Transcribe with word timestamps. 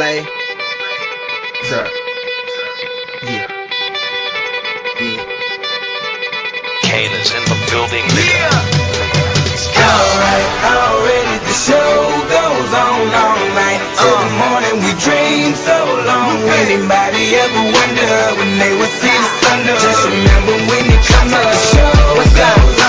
Lay. 0.00 0.24
Sir. 1.68 1.84
Yeah. 3.20 3.52
Yeah. 4.96 5.24
Kane 6.88 7.12
is 7.20 7.28
in 7.36 7.44
the 7.44 7.58
building, 7.68 8.06
nigga. 8.16 8.48
Alright, 9.76 10.48
already 10.72 11.36
the 11.44 11.52
show 11.52 11.92
goes 12.32 12.72
on 12.80 13.12
all 13.12 13.44
night. 13.52 13.82
Till 14.00 14.16
the 14.16 14.24
uh. 14.24 14.40
morning 14.40 14.76
we 14.88 14.92
dream 15.04 15.52
so 15.68 15.76
long. 16.08 16.48
Anybody 16.48 17.36
ever 17.36 17.62
wonder 17.68 18.12
when 18.40 18.56
they 18.56 18.72
would 18.80 18.94
see 19.04 19.12
the 19.12 19.30
sun? 19.44 19.68
Just 19.84 20.00
remember 20.08 20.56
when 20.64 20.84
you 20.88 20.98
come 21.12 21.28
to 21.28 21.40
the 21.44 21.58
show. 21.76 21.92
What's 22.16 22.40
up? 22.40 22.79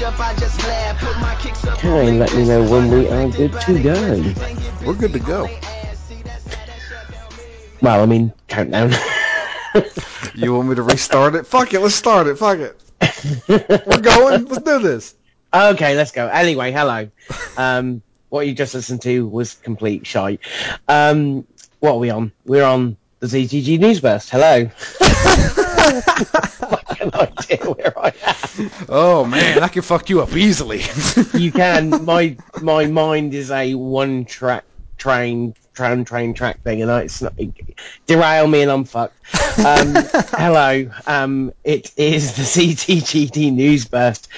Okay, 0.00 0.12
let 2.12 2.32
me 2.36 2.46
know 2.46 2.62
when 2.70 2.88
we 2.88 3.08
are 3.08 3.28
good 3.30 3.52
to 3.62 3.82
go. 3.82 4.32
We're 4.86 4.94
good 4.94 5.12
to 5.12 5.18
go. 5.18 5.48
Well, 7.82 8.02
I 8.02 8.06
mean, 8.06 8.32
countdown. 8.46 8.92
You 10.34 10.54
want 10.54 10.68
me 10.68 10.76
to 10.76 10.82
restart 10.82 11.34
it? 11.34 11.48
Fuck 11.48 11.74
it, 11.74 11.80
let's 11.80 11.96
start 11.96 12.28
it. 12.28 12.38
Fuck 12.38 12.58
it. 12.58 12.80
We're 13.48 14.00
going. 14.00 14.44
Let's 14.44 14.62
do 14.62 14.78
this. 14.78 15.16
okay, 15.52 15.96
let's 15.96 16.12
go. 16.12 16.28
Anyway, 16.28 16.70
hello. 16.70 17.10
Um, 17.56 18.02
what 18.28 18.46
you 18.46 18.54
just 18.54 18.74
listened 18.74 19.02
to 19.02 19.26
was 19.26 19.54
complete 19.54 20.06
shite. 20.06 20.40
Um, 20.86 21.44
what 21.80 21.94
are 21.94 21.98
we 21.98 22.10
on? 22.10 22.30
We're 22.44 22.64
on 22.64 22.96
the 23.18 23.26
ZTG 23.26 23.80
Newsburst. 23.80 24.30
Hello. 24.30 24.70
Fucking 26.98 27.14
idea 27.14 27.70
where 27.72 27.98
I 27.98 28.12
am. 28.26 28.70
Oh 28.88 29.24
man, 29.24 29.62
I 29.62 29.68
can 29.68 29.82
fuck 29.82 30.08
you 30.10 30.20
up 30.22 30.34
easily. 30.34 30.82
You 31.34 31.52
can. 31.52 32.04
My 32.04 32.36
my 32.60 32.86
mind 32.86 33.34
is 33.34 33.50
a 33.50 33.74
one 33.74 34.24
track 34.24 34.64
train 34.96 35.54
train 35.74 36.04
train 36.04 36.34
track 36.34 36.60
thing, 36.62 36.82
and 36.82 36.90
I, 36.90 37.02
it's 37.02 37.22
not 37.22 37.34
derail 38.06 38.46
me, 38.46 38.62
and 38.62 38.70
I'm 38.70 38.84
fucked. 38.84 39.14
Um, 39.58 39.94
hello. 40.36 40.90
Um, 41.06 41.52
it 41.64 41.92
is 41.96 42.34
the 42.34 42.42
CTGD 42.42 43.52
News 43.52 43.84
Burst. 43.86 44.28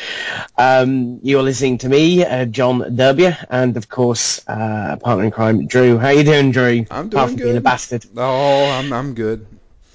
Um, 0.58 1.20
you're 1.22 1.42
listening 1.42 1.78
to 1.78 1.88
me, 1.88 2.24
uh, 2.24 2.44
John 2.44 2.80
Derbia, 2.80 3.44
and 3.48 3.76
of 3.76 3.88
course, 3.88 4.46
uh, 4.46 4.96
partner 4.96 5.24
in 5.24 5.30
crime, 5.30 5.66
Drew. 5.66 5.96
How 5.98 6.10
you 6.10 6.24
doing, 6.24 6.50
Drew? 6.52 6.84
I'm 6.90 7.06
Apart 7.06 7.10
doing 7.10 7.26
from 7.28 7.36
being 7.36 7.50
a 7.50 7.52
good. 7.54 7.62
bastard. 7.64 8.04
oh, 8.16 8.70
I'm 8.70 8.92
I'm 8.92 9.14
good. 9.14 9.46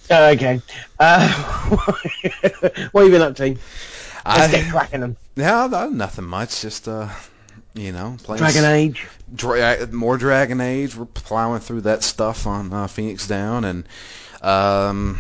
Oh, 0.09 0.30
okay. 0.31 0.61
Uh, 1.00 1.28
what 2.92 3.02
have 3.03 3.06
you 3.06 3.11
been 3.11 3.22
up 3.22 3.36
to? 3.38 3.50
Let's 3.50 3.59
I, 4.25 4.52
get 4.52 4.72
cracking 4.72 5.02
them. 5.02 5.17
yeah, 5.36 5.67
no, 5.67 5.89
nothing 5.89 6.25
much. 6.25 6.61
Just 6.61 6.88
uh, 6.88 7.09
you 7.73 7.92
know, 7.92 8.17
playing 8.23 8.39
Dragon 8.39 8.64
s- 8.64 8.72
Age. 8.72 9.08
Dra- 9.33 9.88
more 9.88 10.17
Dragon 10.17 10.61
Age. 10.61 10.95
We're 10.95 11.06
plowing 11.06 11.59
through 11.61 11.81
that 11.81 12.03
stuff 12.03 12.48
on 12.48 12.72
uh, 12.73 12.88
Phoenix 12.88 13.28
Down 13.28 13.66
and 13.66 13.88
um, 14.42 15.20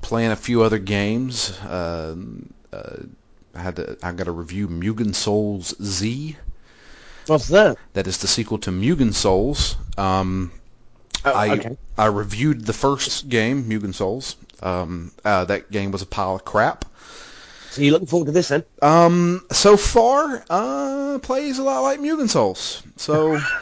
playing 0.00 0.30
a 0.30 0.36
few 0.36 0.62
other 0.62 0.78
games. 0.78 1.50
Uh, 1.60 2.16
uh, 2.72 2.96
I 3.54 3.60
had 3.60 3.76
to. 3.76 3.96
I 4.02 4.12
got 4.12 4.24
to 4.24 4.32
review 4.32 4.68
Mugen 4.68 5.14
Souls 5.14 5.74
Z. 5.82 6.36
What's 7.26 7.48
that? 7.48 7.76
That 7.92 8.06
is 8.06 8.18
the 8.18 8.26
sequel 8.26 8.58
to 8.58 8.70
Mugen 8.70 9.12
Souls. 9.14 9.76
Um, 9.96 10.50
Oh, 11.24 11.32
I 11.32 11.50
okay. 11.50 11.76
I 11.96 12.06
reviewed 12.06 12.66
the 12.66 12.72
first 12.72 13.28
game, 13.28 13.64
Mugen 13.64 13.94
Souls. 13.94 14.36
Um, 14.60 15.12
uh, 15.24 15.44
that 15.46 15.70
game 15.70 15.90
was 15.92 16.02
a 16.02 16.06
pile 16.06 16.36
of 16.36 16.44
crap. 16.44 16.84
So 17.72 17.80
you 17.80 17.90
looking 17.92 18.06
forward 18.06 18.26
to 18.26 18.32
this 18.32 18.48
then? 18.48 18.64
Um, 18.82 19.44
so 19.50 19.78
far, 19.78 20.44
uh, 20.50 21.18
plays 21.22 21.58
a 21.58 21.62
lot 21.62 21.80
like 21.80 22.00
Mugen 22.00 22.28
Souls. 22.28 22.82
So 22.96 23.38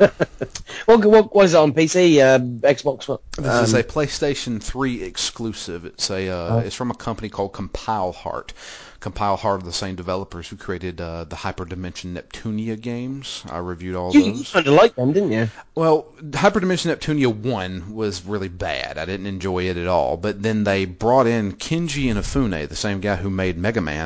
What, 0.87 1.05
what, 1.05 1.35
what 1.35 1.45
is 1.45 1.55
it 1.55 1.59
on 1.59 1.73
PC? 1.73 2.19
Uh, 2.21 2.39
Xbox? 2.67 3.07
What? 3.09 3.21
this 3.33 3.69
is 3.69 3.75
Um, 3.75 3.81
a 3.81 3.83
PlayStation 3.85 4.61
3 4.63 5.03
exclusive. 5.05 5.85
It's 5.85 6.11
a 6.11 6.29
uh, 6.29 6.57
Oh. 6.57 6.59
it's 6.59 6.75
from 6.75 6.91
a 6.91 6.95
company 6.95 7.29
called 7.29 7.53
Compile 7.53 8.13
Heart. 8.13 8.53
Compile 8.99 9.37
Heart 9.37 9.63
are 9.63 9.65
the 9.65 9.73
same 9.73 9.95
developers 9.95 10.47
who 10.49 10.57
created 10.57 11.01
uh, 11.01 11.25
the 11.25 11.37
Hyperdimension 11.37 12.13
Neptunia 12.15 12.79
games. 12.79 13.43
I 13.49 13.57
reviewed 13.59 13.97
all 13.97 14.13
You, 14.13 14.21
you 14.21 14.33
those. 14.35 14.51
kind 14.53 14.67
of 14.67 14.75
like 14.75 14.95
them, 14.95 15.13
didn't 15.13 15.33
you? 15.33 15.49
Well, 15.75 16.07
Hyperdimension 16.23 16.95
Neptunia 16.95 17.35
1 17.35 17.95
was 17.95 18.27
really 18.27 18.49
bad. 18.51 18.99
I 18.99 19.07
didn't 19.07 19.27
enjoy 19.27 19.65
it 19.71 19.79
at 19.79 19.87
all. 19.87 20.19
But 20.19 20.43
then 20.43 20.65
they 20.65 20.85
brought 20.85 21.27
in 21.27 21.53
Keiji 21.53 22.13
Inafune, 22.13 22.69
the 22.69 22.77
same 22.77 23.01
guy 23.01 23.17
who 23.17 23.31
made 23.31 23.57
Mega 23.57 23.81
Man, 23.81 24.00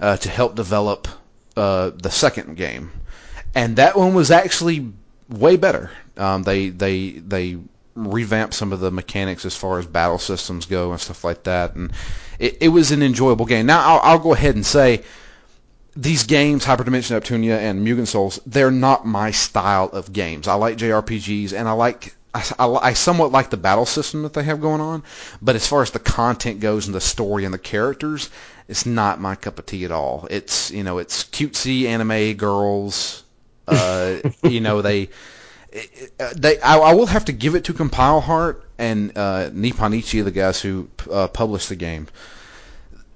uh, 0.00 0.16
to 0.16 0.28
help 0.28 0.54
develop 0.54 1.08
uh, 1.56 1.90
the 1.90 2.10
second 2.10 2.56
game. 2.56 2.90
And 3.54 3.76
that 3.76 3.96
one 3.96 4.14
was 4.14 4.30
actually 4.30 4.92
way 5.28 5.56
better. 5.56 5.90
Um, 6.16 6.42
they 6.42 6.68
they 6.68 7.10
they 7.10 7.58
revamped 7.94 8.54
some 8.54 8.72
of 8.72 8.80
the 8.80 8.90
mechanics 8.90 9.44
as 9.44 9.56
far 9.56 9.78
as 9.78 9.86
battle 9.86 10.18
systems 10.18 10.66
go 10.66 10.92
and 10.92 11.00
stuff 11.00 11.24
like 11.24 11.44
that, 11.44 11.74
and 11.74 11.92
it, 12.38 12.58
it 12.60 12.68
was 12.68 12.90
an 12.90 13.02
enjoyable 13.02 13.46
game. 13.46 13.66
Now 13.66 13.80
I'll, 13.80 14.00
I'll 14.02 14.18
go 14.18 14.34
ahead 14.34 14.54
and 14.54 14.64
say 14.66 15.02
these 15.98 16.22
games, 16.24 16.64
Hyperdimension 16.64 17.18
Neptunia 17.18 17.58
and 17.58 17.84
Mugen 17.84 18.06
Souls, 18.06 18.38
they're 18.46 18.70
not 18.70 19.04
my 19.04 19.32
style 19.32 19.88
of 19.92 20.12
games. 20.12 20.46
I 20.46 20.54
like 20.54 20.76
JRPGs 20.76 21.52
and 21.52 21.68
I 21.68 21.72
like 21.72 22.14
I, 22.34 22.44
I, 22.58 22.66
I 22.66 22.92
somewhat 22.92 23.32
like 23.32 23.50
the 23.50 23.56
battle 23.56 23.86
system 23.86 24.22
that 24.22 24.34
they 24.34 24.42
have 24.42 24.60
going 24.60 24.80
on, 24.80 25.02
but 25.40 25.56
as 25.56 25.66
far 25.66 25.82
as 25.82 25.90
the 25.90 25.98
content 25.98 26.60
goes 26.60 26.86
and 26.86 26.94
the 26.94 27.00
story 27.00 27.44
and 27.44 27.54
the 27.54 27.58
characters, 27.58 28.30
it's 28.68 28.84
not 28.84 29.20
my 29.20 29.34
cup 29.34 29.58
of 29.58 29.66
tea 29.66 29.84
at 29.84 29.90
all. 29.90 30.26
It's 30.30 30.70
you 30.70 30.82
know 30.82 30.98
it's 30.98 31.24
cutesy 31.24 31.86
anime 31.86 32.34
girls, 32.34 33.24
uh, 33.66 34.16
you 34.42 34.60
know 34.60 34.82
they 34.82 35.08
they 36.36 36.60
I, 36.60 36.78
I 36.78 36.94
will 36.94 37.06
have 37.06 37.24
to 37.26 37.32
give 37.32 37.54
it 37.54 37.64
to 37.64 37.72
Compile 37.72 38.20
Heart 38.20 38.64
and 38.78 39.16
uh, 39.16 39.50
Nippon 39.52 39.92
Ichi, 39.94 40.20
the 40.20 40.30
guys 40.30 40.60
who 40.60 40.88
uh, 41.10 41.28
published 41.28 41.68
the 41.68 41.76
game. 41.76 42.08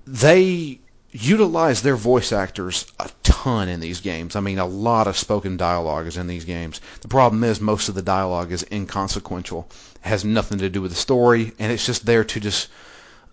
They 0.07 0.81
utilize 1.13 1.83
their 1.83 1.97
voice 1.97 2.33
actors 2.33 2.87
a 2.99 3.11
ton 3.23 3.69
in 3.69 3.81
these 3.81 4.01
games. 4.01 4.35
I 4.35 4.41
mean, 4.41 4.59
a 4.59 4.67
lot 4.67 5.07
of 5.07 5.17
spoken 5.17 5.59
dialogue 5.59 6.07
is 6.07 6.17
in 6.17 6.27
these 6.27 6.47
games. 6.47 6.81
The 7.03 7.09
problem 7.09 7.45
is 7.45 7.61
most 7.61 7.89
of 7.91 7.95
the 7.95 8.03
dialogue 8.03 8.51
is 8.51 8.67
inconsequential, 8.73 9.69
it 10.05 10.09
has 10.09 10.25
nothing 10.25 10.59
to 10.59 10.71
do 10.71 10.81
with 10.81 10.91
the 10.91 10.97
story, 10.97 11.53
and 11.59 11.71
it's 11.71 11.85
just 11.85 12.07
there 12.07 12.25
to 12.25 12.41
just 12.41 12.69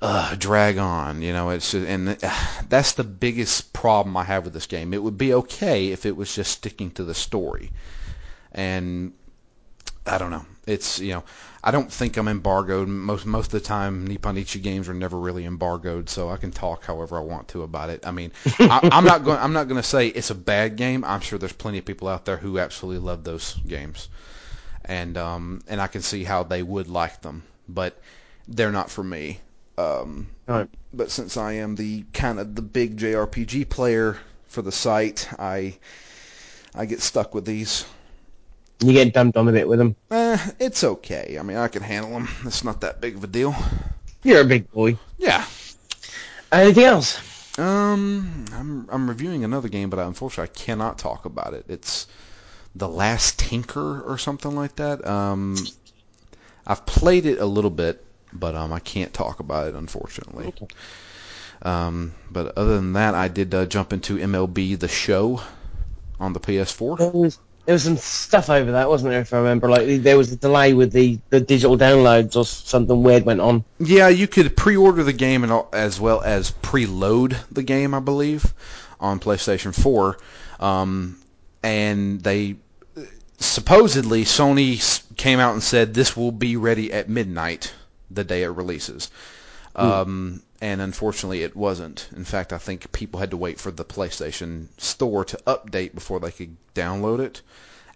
uh, 0.02 0.36
drag 0.36 0.78
on. 0.78 1.22
You 1.22 1.32
know, 1.32 1.50
it's 1.52 1.74
and 1.74 2.10
uh, 2.22 2.34
that's 2.68 2.94
the 2.94 3.06
biggest 3.06 3.72
problem 3.72 4.18
I 4.18 4.26
have 4.26 4.44
with 4.44 4.54
this 4.54 4.68
game. 4.68 4.94
It 4.94 5.02
would 5.02 5.18
be 5.18 5.34
okay 5.34 5.88
if 5.88 6.06
it 6.06 6.16
was 6.16 6.36
just 6.36 6.52
sticking 6.52 6.92
to 6.92 7.06
the 7.06 7.16
story, 7.16 7.72
and 8.52 9.14
I 10.06 10.18
don't 10.18 10.32
know. 10.32 10.46
It's 10.68 11.00
you 11.00 11.14
know, 11.14 11.24
I 11.64 11.72
don't 11.72 11.92
think 11.92 12.18
I'm 12.18 12.28
embargoed. 12.28 12.88
Most 12.88 13.26
most 13.26 13.48
of 13.48 13.52
the 13.52 13.60
time, 13.68 14.06
Nippon 14.08 14.38
Ichi 14.38 14.60
games 14.60 14.88
are 14.90 14.94
never 14.94 15.18
really 15.20 15.46
embargoed, 15.46 16.10
so 16.10 16.30
I 16.30 16.38
can 16.38 16.52
talk 16.52 16.86
however 16.86 17.18
I 17.18 17.22
want 17.22 17.50
to 17.50 17.64
about 17.64 17.90
it. 17.90 18.06
I 18.08 18.12
mean, 18.12 18.32
I, 18.68 18.82
I'm 18.92 19.06
not 19.06 19.24
going. 19.24 19.40
I'm 19.40 19.54
not 19.54 19.68
going 19.68 19.82
to 19.82 19.88
say 19.88 20.08
it's 20.08 20.30
a 20.30 20.36
bad 20.36 20.76
game. 20.78 21.04
I'm 21.04 21.22
sure 21.22 21.40
there's 21.40 21.54
plenty 21.54 21.78
of 21.80 21.86
people 21.86 22.08
out 22.08 22.26
there 22.26 22.38
who 22.38 22.60
absolutely 22.60 23.06
love 23.06 23.24
those 23.24 23.56
games, 23.68 24.10
and 24.86 25.18
um, 25.18 25.62
and 25.68 25.82
I 25.82 25.88
can 25.88 26.02
see 26.02 26.24
how 26.24 26.44
they 26.44 26.64
would 26.64 26.88
like 26.88 27.22
them, 27.22 27.44
but 27.68 28.00
they're 28.48 28.72
not 28.72 28.90
for 28.90 29.04
me. 29.04 29.40
Um, 29.78 30.30
Right. 30.48 30.70
but 30.94 31.12
since 31.12 31.38
I 31.38 31.54
am 31.54 31.76
the 31.76 32.04
kind 32.14 32.40
of 32.40 32.56
the 32.56 32.62
big 32.62 32.98
JRPG 32.98 33.66
player 33.66 34.18
for 34.48 34.62
the 34.62 34.72
site, 34.72 35.28
I 35.40 35.78
I 36.76 36.86
get 36.86 37.02
stuck 37.02 37.34
with 37.36 37.46
these. 37.46 37.86
You 38.82 38.94
get 38.94 39.14
dumped 39.14 39.38
on 39.38 39.48
a 39.48 39.52
bit 39.52 39.68
with 39.68 39.80
them. 39.80 39.96
Eh, 40.10 40.38
it's 40.60 40.84
okay. 40.84 41.38
I 41.40 41.44
mean, 41.44 41.58
I 41.58 41.68
can 41.68 41.82
handle 41.82 42.12
them. 42.12 42.30
It's 42.46 42.64
not 42.64 42.82
that 42.82 43.02
big 43.02 43.18
of 43.18 43.24
a 43.24 43.28
deal. 43.28 43.54
You're 44.24 44.42
a 44.42 44.46
big 44.46 44.72
boy. 44.72 44.98
Yeah. 45.18 45.46
Anything 46.52 46.86
else? 46.86 47.20
Um, 47.60 48.46
I'm 48.54 48.88
I'm 48.90 49.10
reviewing 49.10 49.44
another 49.44 49.68
game, 49.68 49.90
but 49.90 50.00
unfortunately 50.00 50.52
I 50.54 50.66
cannot 50.66 50.98
talk 50.98 51.26
about 51.26 51.54
it. 51.54 51.66
It's 51.68 52.08
The 52.76 52.88
Last 52.88 53.38
Tinker 53.38 54.02
or 54.02 54.18
something 54.18 54.56
like 54.56 54.78
that. 54.78 55.06
Um, 55.06 55.58
I've 56.66 56.86
played 56.86 57.26
it 57.26 57.40
a 57.40 57.46
little 57.46 57.70
bit, 57.70 58.04
but 58.32 58.56
um, 58.56 58.72
I 58.72 58.80
can't 58.80 59.14
talk 59.14 59.42
about 59.42 59.68
it 59.68 59.76
unfortunately. 59.76 60.48
Okay. 60.48 60.68
Um, 61.62 62.14
but 62.32 62.58
other 62.58 62.76
than 62.76 62.94
that, 62.94 63.14
I 63.14 63.28
did 63.28 63.54
uh, 63.54 63.66
jump 63.66 63.92
into 63.92 64.18
MLB 64.18 64.80
The 64.80 64.88
Show 64.88 65.42
on 66.18 66.32
the 66.32 66.40
PS4. 66.40 67.38
There 67.70 67.76
was 67.76 67.84
some 67.84 67.98
stuff 67.98 68.50
over 68.50 68.72
that, 68.72 68.90
wasn't 68.90 69.12
there? 69.12 69.22
If 69.22 69.32
I 69.32 69.38
remember, 69.38 69.70
like 69.70 70.02
there 70.02 70.18
was 70.18 70.32
a 70.32 70.36
delay 70.36 70.74
with 70.74 70.92
the, 70.92 71.20
the 71.30 71.40
digital 71.40 71.78
downloads 71.78 72.36
or 72.36 72.44
something 72.44 73.04
weird 73.04 73.26
went 73.26 73.42
on. 73.42 73.64
Yeah, 73.78 74.08
you 74.08 74.28
could 74.28 74.58
pre-order 74.58 75.04
the 75.04 75.14
game 75.14 75.44
and 75.44 75.54
as 75.72 76.00
well 76.00 76.20
as 76.20 76.50
preload 76.50 77.38
the 77.52 77.62
game, 77.62 77.94
I 77.94 78.00
believe, 78.00 78.56
on 79.00 79.20
PlayStation 79.20 79.80
4. 79.80 80.18
Um, 80.60 81.20
and 81.62 82.20
they 82.24 82.56
supposedly 83.38 84.26
Sony 84.26 85.04
came 85.16 85.38
out 85.38 85.54
and 85.54 85.62
said 85.62 85.94
this 85.94 86.18
will 86.18 86.32
be 86.32 86.58
ready 86.58 86.92
at 86.92 87.08
midnight 87.08 87.72
the 88.10 88.24
day 88.24 88.42
it 88.42 88.50
releases. 88.50 89.12
Um, 89.76 90.42
and 90.62 90.82
unfortunately, 90.82 91.44
it 91.44 91.56
wasn't. 91.56 92.10
In 92.16 92.26
fact, 92.26 92.52
I 92.52 92.58
think 92.58 92.92
people 92.92 93.20
had 93.20 93.32
to 93.32 93.38
wait 93.38 93.60
for 93.60 93.72
the 93.72 93.86
PlayStation 93.86 94.68
Store 94.78 95.24
to 95.26 95.38
update 95.48 95.94
before 95.96 96.20
they 96.20 96.32
could 96.32 96.56
download 96.76 97.20
it. 97.20 97.42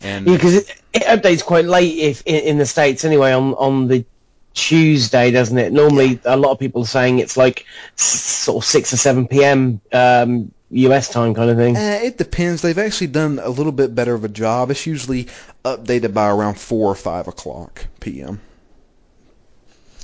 And 0.01 0.27
Yeah, 0.27 0.35
because 0.35 0.55
it, 0.55 0.81
it 0.93 1.03
updates 1.03 1.43
quite 1.43 1.65
late 1.65 1.97
if 1.97 2.23
in, 2.25 2.43
in 2.43 2.57
the 2.57 2.65
states 2.65 3.05
anyway 3.05 3.31
on 3.31 3.53
on 3.53 3.87
the 3.87 4.05
Tuesday, 4.53 5.31
doesn't 5.31 5.57
it? 5.57 5.73
Normally, 5.73 6.19
a 6.25 6.37
lot 6.37 6.51
of 6.51 6.59
people 6.59 6.83
are 6.83 6.87
saying 6.87 7.19
it's 7.19 7.37
like 7.37 7.65
sort 7.95 8.63
of 8.63 8.65
six 8.67 8.93
or 8.93 8.97
seven 8.97 9.27
p.m. 9.27 9.81
Um, 9.91 10.51
US 10.69 11.09
time 11.09 11.33
kind 11.33 11.49
of 11.49 11.57
thing. 11.57 11.75
Uh, 11.75 11.99
it 12.03 12.17
depends. 12.17 12.61
They've 12.61 12.77
actually 12.77 13.07
done 13.07 13.39
a 13.39 13.49
little 13.49 13.71
bit 13.71 13.93
better 13.93 14.13
of 14.13 14.23
a 14.23 14.29
job. 14.29 14.71
It's 14.71 14.85
usually 14.85 15.27
updated 15.63 16.13
by 16.13 16.29
around 16.29 16.59
four 16.59 16.89
or 16.89 16.95
five 16.95 17.27
o'clock 17.27 17.85
p.m. 17.99 18.41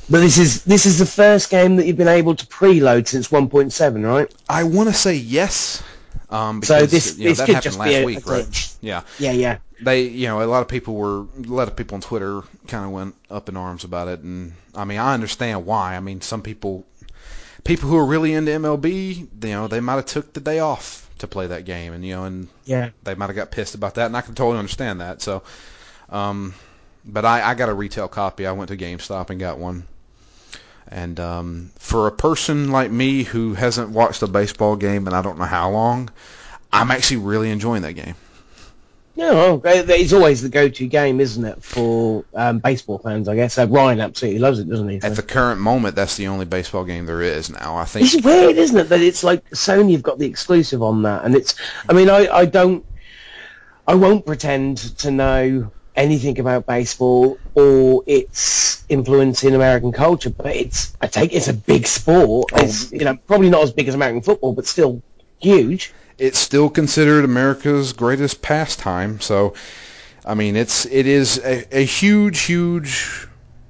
But 0.09 0.21
this 0.21 0.37
is 0.39 0.63
this 0.63 0.85
is 0.85 0.97
the 0.97 1.05
first 1.05 1.49
game 1.49 1.75
that 1.75 1.85
you've 1.85 1.97
been 1.97 2.07
able 2.07 2.35
to 2.35 2.45
preload 2.47 3.07
since 3.07 3.27
1.7, 3.29 4.03
right? 4.05 4.33
I 4.49 4.63
want 4.63 4.89
to 4.89 4.95
say 4.95 5.15
yes. 5.15 5.83
Um, 6.31 6.61
So 6.63 6.75
because, 6.75 6.91
this- 6.91 7.17
you 7.17 7.23
know, 7.25 7.29
this 7.31 7.37
that 7.39 7.45
could 7.45 7.55
happened 7.55 7.63
just 7.63 7.79
last 7.79 7.89
be 7.89 7.95
a- 7.95 8.05
week, 8.05 8.25
a 8.27 8.29
right? 8.31 8.75
Yeah. 8.81 9.01
Yeah, 9.19 9.31
yeah. 9.31 9.57
They, 9.81 10.03
you 10.03 10.27
know, 10.27 10.41
a 10.41 10.45
lot 10.45 10.61
of 10.61 10.67
people 10.67 10.95
were, 10.95 11.21
a 11.21 11.27
lot 11.47 11.67
of 11.67 11.75
people 11.75 11.95
on 11.95 12.01
Twitter 12.01 12.41
kind 12.67 12.85
of 12.85 12.91
went 12.91 13.15
up 13.29 13.49
in 13.49 13.55
arms 13.57 13.83
about 13.83 14.07
it, 14.09 14.19
and 14.21 14.53
I 14.75 14.83
mean, 14.85 14.97
I 14.99 15.13
understand 15.13 15.65
why. 15.65 15.95
I 15.95 15.99
mean, 16.01 16.21
some 16.21 16.41
people, 16.41 16.85
people 17.63 17.89
who 17.89 17.97
are 17.97 18.05
really 18.05 18.33
into 18.33 18.51
MLB, 18.51 19.15
you 19.15 19.27
know, 19.49 19.67
they 19.67 19.79
might 19.79 19.95
have 19.95 20.05
took 20.05 20.33
the 20.33 20.39
day 20.41 20.59
off 20.59 21.09
to 21.19 21.27
play 21.27 21.47
that 21.47 21.65
game, 21.65 21.93
and 21.93 22.03
you 22.05 22.15
know, 22.15 22.25
and 22.25 22.47
Yeah. 22.65 22.89
they 23.03 23.15
might 23.15 23.27
have 23.27 23.35
got 23.35 23.51
pissed 23.51 23.73
about 23.75 23.95
that, 23.95 24.07
and 24.07 24.17
I 24.17 24.21
can 24.21 24.35
totally 24.35 24.59
understand 24.59 25.01
that. 25.01 25.21
So, 25.21 25.43
um, 26.09 26.53
but 27.05 27.25
I, 27.25 27.41
I 27.51 27.53
got 27.55 27.69
a 27.69 27.73
retail 27.73 28.07
copy. 28.07 28.45
I 28.45 28.51
went 28.51 28.69
to 28.69 28.77
GameStop 28.77 29.29
and 29.29 29.39
got 29.39 29.57
one. 29.59 29.83
And 30.87 31.19
um, 31.19 31.71
for 31.77 32.07
a 32.07 32.11
person 32.11 32.71
like 32.71 32.89
me 32.89 33.23
who 33.23 33.53
hasn't 33.53 33.89
watched 33.89 34.21
a 34.23 34.27
baseball 34.27 34.75
game 34.75 35.07
in 35.07 35.13
I 35.13 35.21
don't 35.21 35.37
know 35.37 35.45
how 35.45 35.69
long, 35.69 36.09
I'm 36.71 36.91
actually 36.91 37.17
really 37.17 37.51
enjoying 37.51 37.83
that 37.83 37.93
game. 37.93 38.15
Yeah, 39.19 39.33
well, 39.33 39.61
it's 39.65 40.13
always 40.13 40.41
the 40.41 40.47
go-to 40.47 40.87
game, 40.87 41.19
isn't 41.19 41.43
it, 41.43 41.61
for 41.61 42.23
um, 42.33 42.59
baseball 42.59 42.99
fans? 42.99 43.27
I 43.27 43.35
guess. 43.35 43.57
Uh, 43.57 43.67
Ryan 43.67 43.99
absolutely 43.99 44.39
loves 44.39 44.59
it, 44.59 44.69
doesn't 44.69 44.87
he? 44.87 45.01
At 45.01 45.13
the 45.13 45.21
current 45.21 45.59
moment, 45.59 45.97
that's 45.97 46.15
the 46.15 46.27
only 46.27 46.45
baseball 46.45 46.85
game 46.85 47.05
there 47.05 47.21
is 47.21 47.49
now. 47.49 47.75
I 47.75 47.83
think. 47.83 48.05
It's 48.05 48.23
weird, 48.23 48.55
isn't 48.55 48.77
it, 48.77 48.89
that 48.89 49.01
it's 49.01 49.21
like 49.21 49.49
Sony 49.49 49.91
have 49.91 50.03
got 50.03 50.19
the 50.19 50.25
exclusive 50.25 50.81
on 50.81 51.01
that, 51.03 51.25
and 51.25 51.35
it's. 51.35 51.55
I 51.89 51.93
mean, 51.93 52.09
I, 52.09 52.29
I 52.29 52.45
don't, 52.45 52.85
I 53.85 53.95
won't 53.95 54.25
pretend 54.25 54.77
to 54.99 55.11
know 55.11 55.69
anything 55.99 56.39
about 56.39 56.65
baseball 56.65 57.37
or 57.53 58.03
its 58.07 58.83
influence 58.89 59.43
in 59.43 59.53
American 59.53 59.91
culture, 59.91 60.29
but 60.29 60.55
it's. 60.55 60.95
I 61.01 61.07
take 61.07 61.33
it's 61.33 61.47
a 61.47 61.53
big 61.53 61.85
sport. 61.85 62.51
It's 62.55 62.91
you 62.91 63.05
know 63.05 63.17
probably 63.27 63.49
not 63.49 63.63
as 63.63 63.71
big 63.71 63.87
as 63.87 63.95
American 63.95 64.21
football, 64.21 64.53
but 64.53 64.65
still 64.65 65.01
huge. 65.39 65.93
It's 66.17 66.39
still 66.39 66.69
considered 66.69 67.23
America's 67.23 67.93
greatest 67.93 68.41
pastime. 68.41 69.19
So, 69.21 69.53
I 70.25 70.33
mean, 70.35 70.55
it's 70.55 70.85
it 70.85 71.05
is 71.05 71.37
a, 71.39 71.77
a 71.77 71.85
huge, 71.85 72.41
huge 72.41 73.27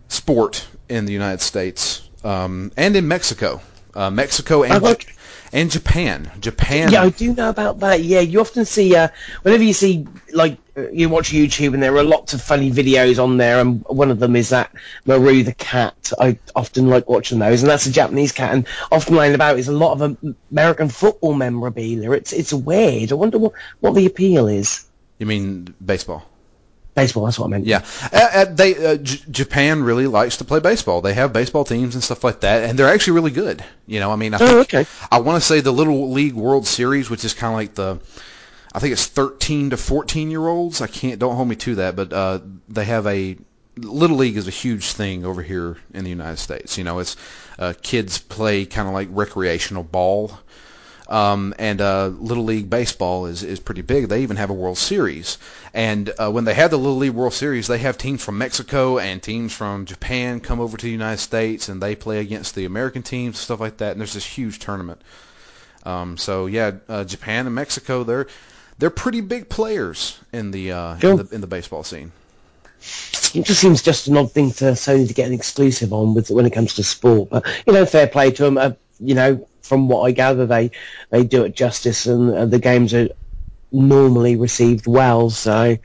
sport 0.08 0.68
in 0.88 1.06
the 1.06 1.14
United 1.14 1.42
States 1.42 2.10
um, 2.24 2.72
and 2.78 2.96
in 2.96 3.08
Mexico. 3.08 3.62
Uh, 3.94 4.10
Mexico 4.10 4.64
and 4.64 4.84
like- 4.84 5.16
and 5.52 5.72
Japan. 5.72 6.32
Japan. 6.40 6.92
Yeah, 6.92 7.04
I 7.04 7.10
do 7.10 7.34
know 7.34 7.50
about 7.50 7.80
that. 7.80 8.02
Yeah, 8.02 8.20
you 8.20 8.40
often 8.40 8.66
see 8.66 8.96
uh, 8.96 9.10
whenever 9.42 9.64
you 9.64 9.74
see 9.74 10.08
like 10.32 10.58
uh, 10.78 10.90
you 10.90 11.10
watch 11.10 11.32
YouTube 11.32 11.74
and 11.74 11.82
there 11.82 11.96
are 11.96 12.04
lots 12.04 12.34
of 12.34 12.42
funny 12.42 12.72
videos 12.72 13.22
on 13.22 13.38
there, 13.38 13.60
and 13.60 13.84
one 13.86 14.12
of 14.12 14.20
them 14.20 14.36
is 14.36 14.50
that 14.50 14.72
Maru 15.06 15.44
the 15.44 15.54
cat. 15.54 16.12
I 16.18 16.38
often 16.56 16.88
like 16.88 17.10
watching 17.10 17.40
those, 17.40 17.64
and 17.64 17.70
that's 17.70 17.86
a 17.86 17.92
Japanese 17.92 18.32
cat, 18.32 18.54
and 18.54 18.68
often 18.92 19.16
lying 19.16 19.36
about 19.36 19.58
is 19.60 19.68
a 19.68 19.74
lot 19.74 20.00
of 20.00 20.18
American 20.52 20.90
football 20.90 21.34
memorabilia. 21.34 22.12
It's 22.12 22.34
it's 22.34 22.54
weird. 22.54 23.12
I 23.12 23.16
wonder 23.16 23.40
what 23.40 23.54
what 23.80 23.96
the 23.96 24.06
appeal 24.06 24.48
is. 24.48 24.86
You 25.18 25.26
mean 25.26 25.74
baseball? 25.84 26.29
Baseball, 26.96 27.26
that's 27.26 27.40
what 27.40 27.46
I 27.46 27.50
meant. 27.50 27.66
Yeah, 27.66 27.86
uh, 28.12 28.30
uh, 28.34 28.46
they 28.46 28.76
uh, 28.86 28.96
J- 28.98 29.22
Japan 29.32 29.84
really 29.84 30.08
likes 30.08 30.38
to 30.38 30.44
play 30.44 30.60
baseball. 30.60 31.02
They 31.02 31.14
have 31.14 31.32
baseball 31.32 31.64
teams 31.64 31.96
and 31.96 32.04
stuff 32.04 32.24
like 32.24 32.42
that, 32.42 32.70
and 32.70 32.78
they're 32.78 32.90
actually 32.90 33.14
really 33.14 33.32
good. 33.32 33.64
You 33.88 34.00
know, 34.00 34.12
I 34.12 34.16
mean, 34.18 34.34
I 34.34 34.38
think 34.38 34.50
Oh, 34.52 34.60
okay. 34.62 34.86
I 35.12 35.20
want 35.20 35.42
to 35.42 35.46
say 35.48 35.62
the 35.62 35.72
Little 35.72 36.12
League 36.12 36.34
World 36.34 36.68
Series, 36.68 37.10
which 37.10 37.24
is 37.24 37.34
kind 37.34 37.54
of 37.54 37.58
like 37.58 37.76
the, 37.76 38.00
I 38.74 38.80
think 38.80 38.94
it's 38.94 39.06
13 39.06 39.70
to 39.72 39.78
14 39.78 40.30
year 40.32 40.46
olds. 40.48 40.82
I 40.82 40.88
can't, 40.88 41.20
don't 41.20 41.36
hold 41.36 41.48
me 41.48 41.56
to 41.58 41.76
that, 41.76 41.96
but 41.96 42.12
uh, 42.12 42.40
they 42.68 42.86
have 42.86 43.08
a 43.08 43.38
Little 43.78 44.18
League 44.18 44.36
is 44.38 44.48
a 44.48 44.52
huge 44.52 44.92
thing 44.92 45.26
over 45.26 45.42
here 45.42 45.78
in 45.94 46.04
the 46.04 46.10
United 46.10 46.38
States. 46.38 46.78
You 46.78 46.84
know, 46.84 47.00
it's 47.00 47.16
uh, 47.58 47.74
kids 47.82 48.18
play 48.18 48.66
kind 48.66 48.88
of 48.88 48.94
like 48.94 49.08
recreational 49.12 49.84
ball. 49.84 50.38
Um, 51.10 51.56
and 51.58 51.82
uh, 51.82 52.08
Little 52.08 52.44
League 52.44 52.70
Baseball 52.70 53.26
is, 53.26 53.42
is 53.42 53.60
pretty 53.60 53.82
big. 53.82 54.08
They 54.10 54.22
even 54.22 54.38
have 54.38 54.52
a 54.52 54.54
World 54.54 54.78
Series. 54.78 55.40
And 55.74 56.12
uh, 56.20 56.32
when 56.32 56.46
they 56.46 56.54
have 56.54 56.70
the 56.70 56.78
Little 56.78 56.98
League 56.98 57.12
World 57.12 57.34
Series, 57.34 57.66
they 57.68 57.80
have 57.80 57.98
teams 57.98 58.24
from 58.24 58.38
Mexico 58.38 59.00
and 59.00 59.22
teams 59.22 59.52
from 59.52 59.86
Japan 59.86 60.40
come 60.40 60.60
over 60.60 60.78
to 60.78 60.86
the 60.86 60.92
United 60.92 61.18
States, 61.18 61.68
and 61.68 61.82
they 61.82 61.96
play 61.96 62.20
against 62.20 62.54
the 62.54 62.66
American 62.66 63.02
teams, 63.02 63.40
stuff 63.40 63.60
like 63.60 63.78
that. 63.78 63.92
And 63.94 64.00
there's 64.00 64.14
this 64.14 64.26
huge 64.26 64.60
tournament. 64.60 65.02
Um, 65.84 66.16
so 66.18 66.46
yeah, 66.46 66.74
uh, 66.88 67.06
Japan 67.06 67.48
and 67.48 67.56
Mexico, 67.56 68.04
they're 68.04 68.28
they're 68.78 68.90
pretty 68.92 69.22
big 69.22 69.50
players 69.50 70.18
in 70.32 70.52
the, 70.52 70.72
uh, 70.72 70.98
Cool. 71.00 71.12
in 71.12 71.18
the 71.26 71.36
in 71.36 71.42
the 71.42 71.48
baseball 71.48 71.84
scene. 71.84 72.12
It 73.34 73.46
just 73.46 73.60
seems 73.60 73.82
just 73.82 74.08
an 74.08 74.16
odd 74.18 74.32
thing 74.32 74.52
for 74.52 74.72
Sony 74.72 75.08
to 75.08 75.14
get 75.14 75.28
an 75.28 75.34
exclusive 75.34 75.92
on 75.92 76.14
with 76.14 76.30
when 76.30 76.46
it 76.46 76.52
comes 76.52 76.76
to 76.76 76.84
sport. 76.84 77.30
But 77.30 77.46
you 77.66 77.74
know, 77.74 77.86
fair 77.86 78.08
play 78.08 78.32
to 78.32 78.44
them. 78.44 78.58
Uh, 78.58 78.72
you 79.00 79.16
know, 79.16 79.48
from 79.70 79.88
what 79.88 80.02
I 80.02 80.12
gather, 80.12 80.48
they 80.48 80.72
they 81.12 81.24
do 81.24 81.46
it 81.46 81.56
justice, 81.56 82.08
and 82.08 82.34
uh, 82.34 82.46
the 82.48 82.60
games 82.60 82.94
are 82.94 83.10
normally 83.72 84.36
received 84.36 84.88
well. 84.88 85.30
So, 85.30 85.78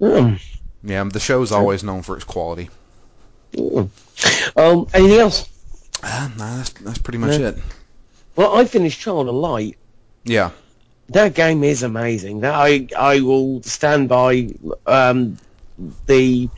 um, 0.00 0.40
Yeah, 0.82 1.04
the 1.04 1.20
show's 1.20 1.52
always 1.52 1.84
known 1.84 2.02
for 2.02 2.16
its 2.16 2.24
quality. 2.24 2.68
mm. 3.54 3.88
um, 4.56 4.86
anything 4.92 5.18
else? 5.18 5.48
Ah, 6.02 6.32
nah, 6.36 6.56
that's 6.56 6.70
that's 6.70 6.98
pretty 6.98 7.18
much 7.18 7.38
it. 7.40 7.56
Well, 8.34 8.56
I 8.56 8.64
finished 8.64 9.00
Child 9.00 9.28
of 9.28 9.34
Light. 9.34 9.78
Yeah. 10.24 10.50
That 11.10 11.34
game 11.34 11.62
is 11.62 11.82
amazing. 11.82 12.40
That 12.40 12.54
I 12.54 12.88
I 12.98 13.20
will 13.20 13.62
stand 13.62 14.08
by 14.08 14.48
um, 14.86 15.38
the 16.06 16.48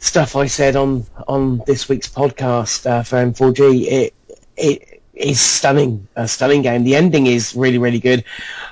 stuff 0.00 0.34
I 0.34 0.46
said 0.46 0.74
on 0.74 1.06
on 1.28 1.62
this 1.66 1.88
week's 1.88 2.08
podcast 2.08 2.86
uh, 2.86 3.02
for 3.02 3.16
M4G. 3.16 3.86
It 3.86 4.14
it 4.56 4.91
is 5.14 5.40
stunning, 5.40 6.08
a 6.16 6.26
stunning 6.26 6.62
game. 6.62 6.84
The 6.84 6.96
ending 6.96 7.26
is 7.26 7.54
really 7.54 7.78
really 7.78 8.00
good. 8.00 8.24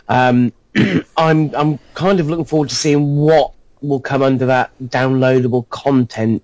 Um, 0.09 0.53
I'm 1.17 1.55
I'm 1.55 1.79
kind 1.95 2.21
of 2.21 2.29
looking 2.29 2.45
forward 2.45 2.69
to 2.71 2.75
seeing 2.75 3.17
what 3.17 3.53
will 3.83 4.01
come 4.01 4.23
under 4.23 4.47
that 4.47 4.71
downloadable 4.83 5.69
content 5.69 6.43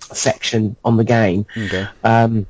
section 0.00 0.76
on 0.84 0.96
the 0.96 1.04
game. 1.04 1.46
Okay. 1.56 1.86
Um, 2.04 2.46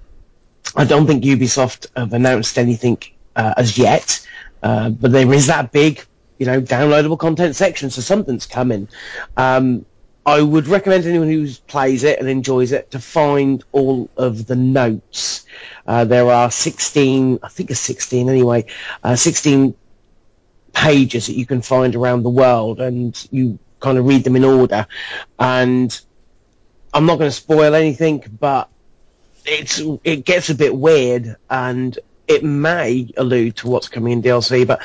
I 0.74 0.84
don't 0.84 1.06
think 1.06 1.24
Ubisoft 1.24 1.86
have 1.96 2.12
announced 2.12 2.58
anything 2.58 2.98
uh, 3.34 3.54
as 3.56 3.78
yet, 3.78 4.26
uh, 4.62 4.90
but 4.90 5.12
there 5.12 5.32
is 5.32 5.46
that 5.46 5.72
big, 5.72 6.04
you 6.38 6.46
know, 6.46 6.60
downloadable 6.60 7.18
content 7.18 7.56
section, 7.56 7.90
so 7.90 8.02
something's 8.02 8.46
coming. 8.46 8.88
Um, 9.36 9.86
I 10.26 10.42
would 10.42 10.66
recommend 10.66 11.06
anyone 11.06 11.28
who 11.28 11.48
plays 11.68 12.02
it 12.02 12.18
and 12.18 12.28
enjoys 12.28 12.72
it 12.72 12.90
to 12.90 12.98
find 12.98 13.62
all 13.70 14.10
of 14.16 14.44
the 14.44 14.56
notes. 14.56 15.46
Uh, 15.86 16.04
there 16.04 16.28
are 16.28 16.50
16, 16.50 17.38
I 17.44 17.48
think 17.48 17.70
it's 17.70 17.78
16 17.78 18.28
anyway, 18.28 18.66
uh, 19.04 19.14
16 19.14 19.76
pages 20.74 21.28
that 21.28 21.34
you 21.34 21.46
can 21.46 21.62
find 21.62 21.94
around 21.94 22.24
the 22.24 22.30
world, 22.30 22.80
and 22.80 23.16
you 23.30 23.60
kind 23.78 23.98
of 23.98 24.04
read 24.04 24.24
them 24.24 24.34
in 24.34 24.44
order. 24.44 24.88
And 25.38 25.98
I'm 26.92 27.06
not 27.06 27.18
going 27.18 27.30
to 27.30 27.36
spoil 27.36 27.76
anything, 27.76 28.24
but 28.40 28.68
it's 29.44 29.80
it 30.02 30.24
gets 30.24 30.50
a 30.50 30.56
bit 30.56 30.74
weird 30.74 31.36
and 31.48 31.96
it 32.26 32.42
may 32.42 33.08
allude 33.16 33.54
to 33.58 33.68
what's 33.68 33.88
coming 33.88 34.14
in 34.14 34.22
DLC, 34.22 34.66
but 34.66 34.82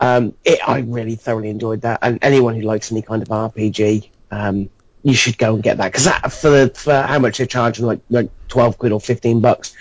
um, 0.00 0.34
it, 0.44 0.66
I 0.66 0.78
really 0.78 1.16
thoroughly 1.16 1.50
enjoyed 1.50 1.82
that. 1.82 1.98
And 2.00 2.18
anyone 2.22 2.54
who 2.54 2.62
likes 2.62 2.90
any 2.90 3.02
kind 3.02 3.20
of 3.20 3.28
RPG, 3.28 4.08
um, 4.30 4.70
you 5.08 5.14
should 5.14 5.38
go 5.38 5.54
and 5.54 5.62
get 5.62 5.78
that 5.78 5.90
because 5.90 6.04
that 6.04 6.32
for 6.32 6.68
for 6.68 7.00
how 7.00 7.18
much 7.18 7.38
they're 7.38 7.46
charging, 7.46 7.86
like 7.86 8.00
like 8.10 8.30
twelve 8.48 8.78
quid 8.78 8.92
or 8.92 9.00
fifteen 9.00 9.40
bucks, 9.40 9.74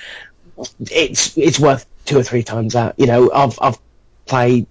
it's 0.79 1.37
it's 1.37 1.59
worth 1.59 1.85
two 2.05 2.17
or 2.17 2.23
three 2.23 2.43
times 2.43 2.73
that. 2.73 2.97
You 2.97 3.07
know, 3.07 3.31
I've 3.31 3.57
I've 3.61 3.77
played 4.25 4.67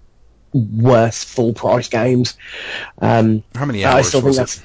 worse 0.53 1.23
full 1.23 1.53
price 1.53 1.89
games. 1.89 2.35
Um, 2.99 3.43
How 3.55 3.65
many 3.65 3.85
I 3.85 3.93
hours 3.93 4.07
still 4.07 4.21
think 4.21 4.35
that's. 4.35 4.57
it? 4.57 4.63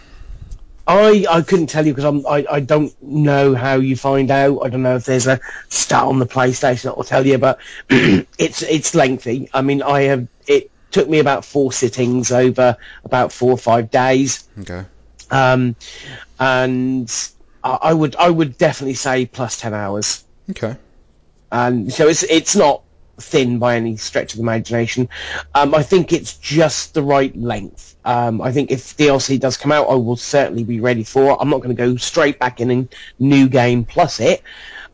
I, 0.85 1.27
I 1.31 1.43
couldn't 1.43 1.69
tell 1.69 1.87
you 1.87 1.93
because 1.93 2.05
I'm 2.05 2.27
I, 2.27 2.45
I 2.51 2.61
don't 2.61 2.93
know 3.03 3.55
how 3.55 3.77
you 3.77 3.97
find 3.97 4.31
out. 4.31 4.61
I 4.65 4.69
don't 4.69 4.83
know 4.83 4.97
if 4.97 5.05
there's 5.05 5.29
a 5.29 5.41
stat 5.69 6.03
on 6.03 6.19
the 6.19 6.27
PlayStation 6.27 6.85
that 6.85 6.97
will 6.97 7.05
tell 7.05 7.25
you, 7.25 7.39
but 7.39 7.61
it's 7.89 8.63
it's 8.63 8.95
lengthy. 8.95 9.49
I 9.55 9.63
mean, 9.63 9.83
I 9.83 10.03
have 10.03 10.27
it 10.49 10.71
took 10.91 11.09
me 11.09 11.21
about 11.21 11.45
four 11.45 11.73
sittings 11.73 12.33
over 12.33 12.77
about 13.05 13.33
four 13.33 13.53
or 13.53 13.59
five 13.59 13.91
days, 13.91 14.49
Okay. 14.61 14.85
Um, 15.33 15.75
and 16.39 17.12
I, 17.65 17.93
would 17.93 18.15
I 18.17 18.31
would 18.31 18.59
definitely 18.59 18.95
say 18.95 19.27
plus 19.27 19.59
ten 19.59 19.75
hours. 19.75 20.25
Okay. 20.51 20.77
and 21.51 21.93
so 21.93 22.09
it's 22.09 22.23
it's 22.25 22.55
not 22.55 22.83
thin 23.21 23.59
by 23.59 23.77
any 23.77 23.97
stretch 23.97 24.33
of 24.33 24.39
the 24.39 24.43
imagination. 24.43 25.09
Um, 25.55 25.75
I 25.75 25.83
think 25.83 26.12
it's 26.12 26.37
just 26.37 26.95
the 26.95 27.03
right 27.03 27.35
length. 27.37 27.97
Um, 28.05 28.41
I 28.41 28.51
think 28.53 28.71
if 28.71 28.97
DLC 28.97 29.39
does 29.39 29.57
come 29.57 29.71
out, 29.71 29.89
I 29.89 29.95
will 29.95 30.17
certainly 30.17 30.65
be 30.65 30.81
ready 30.81 31.05
for 31.05 31.31
it. 31.33 31.37
I'm 31.41 31.51
not 31.51 31.59
going 31.59 31.75
to 31.75 31.81
go 31.81 31.97
straight 31.97 32.39
back 32.39 32.61
in 32.61 32.71
and 32.71 32.95
new 33.19 33.49
game 33.49 33.85
plus 33.85 34.19
it, 34.19 34.43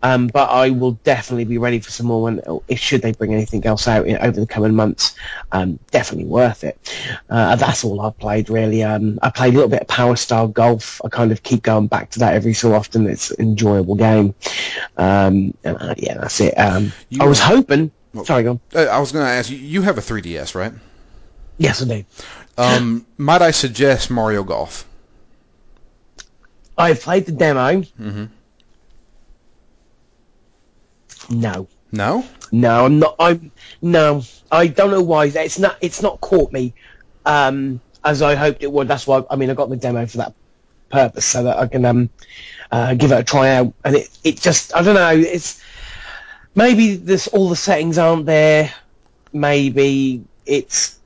um, 0.03 0.29
but 0.29 0.51
I 0.51 0.71
will 0.71 0.93
definitely 0.93 1.45
be 1.45 1.59
ready 1.59 1.81
for 1.81 1.91
some 1.91 2.07
more 2.07 2.23
when 2.23 2.41
if 2.69 2.79
should 2.79 3.03
they 3.03 3.13
bring 3.13 3.35
anything 3.35 3.67
else 3.67 3.89
out 3.89 4.07
in, 4.07 4.17
over 4.17 4.39
the 4.41 4.47
coming 4.47 4.75
months. 4.75 5.15
Um, 5.51 5.79
definitely 5.91 6.27
worth 6.27 6.65
it. 6.65 6.79
Uh, 7.29 7.57
that's 7.57 7.85
all 7.85 8.01
I've 8.01 8.19
played 8.19 8.51
really. 8.51 8.83
Um, 8.85 9.19
I 9.23 9.31
played 9.31 9.55
a 9.55 9.57
little 9.57 9.71
bit 9.71 9.83
of 9.83 9.89
Power 9.89 10.17
Star 10.17 10.47
Golf. 10.47 11.01
I 11.05 11.09
kind 11.09 11.33
of 11.33 11.43
keep 11.43 11.63
going 11.63 11.89
back 11.89 12.11
to 12.11 12.21
that 12.21 12.35
every 12.35 12.55
so 12.55 12.75
often. 12.75 13.07
It's 13.07 13.31
an 13.31 13.41
enjoyable 13.41 13.97
game. 13.97 14.35
Um, 14.97 15.55
and, 15.65 15.77
uh, 15.81 15.95
yeah, 15.97 16.19
that's 16.19 16.41
it. 16.41 16.55
Um, 16.55 16.93
I 17.21 17.27
was 17.27 17.41
hoping. 17.41 17.91
Well- 18.15 18.25
sorry, 18.25 18.45
go 18.45 18.51
on. 18.53 18.61
Uh, 18.75 18.83
I 18.85 18.99
was 19.01 19.13
going 19.13 19.25
to 19.25 19.31
ask 19.31 19.51
you. 19.51 19.57
You 19.59 19.83
have 19.83 19.99
a 19.99 20.01
3DS, 20.01 20.55
right? 20.55 20.73
Yes, 21.59 21.83
I 21.83 21.85
do. 21.87 22.05
Um, 22.57 23.07
might 23.17 23.43
I 23.43 23.51
suggest 23.51 24.11
Mario 24.11 24.43
Golf? 24.45 24.85
I've 26.77 27.01
played 27.01 27.27
the 27.27 27.33
demo. 27.33 27.83
hmm 27.83 28.25
No, 31.31 31.69
No. 31.93 32.25
no, 32.53 32.85
I'm 32.87 32.99
not. 32.99 33.17
I'm 33.19 33.53
no. 33.83 34.23
I 34.51 34.67
don't 34.67 34.91
know 34.91 35.03
why. 35.03 35.27
It's 35.27 35.59
not. 35.59 35.77
It's 35.81 36.03
not 36.03 36.21
caught 36.21 36.53
me 36.53 36.75
um, 37.27 37.81
as 38.05 38.23
I 38.23 38.35
hoped 38.35 38.63
it 38.63 38.73
would. 38.73 38.89
That's 38.89 39.07
why. 39.07 39.25
I 39.31 39.37
mean, 39.37 39.51
I 39.51 39.55
got 39.55 39.69
the 39.69 39.77
demo 39.77 40.07
for 40.07 40.19
that 40.19 40.35
purpose 40.91 41.27
so 41.27 41.45
that 41.45 41.59
I 41.59 41.67
can 41.67 41.85
um, 41.85 42.11
uh, 42.71 42.95
give 42.95 43.13
it 43.13 43.19
a 43.19 43.25
try 43.25 43.57
out. 43.57 43.75
And 43.85 43.97
it, 43.97 44.09
it 44.25 44.41
just. 44.41 44.75
I 44.75 44.83
don't 44.83 44.95
know. 44.95 45.11
It's 45.11 45.63
maybe 46.55 46.97
this 46.97 47.29
all 47.29 47.49
the 47.49 47.57
settings 47.57 47.99
aren't 47.99 48.27
there. 48.27 48.73
Maybe 49.33 50.25
it's 50.47 50.99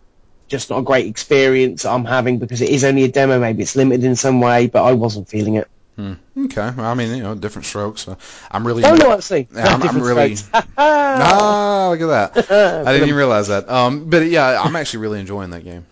just 0.49 0.71
not 0.71 0.79
a 0.81 0.83
great 0.83 1.07
experience 1.07 1.85
I'm 1.85 2.05
having 2.05 2.38
because 2.38 2.61
it 2.61 2.71
is 2.71 2.85
only 2.85 3.05
a 3.05 3.09
demo. 3.09 3.41
Maybe 3.41 3.62
it's 3.62 3.75
limited 3.75 4.05
in 4.05 4.17
some 4.17 4.41
way, 4.41 4.69
but 4.69 4.85
I 4.85 4.93
wasn't 4.93 5.29
feeling 5.29 5.55
it. 5.55 5.69
Hmm. 5.97 6.15
Okay. 6.37 6.71
Well, 6.77 6.87
I 6.87 6.95
mean, 6.95 7.15
you 7.15 7.23
know, 7.23 7.35
different 7.35 7.67
strokes. 7.67 8.09
Uh, 8.09 8.15
I'm 8.51 8.67
really. 8.67 8.83
Oh 8.85 8.95
no, 8.95 9.13
actually, 9.13 9.49
Yeah, 9.55 9.65
I'm- 9.67 9.75
I'm 9.75 9.81
different 9.81 10.07
really- 10.07 10.37
strokes. 10.37 10.67
Ah, 10.79 11.89
look 11.91 12.01
at 12.01 12.35
that. 12.47 12.51
I 12.87 12.93
didn't 12.93 13.09
even 13.09 13.17
realize 13.17 13.49
that. 13.49 13.69
Um, 13.69 14.09
but 14.09 14.27
yeah, 14.27 14.61
I'm 14.63 14.75
actually 14.77 15.01
really 15.01 15.21
enjoying 15.21 15.51
that 15.51 15.65
game. 15.65 15.85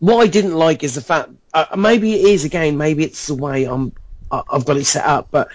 what 0.00 0.18
I 0.18 0.26
didn't 0.26 0.54
like 0.54 0.84
is 0.84 0.94
the 0.94 1.00
fact 1.00 1.30
uh, 1.54 1.66
maybe 1.76 2.12
it 2.14 2.24
is 2.26 2.44
again 2.44 2.76
maybe 2.76 3.02
it's 3.04 3.26
the 3.26 3.34
way 3.34 3.64
I'm 3.64 3.92
I- 4.30 4.42
I've 4.50 4.64
got 4.64 4.76
it 4.76 4.84
set 4.84 5.04
up 5.04 5.28
but 5.32 5.48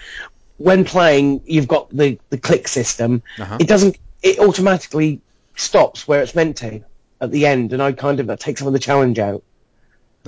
when 0.58 0.84
playing 0.84 1.40
you've 1.46 1.66
got 1.68 1.88
the 1.96 2.18
the 2.28 2.36
click 2.36 2.68
system 2.68 3.22
Uh-huh. 3.38 3.56
it 3.60 3.66
doesn't 3.68 3.96
it 4.22 4.38
automatically 4.38 5.20
stops 5.56 6.06
where 6.06 6.20
it's 6.22 6.34
meant 6.34 6.58
to 6.58 6.82
at 7.22 7.30
the 7.30 7.46
end 7.46 7.72
and 7.72 7.82
I 7.82 7.92
kind 7.92 8.20
of 8.20 8.26
that 8.26 8.38
takes 8.40 8.58
some 8.60 8.66
of 8.66 8.74
the 8.74 8.78
challenge 8.78 9.18
out 9.18 9.42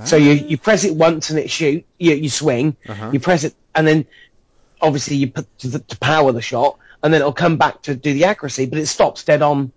so 0.06 0.16
you 0.16 0.32
you 0.32 0.58
press 0.58 0.84
it 0.84 0.94
once 0.94 1.30
and 1.30 1.38
it 1.38 1.50
shoot 1.50 1.84
you 1.98 2.14
you 2.14 2.28
swing 2.28 2.76
Uh-huh. 2.88 3.10
you 3.12 3.20
press 3.20 3.44
it 3.44 3.54
and 3.74 3.86
then 3.86 4.06
obviously 4.80 5.16
you 5.16 5.30
put 5.30 5.46
to, 5.58 5.78
to 5.78 5.98
power 5.98 6.32
the 6.32 6.42
shot 6.42 6.78
and 7.02 7.12
then 7.12 7.20
it'll 7.20 7.32
come 7.32 7.56
back 7.56 7.82
to 7.82 7.94
do 7.94 8.12
the 8.14 8.24
accuracy 8.24 8.66
but 8.66 8.78
it 8.78 8.86
stops 8.86 9.24
dead 9.24 9.42
on. 9.42 9.72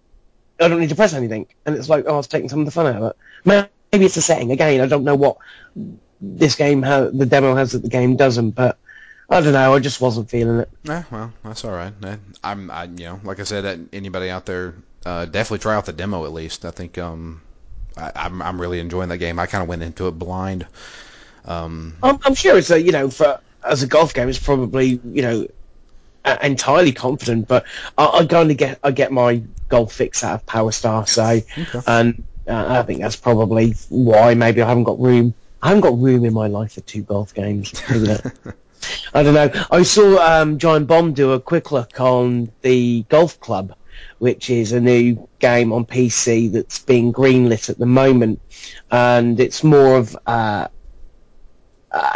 I 0.59 0.67
don't 0.67 0.79
need 0.79 0.89
to 0.89 0.95
press 0.95 1.13
anything. 1.13 1.47
And 1.65 1.75
it's 1.75 1.89
like 1.89 2.05
oh 2.07 2.19
it's 2.19 2.27
taking 2.27 2.49
some 2.49 2.59
of 2.59 2.65
the 2.65 2.71
fun 2.71 2.87
out 2.87 3.01
of 3.01 3.11
it. 3.11 3.69
Maybe 3.91 4.05
it's 4.05 4.17
a 4.17 4.21
setting 4.21 4.51
again. 4.51 4.81
I 4.81 4.85
don't 4.87 5.03
know 5.03 5.15
what 5.15 5.37
this 6.21 6.55
game 6.55 6.83
ha 6.83 7.09
the 7.11 7.25
demo 7.25 7.55
has 7.55 7.71
that 7.73 7.81
the 7.81 7.89
game 7.89 8.15
doesn't 8.15 8.51
but 8.51 8.77
I 9.29 9.41
don't 9.41 9.53
know. 9.53 9.73
I 9.73 9.79
just 9.79 9.99
wasn't 10.01 10.29
feeling 10.29 10.59
it. 10.59 10.69
Yeah, 10.83 11.03
well, 11.09 11.33
that's 11.43 11.63
all 11.65 11.71
right. 11.71 11.93
Uh, 12.03 12.17
I'm, 12.43 12.69
I, 12.69 12.83
you 12.83 13.05
know, 13.05 13.19
like 13.23 13.39
I 13.39 13.43
said, 13.43 13.65
uh, 13.65 13.77
anybody 13.91 14.29
out 14.29 14.45
there, 14.45 14.75
uh, 15.05 15.25
definitely 15.25 15.59
try 15.59 15.75
out 15.75 15.85
the 15.85 15.93
demo 15.93 16.25
at 16.25 16.33
least. 16.33 16.65
I 16.65 16.71
think, 16.71 16.97
um, 16.97 17.41
I, 17.97 18.11
I'm, 18.15 18.41
I'm 18.41 18.59
really 18.59 18.79
enjoying 18.79 19.09
that 19.09 19.17
game. 19.17 19.39
I 19.39 19.45
kind 19.45 19.61
of 19.61 19.67
went 19.69 19.83
into 19.83 20.07
it 20.07 20.11
blind. 20.11 20.65
Um, 21.45 21.95
I'm, 22.01 22.19
I'm 22.23 22.35
sure 22.35 22.57
it's 22.57 22.71
a 22.71 22.81
you 22.81 22.91
know 22.91 23.09
for 23.09 23.39
as 23.63 23.83
a 23.83 23.87
golf 23.87 24.13
game 24.13 24.29
it's 24.29 24.39
probably 24.39 24.99
you 25.03 25.21
know 25.21 25.47
entirely 26.41 26.93
confident 26.93 27.47
but 27.47 27.65
I, 27.97 28.19
I 28.19 28.25
kind 28.25 28.49
of 28.49 28.57
get 28.57 28.79
I 28.83 28.91
get 28.91 29.11
my 29.11 29.43
golf 29.67 29.91
fix 29.93 30.23
out 30.23 30.35
of 30.35 30.45
Power 30.45 30.71
Star 30.71 31.05
so 31.05 31.41
and 31.85 32.23
uh, 32.47 32.79
I 32.79 32.83
think 32.83 33.01
that's 33.01 33.15
probably 33.15 33.71
why 33.89 34.33
maybe 34.33 34.61
I 34.61 34.67
haven't 34.67 34.85
got 34.85 34.99
room 34.99 35.33
I 35.61 35.69
haven't 35.69 35.81
got 35.81 35.97
room 35.99 36.23
in 36.23 36.33
my 36.33 36.47
life 36.47 36.73
for 36.73 36.81
two 36.81 37.03
golf 37.03 37.33
games 37.33 37.73
I 39.13 39.23
don't 39.23 39.33
know 39.33 39.51
I 39.69 39.83
saw 39.83 40.41
um, 40.41 40.59
Giant 40.59 40.87
Bomb 40.87 41.13
do 41.13 41.33
a 41.33 41.41
quick 41.41 41.71
look 41.71 41.99
on 41.99 42.51
the 42.61 43.03
Golf 43.03 43.39
Club 43.41 43.75
which 44.19 44.49
is 44.49 44.71
a 44.71 44.79
new 44.79 45.27
game 45.39 45.73
on 45.73 45.85
PC 45.85 46.51
that's 46.51 46.79
being 46.79 47.13
greenlit 47.13 47.69
at 47.69 47.77
the 47.77 47.85
moment 47.85 48.39
and 48.91 49.39
it's 49.39 49.63
more 49.63 49.97
of 49.97 50.15
uh, 50.25 50.67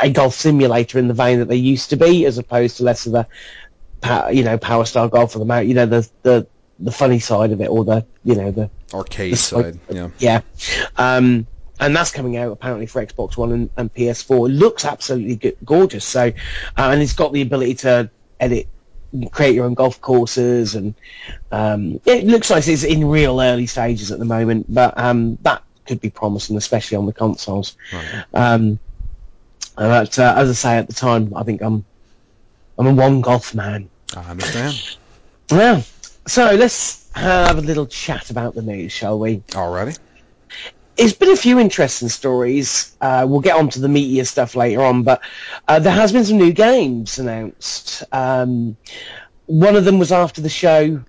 a 0.02 0.10
golf 0.10 0.36
simulator 0.36 1.00
in 1.00 1.08
the 1.08 1.14
vein 1.14 1.40
that 1.40 1.48
they 1.48 1.56
used 1.56 1.92
to 1.92 1.98
be, 1.98 2.26
as 2.26 2.38
opposed 2.38 2.78
to 2.78 2.84
less 2.84 3.06
of 3.06 3.14
the, 3.14 3.28
you 4.32 4.44
know, 4.44 4.58
Power 4.58 4.86
Star 4.86 5.08
Golf 5.08 5.36
or 5.36 5.46
the, 5.46 5.64
you 5.64 5.74
know, 5.74 5.86
the 5.86 6.10
the 6.24 6.48
the 6.80 6.92
funny 6.92 7.20
side 7.20 7.52
of 7.52 7.62
it, 7.62 7.70
or 7.70 7.84
the, 7.84 8.06
you 8.24 8.36
know, 8.36 8.52
the 8.52 8.70
arcade 8.94 9.32
like- 9.32 9.40
side, 9.40 9.80
yeah. 9.90 10.10
yeah. 10.20 10.42
Um, 10.96 11.48
and 11.80 11.96
that's 11.96 12.12
coming 12.12 12.38
out 12.38 12.52
apparently 12.52 12.88
for 12.88 13.06
Xbox 13.06 13.38
One 13.38 13.52
and, 13.52 13.70
and 13.78 13.94
PS4. 13.94 14.50
It 14.50 14.54
looks 14.54 14.84
absolutely 14.84 15.36
go- 15.36 15.58
gorgeous. 15.64 16.06
So, 16.06 16.22
uh, 16.22 16.32
and 16.78 17.02
it's 17.02 17.14
got 17.14 17.34
the 17.34 17.42
ability 17.42 17.76
to 17.76 18.10
edit, 18.40 18.68
create 19.32 19.56
your 19.56 19.66
own 19.66 19.74
golf 19.74 20.00
courses, 20.02 20.76
and 20.76 20.96
um, 21.52 22.00
it 22.06 22.26
looks 22.26 22.50
like 22.50 22.68
it's 22.68 22.84
in 22.84 23.08
real 23.08 23.40
early 23.42 23.68
stages 23.68 24.12
at 24.12 24.20
the 24.20 24.26
moment. 24.26 24.66
But 24.70 24.98
um, 24.98 25.38
that 25.42 25.64
could 25.86 26.02
be 26.02 26.10
promising, 26.10 26.58
especially 26.58 26.98
on 26.98 27.06
the 27.06 27.14
consoles. 27.14 27.76
Right. 27.94 28.26
Um, 28.34 28.80
but 29.76 30.18
uh, 30.18 30.34
as 30.38 30.50
I 30.50 30.54
say 30.54 30.78
at 30.78 30.88
the 30.88 30.94
time, 30.94 31.34
I 31.36 31.44
think 31.44 31.62
I'm 31.62 31.86
I'm 32.78 32.88
a 32.88 32.94
one 32.94 33.22
golf 33.22 33.54
man. 33.56 33.90
I 34.16 34.32
understand. 34.32 34.98
Yeah. 35.52 35.82
So 36.28 36.56
let's 36.56 37.10
have 37.14 37.58
a 37.58 37.62
little 37.62 37.88
chat 37.88 38.30
about 38.30 38.54
the 38.54 38.62
news, 38.62 38.92
shall 38.92 39.18
we? 39.18 39.38
Alrighty. 39.50 39.98
There's 40.98 41.14
been 41.14 41.30
a 41.30 41.36
few 41.36 41.60
interesting 41.60 42.10
stories. 42.10 42.96
Uh, 43.00 43.26
we'll 43.30 43.42
get 43.42 43.56
on 43.56 43.70
to 43.70 43.80
the 43.80 43.88
meatier 43.88 44.26
stuff 44.26 44.56
later 44.56 44.82
on, 44.82 45.04
but 45.04 45.22
uh, 45.68 45.80
there 45.80 45.94
has 45.94 46.12
been 46.12 46.26
some 46.26 46.38
new 46.38 46.52
games 46.52 47.20
announced. 47.20 48.04
Um, 48.12 48.78
one 49.46 49.76
of 49.76 49.86
them 49.86 50.00
was 50.00 50.12
after 50.12 50.42
the 50.42 50.50
show 50.50 51.04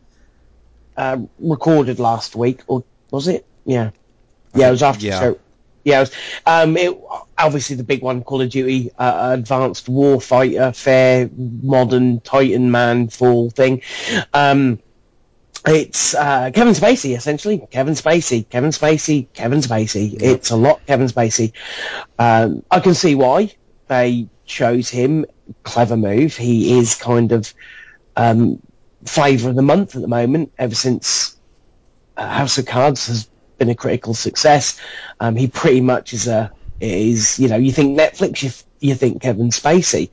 uh, 0.96 1.18
recorded 1.38 1.98
last 1.98 2.36
week, 2.36 2.60
or 2.66 2.84
was 3.10 3.28
it? 3.28 3.46
Yeah, 3.64 3.90
yeah, 4.54 4.68
it 4.68 4.72
was 4.72 4.82
after 4.82 5.06
Yeah. 5.06 5.12
the 5.12 5.20
show. 5.20 5.38
Yeah, 5.84 5.96
it 5.98 6.00
was. 6.00 6.12
Um, 6.44 6.76
it, 6.76 6.98
obviously 7.38 7.76
the 7.76 7.84
big 7.84 8.02
one, 8.02 8.22
Call 8.22 8.42
of 8.42 8.50
Duty 8.50 8.90
uh, 8.98 9.30
Advanced 9.32 9.86
Warfighter, 9.86 10.76
fair 10.76 11.30
modern 11.34 12.20
Titan 12.20 12.70
Man 12.70 13.08
fall 13.08 13.48
thing. 13.48 13.80
Um, 14.34 14.80
it's 15.66 16.14
uh, 16.14 16.50
Kevin 16.52 16.74
Spacey, 16.74 17.16
essentially. 17.16 17.66
Kevin 17.70 17.94
Spacey, 17.94 18.48
Kevin 18.48 18.70
Spacey, 18.70 19.26
Kevin 19.32 19.60
Spacey. 19.60 20.20
It's 20.20 20.50
a 20.50 20.56
lot 20.56 20.84
Kevin 20.86 21.08
Spacey. 21.08 21.52
Um, 22.18 22.62
I 22.70 22.80
can 22.80 22.94
see 22.94 23.14
why 23.14 23.52
they 23.88 24.28
chose 24.46 24.88
him. 24.88 25.26
Clever 25.62 25.96
move. 25.96 26.36
He 26.36 26.78
is 26.78 26.94
kind 26.94 27.32
of 27.32 27.52
um, 28.16 28.60
flavour 29.04 29.50
of 29.50 29.56
the 29.56 29.62
month 29.62 29.96
at 29.96 30.02
the 30.02 30.08
moment, 30.08 30.52
ever 30.58 30.74
since 30.74 31.36
uh, 32.16 32.28
House 32.28 32.58
of 32.58 32.66
Cards 32.66 33.06
has 33.06 33.28
been 33.58 33.68
a 33.68 33.74
critical 33.74 34.14
success. 34.14 34.80
Um, 35.20 35.36
he 35.36 35.48
pretty 35.48 35.80
much 35.80 36.12
is 36.12 36.28
a 36.28 36.52
is 36.80 37.38
you 37.38 37.48
know 37.48 37.56
you 37.56 37.72
think 37.72 37.98
Netflix, 37.98 38.42
you, 38.42 38.50
you 38.88 38.94
think 38.94 39.22
Kevin 39.22 39.50
Spacey, 39.50 40.10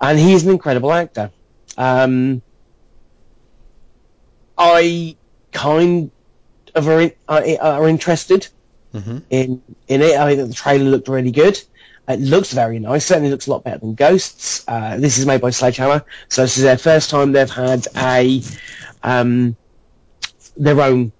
and 0.00 0.18
he's 0.18 0.44
an 0.44 0.52
incredible 0.52 0.92
actor. 0.92 1.30
Um, 1.76 2.42
I 4.56 5.16
kind 5.52 6.10
of 6.74 6.88
are, 6.88 7.00
in, 7.00 7.12
are, 7.28 7.44
are 7.60 7.88
interested 7.88 8.48
hmm 8.92 9.18
in 9.28 9.60
in 9.88 10.02
it. 10.02 10.16
I 10.16 10.34
think 10.34 10.48
the 10.48 10.54
trailer 10.54 10.84
looked 10.84 11.08
really 11.08 11.32
good. 11.32 11.60
It 12.06 12.20
looks 12.20 12.52
very 12.52 12.78
nice. 12.78 13.06
Certainly 13.06 13.30
looks 13.30 13.46
a 13.46 13.50
lot 13.50 13.64
better 13.64 13.78
than 13.78 13.94
Ghosts. 13.94 14.64
Uh, 14.68 14.98
this 14.98 15.18
is 15.18 15.26
made 15.26 15.40
by 15.40 15.50
Sledgehammer, 15.50 16.04
so 16.28 16.42
this 16.42 16.58
is 16.58 16.62
their 16.62 16.78
first 16.78 17.10
time 17.10 17.32
they've 17.32 17.50
had 17.50 17.86
a 17.96 18.42
um, 19.02 19.56
their 20.56 20.80
own 20.80 21.12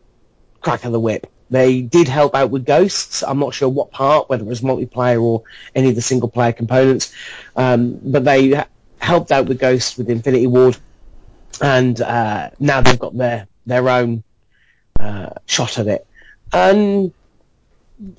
crack 0.60 0.84
of 0.84 0.92
the 0.92 1.00
whip. 1.00 1.26
They 1.50 1.82
did 1.82 2.08
help 2.08 2.34
out 2.34 2.50
with 2.50 2.64
Ghosts. 2.64 3.22
I'm 3.22 3.38
not 3.38 3.54
sure 3.54 3.68
what 3.68 3.90
part, 3.90 4.28
whether 4.28 4.42
it 4.42 4.46
was 4.48 4.60
multiplayer 4.60 5.22
or 5.22 5.42
any 5.74 5.90
of 5.90 5.94
the 5.94 6.02
single 6.02 6.28
player 6.28 6.52
components, 6.52 7.12
um, 7.56 7.98
but 8.02 8.24
they 8.24 8.64
helped 8.98 9.32
out 9.32 9.46
with 9.46 9.58
Ghosts 9.58 9.96
with 9.96 10.08
Infinity 10.10 10.46
Ward, 10.46 10.76
and 11.60 12.00
uh, 12.00 12.50
now 12.58 12.80
they've 12.80 12.98
got 12.98 13.16
their 13.16 13.46
their 13.66 13.88
own 13.88 14.22
uh, 14.98 15.30
shot 15.46 15.78
at 15.78 15.86
it. 15.86 16.06
And 16.52 17.12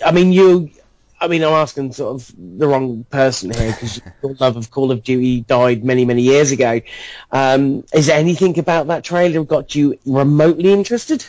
I 0.06 0.12
mean, 0.12 0.32
you. 0.32 0.72
I 1.18 1.27
mean, 1.30 1.44
I'm 1.44 1.54
asking 1.54 1.94
sort 1.94 2.15
of 2.15 2.36
the 2.38 2.68
wrong 2.68 3.06
person 3.06 3.50
here 3.51 3.72
because 3.72 4.01
your 4.22 4.36
love 4.38 4.58
of 4.58 4.70
Call 4.70 4.92
of 4.92 5.01
Duty 5.01 5.42
died 5.42 5.84
many, 5.84 6.04
many 6.04 6.24
years 6.24 6.51
ago. 6.51 6.82
Um, 7.32 7.86
is 7.94 8.08
there 8.08 8.20
anything 8.20 8.60
about 8.60 8.88
that 8.88 9.06
trailer 9.06 9.44
got 9.46 9.74
you 9.74 9.98
remotely 10.06 10.74
interested? 10.74 11.25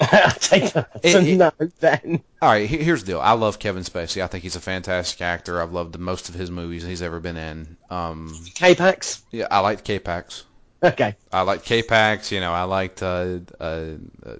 I 0.00 0.34
take 0.38 0.72
that 0.74 0.90
It- 1.02 1.14
it- 1.14 1.36
no 1.36 1.52
then. 1.80 2.22
All 2.42 2.50
right, 2.50 2.68
here's 2.68 3.02
the 3.02 3.12
deal. 3.12 3.20
I 3.20 3.32
love 3.32 3.58
Kevin 3.58 3.82
Spacey. 3.82 4.22
I 4.22 4.26
think 4.26 4.42
he's 4.42 4.56
a 4.56 4.60
fantastic 4.60 5.20
actor. 5.22 5.60
I've 5.60 5.72
loved 5.72 5.92
the 5.92 5.98
most 5.98 6.28
of 6.28 6.34
his 6.34 6.50
movies 6.50 6.82
he's 6.84 7.02
ever 7.02 7.18
been 7.20 7.36
in. 7.36 7.76
Um, 7.90 8.36
K-Pax? 8.54 9.22
yeah, 9.30 9.46
I 9.50 9.60
liked 9.60 9.84
K-Pax. 9.84 10.44
Okay. 10.82 11.16
I 11.32 11.40
liked 11.42 11.64
K-Pax. 11.64 12.30
You 12.32 12.40
know, 12.40 12.52
I 12.52 12.64
liked 12.64 13.02
uh, 13.02 13.38
uh, 13.58 13.84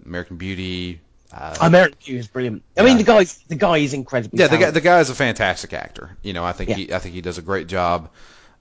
American 0.05 0.37
Beauty. 0.37 1.01
Uh, 1.33 1.57
American 1.63 1.99
Beauty 2.05 2.19
is 2.21 2.29
brilliant. 2.29 2.63
I 2.77 2.83
mean, 2.83 2.99
the 2.99 3.03
guy's 3.05 3.39
the 3.49 3.57
guy 3.57 3.79
is 3.79 3.95
incredibly 3.95 4.39
yeah, 4.39 4.49
the 4.49 4.59
guy, 4.59 4.71
the 4.71 4.81
guy 4.83 5.01
is 5.01 5.09
a 5.11 5.15
fantastic 5.15 5.73
actor. 5.73 6.17
You 6.23 6.35
know, 6.35 6.45
I 6.45 6.53
think 6.53 6.71
Yeah. 6.71 6.77
he 6.77 6.93
I 6.93 6.99
think 6.99 7.15
he 7.15 7.21
does 7.23 7.39
a 7.39 7.43
great 7.43 7.67
job. 7.67 8.11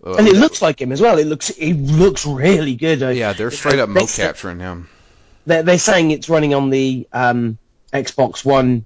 Uh, 0.05 0.15
and 0.15 0.27
it 0.27 0.35
looks 0.35 0.61
like 0.61 0.81
him 0.81 0.91
as 0.91 1.01
well. 1.01 1.17
It 1.19 1.27
looks 1.27 1.49
he 1.49 1.73
looks 1.73 2.25
really 2.25 2.75
good. 2.75 3.01
Yeah, 3.15 3.33
they're 3.33 3.51
straight 3.51 3.79
up 3.79 3.89
mo 3.89 4.07
capturing 4.07 4.59
him. 4.59 4.89
They're, 5.45 5.63
they're 5.63 5.77
saying 5.79 6.11
it's 6.11 6.29
running 6.29 6.53
on 6.53 6.69
the 6.69 7.07
um, 7.13 7.57
Xbox 7.93 8.43
One 8.43 8.85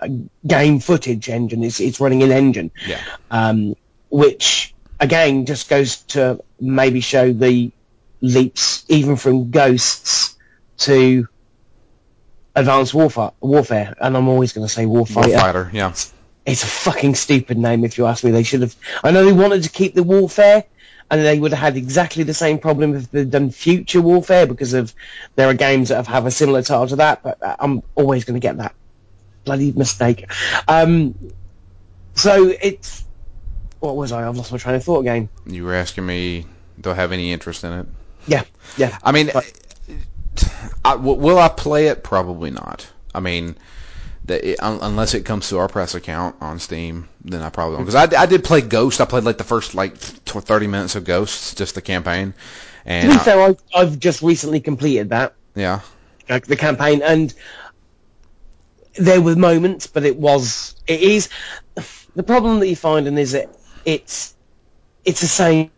uh, 0.00 0.08
game 0.46 0.80
footage 0.80 1.28
engine. 1.28 1.62
It's 1.62 1.80
it's 1.80 2.00
running 2.00 2.22
in 2.22 2.30
engine. 2.32 2.70
Yeah. 2.86 3.00
um, 3.30 3.74
which 4.08 4.74
again 4.98 5.46
just 5.46 5.68
goes 5.68 5.98
to 5.98 6.42
maybe 6.60 7.00
show 7.00 7.32
the 7.32 7.70
leaps 8.20 8.84
even 8.88 9.16
from 9.16 9.50
ghosts 9.50 10.36
to 10.78 11.28
advanced 12.54 12.94
warfare. 12.94 13.32
Warfare, 13.40 13.94
and 14.00 14.16
I'm 14.16 14.28
always 14.28 14.52
going 14.52 14.66
to 14.66 14.72
say 14.72 14.84
warfighter. 14.84 15.36
Warfighter. 15.36 15.72
Yeah. 15.72 15.94
It's 16.46 16.62
a 16.64 16.66
fucking 16.66 17.14
stupid 17.14 17.58
name, 17.58 17.84
if 17.84 17.98
you 17.98 18.06
ask 18.06 18.24
me. 18.24 18.30
They 18.30 18.42
should 18.42 18.62
have. 18.62 18.74
I 19.04 19.10
know 19.10 19.24
they 19.24 19.32
wanted 19.32 19.64
to 19.64 19.70
keep 19.70 19.94
the 19.94 20.02
warfare, 20.02 20.64
and 21.10 21.24
they 21.24 21.38
would 21.38 21.52
have 21.52 21.60
had 21.60 21.76
exactly 21.76 22.22
the 22.22 22.34
same 22.34 22.58
problem 22.58 22.94
if 22.94 23.10
they'd 23.10 23.30
done 23.30 23.50
future 23.50 24.00
warfare 24.00 24.46
because 24.46 24.74
of 24.74 24.94
there 25.34 25.48
are 25.48 25.54
games 25.54 25.88
that 25.88 25.96
have, 25.96 26.06
have 26.06 26.26
a 26.26 26.30
similar 26.30 26.62
title 26.62 26.86
to 26.88 26.96
that. 26.96 27.22
But 27.22 27.42
uh, 27.42 27.56
I'm 27.58 27.82
always 27.94 28.24
going 28.24 28.40
to 28.40 28.46
get 28.46 28.58
that 28.58 28.74
bloody 29.44 29.72
mistake. 29.72 30.30
Um, 30.68 31.32
so 32.14 32.52
it's 32.62 33.04
what 33.80 33.96
was 33.96 34.12
I? 34.12 34.28
I've 34.28 34.36
lost 34.36 34.52
my 34.52 34.58
train 34.58 34.76
of 34.76 34.84
thought 34.84 35.00
again. 35.00 35.28
You 35.46 35.64
were 35.64 35.74
asking 35.74 36.06
me, 36.06 36.46
do 36.80 36.90
I 36.90 36.94
have 36.94 37.12
any 37.12 37.32
interest 37.32 37.64
in 37.64 37.72
it? 37.72 37.86
Yeah, 38.26 38.44
yeah. 38.76 38.98
I 39.02 39.12
mean, 39.12 39.30
But- 39.32 39.50
I, 40.84 40.94
will 40.94 41.38
I 41.38 41.48
play 41.48 41.88
it? 41.88 42.04
Probably 42.04 42.50
not. 42.50 42.86
I 43.14 43.20
mean, 43.20 43.56
the, 44.30 44.50
it, 44.52 44.62
un, 44.62 44.78
unless 44.80 45.14
it 45.14 45.24
comes 45.24 45.48
to 45.48 45.58
our 45.58 45.68
press 45.68 45.94
account 45.94 46.36
on 46.40 46.58
Steam, 46.58 47.08
then 47.24 47.42
I 47.42 47.50
probably 47.50 47.76
won't. 47.76 47.86
Because 47.86 48.14
I, 48.14 48.22
I 48.22 48.26
did 48.26 48.44
play 48.44 48.60
Ghost. 48.60 49.00
I 49.00 49.04
played 49.04 49.24
like 49.24 49.38
the 49.38 49.44
first 49.44 49.74
like 49.74 49.98
tw- 49.98 50.42
30 50.42 50.66
minutes 50.68 50.94
of 50.94 51.04
Ghosts, 51.04 51.54
just 51.54 51.74
the 51.74 51.82
campaign. 51.82 52.32
To 52.86 53.08
be 53.08 53.18
fair, 53.18 53.40
I, 53.40 53.56
I've 53.74 53.98
just 53.98 54.22
recently 54.22 54.60
completed 54.60 55.10
that 55.10 55.34
yeah, 55.54 55.80
like 56.28 56.46
the 56.46 56.56
campaign, 56.56 57.02
and 57.02 57.32
there 58.94 59.20
were 59.20 59.36
moments, 59.36 59.86
but 59.86 60.04
it 60.04 60.16
was 60.16 60.74
it 60.86 61.00
is 61.00 61.28
the 62.14 62.22
problem 62.22 62.60
that 62.60 62.68
you 62.68 62.76
find, 62.76 63.06
and 63.06 63.18
is 63.18 63.34
it 63.34 63.50
it's 63.84 64.34
it's 65.04 65.20
the 65.20 65.26
same 65.26 65.70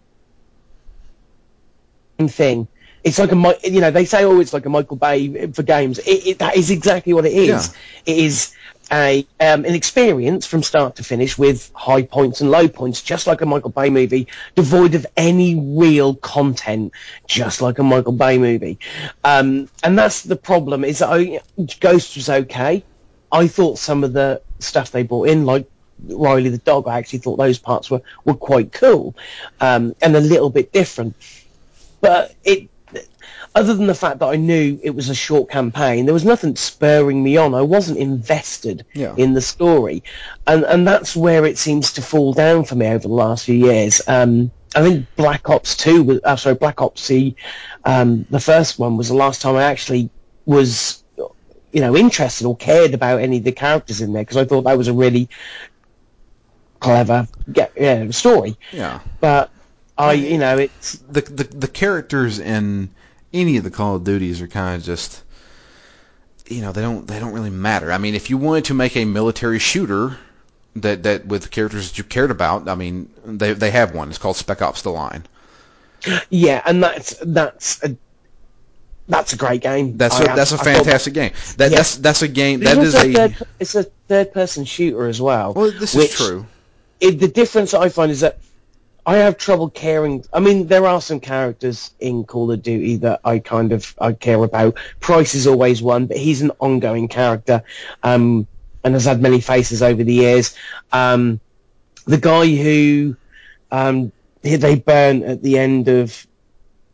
thing. 2.29 2.69
It's 3.05 3.19
like 3.19 3.33
a 3.33 3.55
you 3.65 3.81
know 3.81 3.91
they 3.91 4.05
say 4.05 4.25
oh 4.25 4.41
it's 4.41 4.53
like 4.53 4.67
a 4.67 4.71
Michael 4.71 4.97
Bay 4.97 5.49
for 5.49 5.63
games. 5.63 5.99
It, 5.99 6.27
it, 6.27 6.39
that 6.39 6.57
is 6.57 6.71
exactly 6.71 7.13
what 7.13 7.27
it 7.27 7.33
is. 7.33 7.75
Yeah. 8.07 8.15
It 8.15 8.19
is 8.19 8.55
a 8.93 9.27
um, 9.41 9.65
an 9.65 9.75
experience 9.75 10.47
from 10.47 10.63
start 10.63 10.97
to 10.97 11.05
finish 11.05 11.37
with 11.39 11.71
high 11.75 12.03
points 12.03 12.41
and 12.41 12.51
low 12.51 12.69
points, 12.69 13.03
just 13.03 13.27
like 13.27 13.41
a 13.41 13.47
Michael 13.47 13.71
Bay 13.71 13.91
movie, 13.91 14.29
devoid 14.55 14.95
of 14.95 15.07
any 15.17 15.55
real 15.55 16.15
content, 16.15 16.93
just 17.27 17.63
like 17.63 17.79
a 17.79 17.83
Michael 17.83 18.13
Bay 18.13 18.39
movie. 18.39 18.79
Um, 19.25 19.69
and 19.83 19.99
that's 19.99 20.23
the 20.23 20.37
problem. 20.37 20.85
Is 20.85 20.99
that 20.99 21.09
I, 21.11 21.41
Ghost 21.81 22.17
was 22.17 22.29
okay. 22.29 22.85
I 23.31 23.47
thought 23.47 23.79
some 23.79 24.05
of 24.05 24.13
the 24.13 24.43
stuff 24.59 24.91
they 24.93 25.05
brought 25.05 25.29
in, 25.29 25.47
like 25.47 25.67
Riley 26.05 26.51
the 26.51 26.59
dog, 26.59 26.87
I 26.87 26.99
actually 26.99 27.21
thought 27.21 27.37
those 27.37 27.59
parts 27.59 27.91
were, 27.91 28.03
were 28.25 28.35
quite 28.35 28.73
cool 28.73 29.15
um, 29.61 29.95
and 30.03 30.15
a 30.17 30.21
little 30.21 30.51
bit 30.51 30.73
different. 30.73 31.17
But 32.01 32.35
it, 32.45 32.69
other 33.55 33.75
than 33.75 33.87
the 33.87 33.95
fact 33.95 34.19
that 34.21 34.29
I 34.29 34.37
knew 34.37 34.79
it 34.83 34.95
was 34.95 35.09
a 35.11 35.15
short 35.15 35.51
campaign, 35.51 36.07
there 36.07 36.15
was 36.15 36.25
nothing 36.25 36.57
spurring 36.57 37.23
me 37.23 37.37
on. 37.37 37.55
I 37.55 37.63
wasn't 37.63 37.99
invested 37.99 38.85
Yeah. 38.95 39.15
in 39.17 39.35
the 39.35 39.41
story, 39.43 40.03
and 40.47 40.65
and 40.65 40.87
that's 40.87 41.15
where 41.15 41.45
it 41.45 41.59
seems 41.59 41.93
to 41.95 42.03
fall 42.03 42.33
down 42.33 42.65
for 42.65 42.75
me 42.75 42.87
over 42.87 43.07
the 43.09 43.15
last 43.15 43.45
few 43.45 43.55
years. 43.55 44.01
Um, 44.07 44.51
I 44.75 44.83
think 44.83 45.07
Black 45.17 45.51
Ops 45.51 45.77
Two 45.77 46.03
was, 46.03 46.21
uh, 46.25 46.37
sorry, 46.37 46.55
Black 46.55 46.81
Ops 46.81 47.03
C, 47.03 47.37
um, 47.85 48.25
the 48.31 48.41
first 48.41 48.79
one 48.79 48.97
was 48.97 49.09
the 49.09 49.15
last 49.15 49.43
time 49.43 49.57
I 49.57 49.65
actually 49.65 50.09
was, 50.47 51.03
you 51.73 51.81
know, 51.83 51.95
interested 51.95 52.47
or 52.47 52.57
cared 52.57 52.95
about 52.95 53.21
any 53.21 53.37
of 53.39 53.45
the 53.45 53.53
characters 53.53 54.01
in 54.01 54.13
there 54.15 54.23
because 54.23 54.39
I 54.39 54.45
thought 54.47 54.63
that 54.65 54.79
was 54.79 54.89
a 54.89 54.95
really 54.95 55.29
clever 56.81 57.29
yeah, 57.55 58.11
story. 58.11 58.57
yeah. 58.73 59.01
But 59.21 59.51
I, 59.99 60.15
you 60.15 60.39
know, 60.39 60.59
it's 60.59 60.97
The, 60.99 61.21
the 61.21 61.45
the 61.45 61.69
characters 61.69 62.39
in 62.39 62.89
any 63.33 63.57
of 63.57 63.65
the 63.65 63.71
Call 63.71 63.97
of 63.97 64.05
Duties 64.05 64.41
are 64.43 64.49
kind 64.49 64.77
of 64.77 64.85
just, 64.85 65.23
you 66.47 66.61
know, 66.63 66.73
they 66.73 66.83
don't 66.83 67.07
they 67.07 67.19
don't 67.19 67.33
really 67.33 67.51
matter. 67.51 67.91
I 67.93 67.99
mean, 67.99 68.15
if 68.15 68.31
you 68.31 68.37
wanted 68.37 68.67
to 68.67 68.75
make 68.75 68.97
a 68.97 69.05
military 69.05 69.59
shooter 69.59 70.17
that 70.77 71.03
that 71.05 71.27
with 71.27 71.51
characters 71.51 71.91
that 71.91 71.99
you 71.99 72.05
cared 72.05 72.31
about, 72.31 72.69
I 72.69 72.75
mean, 72.75 73.11
they 73.25 73.53
they 73.53 73.71
have 73.71 73.95
one. 73.95 74.09
It's 74.09 74.19
called 74.19 74.37
Spec 74.37 74.63
Ops: 74.63 74.83
The 74.83 74.91
Line. 74.91 75.25
Yeah, 76.31 76.63
and 76.65 76.83
that's 76.83 77.17
that's 77.25 77.83
a 77.83 77.97
that's 79.09 79.33
a 79.33 79.37
great 79.37 79.63
game. 79.63 79.97
That's 79.97 80.19
a, 80.19 80.25
that's 80.25 80.53
a 80.53 80.59
fantastic 80.59 81.15
game. 81.15 81.33
That 81.57 81.71
Yeah. 81.71 81.77
that's 81.77 81.97
that's 81.97 82.23
a 82.23 82.29
game 82.29 82.61
that 82.61 82.79
is 82.79 82.95
a. 82.95 83.13
third, 83.13 83.37
it's 83.61 83.75
a 83.75 83.85
third 83.85 84.33
person 84.33 84.65
shooter 84.65 85.07
as 85.07 85.21
well. 85.21 85.53
Well, 85.55 85.71
this 85.71 85.95
which- 85.95 86.11
is 86.11 86.17
true. 86.17 86.47
It, 87.01 87.19
the 87.19 87.27
difference 87.27 87.75
I 87.75 87.89
find 87.89 88.13
is 88.13 88.21
that 88.21 88.39
I 89.05 89.17
have 89.17 89.37
trouble 89.37 89.69
caring. 89.69 90.25
I 90.33 90.39
mean, 90.41 90.69
there 90.69 90.87
are 90.87 91.01
some 91.01 91.19
characters 91.21 91.93
in 91.99 92.25
Call 92.25 92.53
of 92.53 92.63
Duty 92.63 92.97
that 92.99 93.21
I 93.25 93.41
kind 93.41 93.73
of 93.73 93.95
I 93.99 94.13
care 94.13 94.43
about. 94.43 94.77
Price 95.01 95.35
is 95.35 95.47
always 95.47 95.83
one, 95.83 96.07
but 96.07 96.17
he's 96.17 96.41
an 96.43 96.53
ongoing 96.61 97.09
character, 97.09 97.65
um, 98.03 98.47
and 98.85 98.95
has 98.95 99.05
had 99.05 99.21
many 99.21 99.41
faces 99.41 99.83
over 99.83 100.05
the 100.05 100.15
years. 100.15 100.55
Um, 100.93 101.41
the 102.05 102.19
guy 102.19 102.47
who 102.47 103.17
um, 103.73 104.13
they 104.43 104.77
burn 104.77 105.23
at 105.25 105.43
the 105.43 105.59
end 105.59 105.89
of 105.89 106.27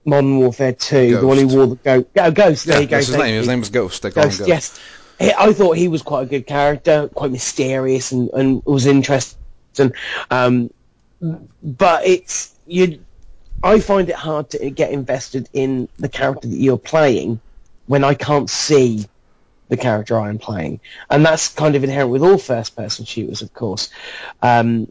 Modern 0.04 0.38
Warfare 0.38 0.72
2, 0.72 1.18
the 1.18 1.26
one 1.26 1.36
who 1.36 1.44
Ghost. 1.44 1.56
wore 1.56 1.66
the 1.66 1.74
go- 1.76 2.06
oh, 2.16 2.30
Ghost. 2.30 2.64
There 2.64 2.76
Yeah, 2.76 2.80
you 2.82 2.86
go. 2.88 2.96
his 2.96 3.10
name. 3.16 3.34
His 3.34 3.48
name 3.48 3.60
was 3.60 3.68
Ghost. 3.70 4.02
They 4.02 4.10
call 4.10 4.22
him 4.22 4.28
Ghost, 4.30 4.38
Ghost. 4.40 4.48
yes. 4.48 4.80
I 5.20 5.52
thought 5.52 5.76
he 5.76 5.88
was 5.88 6.02
quite 6.02 6.22
a 6.22 6.26
good 6.26 6.46
character, 6.46 7.08
quite 7.12 7.32
mysterious 7.32 8.12
and, 8.12 8.30
and 8.32 8.62
was 8.64 8.86
interesting. 8.86 9.36
Um, 10.30 10.70
but 11.62 12.06
it's 12.06 12.54
you. 12.66 13.00
I 13.62 13.80
find 13.80 14.08
it 14.08 14.14
hard 14.14 14.50
to 14.50 14.70
get 14.70 14.92
invested 14.92 15.48
in 15.52 15.88
the 15.98 16.08
character 16.08 16.46
that 16.46 16.56
you're 16.56 16.78
playing 16.78 17.40
when 17.86 18.04
I 18.04 18.14
can't 18.14 18.48
see 18.48 19.06
the 19.68 19.76
character 19.76 20.18
I 20.18 20.28
am 20.28 20.38
playing, 20.38 20.80
and 21.10 21.24
that's 21.26 21.48
kind 21.54 21.74
of 21.74 21.82
inherent 21.84 22.10
with 22.10 22.22
all 22.22 22.38
first-person 22.38 23.04
shooters, 23.04 23.42
of 23.42 23.52
course. 23.52 23.90
Um, 24.42 24.90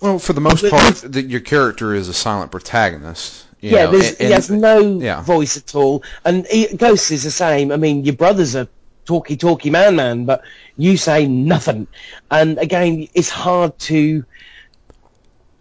Well, 0.00 0.18
for 0.18 0.32
the 0.32 0.40
most 0.40 0.68
part, 0.70 0.96
the, 0.96 1.22
your 1.22 1.40
character 1.40 1.94
is 1.94 2.08
a 2.08 2.14
silent 2.14 2.50
protagonist. 2.50 3.44
you 3.60 3.70
yeah, 3.70 3.84
know, 3.90 3.94
and- 3.98 4.16
he 4.18 4.30
has 4.30 4.50
no 4.50 4.98
yeah. 5.00 5.22
voice 5.22 5.56
at 5.56 5.74
all, 5.74 6.02
and 6.24 6.46
he, 6.46 6.68
Ghost 6.76 7.10
is 7.10 7.24
the 7.24 7.30
same. 7.30 7.70
I 7.72 7.76
mean, 7.76 8.04
your 8.04 8.14
brother's 8.14 8.54
a 8.54 8.68
talky, 9.04 9.36
talky 9.36 9.70
man, 9.70 9.96
man, 9.96 10.24
but 10.24 10.42
you 10.76 10.96
say 10.96 11.26
nothing, 11.26 11.86
and 12.30 12.58
again, 12.58 13.08
it's 13.14 13.28
hard 13.30 13.78
to 13.80 14.24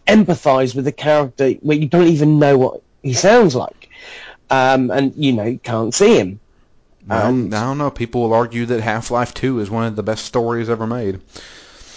empathise 0.08 0.76
with 0.76 0.88
a 0.88 0.92
character 0.92 1.52
where 1.62 1.78
you 1.78 1.88
don't 1.88 2.08
even 2.08 2.40
know 2.40 2.58
what 2.58 2.82
he 3.02 3.14
sounds 3.14 3.56
like, 3.56 3.90
um, 4.50 4.92
and 4.92 5.14
you 5.16 5.34
know 5.34 5.46
you 5.46 5.60
can't 5.60 5.94
see 5.94 6.18
him. 6.18 6.40
Um, 7.10 7.48
I 7.48 7.62
don't 7.62 7.78
know. 7.78 7.90
People 7.90 8.22
will 8.22 8.34
argue 8.34 8.68
that 8.68 8.80
Half-Life 8.80 9.34
2 9.34 9.60
is 9.60 9.70
one 9.70 9.86
of 9.86 9.96
the 9.96 10.04
best 10.04 10.24
stories 10.26 10.70
ever 10.70 10.86
made. 10.86 11.20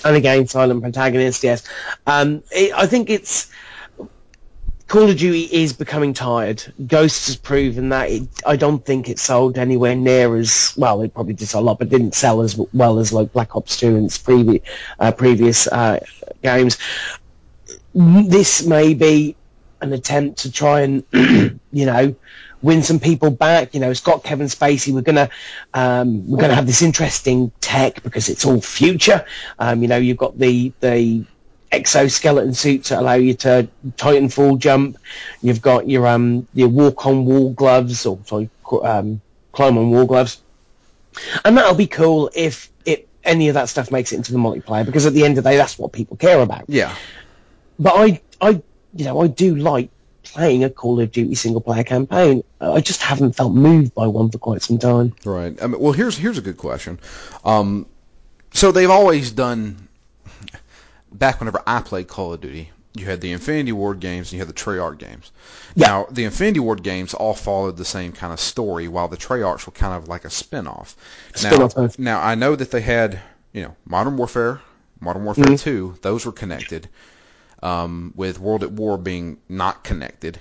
and 0.04 0.16
again 0.16 0.46
silent 0.46 0.82
protagonist 0.82 1.42
yes 1.42 1.62
um 2.06 2.42
it, 2.50 2.72
i 2.74 2.86
think 2.86 3.08
it's 3.10 3.50
Call 4.86 5.08
of 5.08 5.16
Duty 5.16 5.48
is 5.50 5.72
becoming 5.72 6.12
tired. 6.12 6.62
Ghosts 6.86 7.28
has 7.28 7.36
proven 7.36 7.88
that. 7.88 8.10
It, 8.10 8.28
I 8.46 8.56
don't 8.56 8.84
think 8.84 9.08
it 9.08 9.18
sold 9.18 9.56
anywhere 9.56 9.96
near 9.96 10.36
as 10.36 10.74
well. 10.76 11.00
It 11.00 11.14
probably 11.14 11.32
did 11.32 11.48
sell 11.48 11.62
a 11.62 11.64
lot, 11.64 11.78
but 11.78 11.88
didn't 11.88 12.14
sell 12.14 12.42
as 12.42 12.56
well 12.72 12.98
as 12.98 13.12
like 13.12 13.32
Black 13.32 13.56
Ops 13.56 13.78
2 13.78 13.96
and 13.96 14.06
its 14.06 14.18
previous 14.18 14.62
uh, 15.00 15.10
previous 15.12 15.66
uh, 15.66 16.00
games. 16.42 16.78
This 17.94 18.66
may 18.66 18.94
be 18.94 19.36
an 19.80 19.92
attempt 19.92 20.40
to 20.40 20.52
try 20.52 20.80
and 20.80 21.04
you 21.12 21.86
know 21.86 22.16
win 22.64 22.82
some 22.82 22.98
people 22.98 23.30
back. 23.30 23.74
You 23.74 23.80
know, 23.80 23.90
it's 23.90 24.00
got 24.00 24.24
Kevin 24.24 24.46
Spacey. 24.46 24.92
We're 24.92 25.02
gonna 25.02 25.28
um, 25.72 26.28
we're 26.28 26.40
gonna 26.40 26.54
have 26.54 26.66
this 26.66 26.82
interesting 26.82 27.52
tech 27.60 28.02
because 28.02 28.28
it's 28.28 28.44
all 28.44 28.60
future. 28.60 29.24
Um, 29.58 29.82
you 29.82 29.88
know, 29.88 29.98
you've 29.98 30.16
got 30.16 30.36
the 30.38 30.72
the 30.80 31.24
exoskeleton 31.70 32.54
suits 32.54 32.88
that 32.88 33.00
allow 33.00 33.14
you 33.14 33.34
to 33.34 33.68
Titanfall 33.96 34.58
jump. 34.58 34.96
You've 35.42 35.62
got 35.62 35.88
your 35.88 36.06
um 36.06 36.48
your 36.54 36.68
walk 36.68 37.06
on 37.06 37.26
wall 37.26 37.52
gloves 37.52 38.06
or 38.06 38.18
sorry 38.24 38.48
um, 38.82 39.20
climb 39.52 39.76
on 39.78 39.90
wall 39.90 40.06
gloves, 40.06 40.42
and 41.44 41.56
that'll 41.56 41.74
be 41.74 41.86
cool 41.86 42.30
if 42.34 42.70
it 42.86 43.08
any 43.22 43.48
of 43.48 43.54
that 43.54 43.68
stuff 43.68 43.90
makes 43.90 44.12
it 44.12 44.16
into 44.16 44.32
the 44.32 44.38
multiplayer 44.38 44.84
because 44.86 45.06
at 45.06 45.12
the 45.12 45.24
end 45.24 45.38
of 45.38 45.44
the 45.44 45.50
day 45.50 45.56
that's 45.56 45.78
what 45.78 45.92
people 45.92 46.16
care 46.16 46.40
about. 46.40 46.64
Yeah. 46.68 46.94
But 47.78 47.92
I 47.94 48.20
I 48.40 48.62
you 48.94 49.04
know 49.04 49.20
I 49.20 49.26
do 49.26 49.56
like 49.56 49.90
playing 50.22 50.64
a 50.64 50.70
Call 50.70 51.00
of 51.00 51.12
Duty 51.12 51.34
single 51.34 51.60
player 51.60 51.84
campaign. 51.84 52.42
I 52.60 52.80
just 52.80 53.02
haven't 53.02 53.36
felt 53.36 53.52
moved 53.52 53.94
by 53.94 54.06
one 54.06 54.30
for 54.30 54.38
quite 54.38 54.62
some 54.62 54.78
time. 54.78 55.14
Right. 55.24 55.60
I 55.62 55.66
mean, 55.66 55.80
well, 55.80 55.92
here's 55.92 56.16
here's 56.16 56.38
a 56.38 56.42
good 56.42 56.56
question. 56.56 56.98
Um, 57.44 57.86
so 58.52 58.72
they've 58.72 58.90
always 58.90 59.30
done 59.32 59.88
back 61.12 61.40
whenever 61.40 61.62
I 61.66 61.80
played 61.80 62.08
Call 62.08 62.32
of 62.32 62.40
Duty, 62.40 62.70
you 62.94 63.06
had 63.06 63.20
the 63.20 63.32
Infinity 63.32 63.72
Ward 63.72 64.00
games 64.00 64.28
and 64.28 64.34
you 64.34 64.38
had 64.38 64.48
the 64.48 64.52
Treyarch 64.52 64.98
games. 64.98 65.30
Yeah. 65.74 65.86
Now, 65.88 66.06
the 66.10 66.24
Infinity 66.24 66.60
Ward 66.60 66.82
games 66.82 67.14
all 67.14 67.34
followed 67.34 67.76
the 67.76 67.84
same 67.84 68.12
kind 68.12 68.32
of 68.32 68.40
story, 68.40 68.88
while 68.88 69.08
the 69.08 69.16
Treyarchs 69.16 69.66
were 69.66 69.72
kind 69.72 69.94
of 69.94 70.08
like 70.08 70.24
a 70.24 70.30
spin-off. 70.30 70.96
Now, 71.42 71.68
now, 71.98 72.20
I 72.22 72.34
know 72.34 72.54
that 72.56 72.70
they 72.70 72.80
had, 72.80 73.20
you 73.52 73.62
know, 73.62 73.76
Modern 73.84 74.16
Warfare, 74.16 74.60
Modern 75.00 75.24
Warfare 75.24 75.44
Mhm. 75.44 75.60
2, 75.60 75.94
those 76.02 76.24
were 76.24 76.32
connected, 76.32 76.88
um, 77.64 78.12
with 78.14 78.38
World 78.38 78.62
at 78.62 78.70
War 78.70 78.96
being 78.98 79.38
not 79.48 79.82
connected. 79.82 80.38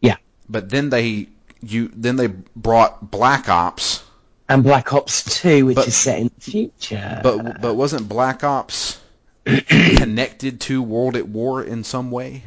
Yeah. 0.00 0.16
But 0.48 0.70
then 0.70 0.90
they 0.90 1.28
you 1.62 1.90
then 1.94 2.16
they 2.16 2.28
brought 2.56 3.10
Black 3.10 3.48
Ops, 3.48 4.02
And 4.48 4.64
Black 4.64 4.92
Ops 4.92 5.40
2, 5.40 5.66
which 5.66 5.76
But- 5.76 5.86
is 5.88 5.94
set 5.96 6.18
in 6.18 6.30
the 6.34 6.40
future. 6.40 7.20
but 7.22 7.60
but 7.60 7.74
wasn't 7.74 8.08
Black 8.08 8.42
Ops 8.42 8.98
connected 9.44 10.60
to 10.62 10.82
World 10.82 11.16
at 11.16 11.28
War 11.28 11.62
in 11.62 11.84
some 11.84 12.10
way? 12.10 12.42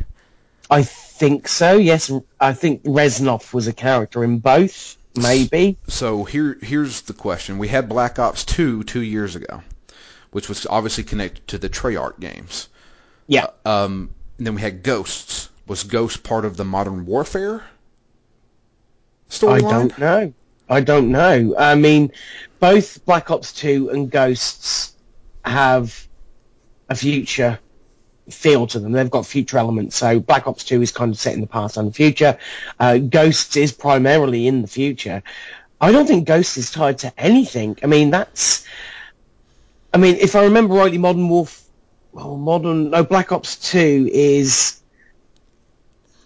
I 0.69 0.83
think 0.83 1.47
so. 1.47 1.77
Yes, 1.77 2.11
I 2.39 2.53
think 2.53 2.83
Reznov 2.83 3.53
was 3.53 3.67
a 3.67 3.73
character 3.73 4.23
in 4.23 4.39
both. 4.39 4.97
Maybe. 5.15 5.77
So 5.87 6.23
here 6.23 6.57
here's 6.61 7.01
the 7.01 7.13
question: 7.13 7.59
We 7.59 7.67
had 7.67 7.87
Black 7.87 8.17
Ops 8.17 8.43
2 8.45 8.83
two 8.83 9.01
years 9.01 9.35
ago, 9.35 9.61
which 10.31 10.49
was 10.49 10.65
obviously 10.67 11.03
connected 11.03 11.47
to 11.49 11.57
the 11.59 11.69
Treyarch 11.69 12.19
games. 12.19 12.69
Yeah. 13.27 13.47
Um, 13.65 14.09
and 14.37 14.47
then 14.47 14.55
we 14.55 14.61
had 14.61 14.83
Ghosts. 14.83 15.49
Was 15.67 15.83
Ghost 15.83 16.23
part 16.23 16.43
of 16.45 16.57
the 16.57 16.65
Modern 16.65 17.05
Warfare 17.05 17.63
storyline? 19.29 19.63
I 19.63 19.71
don't 19.71 19.97
know. 19.97 20.33
I 20.69 20.81
don't 20.81 21.11
know. 21.11 21.55
I 21.57 21.75
mean, 21.75 22.11
both 22.59 23.03
Black 23.05 23.31
Ops 23.31 23.53
2 23.53 23.89
and 23.89 24.09
Ghosts 24.09 24.93
have 25.45 26.07
a 26.89 26.95
future 26.95 27.59
feel 28.29 28.67
to 28.67 28.79
them. 28.79 28.93
They've 28.93 29.09
got 29.09 29.25
future 29.25 29.57
elements. 29.57 29.97
So 29.97 30.19
Black 30.19 30.47
Ops 30.47 30.63
2 30.63 30.81
is 30.81 30.91
kind 30.91 31.11
of 31.11 31.19
set 31.19 31.33
in 31.33 31.41
the 31.41 31.47
past 31.47 31.77
and 31.77 31.89
the 31.89 31.93
future. 31.93 32.37
Uh, 32.79 32.97
Ghosts 32.97 33.55
is 33.57 33.71
primarily 33.71 34.47
in 34.47 34.61
the 34.61 34.67
future. 34.67 35.23
I 35.81 35.91
don't 35.91 36.07
think 36.07 36.27
Ghosts 36.27 36.57
is 36.57 36.71
tied 36.71 36.99
to 36.99 37.13
anything. 37.17 37.77
I 37.83 37.87
mean, 37.87 38.09
that's... 38.09 38.65
I 39.93 39.97
mean, 39.97 40.15
if 40.15 40.35
I 40.35 40.45
remember 40.45 40.75
rightly, 40.75 40.97
Modern 40.97 41.29
Warf... 41.29 41.62
Well, 42.13 42.37
Modern... 42.37 42.91
No, 42.91 43.03
Black 43.03 43.31
Ops 43.31 43.71
2 43.71 44.09
is... 44.11 44.79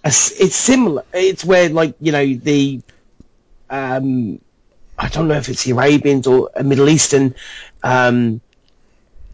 A, 0.03 0.09
it's 0.09 0.55
similar. 0.55 1.03
It's 1.13 1.43
where, 1.43 1.69
like, 1.69 1.95
you 1.99 2.11
know, 2.11 2.33
the... 2.35 2.81
Um, 3.69 4.39
I 4.97 5.09
don't 5.09 5.27
know 5.27 5.35
if 5.35 5.49
it's 5.49 5.63
the 5.63 5.71
Arabians 5.71 6.27
or 6.27 6.51
a 6.55 6.63
Middle 6.63 6.89
Eastern... 6.89 7.33
Um, 7.81 8.41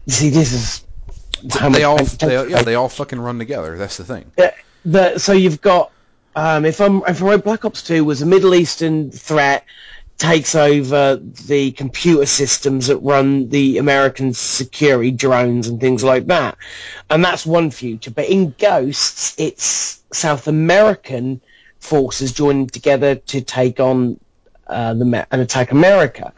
see, 0.06 0.30
this 0.30 0.52
is... 0.52 1.52
how 1.52 1.68
They 1.68 1.84
all, 1.84 2.02
they, 2.02 2.48
yeah, 2.48 2.62
they 2.62 2.76
all 2.76 2.88
fucking 2.88 3.20
run 3.20 3.38
together. 3.38 3.76
That's 3.76 3.96
the 3.96 4.04
thing. 4.04 4.30
uh, 4.38 4.48
the, 4.84 5.18
so 5.18 5.32
you've 5.32 5.60
got 5.60 5.90
um, 6.36 6.64
if 6.64 6.80
I'm 6.80 7.02
if 7.06 7.22
I 7.22 7.26
right, 7.26 7.44
Black 7.44 7.64
Ops 7.64 7.82
Two 7.82 8.04
was 8.04 8.22
a 8.22 8.26
Middle 8.26 8.54
Eastern 8.54 9.10
threat 9.10 9.64
takes 10.16 10.54
over 10.54 11.16
the 11.16 11.72
computer 11.72 12.26
systems 12.26 12.86
that 12.86 12.98
run 12.98 13.48
the 13.48 13.78
American 13.78 14.32
security 14.32 15.10
drones 15.10 15.68
and 15.68 15.80
things 15.80 16.04
like 16.04 16.26
that, 16.26 16.56
and 17.10 17.24
that's 17.24 17.44
one 17.44 17.70
future. 17.70 18.10
But 18.10 18.28
in 18.28 18.54
Ghosts, 18.58 19.34
it's 19.38 20.02
South 20.12 20.48
American 20.48 21.40
forces 21.78 22.32
joining 22.32 22.66
together 22.66 23.16
to 23.16 23.40
take 23.40 23.80
on 23.80 24.18
uh, 24.66 24.94
the 24.94 25.26
and 25.30 25.42
attack 25.42 25.70
America. 25.70 26.32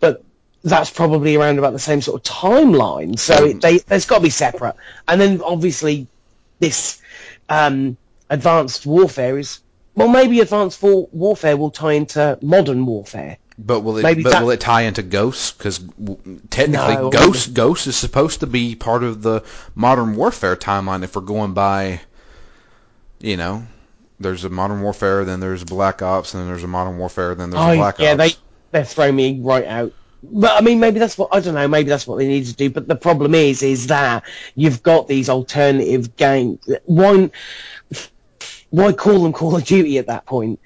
But 0.00 0.22
that's 0.62 0.90
probably 0.90 1.36
around 1.36 1.58
about 1.58 1.72
the 1.72 1.78
same 1.78 2.00
sort 2.00 2.26
of 2.26 2.34
timeline. 2.34 3.18
So 3.18 3.52
they, 3.52 3.78
there's 3.78 4.06
got 4.06 4.18
to 4.18 4.22
be 4.22 4.30
separate. 4.30 4.76
And 5.06 5.20
then 5.20 5.42
obviously 5.42 6.06
this 6.58 7.02
um, 7.48 7.96
advanced 8.30 8.86
warfare 8.86 9.38
is 9.38 9.60
well, 9.94 10.08
maybe 10.08 10.40
advanced 10.40 10.82
war- 10.82 11.08
warfare 11.12 11.56
will 11.56 11.70
tie 11.70 11.92
into 11.92 12.38
modern 12.42 12.84
warfare. 12.86 13.38
But 13.56 13.80
will 13.80 13.98
it? 13.98 14.02
Maybe 14.02 14.22
but 14.24 14.32
that- 14.32 14.42
will 14.42 14.50
it 14.50 14.60
tie 14.60 14.82
into 14.82 15.02
Ghosts? 15.02 15.52
Because 15.52 15.78
technically, 16.50 16.96
No, 16.96 17.10
Ghost 17.10 17.54
Ghost 17.54 17.86
is 17.86 17.94
supposed 17.96 18.40
to 18.40 18.46
be 18.46 18.74
part 18.74 19.04
of 19.04 19.22
the 19.22 19.42
Modern 19.76 20.16
Warfare 20.16 20.56
timeline. 20.56 21.04
If 21.04 21.14
we're 21.14 21.22
going 21.22 21.54
by, 21.54 22.00
you 23.20 23.36
know, 23.36 23.62
there's 24.18 24.44
a 24.44 24.48
Modern 24.48 24.82
Warfare, 24.82 25.24
then 25.24 25.38
there's 25.38 25.62
Black 25.62 26.02
Ops, 26.02 26.34
and 26.34 26.42
then 26.42 26.48
there's 26.48 26.64
a 26.64 26.68
Modern 26.68 26.98
Warfare, 26.98 27.34
then 27.36 27.50
there's 27.50 27.62
a 27.62 27.70
Oh, 27.70 27.76
Black 27.76 27.98
yeah, 27.98 28.12
Ops. 28.12 28.18
Yeah, 28.18 28.26
they 28.26 28.34
they 28.72 28.84
throw 28.84 29.12
me 29.12 29.38
right 29.40 29.64
out. 29.66 29.92
But 30.26 30.52
I 30.56 30.60
mean, 30.62 30.80
maybe 30.80 30.98
that's 30.98 31.16
what 31.18 31.28
I 31.32 31.40
don't 31.40 31.54
know. 31.54 31.68
Maybe 31.68 31.90
that's 31.90 32.06
what 32.06 32.16
they 32.16 32.26
need 32.26 32.46
to 32.46 32.54
do. 32.54 32.70
But 32.70 32.88
the 32.88 32.96
problem 32.96 33.34
is, 33.34 33.62
is 33.62 33.86
that 33.88 34.24
you've 34.56 34.82
got 34.82 35.06
these 35.06 35.28
alternative 35.28 36.16
games. 36.16 36.58
Why, 36.86 37.30
why 38.74 38.92
call 38.92 39.22
them 39.22 39.32
Call 39.32 39.56
of 39.56 39.64
Duty 39.64 39.98
at 39.98 40.06
that 40.08 40.26
point? 40.26 40.60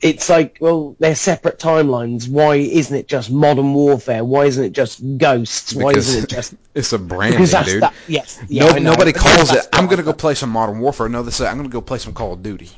It's 0.00 0.28
like, 0.28 0.58
well, 0.60 0.96
they're 0.98 1.14
separate 1.14 1.58
timelines. 1.58 2.28
Why 2.28 2.56
isn't 2.56 2.94
it 2.94 3.08
just 3.08 3.30
Modern 3.30 3.72
Warfare? 3.72 4.22
Why 4.22 4.44
isn't 4.44 4.62
it 4.62 4.72
just 4.72 5.00
Ghosts? 5.16 5.74
Why 5.74 5.92
Because 5.92 6.08
isn't 6.10 6.24
it 6.24 6.30
just 6.30 6.54
it's 6.74 6.92
a 6.92 6.98
brand, 6.98 7.38
dude. 7.38 7.82
that? 7.82 7.94
Yes, 8.06 8.40
yeah, 8.48 8.66
no, 8.72 8.78
nobody 8.78 9.12
calls 9.12 9.52
it. 9.52 9.66
I'm 9.72 9.86
gonna 9.86 10.02
go 10.02 10.12
play 10.12 10.34
some 10.34 10.50
Modern 10.50 10.78
Warfare. 10.80 11.08
No, 11.08 11.22
they 11.22 11.30
say 11.30 11.46
I'm 11.46 11.56
gonna 11.56 11.68
go 11.68 11.80
play 11.80 11.98
some 11.98 12.12
Call 12.12 12.34
of 12.34 12.42
Duty. 12.42 12.70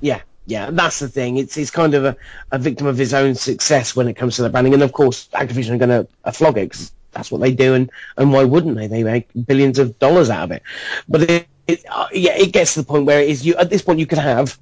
Yeah, 0.00 0.22
yeah, 0.46 0.70
that's 0.70 0.98
the 0.98 1.08
thing. 1.08 1.36
It's 1.36 1.56
it's 1.56 1.70
kind 1.70 1.94
of 1.94 2.04
a, 2.04 2.16
a 2.50 2.58
victim 2.58 2.86
of 2.86 2.96
his 2.96 3.14
own 3.14 3.34
success 3.34 3.94
when 3.94 4.08
it 4.08 4.14
comes 4.14 4.36
to 4.36 4.42
the 4.42 4.48
branding, 4.50 4.74
and 4.74 4.82
of 4.82 4.92
course, 4.92 5.28
Activision 5.34 5.74
are 5.74 5.78
going 5.78 5.90
to 5.90 6.08
uh, 6.24 6.32
flog 6.32 6.58
it 6.58 6.90
that's 7.12 7.30
what 7.30 7.40
they 7.40 7.52
do, 7.52 7.74
and, 7.74 7.90
and 8.16 8.32
why 8.32 8.44
wouldn't 8.44 8.76
they? 8.76 8.86
They 8.86 9.04
make 9.04 9.28
billions 9.46 9.78
of 9.78 9.98
dollars 9.98 10.30
out 10.30 10.44
of 10.44 10.50
it. 10.52 10.62
But 11.08 11.22
it, 11.22 11.48
it 11.66 11.84
uh, 11.88 12.08
yeah, 12.12 12.36
it 12.36 12.52
gets 12.52 12.74
to 12.74 12.80
the 12.80 12.86
point 12.86 13.06
where 13.06 13.20
it 13.20 13.28
is 13.28 13.46
you 13.46 13.54
at 13.56 13.70
this 13.70 13.82
point 13.82 14.00
you 14.00 14.06
could 14.06 14.18
have 14.18 14.58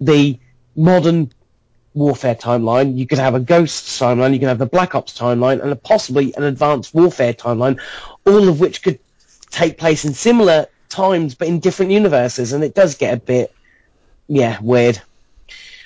the 0.00 0.38
modern 0.76 1.32
warfare 1.94 2.34
timeline, 2.34 2.96
you 2.96 3.06
could 3.06 3.18
have 3.18 3.34
a 3.34 3.40
ghost 3.40 4.00
timeline, 4.00 4.32
you 4.32 4.38
can 4.38 4.48
have 4.48 4.58
the 4.58 4.66
Black 4.66 4.94
Ops 4.94 5.16
timeline, 5.18 5.62
and 5.62 5.82
possibly 5.82 6.34
an 6.36 6.42
advanced 6.42 6.94
warfare 6.94 7.34
timeline, 7.34 7.80
all 8.26 8.48
of 8.48 8.60
which 8.60 8.82
could 8.82 8.98
take 9.50 9.78
place 9.78 10.04
in 10.04 10.14
similar 10.14 10.66
times 10.88 11.34
but 11.34 11.48
in 11.48 11.60
different 11.60 11.92
universes, 11.92 12.52
and 12.52 12.64
it 12.64 12.74
does 12.74 12.96
get 12.96 13.14
a 13.14 13.20
bit 13.20 13.54
yeah, 14.28 14.58
weird. 14.62 15.00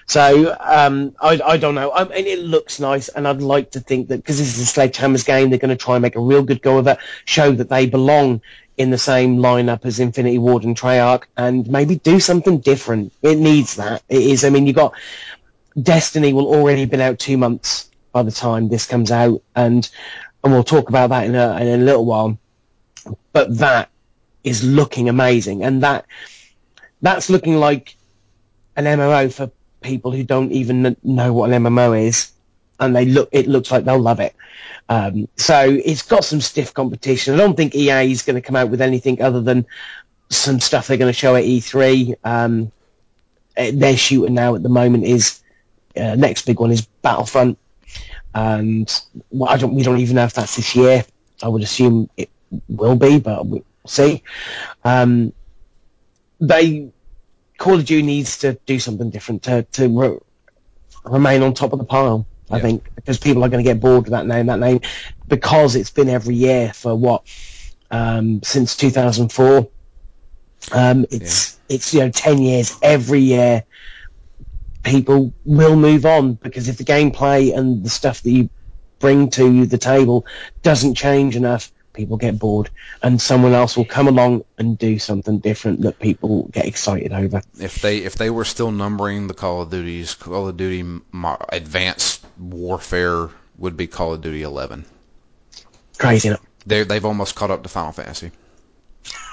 So 0.07 0.57
um, 0.61 1.17
I, 1.21 1.41
I 1.45 1.57
don't 1.57 1.75
know. 1.75 1.93
I 1.93 2.05
mean, 2.05 2.27
it 2.27 2.39
looks 2.39 2.79
nice, 2.79 3.09
and 3.09 3.27
I'd 3.27 3.43
like 3.43 3.73
to 3.73 3.81
think 3.81 4.09
that 4.09 4.19
because 4.19 4.39
this 4.39 4.57
is 4.57 4.61
a 4.61 4.67
Sledgehammer's 4.67 5.25
game, 5.25 5.51
they're 5.51 5.59
going 5.59 5.77
to 5.77 5.77
try 5.77 5.97
and 5.97 6.03
make 6.03 6.15
a 6.15 6.21
real 6.21 6.43
good 6.45 6.63
go 6.63 6.79
of 6.79 6.87
it, 6.87 6.99
show 7.25 7.51
that 7.51 7.69
they 7.69 7.87
belong 7.87 8.41
in 8.77 8.91
the 8.91 8.99
same 8.99 9.39
lineup 9.39 9.85
as 9.85 9.99
Infinity 9.99 10.39
Ward 10.39 10.63
and 10.63 10.77
Treyarch, 10.77 11.25
and 11.37 11.69
maybe 11.69 11.97
do 11.97 12.21
something 12.21 12.59
different. 12.59 13.13
It 13.21 13.39
needs 13.39 13.77
that. 13.77 14.03
It 14.09 14.23
is. 14.23 14.45
I 14.45 14.51
mean, 14.51 14.67
you 14.67 14.73
got 14.73 14.95
Destiny 15.81 16.33
will 16.33 16.47
already 16.47 16.85
been 16.85 17.01
out 17.01 17.19
two 17.19 17.37
months 17.37 17.91
by 18.13 18.23
the 18.23 18.31
time 18.31 18.69
this 18.69 18.87
comes 18.87 19.11
out, 19.11 19.43
and 19.57 19.89
and 20.45 20.53
we'll 20.53 20.65
talk 20.65 20.89
about 20.89 21.11
that 21.11 21.27
in 21.27 21.35
a 21.35 21.57
in 21.61 21.81
a 21.81 21.85
little 21.85 22.05
while. 22.05 22.39
But 23.33 23.59
that 23.59 23.91
is 24.45 24.63
looking 24.63 25.09
amazing, 25.09 25.65
and 25.65 25.83
that 25.83 26.07
that's 27.03 27.29
looking 27.29 27.57
like 27.57 27.97
an 28.77 28.85
MMO 28.85 29.33
for 29.33 29.51
people 29.81 30.13
who 30.13 30.23
don't 30.23 30.53
even 30.53 30.97
know 31.03 31.33
what 31.33 31.51
an 31.51 31.63
MMO 31.63 32.07
is, 32.07 32.33
and 32.79 32.95
they 32.95 33.05
look. 33.05 33.29
It 33.33 33.47
looks 33.49 33.71
like 33.71 33.85
they'll 33.85 33.99
love 33.99 34.21
it. 34.21 34.35
Um, 34.89 35.29
so 35.37 35.61
it's 35.85 36.03
got 36.03 36.25
some 36.25 36.41
stiff 36.41 36.73
competition. 36.75 37.35
I 37.35 37.39
don't 37.39 37.57
think 37.57 37.75
EA 37.75 38.11
is 38.11 38.23
going 38.23 38.37
to 38.37 38.43
come 38.43 38.57
out 38.57 38.71
with 38.71 38.81
anything 38.81 39.21
other 39.21 39.41
than 39.41 39.67
some 40.29 40.61
stuff 40.61 40.87
they're 40.87 40.97
going 40.97 41.13
to 41.13 41.19
show 41.19 41.35
at 41.35 41.45
E3. 41.45 42.17
Um, 42.25 42.73
eh, 43.57 43.73
their 43.75 43.97
shooter 43.97 44.31
now 44.31 44.55
at 44.55 44.63
the 44.63 44.69
moment 44.69 45.05
is 45.05 45.41
uh, 45.97 46.15
next 46.15 46.47
big 46.47 46.61
one 46.61 46.71
is 46.71 46.83
Battlefront, 46.83 47.59
and 48.35 49.03
well, 49.31 49.51
I 49.51 49.57
don't 49.57 49.75
we 49.75 49.83
don't 49.83 49.99
even 49.99 50.17
know 50.17 50.25
if 50.25 50.35
that's 50.35 50.57
this 50.57 50.77
year. 50.77 51.05
I 51.43 51.49
would 51.49 51.63
assume 51.63 52.09
it 52.17 52.31
will 52.69 52.97
be, 52.97 53.19
but 53.19 53.47
we'll 53.47 53.65
see. 53.87 54.23
Um, 54.85 55.33
they 56.41 56.91
Call 57.59 57.75
of 57.75 57.85
Duty 57.85 58.03
needs 58.03 58.39
to 58.39 58.59
do 58.67 58.79
something 58.79 59.11
different 59.11 59.45
to 59.45 59.67
to 59.73 59.89
re- 59.89 60.19
remain 61.05 61.43
on 61.43 61.55
top 61.55 61.73
of 61.73 61.79
the 61.79 61.85
pile. 61.85 62.27
I 62.51 62.57
Yeah. 62.57 62.63
think 62.63 62.91
because 62.95 63.19
people 63.19 63.45
are 63.45 63.49
going 63.49 63.65
to 63.65 63.69
get 63.69 63.81
bored 63.81 64.05
with 64.05 64.13
that 64.13 64.27
name, 64.27 64.47
that 64.47 64.61
name, 64.61 64.81
because 65.29 65.75
it's 65.77 65.91
been 65.91 66.09
every 66.09 66.37
year 66.37 66.73
for 66.73 66.95
what 66.95 67.27
um, 67.91 68.43
since 68.43 68.77
2004. 68.77 69.69
Um, 70.73 71.07
it's 71.11 71.59
it's 71.69 71.95
you 71.95 72.01
know 72.01 72.11
10 72.11 72.39
years 72.39 72.77
every 72.83 73.21
year. 73.21 73.65
People 74.83 75.35
will 75.45 75.75
move 75.77 76.07
on 76.07 76.35
because 76.35 76.69
if 76.69 76.77
the 76.79 76.85
gameplay 76.85 77.57
and 77.57 77.85
the 77.85 77.91
stuff 77.91 78.23
that 78.23 78.31
you 78.31 78.51
bring 79.01 79.31
to 79.31 79.67
the 79.67 79.79
table 79.79 80.27
doesn't 80.63 80.95
change 80.95 81.35
enough, 81.37 81.73
people 81.97 82.17
get 82.17 82.39
bored, 82.39 82.71
and 83.03 83.21
someone 83.21 83.53
else 83.55 83.77
will 83.77 83.85
come 83.85 84.07
along 84.07 84.45
and 84.59 84.79
do 84.79 84.99
something 84.99 85.39
different 85.39 85.81
that 85.83 85.99
people 85.99 86.45
get 86.53 86.67
excited 86.67 87.13
over. 87.13 87.43
If 87.59 87.81
they 87.81 87.99
if 87.99 88.15
they 88.17 88.31
were 88.31 88.45
still 88.45 88.71
numbering 88.71 89.27
the 89.27 89.35
Call 89.35 89.63
of 89.63 89.71
Duties, 89.71 90.15
Call 90.15 90.49
of 90.49 90.57
Duty 90.57 90.85
Advanced 91.49 92.25
Warfare 92.39 93.31
would 93.59 93.77
be 93.77 93.87
Call 93.87 94.15
of 94.15 94.21
Duty 94.21 94.43
11. 94.43 94.85
Crazy, 95.99 96.29
is 96.29 96.37
They 96.67 96.85
they've 96.85 97.05
almost 97.05 97.35
caught 97.35 97.51
up 97.51 97.63
to 97.63 97.69
Final 97.69 97.93
Fantasy. 97.93 98.31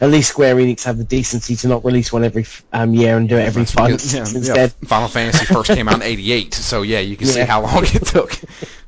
At 0.00 0.08
least 0.08 0.30
Square 0.30 0.56
Enix 0.56 0.84
have 0.84 0.98
the 0.98 1.04
decency 1.04 1.56
to 1.56 1.68
not 1.68 1.84
release 1.84 2.12
one 2.12 2.22
every 2.22 2.46
um, 2.72 2.94
year 2.94 3.16
and 3.16 3.28
do 3.28 3.36
it 3.36 3.42
every 3.42 3.64
five 3.64 3.90
months 3.90 4.14
Yeah, 4.14 4.20
instead. 4.20 4.72
yeah. 4.80 4.88
Final 4.88 5.08
Fantasy 5.08 5.46
first 5.46 5.68
came 5.68 5.88
out 5.88 5.96
in 5.96 6.02
'88, 6.02 6.54
so 6.54 6.82
yeah, 6.82 7.00
you 7.00 7.16
can 7.16 7.26
see 7.26 7.40
how 7.40 7.62
long 7.62 7.82
it 7.84 8.06
took. 8.06 8.38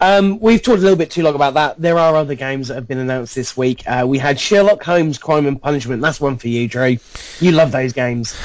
Um, 0.00 0.38
we've 0.40 0.62
talked 0.62 0.78
a 0.78 0.82
little 0.82 0.96
bit 0.96 1.10
too 1.10 1.22
long 1.22 1.34
about 1.34 1.54
that. 1.54 1.80
There 1.80 1.98
are 1.98 2.14
other 2.16 2.34
games 2.34 2.68
that 2.68 2.74
have 2.74 2.88
been 2.88 2.98
announced 2.98 3.34
this 3.34 3.56
week. 3.56 3.82
Uh, 3.86 4.04
we 4.06 4.18
had 4.18 4.38
Sherlock 4.38 4.82
Holmes: 4.82 5.18
Crime 5.18 5.46
and 5.46 5.60
Punishment. 5.60 6.02
That's 6.02 6.20
one 6.20 6.38
for 6.38 6.48
you, 6.48 6.68
Drew. 6.68 6.98
You 7.40 7.52
love 7.52 7.72
those 7.72 7.92
games. 7.92 8.36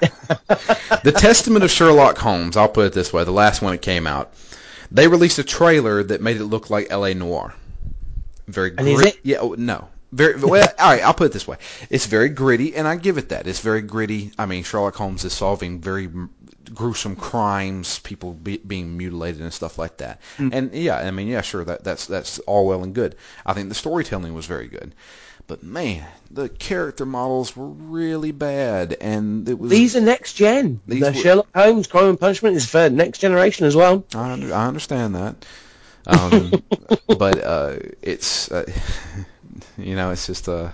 the 0.00 1.14
Testament 1.16 1.64
of 1.64 1.70
Sherlock 1.70 2.18
Holmes. 2.18 2.56
I'll 2.56 2.68
put 2.68 2.86
it 2.86 2.92
this 2.92 3.12
way: 3.12 3.24
the 3.24 3.30
last 3.30 3.62
one 3.62 3.72
that 3.72 3.82
came 3.82 4.06
out, 4.06 4.34
they 4.90 5.08
released 5.08 5.38
a 5.38 5.44
trailer 5.44 6.02
that 6.02 6.20
made 6.20 6.36
it 6.36 6.44
look 6.44 6.70
like 6.70 6.88
L.A. 6.90 7.14
Noire. 7.14 7.54
Very 8.46 8.74
it? 8.76 9.18
Yeah. 9.22 9.38
Oh, 9.40 9.54
no. 9.56 9.88
Very 10.12 10.36
well. 10.38 10.68
all 10.78 10.90
right. 10.90 11.02
I'll 11.02 11.14
put 11.14 11.26
it 11.26 11.32
this 11.32 11.46
way: 11.46 11.56
it's 11.90 12.06
very 12.06 12.28
gritty, 12.28 12.76
and 12.76 12.86
I 12.86 12.96
give 12.96 13.18
it 13.18 13.30
that. 13.30 13.46
It's 13.46 13.60
very 13.60 13.82
gritty. 13.82 14.32
I 14.38 14.46
mean, 14.46 14.62
Sherlock 14.62 14.94
Holmes 14.94 15.24
is 15.24 15.32
solving 15.32 15.80
very 15.80 16.08
gruesome 16.72 17.16
crimes, 17.16 17.98
people 18.00 18.32
be, 18.32 18.58
being 18.58 18.96
mutilated 18.96 19.40
and 19.40 19.52
stuff 19.52 19.78
like 19.78 19.98
that. 19.98 20.20
And 20.38 20.72
yeah, 20.74 20.96
I 20.96 21.10
mean, 21.10 21.28
yeah, 21.28 21.40
sure, 21.42 21.64
that 21.64 21.84
that's 21.84 22.06
that's 22.06 22.38
all 22.40 22.66
well 22.66 22.82
and 22.82 22.94
good. 22.94 23.16
I 23.44 23.52
think 23.52 23.68
the 23.68 23.74
storytelling 23.74 24.34
was 24.34 24.46
very 24.46 24.68
good. 24.68 24.94
But 25.46 25.62
man, 25.62 26.06
the 26.30 26.48
character 26.48 27.04
models 27.04 27.54
were 27.54 27.68
really 27.68 28.32
bad, 28.32 28.96
and 28.98 29.46
it 29.48 29.58
was. 29.58 29.70
These 29.70 29.94
are 29.94 30.00
next 30.00 30.34
gen. 30.34 30.80
These 30.86 31.00
the 31.00 31.06
were- 31.12 31.14
Sherlock 31.14 31.48
Holmes: 31.54 31.86
Crime 31.86 32.08
and 32.10 32.20
Punishment 32.20 32.56
is 32.56 32.64
for 32.66 32.88
next 32.88 33.18
generation 33.18 33.66
as 33.66 33.76
well. 33.76 34.04
I, 34.14 34.32
under, 34.32 34.54
I 34.54 34.66
understand 34.66 35.14
that, 35.16 35.44
um, 36.06 36.62
but 37.18 37.44
uh, 37.44 37.76
it's 38.00 38.50
uh, 38.50 38.64
you 39.76 39.96
know 39.96 40.10
it's 40.12 40.26
just 40.26 40.48
uh, 40.48 40.70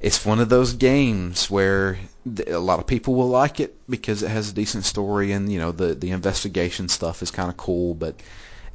it's 0.00 0.24
one 0.24 0.38
of 0.40 0.48
those 0.48 0.74
games 0.74 1.50
where 1.50 1.98
a 2.46 2.58
lot 2.58 2.78
of 2.78 2.86
people 2.86 3.14
will 3.14 3.28
like 3.28 3.58
it 3.60 3.74
because 3.90 4.22
it 4.22 4.28
has 4.30 4.50
a 4.50 4.54
decent 4.54 4.84
story 4.84 5.32
and 5.32 5.50
you 5.50 5.58
know 5.58 5.72
the 5.72 5.94
the 5.94 6.10
investigation 6.10 6.88
stuff 6.88 7.22
is 7.22 7.30
kind 7.30 7.48
of 7.50 7.56
cool, 7.56 7.94
but 7.94 8.14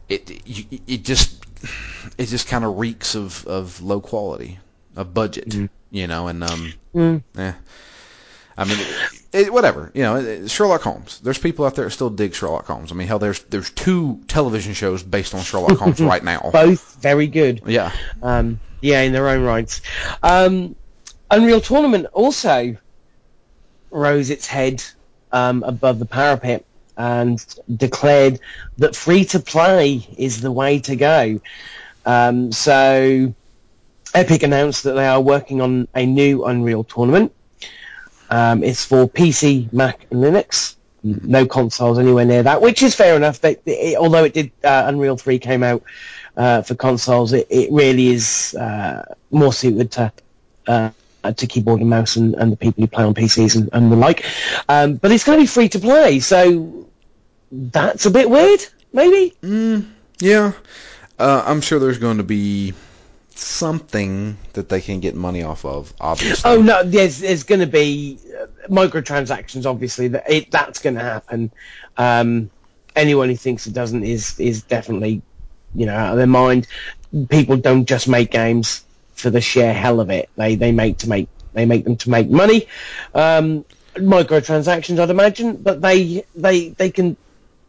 it 0.10 0.30
it 0.88 1.04
just 1.04 1.46
it 2.18 2.26
just 2.26 2.48
kind 2.48 2.66
of 2.66 2.78
reeks 2.78 3.16
of 3.16 3.46
of 3.48 3.82
low 3.82 4.02
quality, 4.02 4.60
of 4.96 5.14
budget, 5.14 5.54
you 5.92 6.08
know, 6.08 6.28
and 6.28 6.44
um, 6.44 6.74
Mm. 6.94 7.24
eh. 7.38 7.54
I 8.56 8.66
mean, 8.66 8.78
it, 9.32 9.52
whatever. 9.52 9.90
You 9.96 10.04
know, 10.04 10.48
Sherlock 10.48 10.82
Holmes. 10.84 11.20
There's 11.24 11.40
people 11.40 11.66
out 11.66 11.74
there 11.74 11.86
that 11.86 11.92
still 11.92 12.12
dig 12.12 12.36
Sherlock 12.36 12.68
Holmes. 12.68 12.92
I 12.92 12.96
mean, 12.96 13.08
hell, 13.08 13.18
there's 13.18 13.42
there's 13.44 13.72
two 13.72 14.20
television 14.28 14.74
shows 14.76 15.02
based 15.02 15.34
on 15.34 15.42
Sherlock 15.42 15.80
Holmes 15.80 16.00
right 16.02 16.24
now. 16.24 16.52
Both 16.54 16.98
very 17.02 17.26
good. 17.26 17.62
Yeah. 17.66 17.92
Um, 18.22 18.60
yeah, 18.80 19.02
in 19.02 19.12
their 19.12 19.28
own 19.28 19.44
rights. 19.44 19.82
Um, 20.22 20.76
Unreal 21.34 21.62
Tournament 21.62 22.06
also 22.14 22.78
rose 23.90 24.30
its 24.30 24.46
head 24.46 24.84
um, 25.32 25.64
above 25.64 25.98
the 25.98 26.06
parapet 26.06 26.64
and 26.96 27.44
declared 27.76 28.40
that 28.78 28.96
free 28.96 29.26
to 29.26 29.40
play 29.40 30.08
is 30.16 30.42
the 30.42 30.52
way 30.52 30.78
to 30.82 30.96
go. 30.96 31.42
Um, 32.06 32.52
so 32.52 33.34
Epic 34.14 34.44
announced 34.44 34.84
that 34.84 34.94
they 34.94 35.08
are 35.08 35.20
working 35.20 35.60
on 35.60 35.88
a 35.96 36.06
new 36.06 36.46
Unreal 36.46 36.84
Tournament. 36.84 37.34
Um, 38.30 38.64
it's 38.64 38.86
for 38.86 39.10
PC, 39.10 39.74
Mac, 39.74 40.06
and 40.12 40.24
Linux. 40.24 40.76
No 41.02 41.48
consoles 41.48 41.98
anywhere 41.98 42.26
near 42.26 42.44
that, 42.44 42.62
which 42.62 42.84
is 42.84 42.94
fair 42.94 43.16
enough. 43.16 43.44
It, 43.44 43.98
although 43.98 44.24
it 44.24 44.36
did, 44.36 44.52
uh, 44.64 44.84
Unreal 44.86 45.18
3 45.18 45.40
came 45.40 45.64
out 45.64 45.82
uh, 46.38 46.62
for 46.62 46.76
consoles, 46.76 47.34
it, 47.34 47.48
it 47.50 47.72
really 47.72 48.10
is 48.10 48.54
uh, 48.54 49.16
more 49.32 49.52
suited 49.52 49.90
to 49.94 50.14
uh, 50.68 50.92
to 51.32 51.48
keyboard 51.48 51.82
and 51.82 51.90
mouse 51.90 52.16
and, 52.16 52.36
and 52.36 52.52
the 52.52 52.58
people 52.58 52.82
who 52.82 52.88
play 52.88 53.04
on 53.04 53.14
PCs 53.14 53.56
and, 53.56 53.70
and 53.72 53.92
the 53.92 53.96
like. 53.96 54.26
Um, 54.68 54.96
but 54.96 55.12
it's 55.12 55.24
going 55.24 55.40
to 55.40 55.44
be 55.44 55.48
free 55.48 55.70
to 55.70 55.80
play, 55.80 56.20
so 56.20 56.88
that's 57.52 58.06
a 58.06 58.12
bit 58.12 58.30
weird, 58.30 58.66
maybe. 58.92 59.34
Yeah. 60.20 60.54
Uh, 61.20 61.44
I'm 61.46 61.62
sure 61.62 61.80
there's 61.80 62.00
going 62.00 62.18
to 62.18 62.24
be 62.24 62.74
something 63.36 64.38
that 64.54 64.70
they 64.70 64.82
can 64.82 65.00
get 65.00 65.16
money 65.16 65.44
off 65.44 65.66
of. 65.66 65.94
Obviously. 66.00 66.50
Oh 66.50 66.62
no, 66.62 66.84
there's 66.84 67.20
there's 67.20 67.44
going 67.44 67.62
to 67.62 67.68
be 67.68 68.20
uh, 68.40 68.48
microtransactions. 68.68 69.66
Obviously, 69.66 70.10
that 70.10 70.30
it, 70.30 70.52
that's 70.52 70.80
going 70.80 70.96
to 70.96 71.02
happen. 71.02 71.52
Um, 71.98 72.50
anyone 72.96 73.30
who 73.30 73.36
thinks 73.36 73.68
it 73.68 73.74
doesn't 73.74 74.04
is 74.04 74.40
is 74.40 74.64
definitely, 74.64 75.22
you 75.76 75.86
know, 75.86 75.96
out 75.96 76.12
of 76.12 76.18
their 76.18 76.28
mind. 76.28 76.68
People 77.30 77.58
don't 77.58 77.86
just 77.86 78.08
make 78.08 78.32
games 78.32 78.84
for 79.16 79.30
the 79.30 79.42
sheer 79.42 79.74
hell 79.74 80.00
of 80.00 80.10
it. 80.10 80.30
They 80.36 80.56
they 80.56 80.72
make 80.72 81.00
to 81.00 81.10
make 81.10 81.30
they 81.54 81.66
make 81.66 81.84
them 81.84 81.98
to 81.98 82.10
make 82.10 82.30
money. 82.30 82.68
Um, 83.14 83.66
microtransactions, 83.96 85.00
I'd 85.00 85.10
imagine, 85.10 85.58
but 85.58 85.82
they 85.82 86.26
they 86.36 86.70
they 86.70 86.90
can 86.90 87.18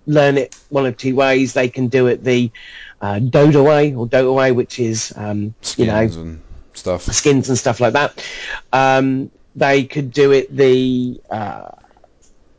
learn 0.06 0.38
it 0.38 0.54
one 0.68 0.86
of 0.86 0.96
two 0.96 1.14
ways. 1.14 1.52
They 1.52 1.68
can 1.68 1.88
do 1.88 2.06
it 2.06 2.24
the 2.24 2.50
uh, 3.00 3.18
Doda 3.18 3.62
way 3.62 3.94
or 3.94 4.06
Dota 4.06 4.34
way, 4.34 4.52
which 4.52 4.78
is 4.78 5.12
um, 5.16 5.54
you 5.76 5.86
know 5.86 6.06
Skins 6.08 6.16
and 6.16 6.42
stuff. 6.72 7.02
skins 7.02 7.48
and 7.48 7.58
stuff 7.58 7.80
like 7.80 7.92
that. 7.92 8.24
Um, 8.72 9.30
they 9.54 9.84
could 9.84 10.12
do 10.12 10.32
it 10.32 10.54
the, 10.54 11.20
uh, 11.30 11.70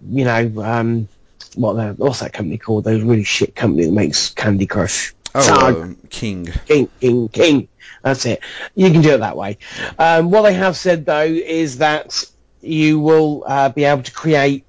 you 0.07 0.23
know, 0.23 0.51
um, 0.61 1.07
what 1.55 1.73
the, 1.73 1.93
what's 1.97 2.19
that 2.19 2.33
company 2.33 2.57
called? 2.57 2.83
Those 2.83 3.01
really 3.01 3.23
shit 3.23 3.55
company 3.55 3.85
that 3.85 3.91
makes 3.91 4.29
Candy 4.29 4.67
Crush. 4.67 5.14
Oh, 5.35 5.67
uh, 5.81 5.93
King. 6.09 6.47
King, 6.65 6.89
King, 7.01 7.27
King. 7.29 7.67
That's 8.01 8.25
it. 8.25 8.39
You 8.73 8.89
can 8.91 9.01
do 9.01 9.11
it 9.11 9.17
that 9.17 9.35
way. 9.35 9.57
Um, 9.99 10.31
what 10.31 10.43
they 10.43 10.53
have 10.53 10.77
said 10.77 11.05
though 11.05 11.23
is 11.23 11.79
that 11.79 12.23
you 12.61 12.99
will 12.99 13.43
uh, 13.45 13.69
be 13.69 13.83
able 13.83 14.03
to 14.03 14.11
create 14.11 14.65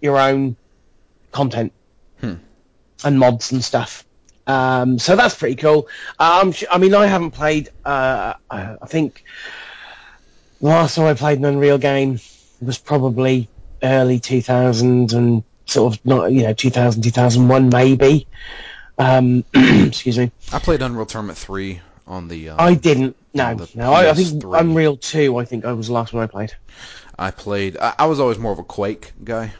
your 0.00 0.18
own 0.18 0.56
content 1.32 1.72
and 3.04 3.18
mods 3.18 3.52
and 3.52 3.62
stuff. 3.62 4.04
Um, 4.46 4.98
so 4.98 5.16
that's 5.16 5.34
pretty 5.34 5.56
cool. 5.56 5.88
Um, 6.18 6.54
I 6.70 6.78
mean, 6.78 6.94
I 6.94 7.06
haven't 7.06 7.32
played. 7.32 7.68
Uh, 7.84 8.34
I 8.50 8.76
I 8.80 8.86
think 8.86 9.24
the 10.60 10.68
last 10.68 10.94
time 10.94 11.06
I 11.06 11.14
played 11.14 11.38
an 11.38 11.44
Unreal 11.44 11.78
game 11.78 12.20
was 12.60 12.78
probably 12.78 13.48
early 13.82 14.20
2000 14.20 15.12
and 15.12 15.44
sort 15.66 15.92
of 15.92 16.06
not, 16.06 16.32
you 16.32 16.42
know, 16.44 16.52
2000, 16.52 17.02
2001 17.02 17.68
maybe. 17.68 18.26
Um, 18.98 19.44
excuse 19.54 20.18
me. 20.18 20.30
I 20.52 20.58
played 20.58 20.82
Unreal 20.82 21.06
Tournament 21.06 21.38
3 21.38 21.80
on 22.06 22.28
the. 22.28 22.50
Um, 22.50 22.56
I 22.60 22.74
didn't. 22.74 23.16
No, 23.34 23.66
no. 23.74 23.92
I, 23.92 24.10
I 24.10 24.14
think 24.14 24.42
PS3. 24.42 24.60
Unreal 24.60 24.96
2. 24.96 25.36
I 25.36 25.44
think 25.44 25.64
I 25.64 25.72
was 25.72 25.88
the 25.88 25.92
last 25.92 26.12
one 26.12 26.22
I 26.22 26.26
played. 26.26 26.54
I 27.18 27.30
played. 27.30 27.76
I, 27.76 27.94
I 27.98 28.06
was 28.06 28.20
always 28.20 28.38
more 28.38 28.52
of 28.52 28.58
a 28.58 28.64
Quake 28.64 29.12
guy. 29.22 29.52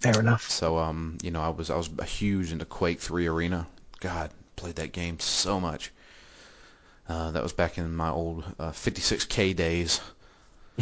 Fair 0.00 0.20
enough. 0.20 0.50
So 0.50 0.78
um, 0.78 1.18
you 1.22 1.30
know, 1.30 1.40
I 1.40 1.48
was 1.48 1.70
I 1.70 1.76
was 1.76 1.88
huge 2.06 2.52
into 2.52 2.64
Quake 2.64 3.00
3 3.00 3.26
Arena. 3.26 3.66
God, 4.00 4.30
played 4.56 4.76
that 4.76 4.92
game 4.92 5.18
so 5.20 5.58
much. 5.58 5.90
Uh, 7.08 7.30
that 7.30 7.42
was 7.42 7.52
back 7.52 7.78
in 7.78 7.94
my 7.94 8.10
old 8.10 8.44
uh, 8.58 8.72
56k 8.72 9.54
days, 9.54 10.00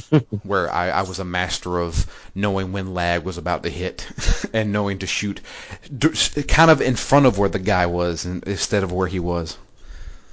where 0.42 0.70
I, 0.70 0.90
I 0.90 1.02
was 1.02 1.18
a 1.18 1.24
master 1.24 1.78
of 1.78 2.06
knowing 2.34 2.72
when 2.72 2.94
lag 2.94 3.24
was 3.24 3.38
about 3.38 3.62
to 3.62 3.70
hit 3.70 4.06
and 4.52 4.72
knowing 4.72 4.98
to 4.98 5.06
shoot 5.06 5.40
d- 5.96 6.10
kind 6.48 6.70
of 6.70 6.80
in 6.80 6.96
front 6.96 7.26
of 7.26 7.38
where 7.38 7.48
the 7.48 7.58
guy 7.58 7.86
was 7.86 8.24
and, 8.24 8.44
instead 8.44 8.82
of 8.82 8.92
where 8.92 9.06
he 9.06 9.20
was. 9.20 9.56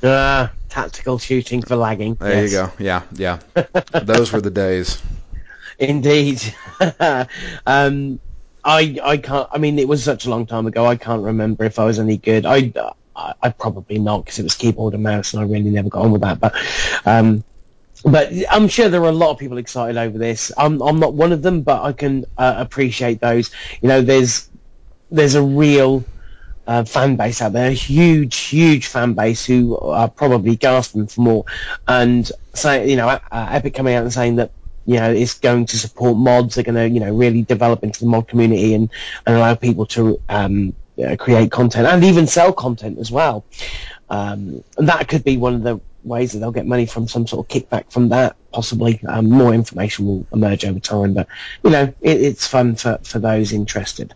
Ah, 0.04 0.52
tactical 0.70 1.20
shooting 1.20 1.62
for 1.62 1.76
lagging. 1.76 2.16
There 2.16 2.44
yes. 2.44 2.52
you 2.52 2.58
go. 2.58 2.72
Yeah, 2.80 3.04
yeah. 3.14 3.40
Those 4.04 4.32
were 4.32 4.42
the 4.42 4.50
days. 4.50 5.02
Indeed. 5.78 6.42
um, 7.68 8.20
I 8.64 9.00
I 9.04 9.18
can't. 9.18 9.48
I 9.52 9.58
mean, 9.58 9.80
it 9.80 9.88
was 9.88 10.04
such 10.04 10.26
a 10.26 10.30
long 10.30 10.46
time 10.46 10.68
ago. 10.68 10.86
I 10.86 10.96
can't 10.96 11.24
remember 11.24 11.66
if 11.66 11.80
I 11.80 11.86
was 11.86 12.00
any 12.00 12.18
good. 12.18 12.46
I 12.46 12.74
I, 13.16 13.34
I 13.42 13.50
probably 13.50 14.00
not 14.00 14.26
because 14.26 14.40
it 14.40 14.44
was 14.44 14.56
keyboard 14.56 14.94
and 14.94 15.04
mouse, 15.04 15.34
and 15.34 15.42
I 15.42 15.46
really 15.46 15.70
never 15.70 15.90
got 15.90 16.04
on 16.04 16.12
with 16.12 16.22
that. 16.22 16.40
But 16.40 16.56
um, 17.06 17.44
but 18.04 18.32
I'm 18.50 18.68
sure 18.68 18.90
there 18.90 19.02
are 19.04 19.10
a 19.10 19.14
lot 19.14 19.32
of 19.32 19.38
people 19.38 19.58
excited 19.58 19.98
over 19.98 20.18
this. 20.18 20.52
I'm 20.58 20.82
I'm 20.82 21.00
not 21.00 21.14
one 21.14 21.32
of 21.32 21.42
them, 21.42 21.62
but 21.62 21.84
I 21.84 21.94
can 21.94 22.26
uh, 22.38 22.56
appreciate 22.58 23.20
those. 23.20 23.52
You 23.82 23.90
know, 23.90 24.02
there's 24.02 24.50
there's 25.12 25.36
a 25.36 25.44
real 25.44 26.04
uh, 26.66 26.84
fan 26.84 27.16
base 27.16 27.42
out 27.42 27.54
there, 27.54 27.70
a 27.70 27.74
huge, 27.74 28.38
huge 28.38 28.88
fan 28.88 29.14
base 29.14 29.46
who 29.46 29.78
are 29.78 30.10
probably 30.10 30.56
gasping 30.56 31.08
for 31.08 31.22
more. 31.22 31.46
And 31.88 32.30
say, 32.54 32.90
you 32.90 32.96
know, 32.96 33.08
uh, 33.08 33.20
Epic 33.32 33.74
coming 33.74 33.94
out 33.94 34.04
and 34.04 34.14
saying 34.14 34.38
that 34.38 34.52
you 34.86 34.96
know 34.96 35.12
it's 35.12 35.40
going 35.40 35.68
to 35.68 35.78
support 35.78 36.18
mods, 36.18 36.56
they're 36.56 36.64
going 36.64 36.76
to 36.76 36.90
you 36.90 37.00
know 37.00 37.14
really 37.14 37.44
develop 37.44 37.84
into 37.84 38.00
the 38.00 38.08
mod 38.08 38.28
community 38.28 38.74
and, 38.74 38.90
and 39.28 39.36
allow 39.36 39.54
people 39.56 39.86
to 39.88 40.20
um, 40.28 40.74
uh, 41.06 41.16
create 41.18 41.52
content 41.52 41.88
and 41.88 42.04
even 42.04 42.26
sell 42.26 42.52
content 42.52 42.98
as 43.00 43.12
well. 43.12 43.46
Um, 44.10 44.64
and 44.78 44.90
that 44.90 45.08
could 45.08 45.24
be 45.24 45.38
one 45.38 45.56
of 45.56 45.64
the 45.64 45.80
ways 46.04 46.32
that 46.34 46.40
they'll 46.40 46.52
get 46.52 46.66
money 46.66 46.86
from 46.86 47.08
some 47.08 47.28
sort 47.28 47.46
of 47.46 47.50
kickback 47.50 47.92
from 47.92 48.10
that. 48.10 48.36
Possibly 48.52 49.02
um, 49.08 49.30
more 49.30 49.54
information 49.54 50.06
will 50.06 50.28
emerge 50.34 50.66
over 50.66 50.80
time, 50.80 51.14
but 51.14 51.28
you 51.64 51.70
know 51.70 51.94
it, 52.02 52.22
it's 52.22 52.46
fun 52.48 52.76
for, 52.76 53.00
for 53.04 53.20
those 53.20 53.54
interested. 53.54 54.14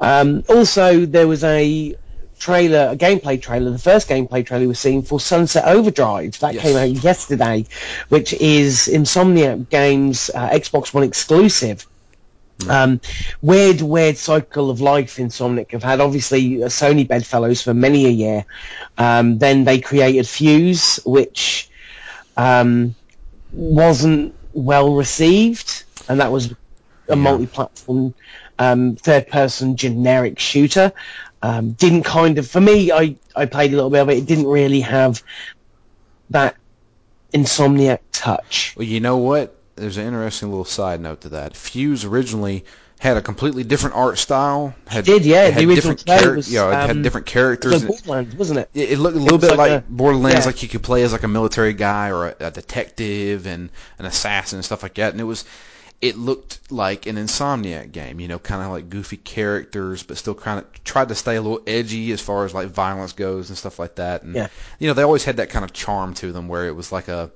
Um, 0.00 0.44
also, 0.48 1.06
there 1.06 1.26
was 1.26 1.42
a 1.44 1.96
trailer, 2.38 2.90
a 2.92 2.96
gameplay 2.96 3.40
trailer. 3.40 3.70
The 3.70 3.78
first 3.78 4.08
gameplay 4.08 4.44
trailer 4.46 4.68
was 4.68 4.78
seen 4.78 5.02
for 5.02 5.18
Sunset 5.18 5.64
Overdrive 5.66 6.38
that 6.40 6.54
Yes. 6.54 6.62
came 6.62 6.76
out 6.76 6.90
yesterday, 6.90 7.66
which 8.08 8.32
is 8.32 8.88
Insomniac 8.92 9.68
Games 9.70 10.30
uh, 10.34 10.50
Xbox 10.50 10.92
One 10.94 11.04
exclusive. 11.04 11.86
Um, 12.68 13.00
weird, 13.42 13.80
weird 13.80 14.16
cycle 14.16 14.70
of 14.70 14.80
life 14.80 15.16
Insomniac 15.16 15.72
have 15.72 15.82
had. 15.82 16.00
Obviously, 16.00 16.62
uh, 16.62 16.68
Sony 16.68 17.06
bedfellows 17.06 17.62
for 17.62 17.74
many 17.74 18.06
a 18.06 18.10
year. 18.10 18.46
Um, 18.96 19.38
then 19.38 19.64
they 19.64 19.80
created 19.80 20.26
Fuse, 20.26 21.00
which 21.04 21.68
um, 22.36 22.94
wasn't 23.52 24.34
well 24.52 24.94
received, 24.94 25.84
and 26.08 26.20
that 26.20 26.30
was 26.30 26.54
a 27.08 27.16
multi-platform 27.16 28.14
um, 28.58 28.96
third-person 28.96 29.76
generic 29.76 30.38
shooter. 30.38 30.92
Um, 31.42 31.72
didn't 31.72 32.04
kind 32.04 32.38
of, 32.38 32.46
for 32.48 32.60
me, 32.60 32.90
I, 32.90 33.16
I 33.36 33.46
played 33.46 33.72
a 33.72 33.74
little 33.74 33.90
bit 33.90 34.00
of 34.00 34.08
it. 34.08 34.18
It 34.18 34.26
didn't 34.26 34.46
really 34.46 34.80
have 34.80 35.22
that 36.30 36.56
Insomniac 37.34 37.98
touch. 38.12 38.74
Well, 38.76 38.86
you 38.86 39.00
know 39.00 39.18
what? 39.18 39.54
There's 39.76 39.96
an 39.96 40.06
interesting 40.06 40.50
little 40.50 40.64
side 40.64 41.00
note 41.00 41.22
to 41.22 41.28
that. 41.30 41.56
Fuse 41.56 42.04
originally 42.04 42.64
had 43.00 43.16
a 43.16 43.22
completely 43.22 43.64
different 43.64 43.96
art 43.96 44.18
style. 44.18 44.74
Had, 44.86 45.04
did, 45.04 45.24
yeah, 45.24 45.46
it 45.48 45.54
had 45.54 45.66
different 45.68 46.06
char- 46.06 46.36
was, 46.36 46.50
you 46.50 46.58
know, 46.60 46.70
it 46.70 46.74
had 46.74 46.90
um, 46.90 47.02
different 47.02 47.28
It 47.28 47.32
characters. 47.32 47.72
was 47.72 47.84
like 47.84 48.04
Borderlands, 48.04 48.36
wasn't 48.36 48.58
it? 48.60 48.70
It, 48.72 48.92
it 48.92 48.98
looked 48.98 49.16
a 49.16 49.20
little 49.20 49.38
bit 49.38 49.50
like 49.50 49.58
like, 49.58 49.70
a- 49.70 49.84
Borderlands, 49.88 50.40
yeah. 50.40 50.46
like 50.46 50.62
you 50.62 50.68
could 50.68 50.82
play 50.82 51.02
as 51.02 51.12
like 51.12 51.24
a 51.24 51.28
military 51.28 51.72
guy 51.74 52.10
or 52.10 52.28
a, 52.28 52.36
a 52.46 52.50
detective 52.50 53.46
and 53.46 53.70
an 53.98 54.06
assassin 54.06 54.58
and 54.58 54.64
stuff 54.64 54.82
like 54.82 54.94
that. 54.94 55.12
And 55.12 55.20
it 55.20 55.24
was, 55.24 55.44
it 56.00 56.16
looked 56.16 56.70
like 56.70 57.06
an 57.06 57.16
Insomniac 57.16 57.90
game, 57.92 58.20
you 58.20 58.28
know, 58.28 58.38
kind 58.38 58.62
of 58.62 58.70
like 58.70 58.88
goofy 58.88 59.16
characters, 59.16 60.02
but 60.04 60.16
still 60.16 60.34
kind 60.34 60.60
of 60.60 60.84
tried 60.84 61.08
to 61.08 61.14
stay 61.14 61.34
a 61.36 61.42
little 61.42 61.62
edgy 61.66 62.12
as 62.12 62.20
far 62.20 62.44
as 62.44 62.54
like 62.54 62.68
violence 62.68 63.12
goes 63.12 63.48
and 63.48 63.58
stuff 63.58 63.78
like 63.78 63.96
that. 63.96 64.22
And 64.22 64.34
Yeah. 64.36 64.48
you 64.78 64.86
know, 64.86 64.94
they 64.94 65.02
always 65.02 65.24
had 65.24 65.38
that 65.38 65.50
kind 65.50 65.64
of 65.64 65.72
charm 65.72 66.14
to 66.14 66.30
them 66.32 66.46
where 66.46 66.66
it 66.68 66.76
was 66.76 66.92
like 66.92 67.08
a, 67.08 67.30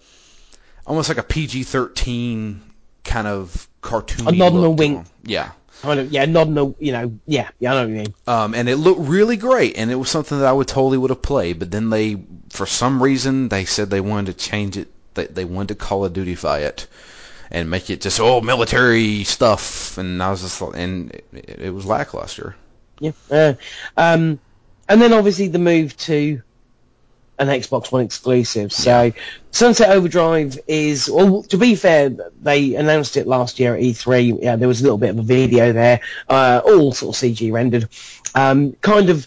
almost 0.89 1.09
like 1.09 1.19
a 1.19 1.23
PG-13 1.23 2.59
kind 3.05 3.29
of 3.29 3.69
cartoon. 3.81 4.27
A 4.27 4.33
nod 4.33 4.55
and 4.55 4.65
a 4.65 4.71
wink. 4.71 5.07
Yeah. 5.23 5.53
Kind 5.83 6.01
of, 6.01 6.11
yeah, 6.11 6.25
nodding, 6.25 6.59
a, 6.59 6.75
you 6.83 6.91
know, 6.91 7.19
yeah, 7.27 7.51
yeah, 7.61 7.73
I 7.73 7.75
know 7.75 7.81
what 7.83 7.91
you 7.91 7.97
mean. 7.97 8.15
Um, 8.27 8.55
and 8.55 8.69
it 8.69 8.77
looked 8.77 9.03
really 9.03 9.37
great, 9.37 9.77
and 9.77 9.93
it 9.93 9.95
was 9.95 10.11
something 10.11 10.39
that 10.39 10.49
I 10.49 10.53
would 10.53 10.67
totally 10.67 10.99
would 10.99 11.11
have 11.11 11.23
played. 11.23 11.61
But 11.61 11.71
then 11.71 11.91
they, 11.91 12.17
for 12.51 12.67
some 12.67 13.01
reason, 13.01 13.49
they 13.49 13.65
said 13.65 13.89
they 13.89 14.01
wanted 14.01 14.37
to 14.37 14.45
change 14.45 14.77
it. 14.77 14.89
They, 15.15 15.27
they 15.27 15.45
wanted 15.45 15.69
to 15.69 15.75
Call 15.77 16.05
of 16.05 16.13
Dutyfy 16.13 16.63
it 16.63 16.89
and 17.51 17.71
make 17.71 17.91
it 17.91 18.01
just 18.01 18.21
oh 18.21 18.41
military 18.41 19.25
stuff. 19.25 19.99
And 19.99 20.23
I 20.23 20.31
was 20.31 20.43
just, 20.43 20.61
and 20.61 21.13
it, 21.33 21.61
it 21.61 21.71
was 21.71 21.87
lackluster. 21.87 22.57
Yeah. 22.99 23.13
Uh, 23.31 23.55
um, 23.97 24.41
and 24.89 25.01
then 25.01 25.13
obviously 25.13 25.49
the 25.49 25.59
move 25.59 25.97
to 25.99 26.43
an 27.39 27.49
Xbox 27.49 27.91
One 27.93 28.03
exclusive. 28.05 28.73
So 28.73 29.13
Sunset 29.51 29.91
Overdrive 29.91 30.59
is, 30.67 31.09
well, 31.11 31.43
to 31.45 31.57
be 31.57 31.75
fair, 31.75 32.11
they 32.41 32.75
announced 32.75 33.17
it 33.17 33.27
last 33.27 33.61
year 33.61 33.75
at 33.75 33.81
E3. 33.83 34.43
Yeah, 34.43 34.57
there 34.57 34.69
was 34.69 34.81
a 34.81 34.85
little 34.85 34.99
bit 34.99 35.11
of 35.11 35.19
a 35.19 35.23
video 35.23 35.73
there, 35.73 36.01
uh, 36.29 36.61
all 36.65 36.93
sort 36.93 37.17
of 37.17 37.21
CG 37.21 37.53
rendered. 37.53 37.89
Um, 38.35 38.73
kind 38.81 39.11
of, 39.11 39.27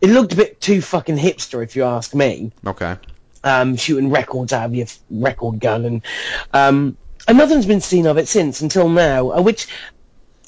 it 0.00 0.10
looked 0.10 0.32
a 0.32 0.36
bit 0.36 0.60
too 0.60 0.80
fucking 0.82 1.16
hipster, 1.16 1.62
if 1.62 1.76
you 1.76 1.84
ask 1.84 2.14
me. 2.14 2.52
Okay. 2.66 2.96
um, 3.42 3.76
shooting 3.76 4.10
records 4.10 4.52
out 4.52 4.66
of 4.66 4.74
your 4.74 4.86
record 5.10 5.60
gun, 5.60 5.84
and 5.84 6.02
um, 6.52 6.96
and 7.26 7.38
nothing's 7.38 7.66
been 7.66 7.80
seen 7.80 8.06
of 8.06 8.18
it 8.18 8.28
since 8.28 8.60
until 8.60 8.88
now. 8.88 9.30
uh, 9.32 9.40
Which 9.40 9.66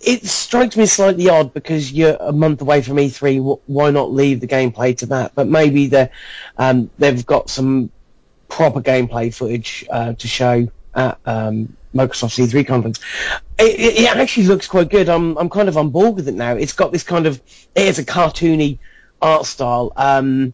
it 0.01 0.27
strikes 0.27 0.77
me 0.77 0.87
slightly 0.87 1.29
odd 1.29 1.53
because 1.55 1.93
you're 1.93 2.17
a 2.19 2.33
month 2.33 2.61
away 2.61 2.83
from 2.83 2.97
E3. 2.97 3.39
wh- 3.41 3.69
Why 3.69 3.91
not 3.91 4.13
leave 4.13 4.41
the 4.41 4.47
gameplay 4.47 4.97
to 4.99 5.07
that? 5.07 5.35
But 5.35 5.49
maybe 5.49 5.87
they 5.89 6.11
um, 6.57 6.91
they've 6.99 7.25
got 7.25 7.51
some 7.51 7.91
proper 8.49 8.81
gameplay 8.81 9.35
footage 9.35 9.85
uh, 9.91 10.13
to 10.15 10.29
show 10.29 10.69
at 10.95 11.19
um, 11.27 11.77
Microsoft's 11.95 12.39
E3 12.39 12.67
conference. 12.67 13.01
It, 13.59 13.81
it, 13.81 13.99
it 14.03 14.17
actually 14.17 14.47
looks 14.47 14.67
quite 14.67 14.91
good. 14.91 15.09
I'm 15.09 15.37
I'm 15.39 15.51
kind 15.51 15.69
of 15.69 15.77
on 15.77 15.91
board 15.91 16.17
with 16.17 16.29
it 16.29 16.35
now. 16.35 16.57
It's 16.57 16.73
got 16.75 16.93
this 16.93 17.03
kind 17.03 17.27
of 17.27 17.41
it 17.75 17.89
is 17.89 17.99
a 17.99 18.05
cartoony 18.05 18.79
art 19.21 19.47
style. 19.47 19.93
Um, 19.97 20.53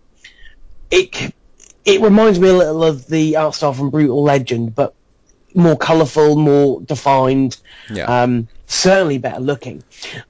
it 0.91 1.35
it 1.85 2.01
reminds 2.01 2.39
me 2.39 2.49
a 2.49 2.55
little 2.55 2.85
of 2.85 3.07
the 3.07 3.37
art 3.37 3.55
style 3.55 3.73
from 3.73 3.91
Brutal 3.91 4.23
Legend, 4.23 4.75
but 4.75 4.95
more 5.55 5.77
colourful, 5.77 6.37
more 6.37 6.81
defined, 6.81 7.57
Yeah. 7.91 8.23
um, 8.23 8.49
certainly 8.67 9.19
better 9.19 9.41
looking. 9.41 9.83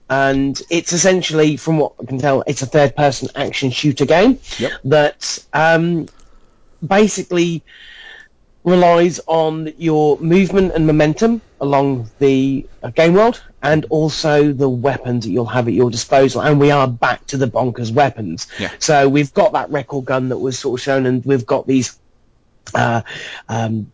And 0.08 0.60
it's 0.70 0.92
essentially, 0.92 1.56
from 1.56 1.78
what 1.78 1.92
I 2.00 2.06
can 2.06 2.18
tell, 2.18 2.42
it's 2.46 2.62
a 2.62 2.66
third-person 2.66 3.28
action 3.34 3.70
shooter 3.70 4.04
game 4.06 4.38
Yep. 4.58 4.72
that 4.84 5.38
um, 5.52 6.08
basically 6.84 7.62
relies 8.64 9.18
on 9.26 9.72
your 9.78 10.18
movement 10.18 10.72
and 10.74 10.86
momentum 10.86 11.40
along 11.60 12.08
the 12.20 12.64
uh, 12.82 12.90
game 12.90 13.12
world 13.14 13.42
and 13.60 13.84
also 13.90 14.52
the 14.52 14.68
weapons 14.68 15.24
that 15.24 15.30
you'll 15.30 15.46
have 15.46 15.66
at 15.66 15.74
your 15.74 15.90
disposal. 15.90 16.40
And 16.42 16.60
we 16.60 16.70
are 16.70 16.86
back 16.86 17.26
to 17.28 17.36
the 17.36 17.46
bonkers 17.46 17.92
weapons. 17.92 18.46
Yeah. 18.60 18.70
So 18.78 19.08
we've 19.08 19.32
got 19.34 19.52
that 19.54 19.70
record 19.70 20.04
gun 20.04 20.28
that 20.28 20.38
was 20.38 20.58
sort 20.58 20.78
of 20.80 20.82
shown 20.84 21.06
and 21.06 21.24
we've 21.24 21.46
got 21.46 21.66
these 21.66 21.98
uh, 22.74 23.02
um, 23.48 23.90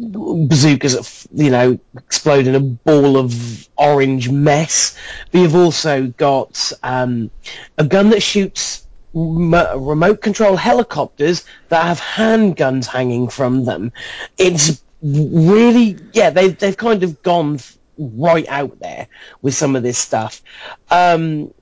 bazookas 0.00 0.94
that, 0.94 1.42
you 1.42 1.50
know, 1.50 1.78
explode 1.96 2.46
in 2.46 2.54
a 2.54 2.60
ball 2.60 3.16
of 3.16 3.68
orange 3.76 4.30
mess. 4.30 4.96
But 5.30 5.40
you've 5.40 5.56
also 5.56 6.06
got 6.06 6.72
um, 6.82 7.30
a 7.76 7.84
gun 7.84 8.10
that 8.10 8.22
shoots 8.22 8.86
mo- 9.12 9.76
remote 9.78 10.20
control 10.20 10.56
helicopters 10.56 11.44
that 11.68 11.84
have 11.84 12.00
handguns 12.00 12.86
hanging 12.86 13.28
from 13.28 13.64
them. 13.64 13.92
It's 14.38 14.82
really, 15.02 15.98
yeah, 16.12 16.30
they've, 16.30 16.56
they've 16.56 16.76
kind 16.76 17.02
of 17.02 17.22
gone 17.22 17.58
right 17.98 18.48
out 18.48 18.78
there 18.80 19.08
with 19.42 19.54
some 19.54 19.76
of 19.76 19.82
this 19.82 19.98
stuff. 19.98 20.42
Um, 20.90 21.52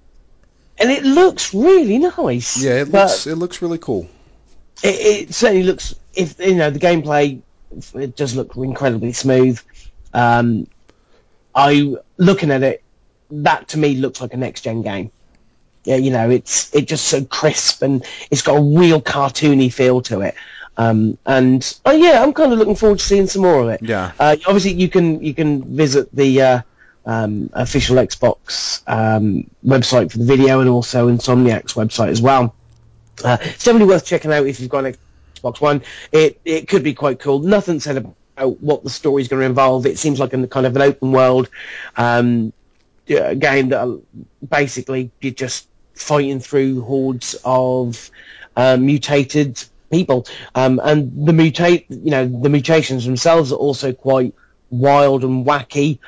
and 0.80 0.90
it 0.92 1.02
looks 1.02 1.52
really 1.52 1.98
nice. 1.98 2.62
Yeah, 2.62 2.82
it 2.82 2.88
looks 2.88 3.26
it 3.26 3.34
looks 3.34 3.60
really 3.60 3.78
cool. 3.78 4.08
it, 4.82 5.28
it 5.30 5.34
certainly 5.34 5.64
looks 5.64 5.94
if 6.14 6.38
you 6.38 6.54
know 6.54 6.70
the 6.70 6.78
gameplay 6.78 7.42
it 7.94 8.16
does 8.16 8.34
look 8.34 8.56
incredibly 8.56 9.12
smooth 9.12 9.60
um 10.14 10.66
i 11.54 11.94
looking 12.16 12.50
at 12.50 12.62
it 12.62 12.82
that 13.30 13.68
to 13.68 13.78
me 13.78 13.96
looks 13.96 14.20
like 14.20 14.32
a 14.34 14.36
next 14.36 14.62
gen 14.62 14.82
game 14.82 15.10
yeah 15.84 15.96
you 15.96 16.10
know 16.10 16.30
it's 16.30 16.74
it 16.74 16.86
just 16.88 17.06
so 17.06 17.24
crisp 17.24 17.82
and 17.82 18.04
it's 18.30 18.42
got 18.42 18.56
a 18.56 18.78
real 18.78 19.00
cartoony 19.00 19.72
feel 19.72 20.00
to 20.00 20.20
it 20.22 20.34
um 20.76 21.18
and 21.26 21.78
oh 21.84 21.92
yeah 21.92 22.22
i'm 22.22 22.32
kind 22.32 22.52
of 22.52 22.58
looking 22.58 22.76
forward 22.76 22.98
to 22.98 23.04
seeing 23.04 23.26
some 23.26 23.42
more 23.42 23.60
of 23.62 23.68
it 23.68 23.80
Yeah. 23.82 24.12
uh, 24.18 24.36
obviously 24.46 24.72
you 24.72 24.88
can 24.88 25.22
you 25.22 25.34
can 25.34 25.76
visit 25.76 26.14
the 26.14 26.42
uh 26.42 26.62
um, 27.06 27.48
official 27.54 27.96
Xbox 27.96 28.82
um, 28.86 29.50
website 29.64 30.12
for 30.12 30.18
the 30.18 30.26
video 30.26 30.60
and 30.60 30.68
also 30.68 31.08
Insomniac's 31.08 31.72
website 31.72 32.08
as 32.08 32.20
well. 32.20 32.54
Uh, 33.24 33.38
it's 33.40 33.64
definitely 33.64 33.88
worth 33.88 34.04
checking 34.04 34.30
out 34.30 34.46
if 34.46 34.60
you've 34.60 34.68
got 34.68 34.84
an 34.84 34.94
Xbox 35.38 35.60
One. 35.60 35.82
It 36.12 36.40
it 36.44 36.68
could 36.68 36.82
be 36.82 36.94
quite 36.94 37.18
cool. 37.18 37.40
Nothing 37.40 37.80
said 37.80 37.96
about 37.96 38.60
what 38.60 38.84
the 38.84 38.90
story's 38.90 39.28
going 39.28 39.40
to 39.40 39.46
involve. 39.46 39.86
It 39.86 39.98
seems 39.98 40.20
like 40.20 40.32
a 40.32 40.46
kind 40.46 40.66
of 40.66 40.76
an 40.76 40.82
open 40.82 41.12
world 41.12 41.48
um, 41.96 42.52
game 43.06 43.68
that 43.70 43.80
uh, 43.80 43.96
basically 44.48 45.10
you're 45.20 45.32
just 45.32 45.66
fighting 45.94 46.40
through 46.40 46.82
hordes 46.82 47.36
of 47.44 48.10
uh, 48.56 48.76
mutated 48.76 49.62
people. 49.90 50.26
Um, 50.54 50.80
and 50.82 51.26
the 51.26 51.32
mutate, 51.32 51.86
you 51.88 52.10
know, 52.10 52.26
the 52.26 52.48
mutations 52.48 53.04
themselves 53.04 53.52
are 53.52 53.56
also 53.56 53.92
quite 53.92 54.34
wild 54.70 55.24
and 55.24 55.46
wacky. 55.46 55.98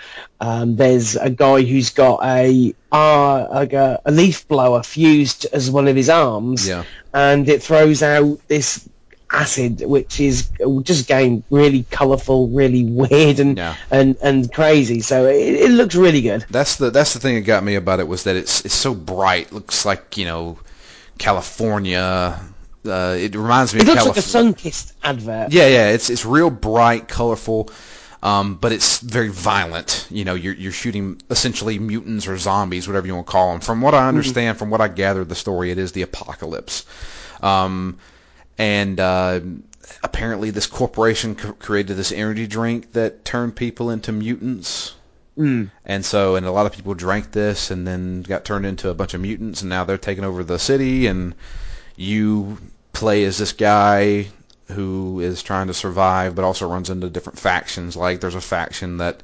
Um, 0.40 0.76
there's 0.76 1.16
a 1.16 1.30
guy 1.30 1.62
who's 1.62 1.90
got 1.90 2.22
a, 2.22 2.74
uh, 2.92 3.48
like 3.50 3.72
a, 3.72 4.00
a 4.04 4.10
leaf 4.12 4.46
blower 4.46 4.82
fused 4.82 5.46
as 5.52 5.70
one 5.70 5.88
of 5.88 5.96
his 5.96 6.10
arms, 6.10 6.68
Yeah. 6.68 6.84
and 7.14 7.48
it 7.48 7.62
throws 7.62 8.02
out 8.02 8.38
this 8.48 8.86
acid, 9.32 9.82
which 9.84 10.18
is 10.20 10.50
just 10.82 11.04
again 11.04 11.42
really 11.50 11.84
colourful, 11.90 12.48
really 12.48 12.84
weird, 12.88 13.38
and 13.40 13.56
Yeah. 13.56 13.76
and 13.90 14.16
and 14.22 14.52
crazy. 14.52 15.00
So 15.00 15.26
it, 15.26 15.36
it 15.54 15.70
looks 15.70 15.94
really 15.94 16.20
good. 16.22 16.44
That's 16.50 16.76
the 16.76 16.90
that's 16.90 17.12
the 17.14 17.20
thing 17.20 17.36
that 17.36 17.42
got 17.42 17.62
me 17.64 17.74
about 17.76 18.00
it 18.00 18.08
was 18.08 18.24
that 18.24 18.36
it's 18.36 18.64
it's 18.64 18.74
so 18.74 18.94
bright. 18.94 19.52
Looks 19.52 19.84
like 19.84 20.16
you 20.16 20.24
know 20.26 20.58
California. 21.18 22.40
Uh, 22.84 23.14
it 23.18 23.34
reminds 23.34 23.74
me 23.74 23.80
It 23.80 23.82
of 23.82 23.88
looks 23.88 24.00
like 24.06 24.10
a 24.12 24.14
Calif- 24.14 24.24
sun-kissed 24.24 24.94
advert. 25.04 25.52
Yeah, 25.52 25.66
yeah. 25.68 25.88
It's 25.90 26.08
it's 26.10 26.24
real 26.24 26.48
bright, 26.50 27.08
colorful, 27.08 27.68
um, 28.22 28.54
but 28.56 28.72
it's 28.72 29.00
very 29.00 29.28
violent. 29.28 30.06
You 30.10 30.24
know, 30.24 30.34
you're 30.34 30.54
you're 30.54 30.72
shooting 30.72 31.20
essentially 31.28 31.78
mutants 31.78 32.26
or 32.26 32.38
zombies, 32.38 32.88
whatever 32.88 33.06
you 33.06 33.14
want 33.14 33.26
to 33.26 33.30
call 33.30 33.52
them. 33.52 33.60
From 33.60 33.82
what 33.82 33.94
I 33.94 34.08
understand, 34.08 34.58
from 34.58 34.70
what 34.70 34.80
I 34.80 34.88
gathered 34.88 35.28
the 35.28 35.34
story, 35.34 35.70
it 35.70 35.78
is 35.78 35.92
the 35.92 36.02
apocalypse. 36.02 36.86
Um, 37.42 37.98
and 38.60 39.00
uh, 39.00 39.40
apparently, 40.04 40.50
this 40.50 40.66
corporation 40.66 41.34
c- 41.38 41.52
created 41.58 41.96
this 41.96 42.12
energy 42.12 42.46
drink 42.46 42.92
that 42.92 43.24
turned 43.24 43.56
people 43.56 43.88
into 43.88 44.12
mutants. 44.12 44.94
Mm. 45.38 45.70
And 45.86 46.04
so, 46.04 46.36
and 46.36 46.44
a 46.44 46.52
lot 46.52 46.66
of 46.66 46.72
people 46.72 46.92
drank 46.92 47.32
this 47.32 47.70
and 47.70 47.86
then 47.86 48.20
got 48.20 48.44
turned 48.44 48.66
into 48.66 48.90
a 48.90 48.94
bunch 48.94 49.14
of 49.14 49.22
mutants, 49.22 49.62
and 49.62 49.70
now 49.70 49.84
they're 49.84 49.96
taking 49.96 50.24
over 50.24 50.44
the 50.44 50.58
city. 50.58 51.06
And 51.06 51.34
you 51.96 52.58
play 52.92 53.24
as 53.24 53.38
this 53.38 53.54
guy 53.54 54.26
who 54.68 55.20
is 55.20 55.42
trying 55.42 55.68
to 55.68 55.74
survive, 55.74 56.34
but 56.34 56.44
also 56.44 56.68
runs 56.68 56.90
into 56.90 57.08
different 57.08 57.38
factions. 57.38 57.96
Like 57.96 58.20
there's 58.20 58.34
a 58.34 58.42
faction 58.42 58.98
that 58.98 59.22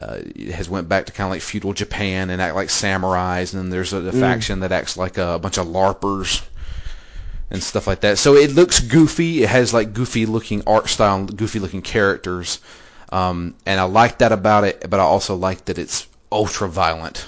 uh, 0.00 0.20
has 0.52 0.70
went 0.70 0.88
back 0.88 1.06
to 1.06 1.12
kind 1.12 1.26
of 1.26 1.32
like 1.32 1.42
feudal 1.42 1.72
Japan 1.72 2.30
and 2.30 2.40
act 2.40 2.54
like 2.54 2.68
samurais, 2.68 3.52
and 3.52 3.64
then 3.64 3.70
there's 3.70 3.92
a, 3.92 3.96
a 3.96 4.12
faction 4.12 4.60
that 4.60 4.70
acts 4.70 4.96
like 4.96 5.18
a 5.18 5.40
bunch 5.40 5.58
of 5.58 5.66
larpers 5.66 6.40
and 7.50 7.62
stuff 7.62 7.86
like 7.86 8.00
that. 8.00 8.18
So 8.18 8.34
it 8.34 8.52
looks 8.52 8.80
goofy. 8.80 9.42
It 9.42 9.48
has 9.48 9.72
like 9.74 9.92
goofy 9.92 10.26
looking 10.26 10.62
art 10.66 10.88
style, 10.88 11.16
and 11.16 11.36
goofy 11.36 11.58
looking 11.58 11.82
characters. 11.82 12.60
Um, 13.12 13.54
and 13.66 13.78
I 13.78 13.84
like 13.84 14.18
that 14.18 14.32
about 14.32 14.64
it, 14.64 14.88
but 14.90 14.98
I 15.00 15.04
also 15.04 15.36
like 15.36 15.66
that 15.66 15.78
it's 15.78 16.06
ultra 16.32 16.68
violent. 16.68 17.26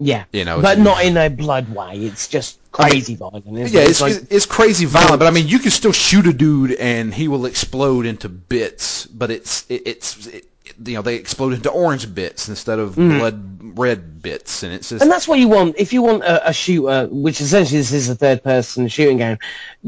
Yeah, 0.00 0.24
You 0.32 0.44
know, 0.44 0.62
but 0.62 0.78
not 0.78 1.04
in 1.04 1.16
a 1.16 1.28
blood 1.28 1.74
way. 1.74 1.96
It's 1.96 2.28
just 2.28 2.60
crazy 2.70 3.16
violent. 3.16 3.46
Isn't 3.46 3.74
Yeah, 3.76 3.80
it? 3.80 3.90
it's, 3.90 4.00
like, 4.00 4.12
it's, 4.12 4.26
it's 4.30 4.46
crazy 4.46 4.84
violent, 4.84 5.18
but 5.18 5.26
I 5.26 5.32
mean, 5.32 5.48
you 5.48 5.58
can 5.58 5.72
still 5.72 5.90
shoot 5.90 6.24
a 6.28 6.32
dude 6.32 6.72
and 6.74 7.12
he 7.12 7.26
will 7.26 7.46
explode 7.46 8.06
into 8.06 8.28
bits, 8.28 9.06
but 9.06 9.32
it's 9.32 9.66
it, 9.68 9.82
it's 9.86 10.26
it, 10.28 10.46
you 10.84 10.94
know 10.94 11.02
they 11.02 11.16
explode 11.16 11.52
into 11.52 11.70
orange 11.70 12.12
bits 12.14 12.48
instead 12.48 12.78
of 12.78 12.94
blood 12.96 13.78
red 13.78 14.22
bits, 14.22 14.62
and 14.62 14.72
it's 14.72 14.88
just 14.88 15.00
Mm. 15.00 15.02
and 15.02 15.10
that's 15.12 15.28
what 15.28 15.38
you 15.38 15.48
want. 15.48 15.76
If 15.78 15.92
you 15.92 16.02
want 16.02 16.22
a, 16.24 16.48
a 16.48 16.52
shooter, 16.52 17.06
which 17.10 17.40
essentially 17.40 17.78
this 17.78 17.92
is 17.92 18.08
a 18.08 18.14
third-person 18.14 18.88
shooting 18.88 19.18
game, 19.18 19.38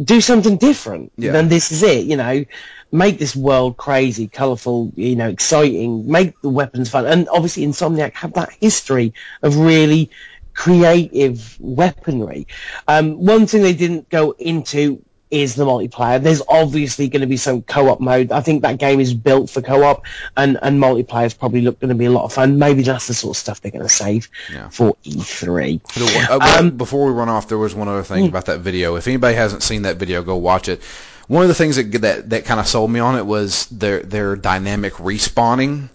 do 0.00 0.20
something 0.20 0.56
different. 0.58 1.12
Yeah. 1.16 1.32
Then 1.32 1.48
this 1.48 1.72
is 1.72 1.82
it. 1.82 2.06
You 2.06 2.16
know, 2.16 2.44
make 2.92 3.18
this 3.18 3.34
world 3.34 3.76
crazy, 3.76 4.28
colourful. 4.28 4.92
You 4.96 5.16
know, 5.16 5.28
exciting. 5.28 6.10
Make 6.10 6.40
the 6.40 6.50
weapons 6.50 6.90
fun, 6.90 7.06
and 7.06 7.28
obviously 7.28 7.64
Insomniac 7.64 8.14
have 8.14 8.34
that 8.34 8.50
history 8.60 9.14
of 9.42 9.56
really 9.56 10.10
creative 10.52 11.56
weaponry. 11.60 12.46
Um, 12.86 13.24
one 13.24 13.46
thing 13.46 13.62
they 13.62 13.72
didn't 13.72 14.08
go 14.08 14.32
into 14.32 15.02
is 15.30 15.54
the 15.54 15.64
multiplayer. 15.64 16.22
There's 16.22 16.42
obviously 16.48 17.08
going 17.08 17.20
to 17.20 17.26
be 17.26 17.36
some 17.36 17.62
co-op 17.62 18.00
mode. 18.00 18.32
I 18.32 18.40
think 18.40 18.62
that 18.62 18.78
game 18.78 18.98
is 19.00 19.14
built 19.14 19.48
for 19.50 19.62
co-op, 19.62 20.04
and 20.36 20.58
and 20.62 20.80
multiplayer 20.80 21.26
is 21.26 21.34
probably 21.34 21.62
going 21.62 21.76
to 21.88 21.94
be 21.94 22.06
a 22.06 22.10
lot 22.10 22.24
of 22.24 22.32
fun. 22.32 22.58
Maybe 22.58 22.82
that's 22.82 23.06
the 23.06 23.14
sort 23.14 23.36
of 23.36 23.40
stuff 23.40 23.60
they're 23.60 23.70
going 23.70 23.82
to 23.84 23.88
save 23.88 24.28
Yeah. 24.52 24.68
for 24.70 24.96
E 25.04 25.16
E3. 25.16 25.80
The 25.94 26.04
one- 26.04 26.40
uh, 26.42 26.58
Um, 26.58 26.70
before 26.70 27.06
we 27.06 27.12
run 27.12 27.28
off, 27.28 27.48
there 27.48 27.58
was 27.58 27.74
one 27.74 27.88
other 27.88 28.02
thing 28.02 28.26
about 28.26 28.46
that 28.46 28.60
video. 28.60 28.96
If 28.96 29.06
anybody 29.06 29.36
hasn't 29.36 29.62
seen 29.62 29.82
that 29.82 29.96
video, 29.96 30.22
go 30.22 30.36
watch 30.36 30.68
it. 30.68 30.82
One 31.28 31.42
of 31.42 31.48
the 31.48 31.54
things 31.54 31.76
that 31.76 31.92
that, 32.02 32.30
that 32.30 32.44
kind 32.44 32.58
of 32.58 32.66
sold 32.66 32.90
me 32.90 32.98
on 32.98 33.16
it 33.16 33.24
was 33.24 33.66
their 33.66 34.00
their 34.00 34.34
dynamic 34.34 34.94
respawning, 34.94 35.88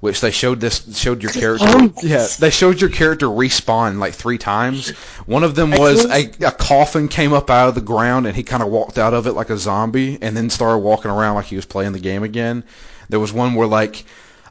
which 0.00 0.20
they 0.20 0.30
showed 0.30 0.60
this 0.60 0.96
showed 0.96 1.22
your 1.22 1.32
character. 1.32 1.66
Oh, 1.68 1.92
Yeah, 2.02 2.26
they 2.38 2.50
showed 2.50 2.80
your 2.80 2.90
character 2.90 3.26
respawn 3.26 3.98
like 3.98 4.14
three 4.14 4.38
times. 4.38 4.90
One 5.26 5.42
of 5.44 5.54
them 5.54 5.70
was 5.72 6.04
a, 6.06 6.30
a 6.46 6.52
coffin 6.52 7.08
came 7.08 7.32
up 7.32 7.50
out 7.50 7.68
of 7.68 7.74
the 7.74 7.80
ground 7.80 8.26
and 8.26 8.36
he 8.36 8.42
kind 8.42 8.62
of 8.62 8.68
walked 8.68 8.98
out 8.98 9.14
of 9.14 9.26
it 9.26 9.32
like 9.32 9.50
a 9.50 9.58
zombie 9.58 10.18
and 10.22 10.36
then 10.36 10.50
started 10.50 10.78
walking 10.78 11.10
around 11.10 11.34
like 11.34 11.46
he 11.46 11.56
was 11.56 11.66
playing 11.66 11.92
the 11.92 11.98
game 12.00 12.22
again. 12.22 12.64
There 13.08 13.20
was 13.20 13.32
one 13.32 13.54
where 13.54 13.66
like 13.66 14.04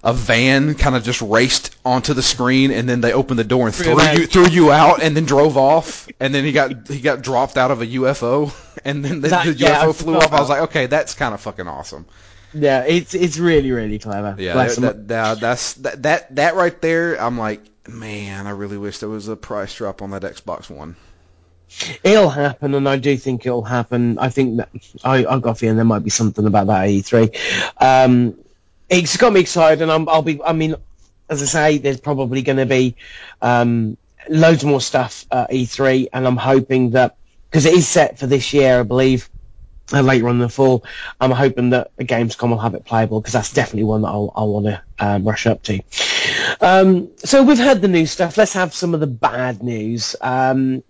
a 0.04 0.14
van 0.14 0.76
kind 0.76 0.96
of 0.96 1.04
just 1.04 1.22
raced 1.22 1.76
onto 1.84 2.14
the 2.14 2.22
screen 2.22 2.72
and 2.72 2.88
then 2.88 3.02
they 3.02 3.14
opened 3.14 3.40
the 3.40 3.44
door 3.44 3.66
and 3.66 3.76
threw 3.76 3.96
Threw 3.96 4.04
you 4.04 4.24
out. 4.24 4.30
threw 4.30 4.48
you 4.48 4.72
out 4.72 5.02
and 5.02 5.16
then 5.18 5.26
drove 5.26 5.58
off 5.58 6.08
and 6.20 6.34
then 6.36 6.44
he 6.46 6.52
got 6.52 6.88
he 6.88 7.00
got 7.00 7.22
dropped 7.24 7.58
out 7.58 7.72
of 7.72 7.82
a 7.82 7.86
UFO 7.88 8.54
and 8.86 9.04
then 9.04 9.22
the, 9.22 9.30
That- 9.30 9.46
the 9.46 9.54
yeah, 9.54 9.84
UFO 9.86 9.96
flew 9.96 10.16
off. 10.18 10.32
I 10.34 10.40
was 10.40 10.50
like, 10.50 10.62
okay, 10.64 10.86
that's 10.86 11.14
kind 11.14 11.34
of 11.34 11.42
fucking 11.42 11.68
awesome. 11.68 12.06
Yeah, 12.54 12.84
it's 12.86 13.14
it's 13.14 13.38
really 13.38 13.72
really 13.72 14.00
clever. 14.00 14.36
Yeah, 14.40 14.54
that, 14.54 14.82
that, 14.82 15.08
that- 15.08 15.40
that's 15.40 15.74
that, 15.76 16.04
that 16.04 16.36
that 16.36 16.56
right 16.56 16.80
there. 16.82 17.16
I'm 17.22 17.38
like, 17.38 17.62
man, 17.88 18.48
I 18.48 18.52
really 18.52 18.78
wish 18.78 19.00
there 19.00 19.10
was 19.10 19.28
a 19.28 19.36
price 19.36 19.74
drop 19.76 20.02
on 20.02 20.12
that 20.12 20.22
Xbox 20.24 20.70
One. 20.70 20.96
It'll 22.04 22.30
happen, 22.30 22.74
and 22.76 22.88
I 22.88 22.96
do 22.98 23.18
think 23.18 23.46
it'll 23.46 23.62
happen. 23.64 24.18
I 24.20 24.30
think 24.30 24.58
that 24.58 24.70
I 25.04 25.26
I've 25.26 25.42
got 25.42 25.52
a 25.52 25.56
feeling 25.56 25.76
there 25.76 25.84
might 25.86 26.04
be 26.04 26.10
something 26.10 26.46
about 26.46 26.68
that 26.68 26.86
at 26.86 26.90
E3. 26.90 27.36
Um, 27.82 28.38
it's 28.90 29.18
got 29.18 29.34
me 29.34 29.42
excited, 29.42 29.82
and 29.82 29.92
I'm, 29.92 30.08
I'll 30.08 30.22
be. 30.22 30.42
I 30.42 30.54
mean, 30.54 30.76
as 31.30 31.42
I 31.42 31.46
say, 31.46 31.78
there's 31.80 32.00
probably 32.00 32.42
going 32.42 32.58
to 32.60 32.66
be 32.66 32.96
um, 33.42 33.98
loads 34.30 34.64
more 34.64 34.80
stuff 34.80 35.26
at 35.30 35.52
E3, 35.52 36.08
and 36.14 36.26
I'm 36.26 36.38
hoping 36.38 36.92
that 36.92 37.18
because 37.52 37.66
it 37.66 37.74
is 37.74 37.86
set 37.86 38.18
for 38.18 38.28
this 38.28 38.54
year, 38.54 38.80
I 38.80 38.84
believe. 38.84 39.30
Uh, 39.94 40.02
later 40.02 40.28
on 40.28 40.36
in 40.36 40.42
the 40.42 40.50
fall, 40.50 40.84
I'm 41.22 41.32
hoping 41.32 41.70
that 41.70 41.96
Gamescom 41.98 42.50
will 42.50 42.58
have 42.58 42.76
it 42.76 42.84
playable 42.84 43.22
because 43.22 43.34
that's 43.34 43.54
definitely 43.54 43.86
one 43.86 44.02
that 44.02 44.10
I'll, 44.10 44.34
I'll 44.36 44.50
want 44.50 44.66
to 44.66 44.84
um, 45.00 45.26
rush 45.26 45.48
up 45.48 45.64
to. 45.64 45.80
Um, 46.60 47.10
so 47.18 47.44
we've 47.44 47.58
had 47.58 47.82
the 47.82 47.88
new 47.88 48.06
stuff. 48.06 48.38
Let's 48.38 48.54
have 48.54 48.74
some 48.74 48.94
of 48.94 49.00
the 49.00 49.08
bad 49.08 49.64
news. 49.64 50.16
Um, 50.20 50.84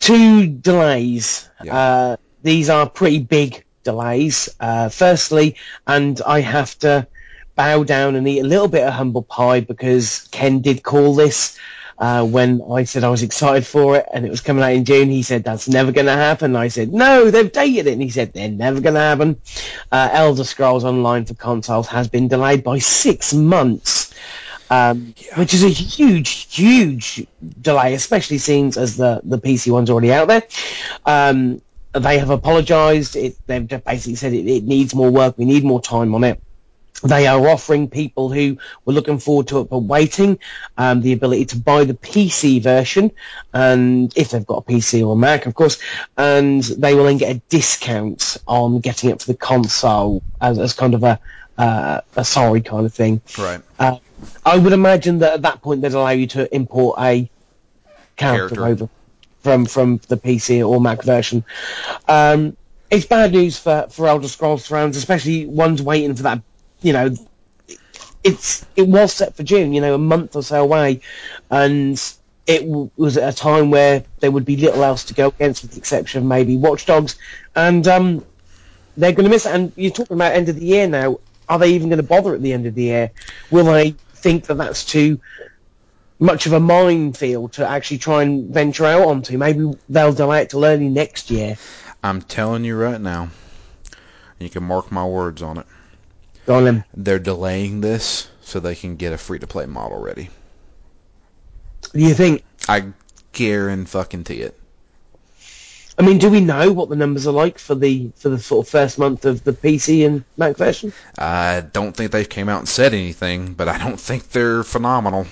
two 0.00 0.46
delays. 0.46 1.48
Yeah. 1.62 1.76
Uh, 1.76 2.16
these 2.42 2.70
are 2.70 2.88
pretty 2.88 3.18
big 3.18 3.64
delays. 3.82 4.48
Uh, 4.58 4.88
firstly, 4.88 5.56
and 5.86 6.20
I 6.26 6.40
have 6.40 6.78
to 6.80 7.06
bow 7.54 7.84
down 7.84 8.16
and 8.16 8.26
eat 8.26 8.40
a 8.40 8.44
little 8.44 8.68
bit 8.68 8.86
of 8.86 8.92
humble 8.92 9.22
pie 9.22 9.60
because 9.60 10.28
Ken 10.30 10.60
did 10.60 10.82
call 10.82 11.14
this. 11.14 11.58
Uh, 11.98 12.26
when 12.26 12.60
I 12.70 12.84
said 12.84 13.04
I 13.04 13.08
was 13.08 13.22
excited 13.22 13.66
for 13.66 13.96
it 13.96 14.06
and 14.12 14.26
it 14.26 14.30
was 14.30 14.40
coming 14.40 14.64
out 14.64 14.72
in 14.72 14.84
June, 14.84 15.08
he 15.08 15.22
said 15.22 15.44
that's 15.44 15.68
never 15.68 15.92
going 15.92 16.06
to 16.06 16.12
happen. 16.12 16.56
I 16.56 16.68
said 16.68 16.92
no, 16.92 17.30
they've 17.30 17.50
dated 17.50 17.86
it, 17.86 17.92
and 17.92 18.02
he 18.02 18.10
said 18.10 18.32
they're 18.32 18.48
never 18.48 18.80
going 18.80 18.94
to 18.94 19.00
happen. 19.00 19.40
Uh, 19.92 20.08
Elder 20.12 20.44
Scrolls 20.44 20.84
Online 20.84 21.24
for 21.24 21.34
consoles 21.34 21.88
has 21.88 22.08
been 22.08 22.28
delayed 22.28 22.64
by 22.64 22.78
six 22.78 23.32
months 23.32 24.12
um, 24.70 25.14
which 25.36 25.54
is 25.54 25.62
a 25.62 25.68
huge, 25.68 26.54
huge 26.54 27.26
delay, 27.60 27.94
especially 27.94 28.38
since 28.38 28.76
as 28.76 28.96
the, 28.96 29.20
the 29.22 29.38
PC 29.38 29.70
one's 29.70 29.90
already 29.90 30.12
out 30.12 30.28
there. 30.28 30.42
Um, 31.04 31.60
they 31.92 32.18
have 32.18 32.30
apologised. 32.30 33.14
It, 33.16 33.36
they've 33.46 33.68
basically 33.68 34.16
said 34.16 34.32
it, 34.32 34.46
it 34.48 34.64
needs 34.64 34.94
more 34.94 35.10
work. 35.10 35.38
We 35.38 35.44
need 35.44 35.64
more 35.64 35.80
time 35.80 36.14
on 36.14 36.24
it. 36.24 36.42
They 37.02 37.26
are 37.26 37.48
offering 37.48 37.90
people 37.90 38.30
who 38.30 38.58
were 38.84 38.92
looking 38.92 39.18
forward 39.18 39.48
to 39.48 39.60
it 39.60 39.68
but 39.68 39.80
waiting 39.80 40.38
um, 40.78 41.00
the 41.00 41.12
ability 41.12 41.46
to 41.46 41.58
buy 41.58 41.84
the 41.84 41.94
PC 41.94 42.62
version, 42.62 43.10
and 43.52 44.12
if 44.16 44.30
they've 44.30 44.46
got 44.46 44.58
a 44.58 44.62
PC 44.62 45.06
or 45.06 45.14
a 45.14 45.16
Mac, 45.16 45.46
of 45.46 45.54
course, 45.54 45.78
and 46.16 46.62
they 46.62 46.94
will 46.94 47.04
then 47.04 47.18
get 47.18 47.36
a 47.36 47.40
discount 47.48 48.38
on 48.46 48.80
getting 48.80 49.10
it 49.10 49.20
for 49.20 49.26
the 49.26 49.36
console 49.36 50.22
as, 50.40 50.58
as 50.58 50.72
kind 50.72 50.94
of 50.94 51.02
a 51.02 51.18
uh, 51.58 52.00
a 52.16 52.24
sorry 52.24 52.60
kind 52.60 52.86
of 52.86 52.94
thing. 52.94 53.20
Right. 53.38 53.60
Uh, 53.78 53.98
I 54.44 54.56
would 54.58 54.72
imagine 54.72 55.18
that 55.18 55.34
at 55.34 55.42
that 55.42 55.62
point 55.62 55.82
they'd 55.82 55.92
allow 55.92 56.10
you 56.10 56.26
to 56.28 56.54
import 56.54 56.98
a 57.00 57.28
character, 58.16 58.54
Character. 58.56 58.66
over 58.66 58.88
from 59.42 59.66
from 59.66 60.00
the 60.08 60.16
PC 60.16 60.66
or 60.66 60.80
Mac 60.80 61.02
version. 61.02 61.44
Um, 62.08 62.56
it's 62.90 63.06
bad 63.06 63.32
news 63.32 63.58
for 63.58 63.86
for 63.90 64.08
Elder 64.08 64.28
Scrolls 64.28 64.66
Thrones, 64.66 64.96
especially 64.96 65.46
ones 65.46 65.82
waiting 65.82 66.14
for 66.14 66.24
that. 66.24 66.42
You 66.84 66.92
know, 66.92 67.14
it's 68.22 68.66
it 68.76 68.86
was 68.86 69.12
set 69.12 69.36
for 69.36 69.42
June. 69.42 69.72
You 69.72 69.80
know, 69.80 69.94
a 69.94 69.98
month 69.98 70.36
or 70.36 70.42
so 70.42 70.62
away, 70.62 71.00
and 71.50 72.00
it 72.46 72.60
w- 72.60 72.90
was 72.96 73.16
at 73.16 73.32
a 73.32 73.36
time 73.36 73.70
where 73.70 74.04
there 74.20 74.30
would 74.30 74.44
be 74.44 74.56
little 74.56 74.84
else 74.84 75.04
to 75.06 75.14
go 75.14 75.28
against, 75.28 75.62
with 75.62 75.72
the 75.72 75.78
exception 75.78 76.20
of 76.20 76.26
maybe 76.26 76.56
Watch 76.56 76.84
Dogs, 76.86 77.16
and 77.56 77.88
um, 77.88 78.24
they're 78.96 79.12
going 79.12 79.24
to 79.24 79.30
miss 79.30 79.46
it. 79.46 79.54
And 79.54 79.72
you're 79.76 79.92
talking 79.92 80.16
about 80.16 80.34
end 80.34 80.50
of 80.50 80.56
the 80.56 80.66
year 80.66 80.86
now. 80.86 81.20
Are 81.48 81.58
they 81.58 81.72
even 81.72 81.88
going 81.88 81.98
to 81.98 82.02
bother 82.02 82.34
at 82.34 82.42
the 82.42 82.52
end 82.52 82.66
of 82.66 82.74
the 82.74 82.84
year? 82.84 83.10
Will 83.50 83.64
they 83.66 83.90
think 84.14 84.46
that 84.46 84.56
that's 84.56 84.84
too 84.84 85.20
much 86.18 86.46
of 86.46 86.52
a 86.54 86.60
minefield 86.60 87.54
to 87.54 87.68
actually 87.68 87.98
try 87.98 88.22
and 88.22 88.52
venture 88.52 88.86
out 88.86 89.06
onto? 89.08 89.36
Maybe 89.36 89.72
they'll 89.88 90.12
delay 90.12 90.42
it 90.42 90.50
till 90.50 90.64
early 90.64 90.88
next 90.88 91.30
year. 91.30 91.56
I'm 92.02 92.22
telling 92.22 92.64
you 92.64 92.76
right 92.76 93.00
now. 93.00 93.30
You 94.38 94.50
can 94.50 94.64
mark 94.64 94.90
my 94.92 95.06
words 95.06 95.42
on 95.42 95.58
it. 95.58 95.66
They're 96.94 97.18
delaying 97.18 97.80
this 97.80 98.28
so 98.42 98.60
they 98.60 98.74
can 98.74 98.96
get 98.96 99.12
a 99.12 99.18
free 99.18 99.38
to 99.38 99.46
play 99.46 99.66
model 99.66 100.00
ready. 100.00 100.28
Do 101.92 102.00
you 102.00 102.14
think? 102.14 102.44
I 102.68 102.92
guarantee 103.32 103.90
fucking 103.90 104.26
it. 104.28 104.58
I 105.96 106.02
mean, 106.02 106.18
do 106.18 106.28
we 106.28 106.40
know 106.40 106.72
what 106.72 106.88
the 106.88 106.96
numbers 106.96 107.26
are 107.26 107.32
like 107.32 107.58
for 107.58 107.74
the 107.76 108.10
for 108.16 108.28
the 108.28 108.38
sort 108.38 108.66
of 108.66 108.70
first 108.70 108.98
month 108.98 109.24
of 109.24 109.44
the 109.44 109.52
PC 109.52 110.04
and 110.04 110.24
Mac 110.36 110.56
version? 110.56 110.92
I 111.16 111.62
don't 111.72 111.94
think 111.96 112.10
they 112.10 112.24
came 112.24 112.48
out 112.48 112.58
and 112.58 112.68
said 112.68 112.94
anything, 112.94 113.54
but 113.54 113.68
I 113.68 113.78
don't 113.78 114.00
think 114.00 114.30
they're 114.30 114.64
phenomenal. 114.64 115.26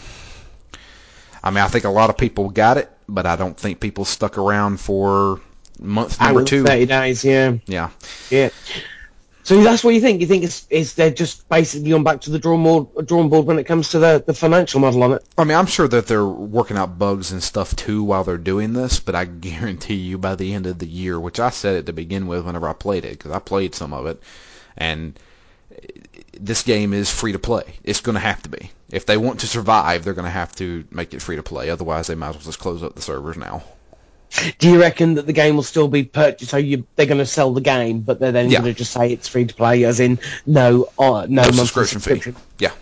I 1.43 1.51
mean, 1.51 1.65
I 1.65 1.69
think 1.69 1.85
a 1.85 1.91
lot 1.91 2.11
of 2.11 2.17
people 2.17 2.51
got 2.51 2.77
it, 2.77 2.89
but 3.09 3.27
I 3.27 3.35
don't 3.35 3.57
think 3.57 3.81
people 3.81 4.05
stuck 4.05 4.39
around 4.39 4.79
for 4.79 5.41
month 5.81 6.21
number 6.21 6.45
two. 6.45 6.65
thirty 6.65 6.87
days. 6.87 7.25
Yeah, 7.25 7.57
Yeah. 7.67 7.91
yeah. 8.31 8.51
So 9.53 9.62
that's 9.62 9.84
what 9.84 9.92
you 9.92 10.00
think? 10.00 10.22
You 10.22 10.26
think 10.26 10.44
it's, 10.44 10.66
it's 10.70 10.94
they're 10.94 11.11
just 11.11 11.46
basically 11.46 11.90
gone 11.90 12.05
back 12.05 12.22
to 12.22 12.30
the 12.30 12.38
drawing 12.38 12.62
board, 12.62 13.07
drawing 13.07 13.28
board 13.28 13.44
when 13.44 13.59
it 13.59 13.64
comes 13.64 13.90
to 13.90 13.98
the, 13.98 14.24
the 14.26 14.32
financial 14.32 14.80
model 14.80 15.03
on 15.03 15.12
it? 15.12 15.26
I 15.36 15.44
mean, 15.44 15.59
I'm 15.59 15.66
sure 15.66 15.86
that 15.88 16.07
they're 16.07 16.24
working 16.24 16.78
out 16.78 16.98
bugs 16.98 17.32
and 17.32 17.42
stuff 17.42 17.76
too 17.76 18.03
while 18.03 18.24
they're 18.24 18.38
doing 18.38 18.72
this, 18.72 18.98
but 18.98 19.14
I 19.14 19.24
guarantee 19.48 19.96
you 19.96 20.16
by 20.16 20.36
the 20.36 20.55
end 20.55 20.66
of 20.66 20.78
the 20.78 20.86
year, 20.86 21.20
which 21.20 21.38
I 21.38 21.50
said 21.50 21.74
it 21.74 21.84
to 21.84 21.92
begin 21.92 22.28
with 22.28 22.46
whenever 22.46 22.66
I 22.66 22.72
played 22.72 23.05
it, 23.05 23.18
because 23.18 23.30
I 23.30 23.40
played 23.40 23.74
some 23.74 23.92
of 23.92 24.07
it, 24.07 24.22
and 24.78 25.18
this 26.40 26.62
game 26.62 26.94
is 26.94 27.11
free 27.11 27.32
to 27.32 27.38
play. 27.38 27.74
It's 27.84 28.00
going 28.00 28.14
to 28.14 28.20
have 28.20 28.42
to 28.44 28.48
be. 28.48 28.70
If 28.90 29.05
they 29.05 29.18
want 29.18 29.40
to 29.40 29.46
survive, 29.46 30.03
they're 30.03 30.14
going 30.14 30.24
to 30.24 30.30
have 30.30 30.57
to 30.57 30.84
make 30.90 31.12
it 31.12 31.20
free 31.20 31.36
to 31.36 31.42
play. 31.42 31.68
Otherwise, 31.68 32.07
they 32.07 32.14
might 32.14 32.30
as 32.30 32.36
well 32.36 32.44
just 32.44 32.59
close 32.59 32.82
up 32.82 32.94
the 32.94 33.03
servers 33.03 33.36
now. 33.36 33.64
Do 34.59 34.70
you 34.70 34.80
reckon 34.80 35.14
that 35.14 35.26
the 35.26 35.33
game 35.33 35.57
will 35.57 35.62
still 35.62 35.89
be 35.89 36.05
purchased? 36.05 36.51
So 36.51 36.57
you, 36.57 36.87
they're 36.97 37.07
going 37.07 37.18
to 37.18 37.26
sell 37.26 37.53
the 37.53 37.61
game, 37.61 38.01
but 38.01 38.18
they're 38.18 38.33
then 38.33 38.51
Yeah. 38.51 38.61
going 38.61 38.72
to 38.72 38.78
just 38.78 38.93
say 38.93 39.12
it's 39.12 39.28
free 39.28 39.45
to 39.47 39.55
play, 39.55 39.85
as 39.85 40.01
in 40.01 40.20
no, 40.47 40.89
uh, 40.99 41.26
no, 41.28 41.43
monthly 41.43 41.85
subscription 41.85 42.01
fee. 42.33 42.41
Yeah. 42.59 42.72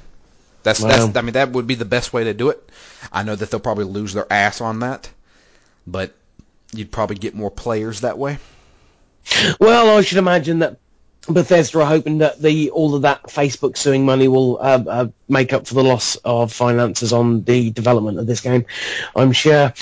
That's 0.63 0.81
Wow. 0.81 0.89
that's 0.89 1.17
I 1.17 1.23
mean 1.23 1.33
that 1.33 1.51
would 1.53 1.67
be 1.67 1.75
the 1.75 1.85
best 1.87 2.13
way 2.13 2.25
to 2.25 2.35
do 2.35 2.51
it. 2.51 2.71
I 3.13 3.23
know 3.23 3.35
that 3.35 3.51
they'll 3.51 3.61
probably 3.61 3.85
lose 3.87 4.13
their 4.13 4.31
ass 4.31 4.61
on 4.61 4.81
that, 4.81 5.09
but 5.87 6.15
you'd 6.73 6.93
probably 6.93 7.17
get 7.17 7.35
more 7.35 7.51
players 7.51 8.03
that 8.03 8.19
way. 8.19 8.39
Well, 9.59 9.97
I 9.99 10.03
should 10.03 10.19
imagine 10.19 10.61
that 10.61 10.79
Bethesda 11.29 11.81
are 11.81 11.87
hoping 11.87 12.19
that 12.19 12.41
the 12.41 12.71
all 12.71 12.95
of 12.95 13.03
that 13.03 13.25
Facebook 13.25 13.77
suing 13.77 14.05
money 14.05 14.29
will 14.29 14.59
uh, 14.59 14.83
uh, 14.87 15.07
make 15.29 15.53
up 15.53 15.67
for 15.67 15.75
the 15.75 15.85
loss 15.85 16.17
of 16.17 16.53
finances 16.53 17.13
on 17.13 17.43
the 17.43 17.71
development 17.71 18.19
of 18.19 18.27
this 18.27 18.41
game. 18.41 18.67
I'm 19.17 19.33
sure. 19.33 19.73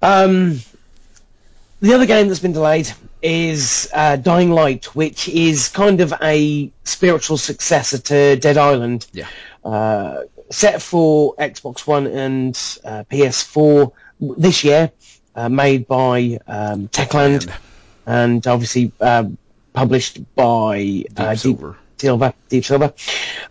Um, 0.00 0.60
the 1.82 1.94
other 1.94 2.06
game 2.06 2.28
that's 2.28 2.40
been 2.40 2.52
delayed 2.52 2.90
is 3.20 3.90
uh, 3.92 4.16
Dying 4.16 4.52
Light, 4.52 4.94
which 4.94 5.28
is 5.28 5.68
kind 5.68 6.00
of 6.00 6.14
a 6.22 6.70
spiritual 6.84 7.36
successor 7.36 7.98
to 7.98 8.36
Dead 8.36 8.56
Island. 8.56 9.06
Yeah. 9.12 9.26
Uh, 9.64 10.22
set 10.50 10.80
for 10.80 11.34
Xbox 11.36 11.84
One 11.86 12.06
and 12.06 12.54
uh, 12.84 13.04
PS4 13.10 13.92
this 14.20 14.62
year, 14.62 14.92
uh, 15.34 15.48
made 15.48 15.88
by 15.88 16.38
um, 16.46 16.88
Techland 16.88 17.52
And 18.06 18.46
obviously 18.46 18.92
um, 19.00 19.36
published 19.72 20.34
by 20.36 20.78
Deep 20.78 21.18
uh, 21.18 21.34
Silver. 21.34 21.78
Silver, 22.02 22.34
Deep 22.48 22.64
Silver, 22.64 22.92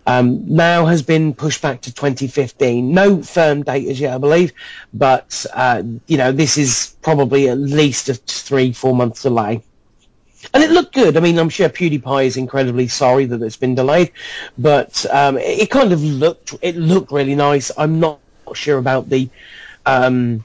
um, 0.06 0.54
now 0.54 0.84
has 0.84 1.02
been 1.02 1.32
pushed 1.32 1.62
back 1.62 1.80
to 1.82 1.94
2015. 1.94 2.92
No 2.92 3.22
firm 3.22 3.62
date 3.62 3.88
as 3.88 3.98
yet, 3.98 4.14
I 4.14 4.18
believe, 4.18 4.52
but 4.92 5.46
uh, 5.54 5.82
you 6.06 6.18
know 6.18 6.32
this 6.32 6.58
is 6.58 6.94
probably 7.00 7.48
at 7.48 7.56
least 7.56 8.10
a 8.10 8.14
three, 8.14 8.72
four 8.72 8.94
month 8.94 9.22
delay. 9.22 9.62
And 10.52 10.62
it 10.62 10.70
looked 10.70 10.94
good. 10.94 11.16
I 11.16 11.20
mean, 11.20 11.38
I'm 11.38 11.48
sure 11.48 11.70
PewDiePie 11.70 12.26
is 12.26 12.36
incredibly 12.36 12.88
sorry 12.88 13.24
that 13.26 13.40
it's 13.42 13.56
been 13.56 13.74
delayed, 13.74 14.12
but 14.58 15.06
um, 15.10 15.38
it, 15.38 15.60
it 15.60 15.70
kind 15.70 15.92
of 15.92 16.04
looked 16.04 16.54
it 16.60 16.76
looked 16.76 17.10
really 17.10 17.34
nice. 17.34 17.70
I'm 17.76 18.00
not 18.00 18.20
sure 18.52 18.76
about 18.76 19.08
the 19.08 19.30
um, 19.86 20.44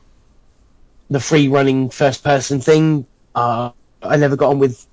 the 1.10 1.20
free 1.20 1.50
running 1.50 1.90
first 1.90 2.24
person 2.24 2.62
thing. 2.62 3.06
Uh, 3.36 3.72
I 4.02 4.16
never 4.16 4.38
got 4.38 4.52
on 4.52 4.60
with 4.60 4.88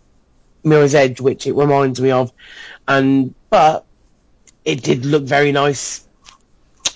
Mirror's 0.65 0.95
Edge, 0.95 1.21
which 1.21 1.47
it 1.47 1.53
reminds 1.53 2.01
me 2.01 2.11
of, 2.11 2.33
and 2.87 3.35
but 3.51 3.85
it 4.65 4.83
did 4.83 5.05
look 5.05 5.25
very 5.25 5.53
nice, 5.53 6.07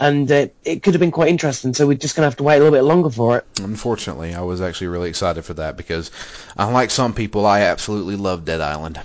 and 0.01 0.31
uh, 0.31 0.49
it 0.65 0.83
could 0.83 0.95
have 0.95 1.01
been 1.01 1.11
quite 1.11 1.29
interesting. 1.29 1.75
So 1.75 1.87
we're 1.87 1.99
just 1.99 2.17
gonna 2.17 2.27
have 2.27 2.37
to 2.37 2.43
wait 2.43 2.57
a 2.57 2.59
little 2.59 2.77
bit 2.77 2.83
longer 2.85 3.11
for 3.11 3.39
it. 3.39 3.47
Unfortunately, 3.61 4.35
I 4.35 4.43
was 4.43 4.61
actually 4.61 4.89
really 4.89 5.09
excited 5.09 5.45
for 5.45 5.55
that 5.55 5.77
because, 5.77 6.11
unlike 6.57 6.91
some 6.91 7.15
people, 7.15 7.47
I 7.47 7.61
absolutely 7.61 8.17
love 8.17 8.45
Dead 8.45 8.61
Island. 8.61 9.01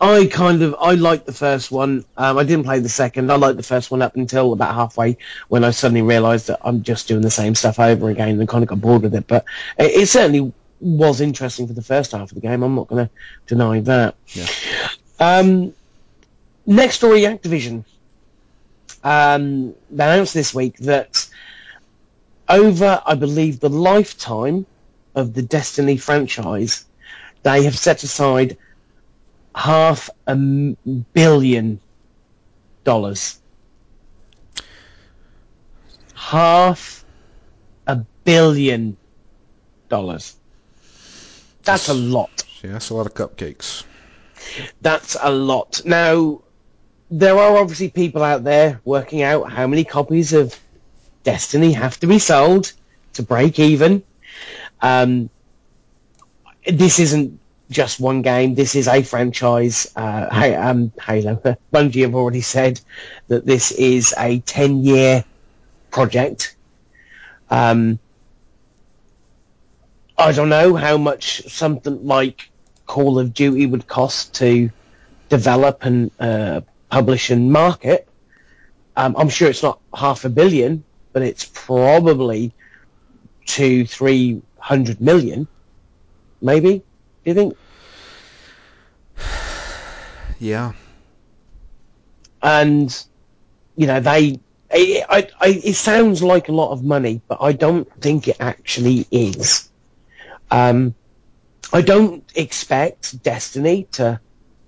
I 0.00 0.26
kind 0.26 0.62
of 0.62 0.74
I 0.80 0.94
liked 0.94 1.26
the 1.26 1.32
first 1.32 1.70
one. 1.70 2.04
Um, 2.16 2.38
I 2.38 2.44
didn't 2.44 2.64
play 2.64 2.80
the 2.80 2.88
second. 2.88 3.30
I 3.30 3.36
liked 3.36 3.56
the 3.56 3.62
first 3.62 3.90
one 3.90 4.02
up 4.02 4.16
until 4.16 4.52
about 4.52 4.74
halfway 4.74 5.18
when 5.48 5.64
I 5.64 5.70
suddenly 5.70 6.02
realised 6.02 6.48
that 6.48 6.60
I'm 6.62 6.82
just 6.82 7.08
doing 7.08 7.22
the 7.22 7.30
same 7.30 7.54
stuff 7.54 7.78
over 7.78 8.08
again 8.08 8.40
and 8.40 8.48
kind 8.48 8.64
of 8.64 8.68
got 8.68 8.80
bored 8.80 9.02
with 9.02 9.14
it. 9.14 9.26
But 9.26 9.44
it, 9.78 10.02
it 10.02 10.06
certainly 10.08 10.52
was 10.80 11.20
interesting 11.20 11.66
for 11.66 11.72
the 11.74 11.82
first 11.82 12.12
half 12.12 12.30
of 12.30 12.34
the 12.34 12.40
game. 12.40 12.62
I'm 12.62 12.74
not 12.74 12.88
going 12.88 13.06
to 13.06 13.12
deny 13.46 13.80
that. 13.80 14.14
Yeah. 14.28 14.46
Um, 15.20 15.74
next 16.66 16.96
story, 16.96 17.22
Activision. 17.22 17.84
Um, 19.02 19.74
they 19.90 20.04
announced 20.04 20.34
this 20.34 20.54
week 20.54 20.76
that 20.78 21.28
over, 22.48 23.02
I 23.04 23.14
believe, 23.14 23.60
the 23.60 23.68
lifetime 23.68 24.66
of 25.14 25.34
the 25.34 25.42
Destiny 25.42 25.96
franchise, 25.96 26.84
they 27.42 27.64
have 27.64 27.76
set 27.76 28.02
aside 28.02 28.56
half 29.54 30.08
a 30.26 30.36
billion 30.36 31.80
dollars. 32.84 33.38
Half 36.14 37.04
a 37.86 37.96
billion 38.24 38.96
dollars. 39.88 40.36
That's 41.62 41.88
a 41.88 41.94
lot. 41.94 42.44
Yeah, 42.62 42.72
that's 42.72 42.90
a 42.90 42.94
lot 42.94 43.06
of 43.06 43.14
cupcakes. 43.14 43.84
That's 44.80 45.16
a 45.20 45.30
lot. 45.30 45.82
Now, 45.84 46.42
there 47.10 47.38
are 47.38 47.56
obviously 47.56 47.88
people 47.88 48.22
out 48.22 48.44
there 48.44 48.80
working 48.84 49.22
out 49.22 49.50
how 49.50 49.66
many 49.66 49.84
copies 49.84 50.32
of 50.32 50.58
Destiny 51.24 51.72
have 51.72 51.98
to 52.00 52.06
be 52.06 52.18
sold 52.18 52.72
to 53.14 53.22
break 53.22 53.58
even. 53.58 54.02
Um, 54.80 55.30
this 56.66 56.98
isn't 56.98 57.40
just 57.70 58.00
one 58.00 58.22
game. 58.22 58.54
This 58.54 58.74
is 58.74 58.88
a 58.88 59.02
franchise. 59.02 59.90
Uh, 59.94 60.56
um, 60.58 60.92
Halo. 61.00 61.36
Bungie 61.72 62.02
have 62.02 62.14
already 62.14 62.40
said 62.40 62.80
that 63.28 63.44
this 63.44 63.72
is 63.72 64.14
a 64.16 64.40
10-year 64.40 65.24
project. 65.90 66.56
Um, 67.50 67.98
I 70.16 70.32
don't 70.32 70.48
know 70.48 70.74
how 70.74 70.98
much 70.98 71.48
something 71.48 72.06
like 72.06 72.50
Call 72.88 73.20
of 73.20 73.34
Duty 73.34 73.66
would 73.66 73.86
cost 73.86 74.34
to 74.36 74.72
develop 75.30 75.84
and 75.84 76.10
uh, 76.18 76.62
publish 76.90 77.30
and 77.30 77.52
market. 77.52 78.08
Um, 78.96 79.16
I'm 79.18 79.28
sure 79.30 79.50
it's 79.50 79.62
not 79.62 79.80
half 79.94 80.24
a 80.24 80.30
billion, 80.30 80.84
but 81.12 81.22
it's 81.22 81.48
probably 81.54 82.54
two, 83.46 83.86
three 83.86 84.42
hundred 84.58 85.00
million, 85.00 85.48
maybe. 86.42 86.78
Do 86.78 87.30
you 87.30 87.34
think? 87.34 87.58
Yeah. 90.40 90.74
and 92.42 93.04
you 93.76 93.86
know 93.86 94.00
they 94.00 94.40
it, 94.70 95.06
I, 95.08 95.28
I, 95.40 95.48
it 95.64 95.74
sounds 95.74 96.22
like 96.22 96.48
a 96.48 96.52
lot 96.52 96.72
of 96.72 96.84
money 96.84 97.22
but 97.28 97.38
i 97.40 97.52
don't 97.52 97.90
think 98.00 98.28
it 98.28 98.36
actually 98.40 99.06
is 99.10 99.70
um, 100.50 100.94
i 101.72 101.82
don't 101.82 102.24
expect 102.34 103.22
destiny 103.22 103.84
to 103.92 104.20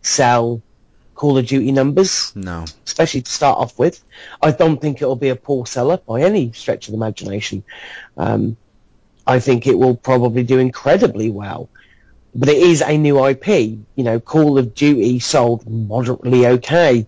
sell 0.02 0.62
call 1.14 1.36
of 1.36 1.46
duty 1.46 1.72
numbers 1.72 2.32
No. 2.34 2.64
especially 2.86 3.22
to 3.22 3.30
start 3.30 3.58
off 3.58 3.78
with 3.78 4.02
i 4.42 4.50
don't 4.50 4.80
think 4.80 5.02
it'll 5.02 5.16
be 5.16 5.28
a 5.28 5.36
poor 5.36 5.66
seller 5.66 5.98
by 5.98 6.22
any 6.22 6.52
stretch 6.52 6.88
of 6.88 6.92
the 6.92 6.96
imagination 6.98 7.62
um, 8.16 8.56
i 9.26 9.38
think 9.40 9.66
it 9.66 9.78
will 9.78 9.96
probably 9.96 10.42
do 10.42 10.58
incredibly 10.58 11.30
well 11.30 11.68
but 12.34 12.48
it 12.48 12.58
is 12.58 12.82
a 12.82 12.96
new 12.96 13.24
IP. 13.26 13.48
You 13.48 14.04
know, 14.04 14.20
Call 14.20 14.58
of 14.58 14.74
Duty 14.74 15.18
sold 15.18 15.68
moderately 15.68 16.46
okay 16.46 17.06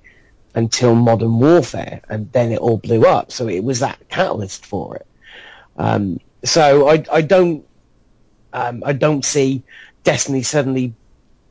until 0.54 0.94
Modern 0.94 1.38
Warfare, 1.38 2.02
and 2.08 2.30
then 2.32 2.52
it 2.52 2.58
all 2.58 2.76
blew 2.76 3.04
up. 3.06 3.32
So 3.32 3.48
it 3.48 3.62
was 3.62 3.80
that 3.80 4.08
catalyst 4.08 4.66
for 4.66 4.96
it. 4.96 5.06
Um, 5.76 6.20
so 6.44 6.88
I, 6.88 7.04
I 7.10 7.22
don't, 7.22 7.64
um, 8.52 8.82
I 8.84 8.92
don't 8.92 9.24
see 9.24 9.62
Destiny 10.04 10.42
suddenly 10.42 10.94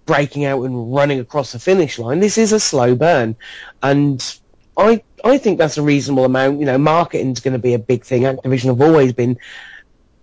breaking 0.05 0.45
out 0.45 0.63
and 0.63 0.93
running 0.93 1.19
across 1.19 1.51
the 1.51 1.59
finish 1.59 1.99
line. 1.99 2.19
This 2.19 2.37
is 2.37 2.51
a 2.51 2.59
slow 2.59 2.95
burn, 2.95 3.35
and 3.81 4.37
I, 4.77 5.03
I 5.23 5.37
think 5.37 5.57
that's 5.57 5.77
a 5.77 5.81
reasonable 5.81 6.25
amount. 6.25 6.59
You 6.59 6.65
know, 6.65 6.77
marketing's 6.77 7.39
going 7.39 7.53
to 7.53 7.59
be 7.59 7.73
a 7.73 7.79
big 7.79 8.03
thing. 8.03 8.23
Activision 8.23 8.65
have 8.65 8.81
always 8.81 9.13
been, 9.13 9.37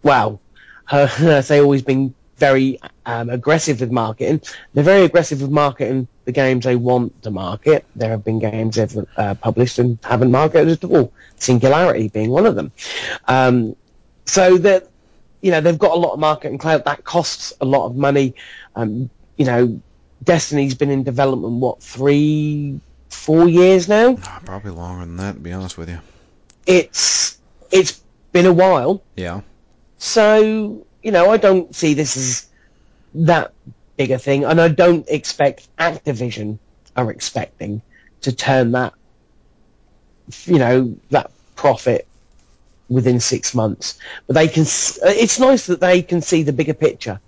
well, 0.02 0.40
uh, 0.90 1.42
say 1.42 1.60
always 1.60 1.82
been 1.82 2.14
very 2.38 2.78
um, 3.04 3.30
aggressive 3.30 3.80
with 3.80 3.90
marketing. 3.90 4.40
They're 4.72 4.84
very 4.84 5.04
aggressive 5.04 5.42
with 5.42 5.50
marketing 5.50 6.08
the 6.24 6.32
games 6.32 6.64
they 6.64 6.76
want 6.76 7.22
to 7.22 7.30
market. 7.30 7.84
There 7.96 8.10
have 8.10 8.24
been 8.24 8.38
games 8.38 8.76
they've 8.76 9.06
uh, 9.16 9.34
published 9.34 9.78
and 9.78 9.98
haven't 10.02 10.30
marketed 10.30 10.84
at 10.84 10.84
all. 10.84 11.12
Singularity 11.36 12.08
being 12.08 12.30
one 12.30 12.46
of 12.46 12.54
them. 12.54 12.72
Um, 13.26 13.76
so 14.24 14.58
that 14.58 14.88
you 15.40 15.50
know 15.50 15.60
they've 15.60 15.78
got 15.78 15.92
a 15.92 15.98
lot 15.98 16.12
of 16.12 16.18
marketing 16.18 16.58
clout 16.58 16.84
that 16.84 17.04
costs 17.04 17.52
a 17.60 17.64
lot 17.64 17.86
of 17.86 17.96
money. 17.96 18.34
Um, 18.74 19.10
you 19.36 19.44
know, 19.44 19.80
Destiny's 20.22 20.74
been 20.74 20.90
in 20.90 21.04
development 21.04 21.54
what 21.54 21.82
three, 21.82 22.80
four 23.08 23.48
years 23.48 23.88
now. 23.88 24.18
Ah, 24.24 24.40
Probably 24.44 24.72
longer 24.72 25.06
than 25.06 25.16
that, 25.18 25.34
to 25.34 25.40
be 25.40 25.52
honest 25.52 25.78
with 25.78 25.88
you. 25.88 26.00
It's 26.66 27.38
it's 27.70 28.00
been 28.32 28.46
a 28.46 28.52
while. 28.52 29.02
Yeah. 29.16 29.42
So, 29.98 30.86
you 31.02 31.12
know, 31.12 31.30
I 31.30 31.36
don't 31.36 31.74
see 31.74 31.94
this 31.94 32.16
as 32.16 32.46
that 33.14 33.52
big 33.96 34.10
a 34.10 34.18
thing, 34.18 34.44
and 34.44 34.60
I 34.60 34.68
don't 34.68 35.08
expect 35.08 35.68
Activision 35.76 36.58
are 36.96 37.10
expecting 37.10 37.82
to 38.22 38.32
turn 38.32 38.72
that, 38.72 38.92
you 40.44 40.58
know, 40.58 40.96
that 41.10 41.30
profit 41.54 42.07
within 42.88 43.20
six 43.20 43.54
months. 43.54 43.98
But 44.26 44.34
they 44.34 44.48
can, 44.48 44.62
uh, 44.62 45.14
it's 45.14 45.38
nice 45.38 45.66
that 45.66 45.80
they 45.80 46.02
can 46.02 46.20
see 46.20 46.42
the 46.42 46.52
bigger 46.52 46.74
picture. 46.74 47.20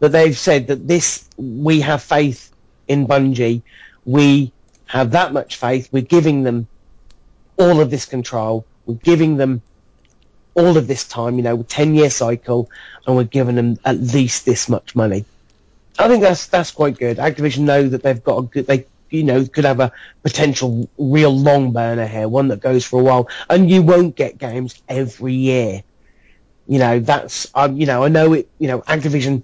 That 0.00 0.12
they've 0.12 0.36
said 0.36 0.68
that 0.68 0.86
this, 0.88 1.28
we 1.36 1.80
have 1.80 2.02
faith 2.02 2.50
in 2.88 3.06
Bungie. 3.06 3.62
We 4.04 4.52
have 4.86 5.12
that 5.12 5.32
much 5.32 5.56
faith. 5.56 5.88
We're 5.92 6.02
giving 6.02 6.42
them 6.42 6.66
all 7.56 7.80
of 7.80 7.90
this 7.90 8.06
control. 8.06 8.64
We're 8.86 8.94
giving 8.94 9.36
them 9.36 9.62
all 10.54 10.76
of 10.76 10.86
this 10.86 11.06
time, 11.06 11.36
you 11.36 11.42
know, 11.42 11.62
10 11.62 11.94
year 11.94 12.10
cycle, 12.10 12.70
and 13.06 13.16
we're 13.16 13.24
giving 13.24 13.54
them 13.54 13.78
at 13.84 13.98
least 14.00 14.44
this 14.44 14.68
much 14.68 14.96
money. 14.96 15.24
I 15.98 16.08
think 16.08 16.22
that's 16.22 16.46
that's 16.46 16.70
quite 16.70 16.98
good. 16.98 17.18
Activision 17.18 17.60
know 17.60 17.88
that 17.88 18.02
they've 18.02 18.22
got 18.22 18.38
a 18.38 18.42
good, 18.42 18.66
they 18.66 18.86
you 19.10 19.24
know 19.24 19.44
could 19.46 19.64
have 19.64 19.80
a 19.80 19.92
potential 20.22 20.88
real 20.98 21.36
long 21.36 21.72
burner 21.72 22.06
here, 22.06 22.28
one 22.28 22.48
that 22.48 22.60
goes 22.60 22.84
for 22.84 23.00
a 23.00 23.04
while, 23.04 23.28
and 23.48 23.70
you 23.70 23.82
won't 23.82 24.16
get 24.16 24.38
games 24.38 24.80
every 24.88 25.34
year. 25.34 25.82
You 26.66 26.78
know 26.78 27.00
that's 27.00 27.48
um, 27.54 27.76
you 27.76 27.86
know 27.86 28.04
I 28.04 28.08
know 28.08 28.32
it. 28.34 28.48
You 28.58 28.68
know 28.68 28.80
Activision 28.82 29.42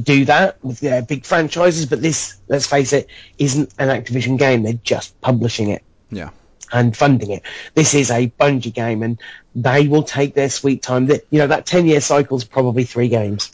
do 0.00 0.24
that 0.26 0.62
with 0.64 0.80
their 0.80 1.02
big 1.02 1.24
franchises, 1.24 1.86
but 1.86 2.00
this, 2.00 2.36
let's 2.48 2.66
face 2.66 2.92
it, 2.92 3.08
isn't 3.38 3.74
an 3.78 3.88
Activision 3.88 4.38
game. 4.38 4.62
They're 4.62 4.74
just 4.74 5.20
publishing 5.20 5.70
it 5.70 5.82
Yeah. 6.10 6.30
and 6.72 6.96
funding 6.96 7.30
it. 7.32 7.42
This 7.74 7.94
is 7.94 8.10
a 8.10 8.28
Bungie 8.38 8.72
game, 8.72 9.02
and 9.02 9.20
they 9.56 9.88
will 9.88 10.04
take 10.04 10.34
their 10.34 10.50
sweet 10.50 10.82
time. 10.82 11.06
That 11.06 11.26
you 11.30 11.38
know 11.38 11.48
that 11.48 11.66
ten 11.66 11.86
year 11.86 12.00
cycle 12.00 12.36
is 12.36 12.44
probably 12.44 12.84
three 12.84 13.08
games. 13.08 13.50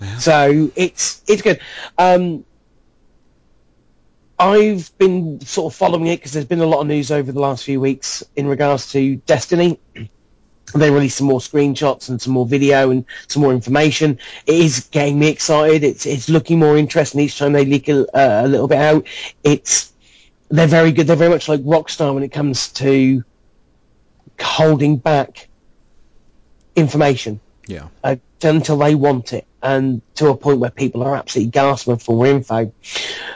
Yeah. 0.00 0.18
So 0.18 0.70
it's 0.76 1.22
it's 1.26 1.42
good. 1.42 1.60
Um, 1.98 2.44
I've 4.38 4.96
been 4.98 5.40
sort 5.40 5.72
of 5.72 5.76
following 5.76 6.06
it 6.08 6.16
because 6.16 6.32
there's 6.32 6.44
been 6.44 6.60
a 6.60 6.66
lot 6.66 6.80
of 6.80 6.86
news 6.86 7.10
over 7.10 7.32
the 7.32 7.40
last 7.40 7.64
few 7.64 7.80
weeks 7.80 8.22
in 8.34 8.46
regards 8.46 8.92
to 8.92 9.16
Destiny. 9.16 9.78
They 10.74 10.90
released 10.90 11.18
some 11.18 11.28
more 11.28 11.38
screenshots 11.38 12.08
and 12.08 12.20
some 12.20 12.32
more 12.32 12.44
video 12.44 12.90
and 12.90 13.04
some 13.28 13.42
more 13.42 13.52
information. 13.52 14.18
It 14.46 14.56
is 14.56 14.88
getting 14.90 15.16
me 15.16 15.28
excited. 15.28 15.84
It's 15.84 16.06
it's 16.06 16.28
looking 16.28 16.58
more 16.58 16.76
interesting 16.76 17.20
each 17.20 17.38
time 17.38 17.52
they 17.52 17.64
leak 17.64 17.88
a, 17.88 18.00
uh, 18.00 18.42
a 18.44 18.48
little 18.48 18.66
bit 18.66 18.78
out. 18.78 19.06
It's 19.44 19.92
they're 20.48 20.66
very 20.66 20.90
good. 20.90 21.06
They're 21.06 21.14
very 21.14 21.30
much 21.30 21.48
like 21.48 21.60
Rockstar 21.60 22.12
when 22.12 22.24
it 22.24 22.32
comes 22.32 22.72
to 22.74 23.22
holding 24.40 24.96
back 24.96 25.46
information 26.74 27.38
Yeah. 27.68 27.88
uh, 28.02 28.16
until 28.42 28.76
they 28.78 28.96
want 28.96 29.32
it, 29.34 29.46
and 29.66 30.00
to 30.14 30.28
a 30.28 30.36
point 30.36 30.60
where 30.60 30.70
people 30.70 31.02
are 31.02 31.16
absolutely 31.16 31.50
gasping 31.50 31.96
for 31.96 32.14
more 32.14 32.26
info. 32.28 32.72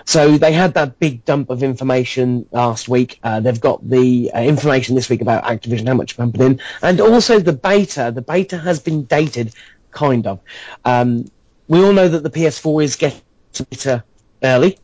So 0.05 0.39
they 0.39 0.53
had 0.53 0.75
that 0.75 1.01
big 1.01 1.25
dump 1.25 1.51
of 1.51 1.65
information 1.65 2.47
last 2.53 2.89
week. 2.89 3.19
Uh, 3.21 3.41
they've 3.41 3.61
got 3.61 3.87
the 3.87 4.31
uh, 4.33 4.41
information 4.41 4.95
this 4.95 5.11
week 5.11 5.23
about 5.23 5.43
Activision, 5.43 5.89
how 5.89 5.95
much 5.95 6.17
pumping 6.17 6.43
in, 6.43 6.61
and 6.83 7.01
also 7.01 7.41
the 7.41 7.53
beta. 7.53 8.13
The 8.15 8.23
beta 8.23 8.57
has 8.57 8.79
been 8.79 9.07
dated, 9.07 9.53
kind 9.91 10.29
of. 10.29 10.39
Um, 10.85 11.29
we 11.67 11.83
all 11.83 11.93
know 11.93 12.07
that 12.07 12.23
the 12.23 12.31
PS4 12.31 12.85
is 12.85 12.95
getting 12.95 13.21
better 13.69 14.05
early 14.41 14.79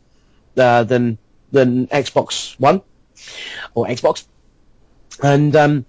uh, 0.57 0.83
than 0.83 1.17
than 1.53 1.87
Xbox 1.87 2.59
One 2.59 2.81
or 3.73 3.85
Xbox, 3.87 4.25
and 5.23 5.55
um, 5.55 5.85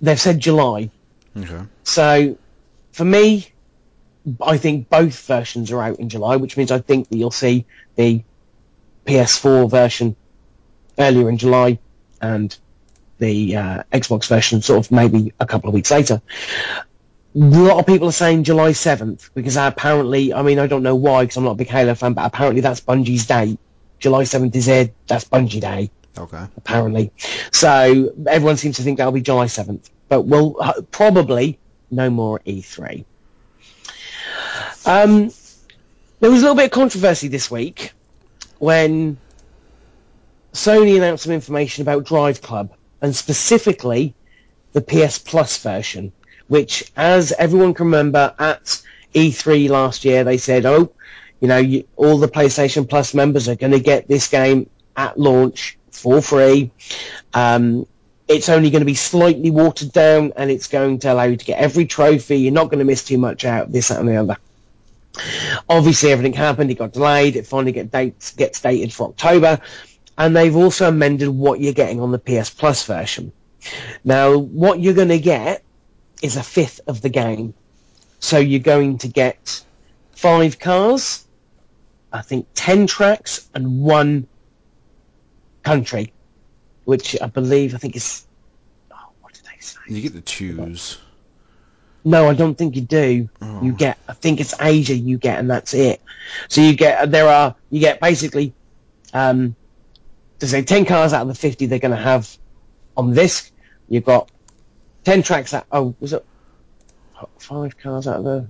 they've 0.00 0.20
said 0.20 0.40
July. 0.40 0.90
Okay. 1.36 1.62
So 1.84 2.38
for 2.90 3.04
me, 3.04 3.52
I 4.42 4.58
think 4.58 4.88
both 4.88 5.26
versions 5.26 5.70
are 5.72 5.82
out 5.82 5.98
in 5.98 6.08
July, 6.08 6.36
which 6.36 6.56
means 6.56 6.70
I 6.70 6.78
think 6.78 7.08
that 7.08 7.16
you'll 7.16 7.30
see 7.30 7.64
the 7.96 8.22
PS4 9.06 9.70
version 9.70 10.16
earlier 10.98 11.28
in 11.28 11.38
July 11.38 11.78
and 12.20 12.56
the 13.18 13.56
uh, 13.56 13.82
Xbox 13.92 14.28
version 14.28 14.62
sort 14.62 14.84
of 14.84 14.92
maybe 14.92 15.32
a 15.40 15.46
couple 15.46 15.68
of 15.68 15.74
weeks 15.74 15.90
later. 15.90 16.20
A 17.34 17.38
lot 17.38 17.78
of 17.78 17.86
people 17.86 18.08
are 18.08 18.12
saying 18.12 18.44
July 18.44 18.72
7th 18.72 19.30
because 19.34 19.56
apparently, 19.56 20.34
I 20.34 20.42
mean, 20.42 20.58
I 20.58 20.66
don't 20.66 20.82
know 20.82 20.96
why 20.96 21.22
because 21.22 21.36
I'm 21.36 21.44
not 21.44 21.52
a 21.52 21.56
big 21.56 21.68
Halo 21.68 21.94
fan, 21.94 22.14
but 22.14 22.26
apparently 22.26 22.60
that's 22.60 22.80
Bungie's 22.80 23.26
date. 23.26 23.58
July 24.00 24.24
7th 24.24 24.54
is 24.56 24.66
their, 24.66 24.90
that's 25.06 25.24
Bungie 25.24 25.60
Day 25.60 25.90
Okay. 26.18 26.44
apparently. 26.56 27.12
So 27.52 28.12
everyone 28.26 28.56
seems 28.56 28.76
to 28.76 28.82
think 28.82 28.98
that'll 28.98 29.12
be 29.12 29.20
July 29.22 29.46
7th. 29.46 29.88
But 30.08 30.22
we'll 30.22 30.56
uh, 30.60 30.82
probably 30.90 31.58
no 31.90 32.10
more 32.10 32.40
E3. 32.40 33.04
Um, 34.86 35.32
there 36.20 36.30
was 36.30 36.40
a 36.40 36.42
little 36.42 36.54
bit 36.54 36.66
of 36.66 36.70
controversy 36.70 37.28
this 37.28 37.50
week 37.50 37.92
when 38.58 39.18
Sony 40.52 40.96
announced 40.96 41.24
some 41.24 41.32
information 41.32 41.82
about 41.82 42.04
Drive 42.04 42.42
Club 42.42 42.72
and 43.00 43.14
specifically 43.14 44.14
the 44.72 44.80
PS 44.80 45.18
Plus 45.18 45.58
version, 45.58 46.12
which, 46.48 46.90
as 46.96 47.32
everyone 47.32 47.74
can 47.74 47.86
remember, 47.86 48.34
at 48.38 48.82
E3 49.14 49.68
last 49.68 50.04
year, 50.04 50.24
they 50.24 50.38
said, 50.38 50.66
oh, 50.66 50.92
you 51.40 51.48
know, 51.48 51.58
you, 51.58 51.86
all 51.96 52.18
the 52.18 52.28
PlayStation 52.28 52.88
Plus 52.88 53.14
members 53.14 53.48
are 53.48 53.56
going 53.56 53.72
to 53.72 53.80
get 53.80 54.08
this 54.08 54.28
game 54.28 54.68
at 54.96 55.18
launch 55.18 55.78
for 55.90 56.20
free. 56.20 56.70
Um, 57.34 57.86
it's 58.28 58.48
only 58.48 58.70
going 58.70 58.82
to 58.82 58.86
be 58.86 58.94
slightly 58.94 59.50
watered 59.50 59.92
down 59.92 60.32
and 60.36 60.50
it's 60.50 60.68
going 60.68 61.00
to 61.00 61.12
allow 61.12 61.24
you 61.24 61.36
to 61.36 61.44
get 61.44 61.58
every 61.58 61.86
trophy. 61.86 62.36
You're 62.38 62.52
not 62.52 62.66
going 62.66 62.78
to 62.78 62.84
miss 62.84 63.04
too 63.04 63.18
much 63.18 63.44
out, 63.44 63.72
this, 63.72 63.88
that 63.88 63.98
and 63.98 64.08
the 64.08 64.16
other. 64.16 64.36
Obviously, 65.68 66.12
everything 66.12 66.32
happened. 66.32 66.70
It 66.70 66.78
got 66.78 66.92
delayed. 66.92 67.36
It 67.36 67.46
finally 67.46 67.72
get 67.72 67.90
dates, 67.90 68.32
gets 68.32 68.60
dated 68.60 68.92
for 68.92 69.08
October. 69.08 69.60
And 70.16 70.36
they've 70.36 70.54
also 70.54 70.88
amended 70.88 71.28
what 71.28 71.60
you're 71.60 71.72
getting 71.72 72.00
on 72.00 72.12
the 72.12 72.18
PS 72.18 72.50
Plus 72.50 72.84
version. 72.84 73.32
Now, 74.04 74.36
what 74.38 74.80
you're 74.80 74.94
going 74.94 75.08
to 75.08 75.18
get 75.18 75.62
is 76.22 76.36
a 76.36 76.42
fifth 76.42 76.80
of 76.86 77.00
the 77.00 77.08
game. 77.08 77.54
So 78.18 78.38
you're 78.38 78.60
going 78.60 78.98
to 78.98 79.08
get 79.08 79.64
five 80.12 80.58
cars, 80.58 81.24
I 82.12 82.20
think 82.20 82.46
ten 82.54 82.86
tracks, 82.86 83.48
and 83.54 83.80
one 83.80 84.26
country, 85.62 86.12
which 86.84 87.20
I 87.20 87.26
believe 87.26 87.74
I 87.74 87.78
think 87.78 87.96
is. 87.96 88.26
Oh, 88.92 88.96
what 89.22 89.32
did 89.32 89.44
they 89.44 89.58
say? 89.60 89.78
You 89.88 90.02
get 90.02 90.12
to 90.12 90.20
choose. 90.20 90.98
No, 92.04 92.28
I 92.28 92.34
don't 92.34 92.56
think 92.56 92.76
you 92.76 92.82
do. 92.82 93.28
Oh. 93.42 93.62
You 93.62 93.72
get, 93.72 93.98
I 94.08 94.14
think 94.14 94.40
it's 94.40 94.54
Asia 94.60 94.94
you 94.94 95.18
get, 95.18 95.38
and 95.38 95.50
that's 95.50 95.74
it. 95.74 96.00
So 96.48 96.60
you 96.60 96.74
get, 96.74 97.10
there 97.10 97.28
are, 97.28 97.54
you 97.68 97.80
get 97.80 98.00
basically, 98.00 98.54
um, 99.12 99.54
to 100.38 100.46
say 100.46 100.62
10 100.62 100.86
cars 100.86 101.12
out 101.12 101.22
of 101.22 101.28
the 101.28 101.34
50 101.34 101.66
they're 101.66 101.78
going 101.78 101.96
to 101.96 102.02
have 102.02 102.36
on 102.96 103.12
this. 103.12 103.50
You've 103.88 104.04
got 104.04 104.30
10 105.04 105.22
tracks 105.22 105.52
out, 105.52 105.66
oh, 105.70 105.94
was 106.00 106.12
it 106.12 106.24
five 107.38 107.76
cars 107.76 108.06
out 108.06 108.18
of 108.18 108.24
the, 108.24 108.48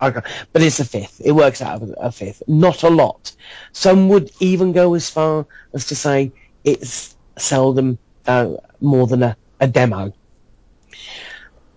okay, 0.00 0.20
but 0.52 0.62
it's 0.62 0.80
a 0.80 0.84
fifth. 0.84 1.22
It 1.24 1.32
works 1.32 1.62
out 1.62 1.82
of 1.82 1.94
a 1.98 2.12
fifth. 2.12 2.42
Not 2.46 2.82
a 2.82 2.90
lot. 2.90 3.32
Some 3.72 4.08
would 4.10 4.30
even 4.40 4.72
go 4.72 4.94
as 4.94 5.08
far 5.08 5.46
as 5.72 5.86
to 5.86 5.96
say 5.96 6.32
it's 6.64 7.16
seldom 7.38 7.98
uh, 8.26 8.56
more 8.80 9.06
than 9.06 9.22
a, 9.22 9.36
a 9.60 9.66
demo. 9.66 10.12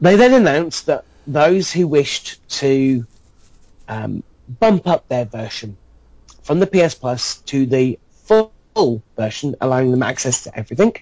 They 0.06 0.16
then 0.18 0.34
announced 0.34 0.86
that 0.86 1.04
those 1.26 1.72
who 1.72 1.88
wished 1.88 2.48
to 2.60 3.06
um, 3.88 4.24
bump 4.48 4.88
up 4.88 5.08
their 5.08 5.26
version 5.26 5.78
from 6.44 6.60
the 6.60 6.68
PS 6.68 6.94
Plus 6.94 7.38
to 7.48 7.66
the 7.66 7.98
full 8.26 9.02
version, 9.18 9.56
allowing 9.60 9.90
them 9.90 10.04
access 10.04 10.44
to 10.44 10.56
everything, 10.58 10.94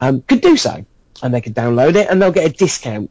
um, 0.00 0.22
could 0.22 0.40
do 0.40 0.56
so. 0.56 0.84
And 1.22 1.34
they 1.34 1.40
could 1.40 1.54
download 1.54 1.96
it 1.96 2.08
and 2.08 2.20
they'll 2.22 2.32
get 2.32 2.46
a 2.46 2.52
discount. 2.52 3.10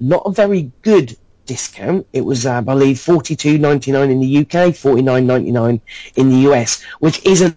Not 0.00 0.22
a 0.26 0.30
very 0.30 0.70
good 0.82 1.16
discount. 1.46 2.06
It 2.12 2.20
was, 2.24 2.46
uh, 2.46 2.58
I 2.58 2.60
believe, 2.60 3.00
forty 3.00 3.34
two 3.34 3.58
ninety 3.58 3.90
nine 3.90 4.10
in 4.10 4.20
the 4.20 4.38
UK, 4.46 4.76
forty 4.76 5.02
nine 5.02 5.26
ninety 5.26 5.50
nine 5.50 5.80
in 6.14 6.30
the 6.30 6.50
US, 6.50 6.82
which 7.00 7.24
isn't 7.24 7.56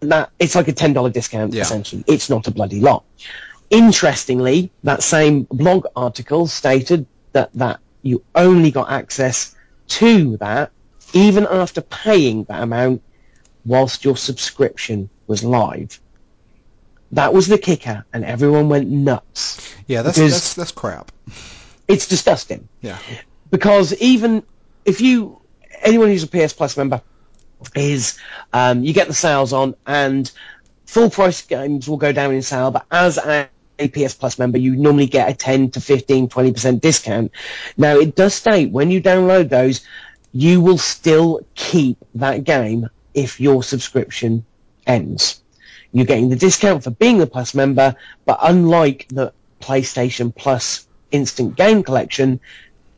that. 0.00 0.30
It's 0.38 0.54
like 0.54 0.68
a 0.68 0.72
ten 0.72 0.92
dollar 0.92 1.10
discount 1.10 1.54
Yeah. 1.54 1.62
essentially. 1.62 2.04
It's 2.06 2.28
not 2.28 2.46
a 2.46 2.50
bloody 2.50 2.80
lot. 2.80 3.04
Interestingly, 3.70 4.70
that 4.84 5.02
same 5.02 5.44
blog 5.44 5.86
article 5.96 6.46
stated 6.46 7.06
that 7.32 7.50
that 7.54 7.80
you 8.02 8.22
only 8.34 8.70
got 8.70 8.90
access 8.90 9.54
to 9.88 10.36
that, 10.38 10.70
even 11.12 11.46
after 11.46 11.80
paying 11.80 12.44
that 12.44 12.62
amount, 12.62 13.02
whilst 13.64 14.04
your 14.04 14.16
subscription 14.16 15.08
was 15.26 15.42
live. 15.42 15.98
That 17.12 17.32
was 17.32 17.46
the 17.46 17.58
kicker, 17.58 18.04
and 18.12 18.24
everyone 18.24 18.68
went 18.68 18.88
nuts. 18.88 19.74
Yeah, 19.86 20.02
that's 20.02 20.18
that's 20.18 20.54
that's 20.54 20.72
crap. 20.72 21.12
It's 21.86 22.06
disgusting 22.08 22.68
Yeah. 22.80 22.98
because 23.50 23.92
even 23.94 24.42
if 24.84 25.00
you 25.00 25.40
anyone 25.82 26.08
who's 26.08 26.22
a 26.22 26.26
PS 26.26 26.52
Plus 26.52 26.76
member 26.76 27.02
is 27.74 28.18
um, 28.52 28.84
you 28.84 28.92
get 28.92 29.06
the 29.06 29.14
sales 29.14 29.52
on 29.52 29.74
and 29.86 30.30
full 30.86 31.10
price 31.10 31.42
games 31.42 31.88
will 31.88 31.96
go 31.96 32.12
down 32.12 32.32
in 32.34 32.42
sale, 32.42 32.70
but 32.70 32.86
as 32.90 33.18
a, 33.78 33.84
a 33.84 33.88
PS 33.88 34.14
Plus 34.14 34.38
member, 34.38 34.58
you 34.58 34.76
normally 34.76 35.06
get 35.06 35.28
a 35.28 35.34
10 35.34 35.72
to 35.72 35.80
15, 35.80 36.28
20% 36.28 36.80
discount. 36.80 37.32
Now 37.76 37.98
it 37.98 38.14
does 38.14 38.34
state 38.34 38.70
when 38.70 38.90
you 38.90 39.02
download 39.02 39.48
those, 39.48 39.86
you 40.32 40.60
will 40.60 40.78
still 40.78 41.40
keep 41.54 41.98
that 42.16 42.44
game 42.44 42.88
if 43.14 43.40
your 43.40 43.62
subscription 43.62 44.44
ends. 44.86 45.40
You're 45.92 46.06
getting 46.06 46.28
the 46.28 46.36
discount 46.36 46.82
for 46.82 46.90
being 46.90 47.22
a 47.22 47.26
Plus 47.26 47.54
member, 47.54 47.94
but 48.24 48.38
unlike 48.42 49.06
the 49.10 49.32
PlayStation 49.60 50.34
Plus 50.34 50.86
Instant 51.12 51.56
Game 51.56 51.84
Collection, 51.84 52.40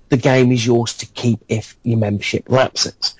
the 0.09 0.16
game 0.16 0.53
is 0.53 0.64
yours 0.64 0.97
to 0.99 1.07
keep 1.07 1.41
if 1.49 1.77
your 1.83 1.99
membership 1.99 2.49
lapses. 2.49 3.14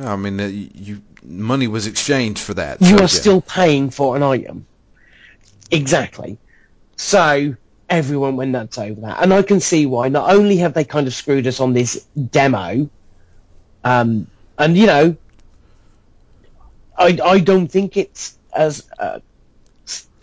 I 0.00 0.16
mean, 0.16 0.40
uh, 0.40 0.46
you 0.46 1.02
money 1.24 1.66
was 1.66 1.86
exchanged 1.86 2.40
for 2.40 2.54
that. 2.54 2.80
You 2.80 2.88
so, 2.88 2.96
are 2.96 3.00
yeah. 3.00 3.06
still 3.06 3.40
paying 3.40 3.90
for 3.90 4.16
an 4.16 4.22
item. 4.22 4.66
Exactly. 5.70 6.38
So 6.98 7.54
everyone 7.88 8.36
went 8.36 8.50
nuts 8.50 8.76
over 8.76 9.00
that, 9.02 9.22
and 9.22 9.32
I 9.32 9.42
can 9.42 9.60
see 9.60 9.86
why. 9.86 10.08
Not 10.08 10.34
only 10.34 10.58
have 10.58 10.74
they 10.74 10.84
kind 10.84 11.06
of 11.06 11.14
screwed 11.14 11.46
us 11.46 11.60
on 11.60 11.72
this 11.72 12.04
demo, 12.30 12.90
um, 13.84 14.26
and 14.58 14.76
you 14.76 14.86
know, 14.86 15.16
I 16.98 17.18
I 17.24 17.38
don't 17.38 17.68
think 17.68 17.96
it's 17.96 18.36
as 18.52 18.84
uh, 18.98 19.20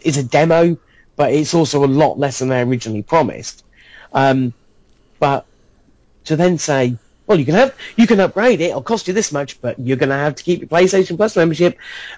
a 0.05 0.23
demo, 0.23 0.77
but 1.15 1.33
it's 1.33 1.53
also 1.53 1.85
a 1.85 1.87
lot 1.87 2.19
less 2.19 2.39
than 2.39 2.49
they 2.49 2.61
originally 2.61 3.03
promised. 3.03 3.63
Um, 4.11 4.53
but 5.17 5.45
to 6.25 6.35
then 6.35 6.57
say, 6.57 6.97
well, 7.25 7.39
you 7.39 7.45
can 7.45 7.55
have 7.55 7.73
you 7.95 8.05
can 8.05 8.19
upgrade 8.19 8.59
it. 8.59 8.71
It'll 8.71 8.81
cost 8.81 9.07
you 9.07 9.13
this 9.13 9.31
much, 9.31 9.61
but 9.61 9.79
you're 9.79 9.97
going 9.97 10.09
to 10.09 10.15
have 10.15 10.35
to 10.35 10.43
keep 10.43 10.59
your 10.59 10.67
PlayStation 10.67 11.15
Plus 11.15 11.37
membership. 11.37 11.77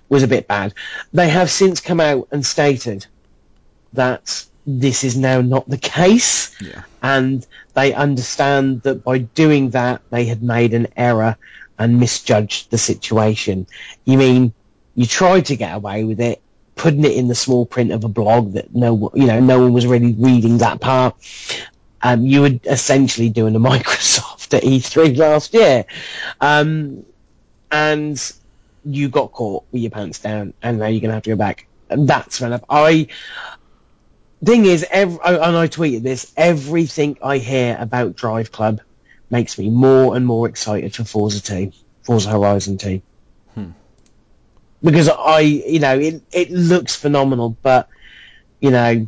Was 0.09 0.23
a 0.23 0.27
bit 0.27 0.47
bad. 0.47 0.73
They 1.13 1.29
have 1.29 1.51
since 1.51 1.79
come 1.79 1.99
out 1.99 2.27
and 2.31 2.43
stated 2.43 3.05
that 3.93 4.46
this 4.67 5.03
is 5.05 5.17
now 5.17 5.39
not 5.41 5.67
the 5.69 5.77
case, 5.77 6.53
Yeah. 6.61 6.83
and 7.01 7.45
they 7.73 7.93
understand 7.93 8.81
that 8.83 9.03
by 9.03 9.19
doing 9.19 9.69
that 9.71 10.01
they 10.09 10.25
had 10.25 10.43
made 10.43 10.73
an 10.73 10.87
error 10.97 11.37
and 11.79 11.99
misjudged 11.99 12.69
the 12.69 12.77
situation. 12.77 13.65
You 14.05 14.17
mean 14.17 14.53
you 14.95 15.05
tried 15.05 15.45
to 15.45 15.55
get 15.55 15.73
away 15.75 16.03
with 16.03 16.19
it, 16.19 16.41
putting 16.75 17.05
it 17.05 17.13
in 17.13 17.27
the 17.27 17.35
small 17.35 17.65
print 17.65 17.91
of 17.91 18.03
a 18.03 18.07
blog 18.09 18.53
that 18.53 18.75
no, 18.75 19.09
you 19.15 19.25
know, 19.27 19.39
no 19.39 19.61
one 19.61 19.73
was 19.73 19.87
really 19.87 20.13
reading 20.13 20.57
that 20.57 20.81
part. 20.81 21.15
Um, 22.01 22.25
you 22.25 22.41
were 22.41 22.59
essentially 22.65 23.29
doing 23.29 23.55
a 23.55 23.59
Microsoft 23.71 24.53
at 24.53 24.63
E3 24.63 25.17
last 25.17 25.53
year, 25.53 25.85
um, 26.41 27.05
and 27.71 28.33
you 28.85 29.07
got 29.09 29.31
caught 29.31 29.63
with 29.71 29.81
your 29.81 29.91
pants 29.91 30.19
down, 30.19 30.53
and 30.61 30.79
now 30.79 30.87
you're 30.87 31.01
gonna 31.01 31.13
have 31.13 31.23
to 31.23 31.29
go 31.29 31.35
back. 31.35 31.67
And 31.89 32.07
that's 32.07 32.41
enough. 32.41 32.63
I 32.69 33.07
thing 34.45 34.65
is, 34.65 34.85
ev- 34.89 35.19
I- 35.23 35.35
and 35.47 35.57
I 35.57 35.67
tweeted 35.67 36.03
this. 36.03 36.31
Everything 36.37 37.17
I 37.23 37.37
hear 37.37 37.77
about 37.79 38.15
Drive 38.15 38.51
Club 38.51 38.81
makes 39.29 39.57
me 39.57 39.69
more 39.69 40.15
and 40.15 40.25
more 40.25 40.47
excited 40.47 40.95
for 40.95 41.03
Forza 41.03 41.41
2, 41.41 41.71
Forza 42.03 42.29
Horizon 42.29 42.77
2. 42.77 43.01
Because 44.83 45.09
I, 45.09 45.39
you 45.39 45.79
know, 45.79 45.97
it 45.99 46.21
it 46.31 46.51
looks 46.51 46.95
phenomenal, 46.95 47.57
but 47.63 47.89
you 48.59 48.69
know, 48.71 49.07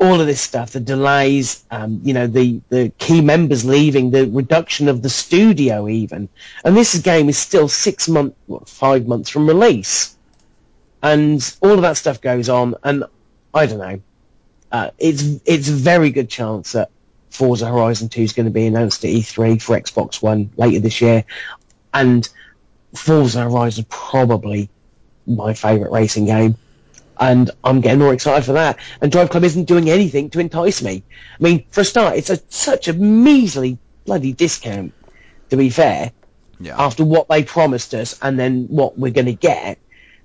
all 0.00 0.20
of 0.20 0.26
this 0.26 0.40
stuff, 0.40 0.72
the 0.72 0.80
delays, 0.80 1.64
um, 1.70 2.00
you 2.02 2.14
know, 2.14 2.26
the, 2.26 2.60
the 2.68 2.92
key 2.98 3.20
members 3.20 3.64
leaving, 3.64 4.10
the 4.10 4.26
reduction 4.26 4.88
of 4.88 5.02
the 5.02 5.08
studio 5.08 5.88
even. 5.88 6.28
And 6.64 6.76
this 6.76 6.98
game 6.98 7.28
is 7.28 7.38
still 7.38 7.68
six 7.68 8.08
months, 8.08 8.36
five 8.66 9.06
months 9.06 9.30
from 9.30 9.46
release. 9.46 10.16
And 11.02 11.40
all 11.60 11.72
of 11.72 11.82
that 11.82 11.96
stuff 11.96 12.20
goes 12.20 12.48
on, 12.48 12.74
and 12.82 13.04
I 13.52 13.66
don't 13.66 13.78
know. 13.78 14.00
Uh, 14.74 14.90
it's 14.98 15.22
it's 15.44 15.68
a 15.68 15.72
very 15.72 16.10
good 16.10 16.28
chance 16.28 16.72
that 16.72 16.90
Forza 17.30 17.68
Horizon 17.68 18.08
2 18.08 18.22
is 18.22 18.32
going 18.32 18.46
to 18.46 18.50
be 18.52 18.66
announced 18.66 19.04
at 19.04 19.10
E3 19.10 19.62
for 19.62 19.78
Xbox 19.80 20.20
One 20.20 20.50
later 20.56 20.80
this 20.80 21.00
year. 21.00 21.22
And 21.92 22.28
Forza 22.92 23.42
Horizon 23.44 23.82
is 23.84 23.86
probably 23.88 24.68
my 25.28 25.54
favourite 25.54 25.92
racing 25.92 26.26
game 26.26 26.56
and 27.20 27.52
I'm 27.62 27.82
getting 27.82 28.00
more 28.00 28.12
excited 28.12 28.44
for 28.44 28.54
that. 28.54 28.80
And 29.00 29.12
Drive 29.12 29.30
Club 29.30 29.44
isn't 29.44 29.66
doing 29.66 29.88
anything 29.88 30.30
to 30.30 30.40
entice 30.40 30.82
me. 30.82 31.04
I 31.38 31.42
mean, 31.42 31.64
for 31.70 31.82
a 31.82 31.84
start, 31.84 32.16
it's 32.16 32.30
a, 32.30 32.40
such 32.48 32.88
a 32.88 32.94
measly 32.94 33.78
bloody 34.04 34.32
discount. 34.32 34.92
To 35.50 35.56
be 35.56 35.70
fair, 35.70 36.10
Yeah. 36.58 36.74
after 36.82 37.04
what 37.04 37.28
they 37.28 37.44
promised 37.44 37.94
us 37.94 38.18
and 38.20 38.36
then 38.36 38.66
what 38.70 38.98
we're 38.98 39.12
going 39.12 39.26
to 39.26 39.34
get, 39.34 39.78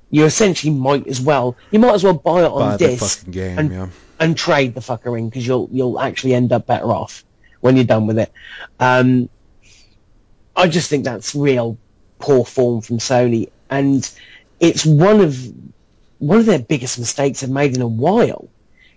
you 0.10 0.26
essentially 0.26 0.74
might 0.74 1.06
as 1.06 1.22
well 1.22 1.56
you 1.70 1.78
might 1.78 1.94
as 1.94 2.04
well 2.04 2.14
buy 2.14 2.42
it 2.42 2.52
on 2.52 2.72
Buy 2.72 2.78
the 2.78 2.88
disc 2.88 3.20
fucking 3.20 3.32
game, 3.32 3.60
and, 3.60 3.72
yeah. 3.72 3.88
And 4.20 4.38
trade 4.38 4.74
the 4.74 4.82
fucker 4.82 5.18
in 5.18 5.30
because 5.30 5.46
you'll 5.46 5.70
you'll 5.72 6.00
actually 6.00 6.34
end 6.34 6.52
up 6.52 6.66
better 6.66 6.92
off 6.92 7.24
when 7.62 7.76
you're 7.76 7.86
done 7.86 8.08
with 8.08 8.20
it. 8.20 8.32
Um, 8.80 9.30
I 10.56 10.68
just 10.68 10.90
think 10.90 11.06
that's 11.06 11.36
real 11.36 11.78
poor 12.20 12.44
form 12.44 12.82
from 12.82 12.98
Sony, 12.98 13.50
and 13.70 14.10
it's 14.60 14.86
one 14.86 15.22
of 15.22 15.38
one 16.20 16.40
of 16.40 16.46
their 16.46 16.60
biggest 16.60 17.00
mistakes 17.00 17.42
they've 17.42 17.50
made 17.50 17.76
in 17.76 17.82
a 17.82 17.88
while. 17.88 18.50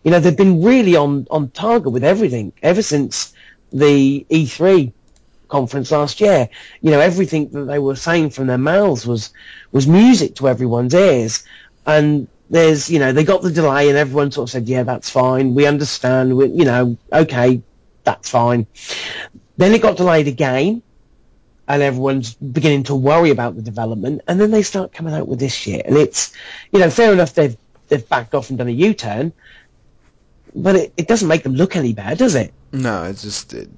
You 0.02 0.10
know, 0.10 0.20
they've 0.20 0.36
been 0.36 0.62
really 0.62 0.96
on, 0.96 1.28
on 1.30 1.50
target 1.50 1.92
with 1.92 2.04
everything 2.04 2.52
ever 2.62 2.82
since 2.82 3.32
the 3.72 4.26
E3 4.28 4.92
conference 5.48 5.92
last 5.92 6.20
year. 6.20 6.48
You 6.80 6.90
know, 6.90 7.00
everything 7.00 7.50
that 7.50 7.64
they 7.64 7.78
were 7.78 7.94
saying 7.94 8.30
from 8.30 8.48
their 8.48 8.58
mouths 8.58 9.06
was, 9.06 9.32
was 9.70 9.86
music 9.86 10.34
to 10.36 10.48
everyone's 10.48 10.94
ears. 10.94 11.44
And 11.86 12.26
there's, 12.52 12.90
you 12.90 12.98
know, 12.98 13.12
they 13.12 13.24
got 13.24 13.40
the 13.40 13.50
delay 13.50 13.88
and 13.88 13.96
everyone 13.96 14.30
sort 14.30 14.48
of 14.48 14.52
said, 14.52 14.68
yeah, 14.68 14.82
that's 14.82 15.08
fine. 15.08 15.54
We 15.54 15.66
understand. 15.66 16.36
We, 16.36 16.48
you 16.48 16.66
know, 16.66 16.98
okay, 17.10 17.62
that's 18.04 18.28
fine. 18.28 18.66
Then 19.56 19.72
it 19.72 19.80
got 19.80 19.96
delayed 19.96 20.28
again 20.28 20.82
and 21.66 21.82
everyone's 21.82 22.34
beginning 22.34 22.82
to 22.84 22.94
worry 22.94 23.30
about 23.30 23.56
the 23.56 23.62
development, 23.62 24.20
and 24.28 24.38
then 24.38 24.50
they 24.50 24.62
start 24.62 24.92
coming 24.92 25.14
out 25.14 25.28
with 25.28 25.38
this 25.38 25.54
shit, 25.54 25.86
and 25.86 25.96
it's, 25.96 26.32
you 26.72 26.80
know, 26.80 26.90
fair 26.90 27.12
enough 27.12 27.34
they've 27.34 27.56
they've 27.88 28.06
backed 28.08 28.34
off 28.34 28.50
and 28.50 28.58
done 28.58 28.66
a 28.66 28.72
U-turn, 28.72 29.32
but 30.54 30.76
it, 30.76 30.92
it 30.96 31.08
doesn't 31.08 31.28
make 31.28 31.44
them 31.44 31.54
look 31.54 31.76
any 31.76 31.92
better, 31.94 32.16
does 32.16 32.34
it? 32.34 32.52
No, 32.72 33.04
it's 33.04 33.22
just, 33.22 33.54
it, 33.54 33.70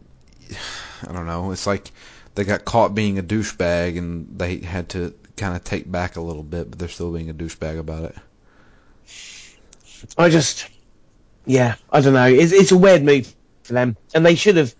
I 1.06 1.12
don't 1.12 1.26
know. 1.26 1.52
It's 1.52 1.66
like 1.66 1.90
they 2.34 2.44
got 2.44 2.64
caught 2.64 2.94
being 2.94 3.18
a 3.18 3.22
douchebag 3.22 3.98
and 3.98 4.38
they 4.38 4.58
had 4.58 4.88
to 4.90 5.14
kind 5.36 5.54
of 5.54 5.62
take 5.62 5.88
back 5.90 6.16
a 6.16 6.20
little 6.20 6.42
bit, 6.42 6.70
but 6.70 6.78
they're 6.78 6.88
still 6.88 7.12
being 7.12 7.30
a 7.30 7.34
douchebag 7.34 7.78
about 7.78 8.04
it. 8.04 8.16
I 10.16 10.28
just, 10.28 10.68
yeah, 11.46 11.76
I 11.90 12.00
don't 12.00 12.14
know. 12.14 12.26
It's 12.26 12.52
it's 12.52 12.72
a 12.72 12.76
weird 12.76 13.02
move 13.02 13.34
for 13.62 13.72
them, 13.72 13.96
and 14.14 14.24
they 14.24 14.34
should 14.34 14.56
have, 14.56 14.74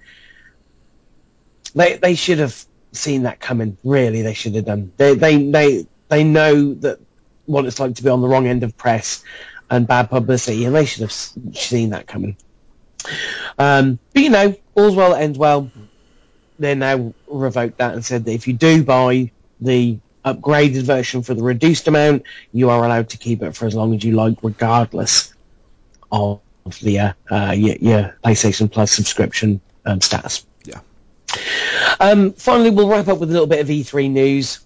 they 1.75 1.97
they 1.97 2.15
should 2.15 2.39
have 2.39 2.65
seen 2.93 3.25
that 3.25 3.41
coming. 3.41 3.77
Really, 3.85 4.23
they 4.23 4.35
should 4.35 4.55
have 4.55 4.65
done. 4.65 4.93
They 4.97 5.15
they 5.15 5.51
they 5.51 5.87
they 6.09 6.25
know 6.25 6.75
that 6.75 7.01
what 7.47 7.67
it's 7.67 7.81
like 7.81 7.97
to 7.97 8.03
be 8.03 8.09
on 8.09 8.21
the 8.21 8.29
wrong 8.29 8.47
end 8.47 8.63
of 8.63 8.77
press 8.77 9.23
and 9.71 9.87
bad 9.87 10.11
publicity, 10.11 10.65
and 10.65 10.75
they 10.75 10.85
should 10.85 11.03
have 11.03 11.13
seen 11.13 11.91
that 11.91 12.07
coming. 12.07 12.37
Um, 13.59 13.99
but 14.13 14.23
you 14.23 14.31
know, 14.31 14.57
all's 14.75 14.95
well 14.95 15.11
that 15.11 15.23
ends 15.23 15.39
well. 15.39 15.71
They 16.59 16.75
now 16.75 17.15
revoked 17.27 17.79
that 17.79 17.95
and 17.95 18.05
said 18.05 18.25
that 18.25 18.33
if 18.33 18.47
you 18.47 18.55
do 18.55 18.85
buy 18.85 19.33
the 19.61 19.99
upgraded 20.25 20.83
version 20.83 21.23
for 21.23 21.35
the 21.35 21.43
reduced 21.43 21.87
amount, 21.89 22.25
you 22.53 22.71
are 22.71 22.85
allowed 22.85 23.11
to 23.11 23.19
keep 23.19 23.43
it 23.43 23.55
for 23.55 23.67
as 23.67 23.75
long 23.75 23.95
as 23.95 24.05
you 24.05 24.13
like, 24.13 24.37
regardless 24.43 25.35
of 26.11 26.41
the 26.81 26.99
uh, 26.99 27.13
uh, 27.31 27.53
your, 27.57 27.77
your 27.77 28.17
PlayStation 28.25 28.71
Plus 28.71 28.91
subscription 28.91 29.61
um, 29.85 30.01
status. 30.01 30.47
Yeah. 30.65 30.81
Um, 32.01 32.33
finally, 32.33 32.71
we'll 32.71 32.89
wrap 32.89 33.09
up 33.09 33.19
with 33.19 33.31
a 33.31 33.33
little 33.33 33.47
bit 33.47 33.61
of 33.61 33.69
E3 33.69 34.11
news. 34.11 34.61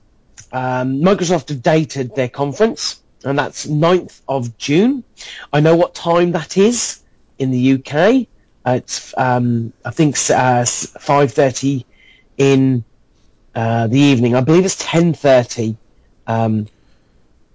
Um, 0.52 1.00
Microsoft 1.00 1.48
have 1.48 1.62
dated 1.62 2.14
their 2.14 2.28
conference, 2.28 3.02
and 3.24 3.38
that's 3.38 3.66
9th 3.66 4.20
of 4.28 4.56
June. 4.58 5.04
I 5.52 5.60
know 5.60 5.76
what 5.76 5.94
time 5.94 6.32
that 6.32 6.56
is 6.56 7.02
in 7.38 7.50
the 7.50 7.74
UK. 7.74 8.26
Uh, 8.64 8.72
it's, 8.72 9.14
um, 9.16 9.72
I 9.84 9.90
think, 9.90 10.14
uh, 10.14 10.64
5.30 10.64 11.84
in 12.36 12.84
uh, 13.58 13.88
the 13.88 13.98
evening. 13.98 14.36
I 14.36 14.40
believe 14.40 14.64
it's 14.64 14.80
10.30 14.80 15.76
um, 16.28 16.68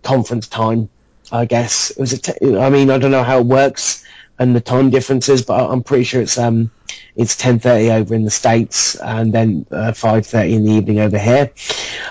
conference 0.01 0.49
time, 0.49 0.89
I 1.31 1.45
guess. 1.45 1.91
It 1.91 1.97
was 1.97 2.11
a 2.11 2.17
te- 2.17 2.57
I 2.57 2.69
mean, 2.69 2.89
I 2.89 2.97
don't 2.97 3.11
know 3.11 3.23
how 3.23 3.39
it 3.39 3.45
works 3.45 4.03
and 4.37 4.53
the 4.53 4.59
time 4.59 4.89
differences, 4.89 5.43
but 5.45 5.69
I'm 5.71 5.81
pretty 5.81 6.03
sure 6.03 6.21
it's 6.21 6.37
um 6.37 6.71
it's 7.15 7.37
10:30 7.37 7.91
over 7.91 8.15
in 8.15 8.25
the 8.25 8.31
states 8.31 8.95
and 8.95 9.31
then 9.31 9.65
uh, 9.71 9.93
5:30 9.93 10.51
in 10.51 10.65
the 10.65 10.71
evening 10.73 10.99
over 10.99 11.17
here. 11.17 11.51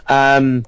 Um, 0.08 0.64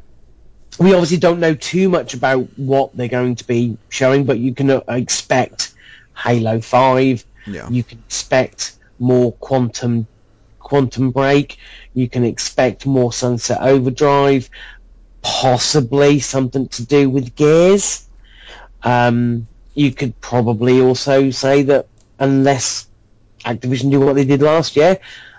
we 0.79 0.93
obviously 0.93 1.17
don't 1.17 1.41
know 1.41 1.55
too 1.55 1.89
much 1.89 2.13
about 2.13 2.47
what 2.59 2.95
they're 2.95 3.09
going 3.09 3.37
to 3.37 3.47
be 3.47 3.79
showing, 3.89 4.25
but 4.25 4.39
you 4.39 4.53
can 4.53 4.71
uh, 4.71 4.83
expect 4.89 5.73
Halo 6.15 6.61
5. 6.61 7.25
Yeah. 7.47 7.71
You 7.71 7.85
can 7.85 8.01
expect 8.07 8.77
more 8.99 9.33
Quantum 9.33 10.09
Quantum 10.65 11.13
Break. 11.13 11.59
You 11.93 12.09
can 12.09 12.25
expect 12.25 12.87
more 12.87 13.13
Sunset 13.13 13.61
Overdrive. 13.61 14.51
Possibly 15.23 16.19
something 16.19 16.69
to 16.69 16.85
do 16.85 17.09
with 17.09 17.37
Gears. 17.37 18.07
Um, 18.83 19.47
you 19.75 19.93
could 19.93 20.21
probably 20.21 20.81
also 20.81 21.31
say 21.31 21.63
that 21.63 21.87
unless 22.19 22.87
Activision 23.45 23.91
do 23.91 24.01
what 24.01 24.15
they 24.15 24.25
did 24.25 24.43
last 24.43 24.77
year, 24.77 24.99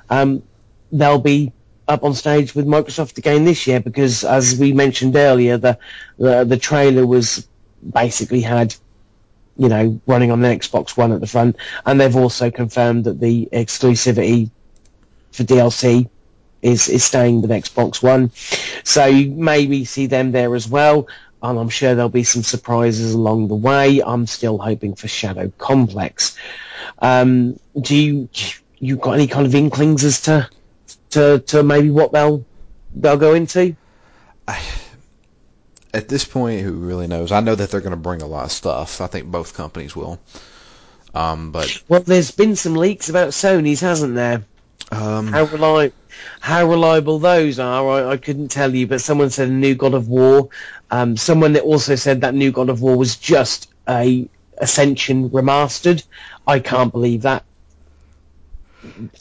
um, 0.09 0.43
they'll 0.91 1.19
be 1.19 1.51
up 1.88 2.03
on 2.03 2.13
stage 2.13 2.55
with 2.55 2.65
Microsoft 2.65 3.17
again 3.17 3.45
this 3.45 3.67
year 3.67 3.80
because, 3.80 4.23
as 4.23 4.57
we 4.59 4.73
mentioned 4.73 5.15
earlier, 5.15 5.57
the 5.57 5.78
the, 6.17 6.43
the 6.43 6.57
trailer 6.57 7.05
was 7.05 7.47
basically 7.93 8.41
had 8.41 8.76
you 9.57 9.69
know 9.69 9.99
running 10.05 10.32
on 10.32 10.41
the 10.41 10.47
Xbox 10.47 10.97
One 10.97 11.11
at 11.11 11.21
the 11.21 11.28
front, 11.28 11.57
and 11.86 11.99
they've 11.99 12.15
also 12.15 12.51
confirmed 12.51 13.05
that 13.05 13.19
the 13.19 13.49
exclusivity 13.51 14.49
for 15.36 15.43
DLC 15.43 16.09
is 16.61 16.89
is 16.89 17.03
staying 17.03 17.41
with 17.41 17.51
Xbox 17.51 18.01
One. 18.01 18.31
So 18.83 19.05
you 19.05 19.31
maybe 19.31 19.86
see 19.86 20.07
them 20.07 20.31
there 20.31 20.55
as 20.55 20.67
well. 20.67 21.07
And 21.43 21.59
I'm 21.59 21.69
sure 21.69 21.93
there'll 21.93 22.09
be 22.09 22.23
some 22.23 22.41
surprises 22.41 23.13
along 23.13 23.49
the 23.49 23.55
way. 23.55 24.01
I'm 24.01 24.25
still 24.25 24.57
hoping 24.57 24.95
for 24.95 25.07
Shadow 25.07 25.51
Complex. 25.57 26.36
Um, 26.97 27.59
do 27.79 27.95
you 27.95 28.29
you 28.79 28.97
got 28.97 29.13
any 29.13 29.27
kind 29.27 29.45
of 29.45 29.53
inklings 29.53 30.03
as 30.03 30.21
to 30.21 30.49
to, 31.11 31.39
to 31.39 31.63
maybe 31.63 31.91
what 31.91 32.11
they'll 32.11 32.45
they'll 32.95 33.17
go 33.17 33.33
into? 33.33 33.75
At 35.93 36.09
this 36.09 36.25
point, 36.25 36.61
who 36.61 36.73
really 36.73 37.07
knows? 37.07 37.31
I 37.31 37.39
know 37.39 37.55
that 37.55 37.71
they're 37.71 37.79
going 37.79 37.91
to 37.91 37.97
bring 37.97 38.21
a 38.21 38.27
lot 38.27 38.45
of 38.45 38.51
stuff. 38.51 38.99
I 38.99 39.07
think 39.07 39.27
both 39.27 39.53
companies 39.53 39.95
will. 39.95 40.19
Um, 41.13 41.51
but 41.51 41.81
Well, 41.88 42.01
there's 42.01 42.31
been 42.31 42.57
some 42.57 42.75
leaks 42.75 43.07
about 43.07 43.29
Sony's, 43.29 43.79
hasn't 43.79 44.15
there? 44.15 44.43
Um, 44.91 45.28
How 45.28 45.45
reli- 45.45 45.91
how 46.39 46.67
reliable 46.69 47.19
those 47.19 47.59
are, 47.59 47.89
I, 47.89 48.11
I 48.11 48.17
couldn't 48.17 48.49
tell 48.49 48.73
you. 48.73 48.88
But 48.88 49.01
someone 49.01 49.30
said 49.30 49.49
a 49.49 49.51
new 49.51 49.76
God 49.76 49.93
of 49.93 50.07
War. 50.07 50.49
Um, 50.91 51.17
someone 51.17 51.53
that 51.53 51.63
also 51.63 51.95
said 51.95 52.21
that 52.21 52.34
new 52.34 52.51
God 52.51 52.69
of 52.69 52.82
War 52.82 52.95
was 52.97 53.17
just 53.17 53.69
a 53.88 54.30
Ascension 54.57 55.30
remastered. 55.32 56.03
I 56.47 56.59
can't 56.59 56.91
believe 56.91 57.23
that 57.23 57.43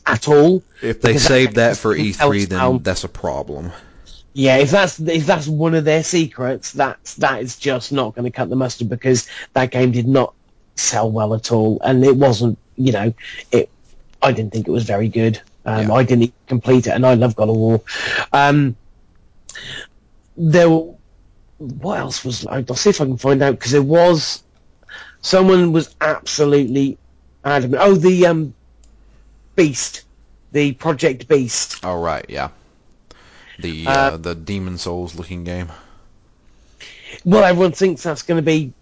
at 0.06 0.28
all. 0.28 0.62
if 0.82 1.00
they 1.00 1.16
saved 1.16 1.56
that 1.56 1.76
for 1.76 1.94
E3, 1.94 2.48
then 2.48 2.58
how- 2.58 2.78
that's 2.78 3.04
a 3.04 3.08
problem. 3.08 3.72
Yeah, 4.36 4.56
if 4.58 4.70
that's 4.72 4.98
if 4.98 5.26
that's 5.26 5.46
one 5.46 5.74
of 5.74 5.84
their 5.84 6.02
secrets, 6.02 6.72
that's 6.72 7.14
that 7.14 7.40
is 7.42 7.56
just 7.56 7.92
not 7.92 8.16
going 8.16 8.24
to 8.24 8.32
cut 8.32 8.50
the 8.50 8.56
mustard 8.56 8.88
because 8.88 9.28
that 9.52 9.70
game 9.70 9.92
did 9.92 10.08
not 10.08 10.34
sell 10.74 11.08
well 11.08 11.34
at 11.34 11.52
all, 11.52 11.80
and 11.84 12.04
it 12.04 12.16
wasn't. 12.16 12.58
You 12.76 12.90
know, 12.92 13.14
it. 13.52 13.70
I 14.24 14.32
didn't 14.32 14.52
think 14.52 14.66
it 14.66 14.70
was 14.70 14.84
very 14.84 15.08
good. 15.08 15.40
Um, 15.66 15.88
Yeah. 15.88 15.94
I 15.94 16.02
didn't 16.02 16.32
complete 16.46 16.86
it, 16.86 16.90
and 16.90 17.06
I 17.06 17.14
love 17.14 17.36
God 17.36 17.48
of 17.48 17.56
War. 17.56 17.80
Um, 18.32 18.76
there, 20.36 20.68
were- 20.70 20.94
what 21.58 21.98
else 21.98 22.24
was? 22.24 22.46
I'll 22.46 22.74
see 22.74 22.90
if 22.90 23.00
I 23.00 23.04
can 23.04 23.16
find 23.16 23.42
out 23.42 23.52
because 23.52 23.72
there 23.72 23.82
was 23.82 24.42
someone 25.22 25.72
was 25.72 25.94
absolutely 26.00 26.98
adamant. 27.44 27.82
Oh, 27.82 27.94
the 27.94 28.26
um, 28.26 28.54
Beast, 29.56 30.02
the 30.52 30.72
Project 30.72 31.28
Beast. 31.28 31.80
Oh 31.84 32.00
right, 32.00 32.26
yeah. 32.28 32.48
The 33.60 33.86
uh, 33.86 33.90
Uh, 33.90 34.16
the 34.16 34.34
Demon 34.34 34.78
Souls 34.78 35.14
looking 35.14 35.44
game. 35.44 35.68
well, 37.24 37.44
everyone 37.44 37.72
thinks 37.72 38.02
that's 38.02 38.22
going 38.22 38.38
to 38.38 38.42
be 38.42 38.72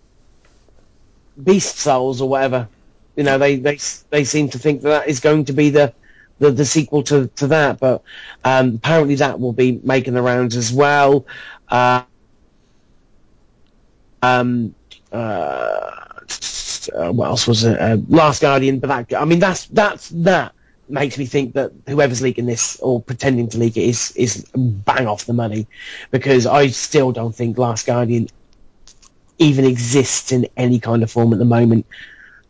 Beast 1.43 1.77
Souls 1.79 2.21
or 2.23 2.29
whatever. 2.29 2.69
You 3.17 3.25
know, 3.25 3.39
they 3.39 3.57
they 3.57 3.79
they 4.11 4.25
seem 4.25 4.49
to 4.51 4.59
think 4.59 4.83
that, 4.83 4.89
that 4.89 5.09
is 5.09 5.21
going 5.21 5.47
to 5.47 5.53
be 5.53 5.71
the 5.71 5.93
the, 6.39 6.51
the 6.51 6.65
sequel 6.65 7.03
to, 7.05 7.29
to 7.37 7.47
that, 7.49 7.79
but 7.79 8.03
um, 8.45 8.75
apparently 8.77 9.15
that 9.17 9.39
will 9.39 9.53
be 9.53 9.81
making 9.85 10.15
the 10.15 10.23
rounds 10.23 10.57
as 10.57 10.73
well. 10.73 11.27
Uh, 11.69 12.03
um, 14.23 14.75
uh, 15.13 15.91
what 17.13 17.27
else 17.27 17.47
was 17.47 17.65
it? 17.65 17.79
Uh, 17.79 17.99
Last 18.09 18.43
Guardian, 18.43 18.81
but 18.81 18.89
that 18.89 19.21
I 19.21 19.25
mean 19.25 19.39
that's 19.39 19.67
that's 19.67 20.09
that 20.11 20.55
makes 20.89 21.17
me 21.17 21.27
think 21.27 21.55
that 21.55 21.73
whoever's 21.89 22.21
leaking 22.23 22.47
this 22.47 22.79
or 22.81 23.01
pretending 23.01 23.49
to 23.51 23.59
leak 23.59 23.77
it 23.77 23.85
is 23.85 24.13
is 24.17 24.45
bang 24.55 25.07
off 25.07 25.27
the 25.27 25.33
money 25.33 25.67
because 26.11 26.47
I 26.47 26.69
still 26.69 27.13
don't 27.13 27.35
think 27.35 27.57
Last 27.57 27.87
Guardian 27.87 28.29
even 29.39 29.65
exists 29.65 30.33
in 30.33 30.47
any 30.57 30.79
kind 30.81 31.03
of 31.03 31.11
form 31.11 31.33
at 31.33 31.39
the 31.39 31.45
moment. 31.45 31.87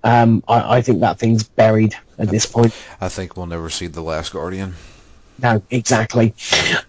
Um, 0.05 0.43
I, 0.49 0.79
I 0.79 0.83
think 0.83 1.01
that 1.01 1.19
thing's 1.19 1.45
buried 1.45 1.95
at 2.19 2.29
this 2.29 2.47
point. 2.47 2.75
I 3.01 3.09
think 3.09 3.37
we'll 3.37 3.47
never 3.47 3.71
see 3.71 3.87
the 3.87 4.03
Last 4.03 4.33
Guardian. 4.33 4.75
No, 5.39 5.63
exactly. 5.71 6.35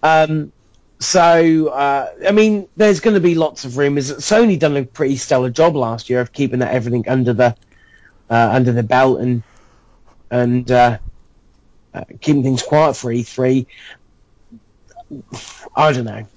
Um, 0.02 0.52
so, 1.00 1.68
uh, 1.68 2.08
I 2.26 2.32
mean, 2.32 2.68
there's 2.76 3.00
going 3.00 3.14
to 3.14 3.20
be 3.20 3.34
lots 3.34 3.64
of 3.64 3.76
rumours. 3.76 4.10
Sony 4.12 4.58
done 4.58 4.76
a 4.76 4.84
pretty 4.84 5.16
stellar 5.16 5.50
job 5.50 5.76
last 5.76 6.08
year 6.08 6.20
of 6.20 6.32
keeping 6.32 6.60
that 6.60 6.72
everything 6.72 7.08
under 7.08 7.32
the 7.32 7.56
uh, 8.30 8.50
under 8.52 8.72
the 8.72 8.82
belt 8.82 9.20
and 9.20 9.42
and 10.30 10.70
uh, 10.70 10.98
uh, 11.92 12.04
keeping 12.20 12.42
things 12.42 12.62
quiet 12.62 12.96
for 12.96 13.12
E3. 13.12 13.66
I 15.76 15.92
don't 15.92 16.04
know. 16.04 16.28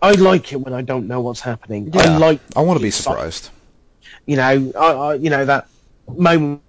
I 0.00 0.12
like 0.12 0.52
it 0.52 0.56
when 0.56 0.74
I 0.74 0.82
don't 0.82 1.08
know 1.08 1.20
what's 1.20 1.40
happening. 1.40 1.90
I 1.94 2.04
Yeah, 2.04 2.18
like. 2.18 2.40
I 2.54 2.60
want 2.60 2.78
to 2.78 2.82
be 2.82 2.90
surprised. 2.90 3.50
You 4.26 4.36
know, 4.36 4.72
I, 4.76 4.92
I 4.92 5.14
you 5.14 5.30
know 5.30 5.44
that 5.46 5.66
moment 6.08 6.62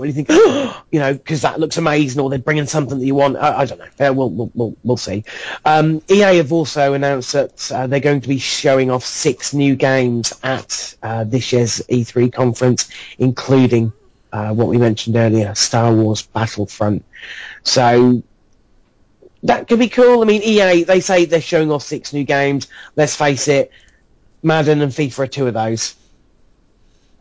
when 0.00 0.08
you 0.08 0.12
think, 0.14 0.28
you 0.90 0.98
know, 0.98 1.12
because 1.12 1.42
that 1.42 1.60
looks 1.60 1.76
amazing, 1.76 2.20
or 2.20 2.30
they're 2.30 2.38
bringing 2.38 2.66
something 2.66 2.98
that 2.98 3.04
you 3.04 3.14
want. 3.14 3.36
I, 3.36 3.58
I 3.60 3.64
don't 3.66 3.78
know. 3.78 4.12
We'll, 4.12 4.50
we'll, 4.54 4.76
we'll 4.82 4.96
see. 4.96 5.24
Um, 5.64 6.02
EA 6.08 6.38
have 6.38 6.52
also 6.52 6.94
announced 6.94 7.34
that 7.34 7.70
uh, 7.70 7.86
they're 7.86 8.00
going 8.00 8.22
to 8.22 8.28
be 8.28 8.38
showing 8.38 8.90
off 8.90 9.04
six 9.04 9.52
new 9.52 9.76
games 9.76 10.32
at 10.42 10.94
uh, 11.02 11.24
this 11.24 11.52
year's 11.52 11.82
E3 11.90 12.32
conference, 12.32 12.88
including 13.18 13.92
uh, 14.32 14.54
what 14.54 14.68
we 14.68 14.78
mentioned 14.78 15.16
earlier, 15.16 15.54
Star 15.54 15.92
Wars 15.92 16.22
Battlefront. 16.22 17.04
So 17.62 18.22
that 19.42 19.68
could 19.68 19.78
be 19.78 19.88
cool. 19.88 20.22
I 20.22 20.24
mean, 20.24 20.42
EA, 20.42 20.84
they 20.84 21.00
say 21.00 21.26
they're 21.26 21.42
showing 21.42 21.70
off 21.70 21.82
six 21.82 22.14
new 22.14 22.24
games. 22.24 22.68
Let's 22.96 23.16
face 23.16 23.48
it, 23.48 23.70
Madden 24.42 24.80
and 24.80 24.92
FIFA 24.92 25.18
are 25.18 25.26
two 25.26 25.46
of 25.46 25.54
those 25.54 25.94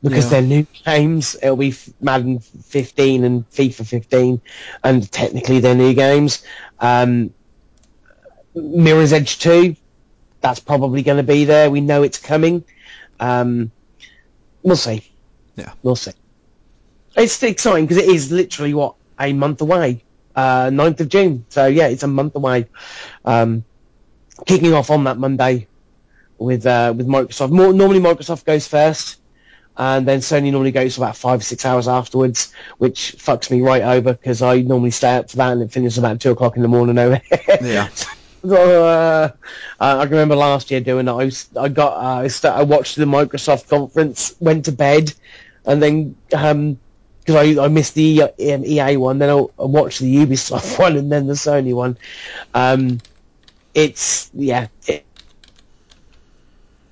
because 0.01 0.25
Yeah. 0.25 0.29
they're 0.29 0.41
new 0.41 0.67
games. 0.85 1.35
It'll 1.41 1.55
be 1.57 1.73
Madden 1.99 2.39
15 2.39 3.23
and 3.23 3.49
FIFA 3.51 3.85
15, 3.85 4.41
and 4.83 5.11
technically 5.11 5.59
they're 5.59 5.75
new 5.75 5.93
games. 5.93 6.43
Um, 6.79 7.31
Mirror's 8.55 9.13
Edge 9.13 9.39
2, 9.39 9.75
that's 10.41 10.59
probably 10.59 11.01
going 11.01 11.17
to 11.17 11.23
be 11.23 11.45
there. 11.45 11.69
We 11.69 11.81
know 11.81 12.03
it's 12.03 12.17
coming. 12.17 12.63
Um, 13.19 13.71
we'll 14.63 14.75
see. 14.75 15.03
Yeah. 15.55 15.73
We'll 15.83 15.95
see. 15.95 16.11
It's 17.15 17.41
exciting 17.43 17.85
because 17.85 17.97
it 18.03 18.09
is 18.09 18.31
literally, 18.31 18.73
what, 18.73 18.95
a 19.19 19.33
month 19.33 19.61
away. 19.61 20.03
Uh, 20.35 20.69
9th 20.69 21.01
of 21.01 21.09
June. 21.09 21.45
So, 21.49 21.65
yeah, 21.65 21.87
it's 21.87 22.03
a 22.03 22.07
month 22.07 22.35
away. 22.35 22.67
Um, 23.25 23.65
kicking 24.45 24.73
off 24.73 24.89
on 24.89 25.03
that 25.03 25.17
Monday 25.17 25.67
with 26.37 26.65
uh, 26.65 26.93
with 26.95 27.07
Microsoft. 27.07 27.51
More, 27.51 27.73
normally 27.73 27.99
Microsoft 27.99 28.45
goes 28.45 28.67
first, 28.67 29.18
and 29.79 30.05
then 30.05 30.19
Sony 30.19 30.51
normally 30.51 30.73
goes 30.73 30.95
for 30.95 31.03
about 31.03 31.15
five 31.15 31.39
or 31.39 31.43
six 31.43 31.65
hours 31.65 31.87
afterwards, 31.87 32.53
which 32.79 33.15
fucks 33.17 33.49
me 33.49 33.61
right 33.61 33.81
over 33.81 34.11
because 34.11 34.41
I 34.41 34.59
normally 34.59 34.91
stay 34.91 35.15
up 35.15 35.31
for 35.31 35.37
that 35.37 35.53
and 35.53 35.61
it 35.61 35.71
finishes 35.71 35.97
about 35.97 36.19
two 36.19 36.31
o'clock 36.31 36.57
in 36.57 36.61
the 36.61 36.67
morning 36.67 36.99
over 36.99 37.15
here. 37.15 37.57
Yeah. 37.61 37.89
So, 38.41 38.85
uh, 38.85 39.31
I 39.81 40.03
remember 40.03 40.33
last 40.37 40.71
year 40.71 40.79
doing 40.79 41.07
that. 41.07 41.11
I, 41.11 41.25
was, 41.25 41.49
I 41.59 41.67
got 41.67 41.97
uh, 41.97 42.21
I, 42.21 42.27
st- 42.29 42.53
I 42.53 42.63
watched 42.63 42.95
the 42.95 43.03
Microsoft 43.03 43.67
conference, 43.67 44.33
went 44.39 44.63
to 44.63 44.71
bed, 44.71 45.13
and 45.65 45.83
then 45.83 46.15
because 46.29 46.77
I, 47.27 47.61
I 47.61 47.67
missed 47.67 47.95
the 47.95 48.01
E- 48.37 48.53
um, 48.53 48.63
EA 48.63 48.95
one, 48.95 49.19
then 49.19 49.29
I, 49.29 49.39
I 49.39 49.65
watched 49.65 49.99
the 49.99 50.25
Ubisoft 50.25 50.79
one 50.79 50.95
and 50.95 51.11
then 51.11 51.27
the 51.27 51.33
Sony 51.33 51.73
one. 51.73 51.97
Um, 52.53 53.01
it's 53.73 54.31
yeah, 54.33 54.67
it, 54.87 55.05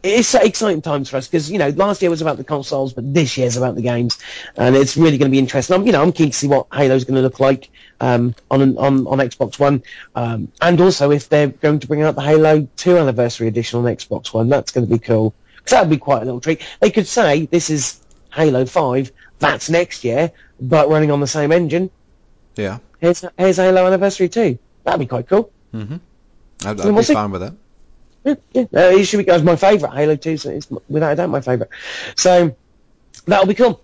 it's 0.04 0.36
exciting 0.36 0.82
times 0.82 1.10
for 1.10 1.18
us 1.18 1.28
because 1.28 1.50
you 1.52 1.58
know 1.58 1.70
last 1.70 2.02
year 2.02 2.10
was 2.10 2.22
about 2.22 2.38
the 2.38 2.44
consoles, 2.44 2.94
but 2.94 3.14
this 3.14 3.38
year's 3.38 3.58
about 3.58 3.76
the 3.76 3.82
games, 3.82 4.18
and 4.56 4.76
it's 4.76 4.96
really 4.98 5.18
going 5.18 5.30
to 5.30 5.34
be 5.34 5.40
interesting. 5.40 5.76
I'm 5.76 5.86
you 5.86 5.92
know 5.92 6.02
I'm 6.02 6.12
keen 6.12 6.32
to 6.32 6.38
see 6.38 6.48
what 6.48 6.68
Halo's 6.72 7.04
going 7.04 7.16
to 7.16 7.22
look 7.22 7.40
like 7.40 7.70
um, 8.00 8.36
on 8.50 8.78
on 8.78 9.08
on 9.08 9.18
Xbox 9.20 9.60
One, 9.60 9.84
um, 10.16 10.52
and 10.62 10.80
also 10.80 11.12
if 11.12 11.30
they're 11.30 11.48
going 11.48 11.80
to 11.80 11.88
bring 11.88 12.04
out 12.04 12.16
the 12.16 12.22
Halo 12.22 12.68
Two 12.76 12.98
Anniversary 12.98 13.48
Edition 13.48 13.80
on 13.80 13.86
Xbox 13.86 14.34
One, 14.34 14.50
that's 14.50 14.72
going 14.72 14.88
to 14.88 14.94
be 14.94 15.00
cool 15.00 15.34
because 15.56 15.72
that 15.72 15.82
would 15.82 15.90
be 15.90 15.98
quite 15.98 16.22
a 16.22 16.26
little 16.26 16.42
treat. 16.42 16.62
They 16.80 16.92
could 16.92 17.08
say 17.08 17.46
this 17.46 17.70
is 17.70 18.00
Halo 18.32 18.66
Five, 18.66 19.12
That's 19.40 19.70
next 19.70 20.04
year, 20.04 20.32
but 20.60 20.90
running 20.90 21.12
on 21.12 21.20
the 21.20 21.28
same 21.28 21.52
engine. 21.52 21.90
Yeah. 22.56 22.80
Here's, 23.00 23.24
here's 23.38 23.58
Halo 23.58 23.86
Anniversary 23.86 24.30
2. 24.30 24.58
That'd 24.84 25.00
be 25.00 25.06
quite 25.06 25.28
cool. 25.28 25.52
Mm-hmm. 25.74 25.98
I'd, 26.66 26.82
I'd 26.82 26.96
be 26.96 27.04
fine 27.04 27.32
with 27.32 27.42
that. 27.42 27.54
Yeah, 28.28 28.36
yeah. 28.52 28.64
Uh, 28.74 28.92
it 28.92 29.06
should 29.06 29.26
be 29.26 29.42
my 29.42 29.56
favourite. 29.56 29.96
Halo 29.96 30.16
2 30.16 30.30
is 30.32 30.46
is 30.46 30.68
without 30.90 31.14
a 31.14 31.16
doubt 31.16 31.30
my 31.30 31.42
favourite. 31.42 31.72
So 32.16 32.56
that'll 33.26 33.46
be 33.46 33.54
cool. 33.54 33.82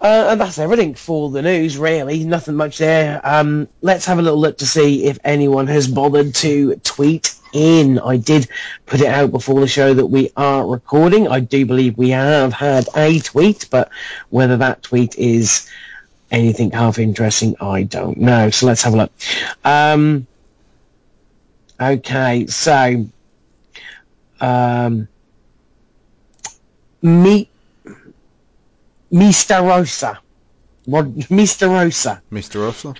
Uh, 0.00 0.28
and 0.30 0.40
that's 0.40 0.58
everything 0.58 0.94
for 0.94 1.30
the 1.30 1.42
news, 1.42 1.76
really. 1.76 2.24
Nothing 2.24 2.54
much 2.54 2.78
there. 2.78 3.20
Um, 3.24 3.68
let's 3.82 4.06
have 4.06 4.18
a 4.18 4.22
little 4.22 4.38
look 4.38 4.58
to 4.58 4.66
see 4.66 5.04
if 5.04 5.18
anyone 5.24 5.66
has 5.66 5.88
bothered 5.88 6.34
to 6.36 6.76
tweet 6.76 7.34
in. 7.52 7.98
I 7.98 8.16
did 8.16 8.48
put 8.86 9.00
it 9.00 9.08
out 9.08 9.32
before 9.32 9.60
the 9.60 9.68
show 9.68 9.92
that 9.92 10.06
we 10.06 10.30
are 10.36 10.66
recording. 10.66 11.26
I 11.28 11.40
do 11.40 11.66
believe 11.66 11.98
we 11.98 12.10
have 12.10 12.52
had 12.52 12.88
a 12.96 13.18
tweet, 13.18 13.66
but 13.70 13.90
whether 14.30 14.58
that 14.58 14.82
tweet 14.84 15.16
is 15.16 15.68
anything 16.30 16.70
half 16.70 16.98
interesting, 16.98 17.56
I 17.60 17.82
don't 17.82 18.18
know. 18.18 18.50
So 18.50 18.66
let's 18.66 18.82
have 18.82 18.94
a 18.94 18.96
look. 18.96 19.12
Um, 19.64 20.26
okay, 21.80 22.46
so 22.46 23.06
um, 24.40 25.08
me, 27.02 27.50
Mr. 29.12 29.66
Rosa, 29.66 30.20
Rod, 30.86 31.14
Mr. 31.14 31.68
Rosa, 31.68 32.22
Mr. 32.30 32.60
Rosa? 32.60 32.94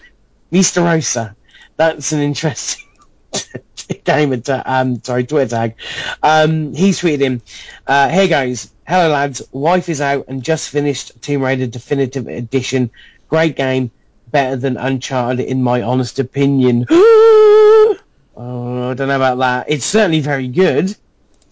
Mr. 0.52 0.84
Rosa. 0.84 1.36
That's 1.76 2.12
an 2.12 2.20
interesting 2.20 2.86
game 4.04 4.42
um, 4.48 5.02
sorry, 5.02 5.24
Twitter 5.24 5.48
tag. 5.48 5.74
Um, 6.22 6.74
he's 6.74 7.00
tweeted 7.00 7.20
him. 7.20 7.42
Uh, 7.86 8.08
here 8.08 8.28
goes. 8.28 8.70
Hello 8.86 9.08
lads, 9.08 9.40
wife 9.52 9.88
is 9.88 10.00
out 10.00 10.24
and 10.26 10.42
just 10.42 10.68
finished 10.68 11.22
Tomb 11.22 11.42
Raider 11.42 11.68
Definitive 11.68 12.26
Edition. 12.26 12.90
Great 13.28 13.54
game, 13.54 13.92
better 14.32 14.56
than 14.56 14.76
Uncharted 14.76 15.38
in 15.38 15.62
my 15.62 15.82
honest 15.82 16.18
opinion. 16.18 16.86
oh, 16.90 17.96
I 18.36 18.94
don't 18.94 19.06
know 19.06 19.14
about 19.14 19.38
that. 19.38 19.66
It's 19.68 19.84
certainly 19.84 20.18
very 20.18 20.48
good. 20.48 20.96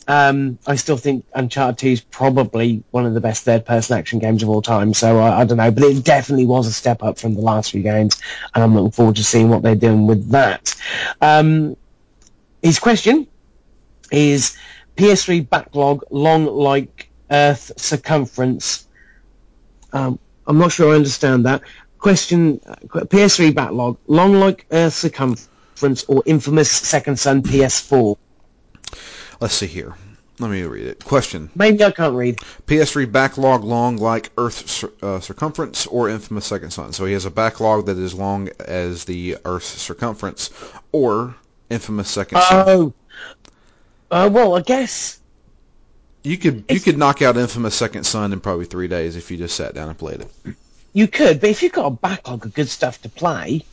Um, 0.09 0.59
I 0.67 0.77
still 0.77 0.97
think 0.97 1.27
Uncharted 1.35 1.79
2 1.79 1.89
is 1.89 2.01
probably 2.01 2.83
one 2.91 3.05
of 3.05 3.13
the 3.13 3.21
best 3.21 3.45
third-person 3.45 3.99
action 3.99 4.21
games 4.21 4.43
of 4.43 4.49
all 4.49 4.63
time. 4.63 4.95
So 4.95 5.19
I, 5.19 5.43
I 5.43 5.45
don't 5.45 5.59
know, 5.59 5.71
but 5.71 5.85
it 5.85 6.03
definitely 6.03 6.47
was 6.47 6.67
a 6.67 6.73
step 6.73 7.03
up 7.03 7.19
from 7.19 7.35
the 7.35 7.43
last 7.43 7.73
few 7.73 7.83
games, 7.83 8.19
and 8.55 8.65
I'm 8.65 8.75
looking 8.75 8.91
forward 8.91 9.17
to 9.17 9.25
seeing 9.25 9.51
what 9.51 9.63
they're 9.63 9.75
doing 9.75 10.07
with 10.07 10.31
that. 10.31 10.75
Um, 11.21 11.77
his 12.63 12.79
question 12.79 13.27
is 14.11 14.57
PS3 14.97 15.47
backlog 15.47 16.05
long 16.11 16.47
like 16.47 17.11
Earth 17.31 17.73
circumference. 17.77 18.89
Um, 19.93 20.19
I'm 20.47 20.57
not 20.57 20.73
sure 20.73 20.93
I 20.93 20.97
understand 20.97 21.45
that. 21.45 21.61
Question: 21.99 22.63
uh, 22.67 22.77
PS3 22.77 23.55
backlog 23.55 23.99
long 24.07 24.33
like 24.33 24.65
Earth 24.71 24.95
circumference 24.95 26.05
or 26.09 26.23
infamous 26.25 26.71
Second 26.71 27.19
Son 27.19 27.43
PS4? 27.43 28.17
Let's 29.41 29.55
see 29.55 29.67
here. 29.67 29.95
Let 30.41 30.51
me 30.51 30.63
read 30.63 30.87
it. 30.87 31.05
Question. 31.05 31.51
Maybe 31.57 31.83
I 31.83 31.91
can't 31.91 32.15
read. 32.15 32.39
PS3 32.67 33.11
backlog 33.11 33.65
long 33.65 33.97
like 33.97 34.31
Earth's 34.39 34.85
uh, 35.03 35.19
circumference 35.19 35.87
or 35.87 36.09
infamous 36.09 36.47
second 36.47 36.71
son. 36.71 36.93
So 36.93 37.05
he 37.05 37.13
has 37.15 37.25
a 37.25 37.31
backlog 37.31 37.87
that 37.87 37.99
is 37.99 38.15
long 38.15 38.49
as 38.61 39.05
the 39.05 39.37
Earth's 39.45 39.67
circumference 39.67 40.51
or 40.93 41.35
infamous 41.71 42.09
second 42.09 42.41
son. 42.43 42.65
Oh. 42.69 42.93
Uh, 44.11 44.31
well, 44.33 44.57
I 44.57 44.63
guess. 44.63 45.21
You 46.23 46.37
could 46.37 46.65
you 46.69 46.81
could 46.81 46.99
knock 46.99 47.23
out 47.23 47.37
infamous 47.37 47.75
second 47.75 48.05
son 48.05 48.33
in 48.33 48.41
probably 48.41 48.67
three 48.67 48.89
days 48.89 49.17
if 49.17 49.31
you 49.31 49.37
just 49.37 49.57
sat 49.57 49.75
down 49.75 49.89
and 49.89 49.99
played 49.99 50.21
it. 50.21 50.57
You 50.93 51.09
could, 51.09 51.41
but 51.41 51.51
if 51.51 51.63
you've 51.63 51.73
got 51.73 51.87
a 51.87 51.91
backlog 51.91 52.45
of 52.45 52.55
good 52.55 52.69
stuff 52.69 53.01
to 53.03 53.09
play, 53.09 53.65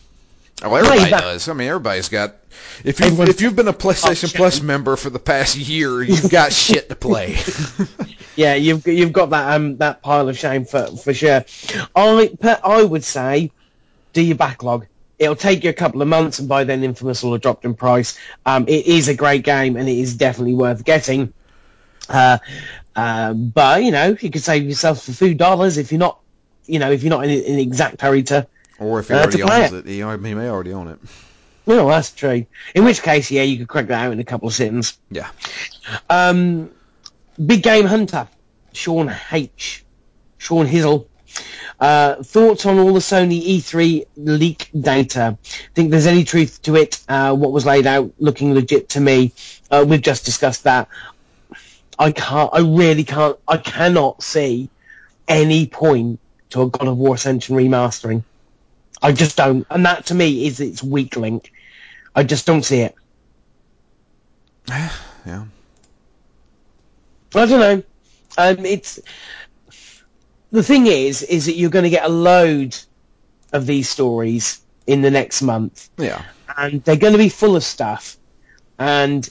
Oh, 0.64 0.74
everybody 0.74 1.10
does. 1.10 1.50
I 1.50 1.54
mean, 1.54 1.68
everybody's 1.68 2.10
got. 2.10 2.36
If 2.84 3.00
you 3.00 3.22
if 3.24 3.42
you've 3.42 3.56
been 3.56 3.68
a 3.68 3.74
PlayStation 3.74 4.34
Oh, 4.34 4.38
Plus 4.38 4.62
member 4.62 4.96
for 4.96 5.10
the 5.10 5.20
past 5.20 5.58
year, 5.58 6.02
you've 6.02 6.30
got 6.30 6.54
shit 6.54 6.88
to 6.90 6.96
play. 6.96 7.38
yeah, 8.36 8.56
you've 8.56 8.88
you've 8.88 9.12
got 9.12 9.32
that 9.32 9.56
um 9.56 9.78
that 9.78 10.02
pile 10.02 10.30
of 10.30 10.38
shame 10.38 10.66
for 10.66 10.88
for 10.96 11.14
sure. 11.14 11.44
I 11.96 12.60
I 12.64 12.84
would 12.84 13.04
say, 13.04 13.52
do 14.14 14.22
your 14.22 14.38
backlog. 14.38 14.88
It'll 15.20 15.36
take 15.36 15.64
you 15.64 15.70
a 15.70 15.74
couple 15.74 16.02
of 16.02 16.08
months, 16.08 16.40
and 16.40 16.48
by 16.48 16.64
then 16.64 16.84
Infamous 16.84 17.24
will 17.24 17.34
have 17.34 17.42
dropped 17.42 17.66
in 17.66 17.74
price. 17.74 18.18
Um, 18.46 18.66
it 18.68 18.86
is 18.86 19.08
a 19.08 19.16
great 19.16 19.44
game, 19.44 19.76
and 19.76 19.88
it 19.88 19.98
is 19.98 20.16
definitely 20.16 20.56
worth 20.56 20.84
getting. 20.84 21.34
Uh, 22.10 22.38
uh, 22.96 23.34
but 23.34 23.84
you 23.84 23.92
know, 23.92 24.16
you 24.20 24.30
could 24.30 24.42
save 24.44 24.64
yourself 24.64 25.08
a 25.08 25.14
few 25.14 25.34
dollars 25.34 25.78
if 25.78 25.92
you're 25.92 26.00
not, 26.00 26.20
you 26.66 26.80
know, 26.80 26.92
if 26.92 27.04
you're 27.04 27.10
not 27.10 27.26
in 27.26 27.32
an 27.32 27.60
exact 27.60 28.02
hurry 28.02 28.24
to 28.24 28.48
or 28.80 29.00
if 29.00 29.08
he 29.08 29.14
already 29.14 29.44
owns 29.44 29.74
it, 29.74 29.86
he, 29.86 29.98
he 29.98 30.34
may 30.34 30.50
already 30.50 30.74
own 30.74 30.88
it. 30.88 31.00
Well, 31.66 31.88
that's 31.88 32.12
true. 32.12 32.46
In 32.76 32.86
which 32.86 33.02
case, 33.02 33.32
yeah, 33.32 33.42
you 33.42 33.58
could 33.58 33.68
crack 33.68 33.88
that 33.88 34.06
out 34.06 34.14
in 34.14 34.20
a 34.20 34.24
couple 34.24 34.48
of 34.48 34.54
sittings. 34.54 34.98
Yeah. 35.10 35.30
Um, 36.10 36.70
Big 37.44 37.64
Game 37.64 37.86
Hunter, 37.86 38.28
Sean 38.74 39.14
H. 39.32 39.84
Sean 40.38 40.68
Hizzle. 40.68 41.08
Uh, 41.80 42.24
thoughts 42.24 42.66
on 42.66 42.80
all 42.80 42.94
the 42.94 43.00
Sony 43.00 43.42
E3 43.44 44.06
leak 44.16 44.70
data? 44.80 45.38
Think 45.74 45.92
there's 45.92 46.06
any 46.06 46.24
truth 46.24 46.62
to 46.64 46.76
it? 46.76 47.02
Uh, 47.10 47.36
what 47.36 47.52
was 47.52 47.66
laid 47.66 47.88
out 47.88 48.14
looking 48.20 48.54
legit 48.54 48.90
to 48.90 49.02
me? 49.02 49.34
Uh, 49.70 49.86
we've 49.88 50.02
just 50.02 50.24
discussed 50.24 50.64
that. 50.64 50.88
I 51.98 52.12
can't. 52.12 52.50
I 52.54 52.60
really 52.60 53.04
can't. 53.04 53.38
I 53.48 53.58
cannot 53.58 54.22
see 54.22 54.70
any 55.28 55.66
point 55.66 56.20
to 56.52 56.62
a 56.62 56.70
God 56.70 56.88
of 56.88 56.98
War 56.98 57.16
Ascension 57.16 57.56
remastering. 57.56 58.24
I 59.02 59.12
just 59.12 59.38
don't, 59.38 59.66
and 59.70 59.86
that 59.86 60.08
to 60.08 60.16
me 60.16 60.48
is 60.48 60.60
its 60.60 60.82
weak 60.82 61.16
link. 61.16 61.52
I 62.16 62.24
just 62.24 62.46
don't 62.46 62.64
see 62.64 62.82
it. 62.82 62.96
Yeah. 65.26 65.46
I 67.34 67.46
don't 67.48 67.60
know. 67.60 67.84
Um, 68.38 68.66
it's 68.66 69.00
the 70.52 70.62
thing 70.64 70.86
is, 70.86 71.24
is 71.24 71.48
that 71.48 71.56
you're 71.56 71.72
going 71.72 71.84
to 71.84 71.90
get 71.90 72.06
a 72.06 72.10
load 72.10 72.78
of 73.52 73.66
these 73.66 73.90
stories 73.90 74.62
in 74.86 75.02
the 75.02 75.10
next 75.12 75.42
month, 75.42 75.90
Yeah. 75.98 76.22
and 76.56 76.84
they're 76.84 76.96
going 76.96 77.14
to 77.14 77.20
be 77.20 77.30
full 77.30 77.56
of 77.56 77.64
stuff. 77.64 78.18
And 78.78 79.28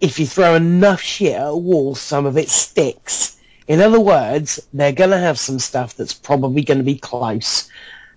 if 0.00 0.18
you 0.18 0.26
throw 0.26 0.54
enough 0.56 1.00
shit 1.00 1.34
at 1.34 1.46
a 1.46 1.56
wall, 1.56 1.94
some 1.94 2.26
of 2.26 2.36
it 2.36 2.48
sticks. 2.50 3.36
In 3.68 3.80
other 3.80 4.00
words, 4.00 4.60
they're 4.72 4.92
going 4.92 5.10
to 5.10 5.18
have 5.18 5.38
some 5.38 5.58
stuff 5.58 5.94
that's 5.96 6.14
probably 6.14 6.62
going 6.62 6.78
to 6.78 6.84
be 6.84 6.98
close, 6.98 7.70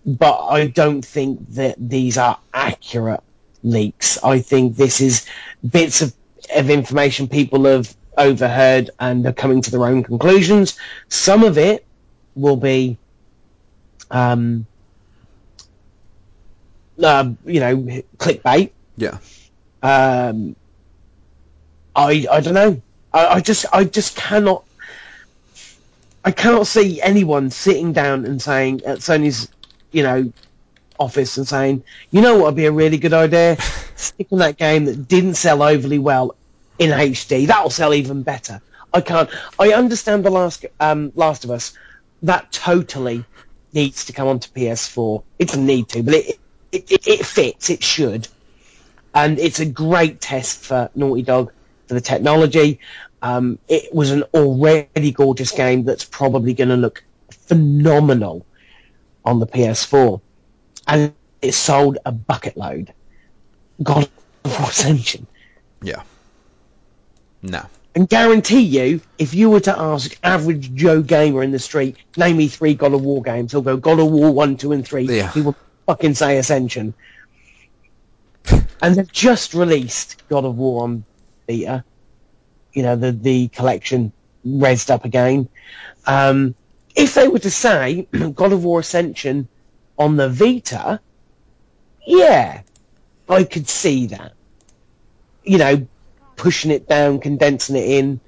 but 0.05 0.47
I 0.47 0.67
don't 0.67 1.03
think 1.03 1.49
that 1.51 1.75
these 1.77 2.17
are 2.17 2.39
accurate 2.53 3.23
leaks. 3.63 4.17
I 4.23 4.39
think 4.39 4.75
this 4.75 5.01
is 5.01 5.25
bits 5.67 6.01
of, 6.01 6.13
of 6.55 6.69
information 6.69 7.27
people 7.27 7.65
have 7.65 7.93
overheard 8.17 8.89
and 8.99 9.25
are 9.25 9.33
coming 9.33 9.61
to 9.61 9.71
their 9.71 9.85
own 9.85 10.03
conclusions. 10.03 10.77
Some 11.07 11.43
of 11.43 11.57
it 11.57 11.85
will 12.35 12.57
be, 12.57 12.97
um, 14.11 14.65
uh, 17.01 17.31
you 17.45 17.59
know, 17.59 17.77
clickbait. 18.17 18.71
Yeah. 18.97 19.17
Um, 19.81 20.55
I 21.95 22.27
I 22.29 22.39
don't 22.41 22.53
know. 22.53 22.81
I, 23.13 23.27
I 23.27 23.41
just 23.41 23.65
I 23.71 23.83
just 23.83 24.15
cannot. 24.15 24.63
I 26.23 26.31
cannot 26.31 26.67
see 26.67 27.01
anyone 27.01 27.49
sitting 27.49 27.93
down 27.93 28.25
and 28.25 28.41
saying 28.41 28.83
at 28.85 28.99
Sony's, 28.99 29.47
you 29.91 30.03
know, 30.03 30.31
office 30.99 31.37
and 31.37 31.47
saying, 31.47 31.83
you 32.11 32.21
know 32.21 32.35
what 32.35 32.45
would 32.45 32.55
be 32.55 32.65
a 32.65 32.71
really 32.71 32.97
good 32.97 33.13
idea? 33.13 33.57
Stick 33.95 34.27
on 34.31 34.39
that 34.39 34.57
game 34.57 34.85
that 34.85 35.07
didn't 35.07 35.35
sell 35.35 35.63
overly 35.63 35.99
well 35.99 36.35
in 36.77 36.91
HD. 36.91 37.47
That'll 37.47 37.69
sell 37.69 37.93
even 37.93 38.23
better. 38.23 38.61
I 38.93 39.01
can't. 39.01 39.29
I 39.59 39.73
understand 39.73 40.25
the 40.25 40.31
last 40.31 40.65
um, 40.79 41.11
Last 41.15 41.43
of 41.43 41.51
Us. 41.51 41.73
That 42.23 42.51
totally 42.51 43.23
needs 43.71 44.05
to 44.05 44.13
come 44.13 44.27
onto 44.27 44.49
PS4. 44.49 45.23
It 45.37 45.47
doesn't 45.49 45.65
need 45.65 45.89
to, 45.89 46.03
but 46.03 46.13
it 46.15 46.39
it, 46.71 46.91
it, 46.91 47.07
it 47.07 47.25
fits. 47.25 47.69
It 47.69 47.83
should 47.83 48.27
and 49.13 49.39
it's 49.39 49.59
a 49.59 49.65
great 49.65 50.21
test 50.21 50.59
for 50.65 50.89
Naughty 50.95 51.23
Dog 51.23 51.51
for 51.87 51.93
the 51.93 52.01
technology. 52.01 52.79
Um, 53.21 53.59
it 53.67 53.93
was 53.93 54.11
an 54.11 54.23
already 54.33 55.11
gorgeous 55.11 55.51
game 55.51 55.83
that's 55.83 56.05
probably 56.05 56.53
going 56.53 56.69
to 56.69 56.77
look 56.77 57.03
phenomenal 57.31 58.45
on 59.29 59.39
the 59.39 59.47
PS4, 59.47 60.21
and 60.87 61.13
it 61.41 61.53
sold 61.53 61.99
a 62.05 62.11
bucket 62.11 62.57
load. 62.57 62.93
God 63.81 64.09
of 64.43 64.59
War 64.59 64.69
Ascension. 64.69 65.27
Yeah. 65.81 66.03
No. 67.41 67.65
And 67.95 68.07
guarantee 68.09 68.61
you, 68.61 69.01
if 69.17 69.33
you 69.33 69.49
were 69.49 69.61
to 69.61 69.77
ask 69.77 70.17
average 70.23 70.73
Joe 70.73 71.01
gamer 71.01 71.43
in 71.43 71.51
the 71.51 71.59
street, 71.59 71.97
name 72.17 72.37
me 72.37 72.47
three 72.47 72.73
God 72.73 72.93
of 72.93 73.01
War 73.01 73.21
games, 73.21 73.51
he'll 73.51 73.61
go 73.61 73.77
God 73.77 73.99
of 73.99 74.11
War 74.11 74.31
1, 74.31 74.57
2, 74.57 74.71
and 74.73 74.85
3. 74.85 75.03
Yeah. 75.03 75.31
He 75.31 75.41
will 75.41 75.55
fucking 75.85 76.15
say 76.15 76.37
Ascension. 76.37 76.93
and 78.81 78.95
they've 78.95 79.11
just 79.11 79.53
released 79.53 80.27
God 80.27 80.45
of 80.45 80.55
War 80.55 80.83
on 80.83 81.05
Vita. 81.47 81.83
You 82.73 82.83
know, 82.83 82.95
the, 82.95 83.11
the 83.11 83.47
collection 83.49 84.13
raised 84.43 84.91
up 84.91 85.05
again. 85.05 85.49
Um, 86.05 86.55
if 86.99 87.13
they 87.13 87.27
were 87.27 87.39
to 87.39 87.51
say 87.51 88.07
God 88.33 88.53
of 88.53 88.63
War 88.63 88.81
Ascension 88.81 89.47
on 89.97 90.17
the 90.17 90.29
Vita, 90.29 91.01
yeah, 92.05 92.63
I 93.27 93.43
could 93.45 93.69
see 93.69 94.07
that. 94.07 94.33
You 95.43 95.57
know, 95.57 95.87
pushing 96.35 96.71
it 96.71 96.87
down, 96.87 97.19
condensing 97.19 97.77
it 97.77 97.87
in, 97.87 98.21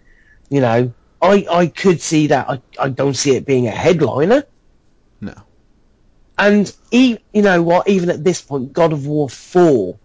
you 0.49 0.61
know, 0.61 0.93
I, 1.21 1.45
I 1.51 1.67
could 1.67 2.01
see 2.01 2.27
that. 2.27 2.49
I, 2.49 2.61
I 2.79 2.89
don't 2.89 3.13
see 3.13 3.35
it 3.35 3.45
being 3.45 3.67
a 3.67 3.71
headliner. 3.71 4.43
No. 5.19 5.33
And 6.37 6.73
e- 6.91 7.17
you 7.33 7.41
know 7.41 7.61
what? 7.61 7.87
Even 7.87 8.09
at 8.09 8.23
this 8.23 8.41
point, 8.41 8.73
God 8.73 8.93
of 8.93 9.05
War 9.05 9.29
Four, 9.29 9.99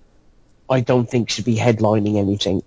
I 0.68 0.80
don't 0.80 1.08
think 1.08 1.30
should 1.30 1.44
be 1.44 1.56
headlining 1.56 2.16
anything. 2.16 2.62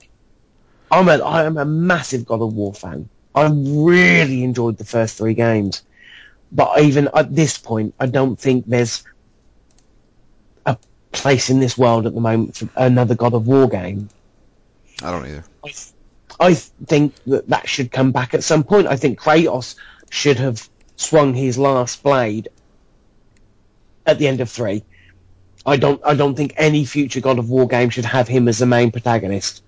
I'm 0.90 1.10
a 1.10 1.20
I 1.20 1.44
am 1.44 1.58
a 1.58 1.66
massive 1.66 2.26
God 2.26 2.42
of 2.42 2.54
War 2.54 2.74
fan. 2.74 3.10
I 3.36 3.48
really 3.52 4.44
enjoyed 4.44 4.78
the 4.78 4.86
first 4.86 5.18
three 5.18 5.36
games, 5.36 5.84
but 6.52 6.82
even 6.82 7.10
at 7.14 7.34
this 7.34 7.58
point, 7.58 7.94
I 8.00 8.08
don't 8.08 8.40
think 8.40 8.66
there's 8.68 9.04
a 10.66 10.78
place 11.12 11.50
in 11.50 11.60
this 11.60 11.78
world 11.78 12.08
at 12.08 12.14
the 12.14 12.22
moment 12.22 12.58
for 12.58 12.70
another 12.76 13.16
God 13.16 13.34
of 13.34 13.48
War 13.48 13.68
game. 13.68 14.10
I 15.02 15.12
don't 15.12 15.26
either. 15.26 15.44
I, 15.64 15.74
I 16.40 16.54
think 16.54 17.14
that 17.26 17.50
that 17.50 17.68
should 17.68 17.92
come 17.92 18.12
back 18.12 18.34
at 18.34 18.44
some 18.44 18.64
point. 18.64 18.88
I 18.88 18.96
think 18.96 19.20
Kratos 19.20 19.76
should 20.10 20.38
have 20.38 20.68
swung 20.96 21.34
his 21.34 21.58
last 21.58 22.04
blade 22.04 22.50
at 24.06 24.18
the 24.18 24.28
end 24.28 24.42
of 24.42 24.50
three. 24.50 24.84
I 25.66 25.78
don't. 25.78 26.02
I 26.04 26.16
don't 26.16 26.36
think 26.36 26.54
any 26.58 26.86
future 26.86 27.22
God 27.22 27.38
of 27.38 27.50
War 27.50 27.68
game 27.68 27.90
should 27.90 28.06
have 28.06 28.28
him 28.28 28.48
as 28.48 28.60
the 28.60 28.66
main 28.66 28.92
protagonist. 28.92 29.62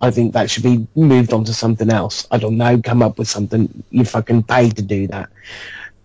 I 0.00 0.10
think 0.10 0.32
that 0.32 0.50
should 0.50 0.64
be 0.64 0.86
moved 0.94 1.32
on 1.32 1.44
to 1.44 1.54
something 1.54 1.90
else. 1.90 2.26
I 2.30 2.38
don't 2.38 2.56
know. 2.56 2.80
Come 2.82 3.02
up 3.02 3.18
with 3.18 3.28
something. 3.28 3.84
You 3.90 4.04
fucking 4.04 4.42
paid 4.42 4.76
to 4.76 4.82
do 4.82 5.06
that. 5.08 5.30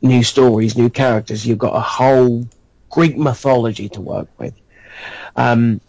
New 0.02 0.24
stories, 0.24 0.78
new 0.78 0.90
characters. 0.90 1.46
You've 1.46 1.58
got 1.58 1.76
a 1.76 1.82
whole 1.82 2.48
Greek 2.90 3.18
mythology 3.18 3.90
to 3.90 4.02
work 4.02 4.28
with. 4.38 4.54
Um, 5.36 5.82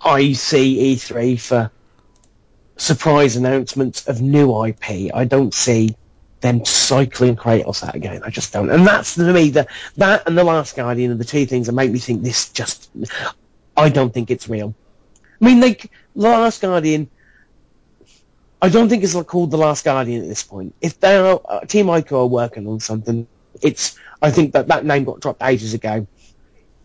I 0.00 0.32
see 0.32 0.94
E3 0.94 1.40
for 1.40 1.70
surprise 2.76 3.36
announcements 3.36 4.06
of 4.06 4.20
new 4.20 4.64
IP. 4.64 5.14
I 5.14 5.24
don't 5.24 5.54
see 5.54 5.96
them 6.40 6.64
cycling 6.64 7.36
Kratos 7.36 7.86
out 7.86 7.94
again. 7.94 8.22
I 8.24 8.30
just 8.30 8.52
don't. 8.52 8.70
And 8.70 8.86
that's 8.86 9.14
to 9.14 9.32
me 9.32 9.50
the 9.50 9.66
that 9.96 10.26
and 10.26 10.36
the 10.36 10.44
Last 10.44 10.76
Guardian 10.76 11.10
are 11.12 11.16
the 11.16 11.24
two 11.24 11.46
things 11.46 11.66
that 11.66 11.72
make 11.72 11.90
me 11.90 11.98
think 11.98 12.22
this 12.22 12.50
just. 12.50 12.90
I 13.76 13.88
don't 13.88 14.12
think 14.12 14.30
it's 14.30 14.48
real. 14.48 14.74
I 15.40 15.44
mean, 15.44 15.60
like 15.60 15.90
the 16.14 16.22
Last 16.22 16.60
Guardian. 16.60 17.10
I 18.66 18.68
don't 18.68 18.88
think 18.88 19.04
it's 19.04 19.14
called 19.14 19.52
the 19.52 19.56
Last 19.56 19.84
Guardian 19.84 20.22
at 20.22 20.28
this 20.28 20.42
point. 20.42 20.74
If 20.80 20.98
they 20.98 21.16
are 21.16 21.40
uh, 21.48 21.60
Team 21.60 21.86
Ico 21.86 22.22
are 22.22 22.26
working 22.26 22.66
on 22.66 22.80
something, 22.80 23.28
it's. 23.62 23.96
I 24.20 24.32
think 24.32 24.54
that 24.54 24.66
that 24.66 24.84
name 24.84 25.04
got 25.04 25.20
dropped 25.20 25.40
ages 25.40 25.72
ago. 25.72 26.08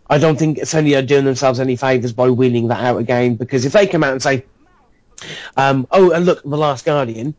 I 0.07 0.19
don't 0.19 0.37
think 0.37 0.59
Sony 0.59 0.95
are 0.95 1.01
doing 1.01 1.25
themselves 1.25 1.59
any 1.59 1.77
favours 1.77 2.13
by 2.13 2.29
wheeling 2.29 2.67
that 2.67 2.81
out 2.81 2.97
again 2.97 3.33
because 3.33 3.65
if 3.65 3.73
they 3.73 3.87
come 3.87 4.03
out 4.03 4.11
and 4.11 4.21
say, 4.21 4.45
um, 5.57 5.87
"Oh, 5.89 6.11
and 6.11 6.23
look, 6.23 6.43
the 6.43 6.55
Last 6.55 6.85
Guardian," 6.85 7.33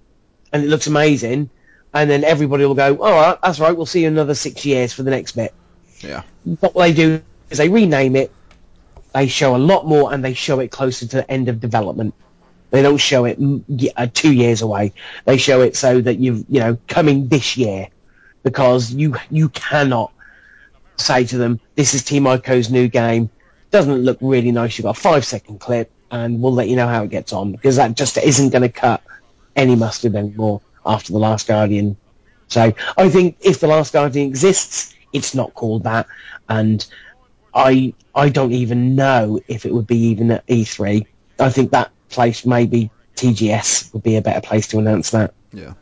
and 0.52 0.64
it 0.64 0.66
looks 0.66 0.88
amazing, 0.88 1.48
and 1.94 2.10
then 2.10 2.24
everybody 2.24 2.64
will 2.64 2.74
go, 2.74 2.96
"All 2.96 3.12
right, 3.12 3.38
that's 3.40 3.60
right. 3.60 3.76
We'll 3.76 3.86
see 3.86 4.02
you 4.02 4.08
another 4.08 4.34
six 4.34 4.64
years 4.64 4.92
for 4.92 5.04
the 5.04 5.12
next 5.12 5.36
bit." 5.36 5.54
Yeah. 6.00 6.24
What 6.42 6.74
they 6.74 6.92
do 6.92 7.22
is 7.48 7.58
they 7.58 7.68
rename 7.68 8.16
it, 8.16 8.32
they 9.14 9.28
show 9.28 9.54
a 9.54 9.62
lot 9.72 9.86
more, 9.86 10.12
and 10.12 10.24
they 10.24 10.34
show 10.34 10.58
it 10.58 10.72
closer 10.72 11.06
to 11.06 11.16
the 11.18 11.30
end 11.30 11.48
of 11.48 11.60
development. 11.60 12.14
They 12.72 12.80
don't 12.80 12.96
show 12.96 13.26
it 13.26 13.38
uh, 13.96 14.06
two 14.12 14.32
years 14.32 14.62
away. 14.62 14.94
They 15.26 15.36
show 15.36 15.60
it 15.60 15.76
so 15.76 16.00
that 16.00 16.18
you've 16.18 16.46
you 16.48 16.60
know 16.60 16.78
coming 16.88 17.28
this 17.28 17.58
year, 17.58 17.88
because 18.42 18.90
you 18.90 19.16
you 19.30 19.50
cannot 19.50 20.10
say 20.96 21.24
to 21.26 21.36
them, 21.36 21.60
"This 21.74 21.92
is 21.92 22.02
Team 22.02 22.24
Ico's 22.24 22.70
new 22.70 22.88
game. 22.88 23.28
Doesn't 23.70 23.98
look 23.98 24.16
really 24.22 24.52
nice? 24.52 24.78
You've 24.78 24.84
got 24.84 24.96
a 24.96 25.00
five 25.00 25.26
second 25.26 25.60
clip, 25.60 25.90
and 26.10 26.40
we'll 26.40 26.54
let 26.54 26.68
you 26.68 26.76
know 26.76 26.88
how 26.88 27.02
it 27.02 27.10
gets 27.10 27.34
on." 27.34 27.52
Because 27.52 27.76
that 27.76 27.94
just 27.94 28.16
isn't 28.16 28.48
going 28.48 28.62
to 28.62 28.70
cut 28.70 29.02
any 29.54 29.76
mustard 29.76 30.16
anymore 30.16 30.62
after 30.86 31.12
the 31.12 31.18
Last 31.18 31.46
Guardian. 31.46 31.98
So 32.48 32.72
I 32.96 33.10
think 33.10 33.36
if 33.42 33.60
the 33.60 33.66
Last 33.66 33.92
Guardian 33.92 34.28
exists, 34.28 34.94
it's 35.12 35.34
not 35.34 35.52
called 35.52 35.84
that, 35.84 36.06
and 36.48 36.86
I 37.52 37.92
I 38.14 38.30
don't 38.30 38.52
even 38.52 38.94
know 38.94 39.40
if 39.46 39.66
it 39.66 39.74
would 39.74 39.86
be 39.86 39.98
even 40.06 40.30
at 40.30 40.46
E3. 40.46 41.04
I 41.38 41.50
think 41.50 41.72
that 41.72 41.90
place 42.12 42.46
maybe 42.46 42.90
TGS 43.16 43.92
would 43.92 44.02
be 44.02 44.16
a 44.16 44.22
better 44.22 44.40
place 44.40 44.68
to 44.68 44.78
announce 44.78 45.10
that 45.10 45.34
Yeah. 45.52 45.74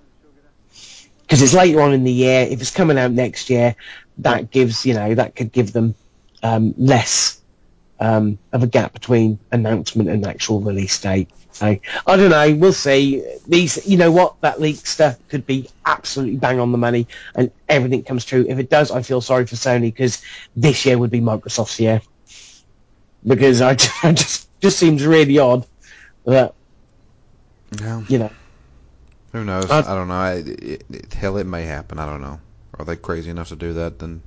because 1.22 1.42
it's 1.42 1.54
later 1.54 1.80
on 1.80 1.92
in 1.92 2.04
the 2.04 2.12
year. 2.12 2.46
If 2.48 2.60
it's 2.60 2.70
coming 2.70 2.98
out 2.98 3.12
next 3.12 3.50
year, 3.50 3.76
that 4.18 4.50
gives 4.50 4.84
you 4.86 4.94
know 4.94 5.14
that 5.14 5.36
could 5.36 5.52
give 5.52 5.72
them 5.72 5.94
um, 6.42 6.74
less 6.76 7.40
um, 7.98 8.38
of 8.52 8.62
a 8.62 8.66
gap 8.66 8.92
between 8.92 9.38
announcement 9.52 10.08
and 10.08 10.26
actual 10.26 10.60
release 10.60 11.00
date. 11.00 11.28
So 11.52 11.66
I 12.06 12.16
don't 12.16 12.30
know. 12.30 12.54
We'll 12.54 12.72
see. 12.72 13.22
These, 13.46 13.86
you 13.86 13.98
know 13.98 14.10
what, 14.12 14.40
that 14.40 14.60
leak 14.60 14.86
stuff 14.86 15.18
could 15.28 15.46
be 15.46 15.68
absolutely 15.84 16.36
bang 16.36 16.60
on 16.60 16.72
the 16.72 16.78
money, 16.78 17.08
and 17.34 17.50
everything 17.68 18.02
comes 18.04 18.24
true. 18.24 18.46
If 18.48 18.58
it 18.58 18.70
does, 18.70 18.90
I 18.90 19.02
feel 19.02 19.20
sorry 19.20 19.46
for 19.46 19.56
Sony 19.56 19.82
because 19.82 20.22
this 20.56 20.86
year 20.86 20.96
would 20.96 21.10
be 21.10 21.20
Microsoft's 21.20 21.78
year. 21.80 22.02
Because 23.26 23.60
I, 23.60 23.72
I 24.02 24.12
just 24.12 24.48
just 24.60 24.78
seems 24.78 25.04
really 25.04 25.38
odd 25.38 25.66
that 26.26 26.54
Yeah. 27.80 28.02
you 28.08 28.18
know 28.18 28.30
Who 29.32 29.44
knows? 29.44 29.70
Uh, 29.70 29.84
I 29.86 29.94
don't 29.94 30.08
know. 30.08 30.14
I, 30.14 30.32
it, 30.34 30.84
it, 30.90 31.12
hell, 31.12 31.36
it 31.36 31.46
may 31.46 31.62
happen. 31.62 31.98
I 31.98 32.06
don't 32.06 32.20
know. 32.20 32.40
Are 32.78 32.84
they 32.84 32.96
crazy 32.96 33.30
enough 33.30 33.48
to 33.50 33.56
do 33.56 33.74
that? 33.74 33.98
Then 33.98 34.22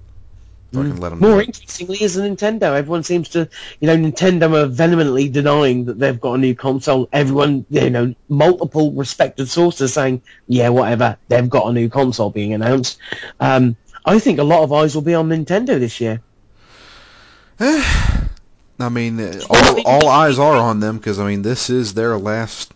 fucking 0.72 0.98
let 0.98 1.10
them. 1.10 1.20
More 1.20 1.41
do 1.41 1.41
interestingly 1.41 2.02
is 2.02 2.18
Nintendo. 2.18 2.76
Everyone 2.76 3.04
seems 3.04 3.30
to, 3.30 3.50
you 3.80 3.88
know, 3.88 3.98
Nintendo 3.98 4.64
are 4.64 4.68
vehemently 4.68 5.30
denying 5.30 5.86
that 5.86 6.00
they've 6.00 6.20
got 6.20 6.34
a 6.36 6.38
new 6.38 6.56
console. 6.56 7.10
Everyone, 7.12 7.66
you 7.70 7.89
know, 7.89 8.16
multiple 8.30 8.91
respected 8.91 9.50
sources 9.50 9.94
saying, 9.94 10.22
yeah, 10.48 10.70
whatever, 10.70 11.18
they've 11.28 11.50
got 11.50 11.68
a 11.68 11.74
new 11.74 11.89
console 11.89 12.30
being 12.30 12.54
announced. 12.54 12.98
Um, 13.39 13.76
I 14.06 14.20
think 14.20 14.39
a 14.39 14.44
lot 14.44 14.64
of 14.64 14.74
eyes 14.74 14.96
will 14.96 15.02
be 15.02 15.16
on 15.16 15.30
Nintendo 15.30 15.80
this 15.80 16.00
year. 16.02 16.22
I 18.84 18.89
mean, 18.89 19.19
all, 19.49 19.81
all 19.88 20.07
eyes 20.09 20.38
are 20.39 20.55
on 20.55 20.79
them 20.79 20.97
because 20.97 21.19
I 21.19 21.25
mean, 21.27 21.41
this 21.41 21.69
is 21.69 21.93
their 21.93 22.17
last 22.17 22.71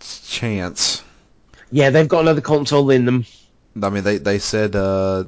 chance. 0.00 1.02
Yeah, 1.72 1.90
they've 1.90 2.08
got 2.08 2.20
another 2.20 2.40
console 2.40 2.90
in 2.90 3.04
them. 3.04 3.24
I 3.80 3.88
mean, 3.90 4.04
they 4.04 4.18
they 4.18 4.38
said 4.38 4.74
uh, 4.76 5.24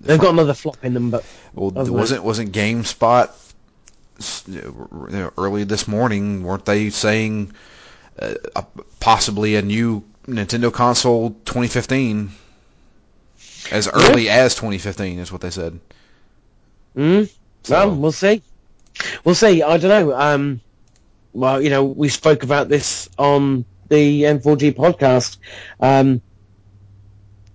They've 0.00 0.18
got 0.20 0.30
another 0.32 0.54
flop 0.54 0.76
in 0.84 0.94
them, 0.94 1.10
but 1.10 1.24
well, 1.54 1.72
other 1.76 1.92
wasn't 1.92 2.22
wasn't 2.24 2.52
GameSpot 2.52 3.30
you 4.48 5.08
know, 5.10 5.32
early 5.36 5.64
this 5.64 5.86
morning? 5.88 6.42
Weren't 6.42 6.64
they 6.64 6.90
saying 6.90 7.52
uh, 8.18 8.34
possibly 9.00 9.56
a 9.56 9.62
new 9.62 10.02
Nintendo 10.26 10.72
console 10.72 11.30
2015? 11.44 12.30
As 13.72 13.88
early 13.88 14.28
as 14.28 14.54
2015 14.54 15.18
is 15.18 15.32
what 15.32 15.40
they 15.40 15.50
said. 15.50 15.80
Mm? 16.96 17.30
So- 17.64 17.88
Well, 17.88 17.96
we'll 17.96 18.12
see. 18.12 18.42
We'll 19.24 19.34
see. 19.34 19.62
I 19.62 19.76
don't 19.78 19.88
know. 19.90 20.14
Um, 20.14 20.60
well, 21.32 21.60
you 21.60 21.70
know, 21.70 21.84
we 21.84 22.08
spoke 22.08 22.42
about 22.42 22.68
this 22.68 23.08
on 23.18 23.64
the 23.88 24.22
N4G 24.22 24.74
podcast. 24.74 25.36
Um, 25.80 26.22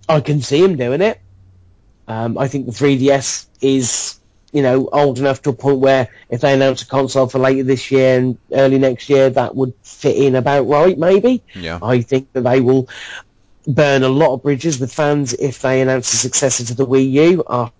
I 0.08 0.20
can 0.20 0.40
see 0.40 0.62
him 0.62 0.76
doing 0.76 1.02
it. 1.02 1.20
Um, 2.06 2.36
I 2.38 2.48
think 2.48 2.66
the 2.66 2.72
3DS 2.72 3.46
is, 3.60 4.18
you 4.52 4.62
know, 4.62 4.88
old 4.92 5.18
enough 5.18 5.42
to 5.42 5.50
a 5.50 5.52
point 5.52 5.78
where 5.78 6.08
if 6.28 6.40
they 6.40 6.52
announce 6.52 6.82
a 6.82 6.86
console 6.86 7.28
for 7.28 7.38
later 7.38 7.62
this 7.62 7.90
year 7.90 8.18
and 8.18 8.38
early 8.52 8.78
next 8.78 9.08
year, 9.08 9.30
that 9.30 9.54
would 9.54 9.74
fit 9.82 10.16
in 10.16 10.34
about 10.34 10.66
right, 10.68 10.98
maybe. 10.98 11.42
Yeah. 11.54 11.78
I 11.82 12.02
think 12.02 12.32
that 12.32 12.42
they 12.42 12.60
will 12.60 12.88
burn 13.66 14.02
a 14.02 14.08
lot 14.08 14.34
of 14.34 14.42
bridges 14.42 14.80
with 14.80 14.92
fans 14.92 15.32
if 15.34 15.60
they 15.62 15.80
announce 15.80 16.12
a 16.12 16.16
successor 16.16 16.64
to 16.64 16.74
the 16.74 16.86
Wii 16.86 17.10
U 17.12 17.44
after 17.48 17.72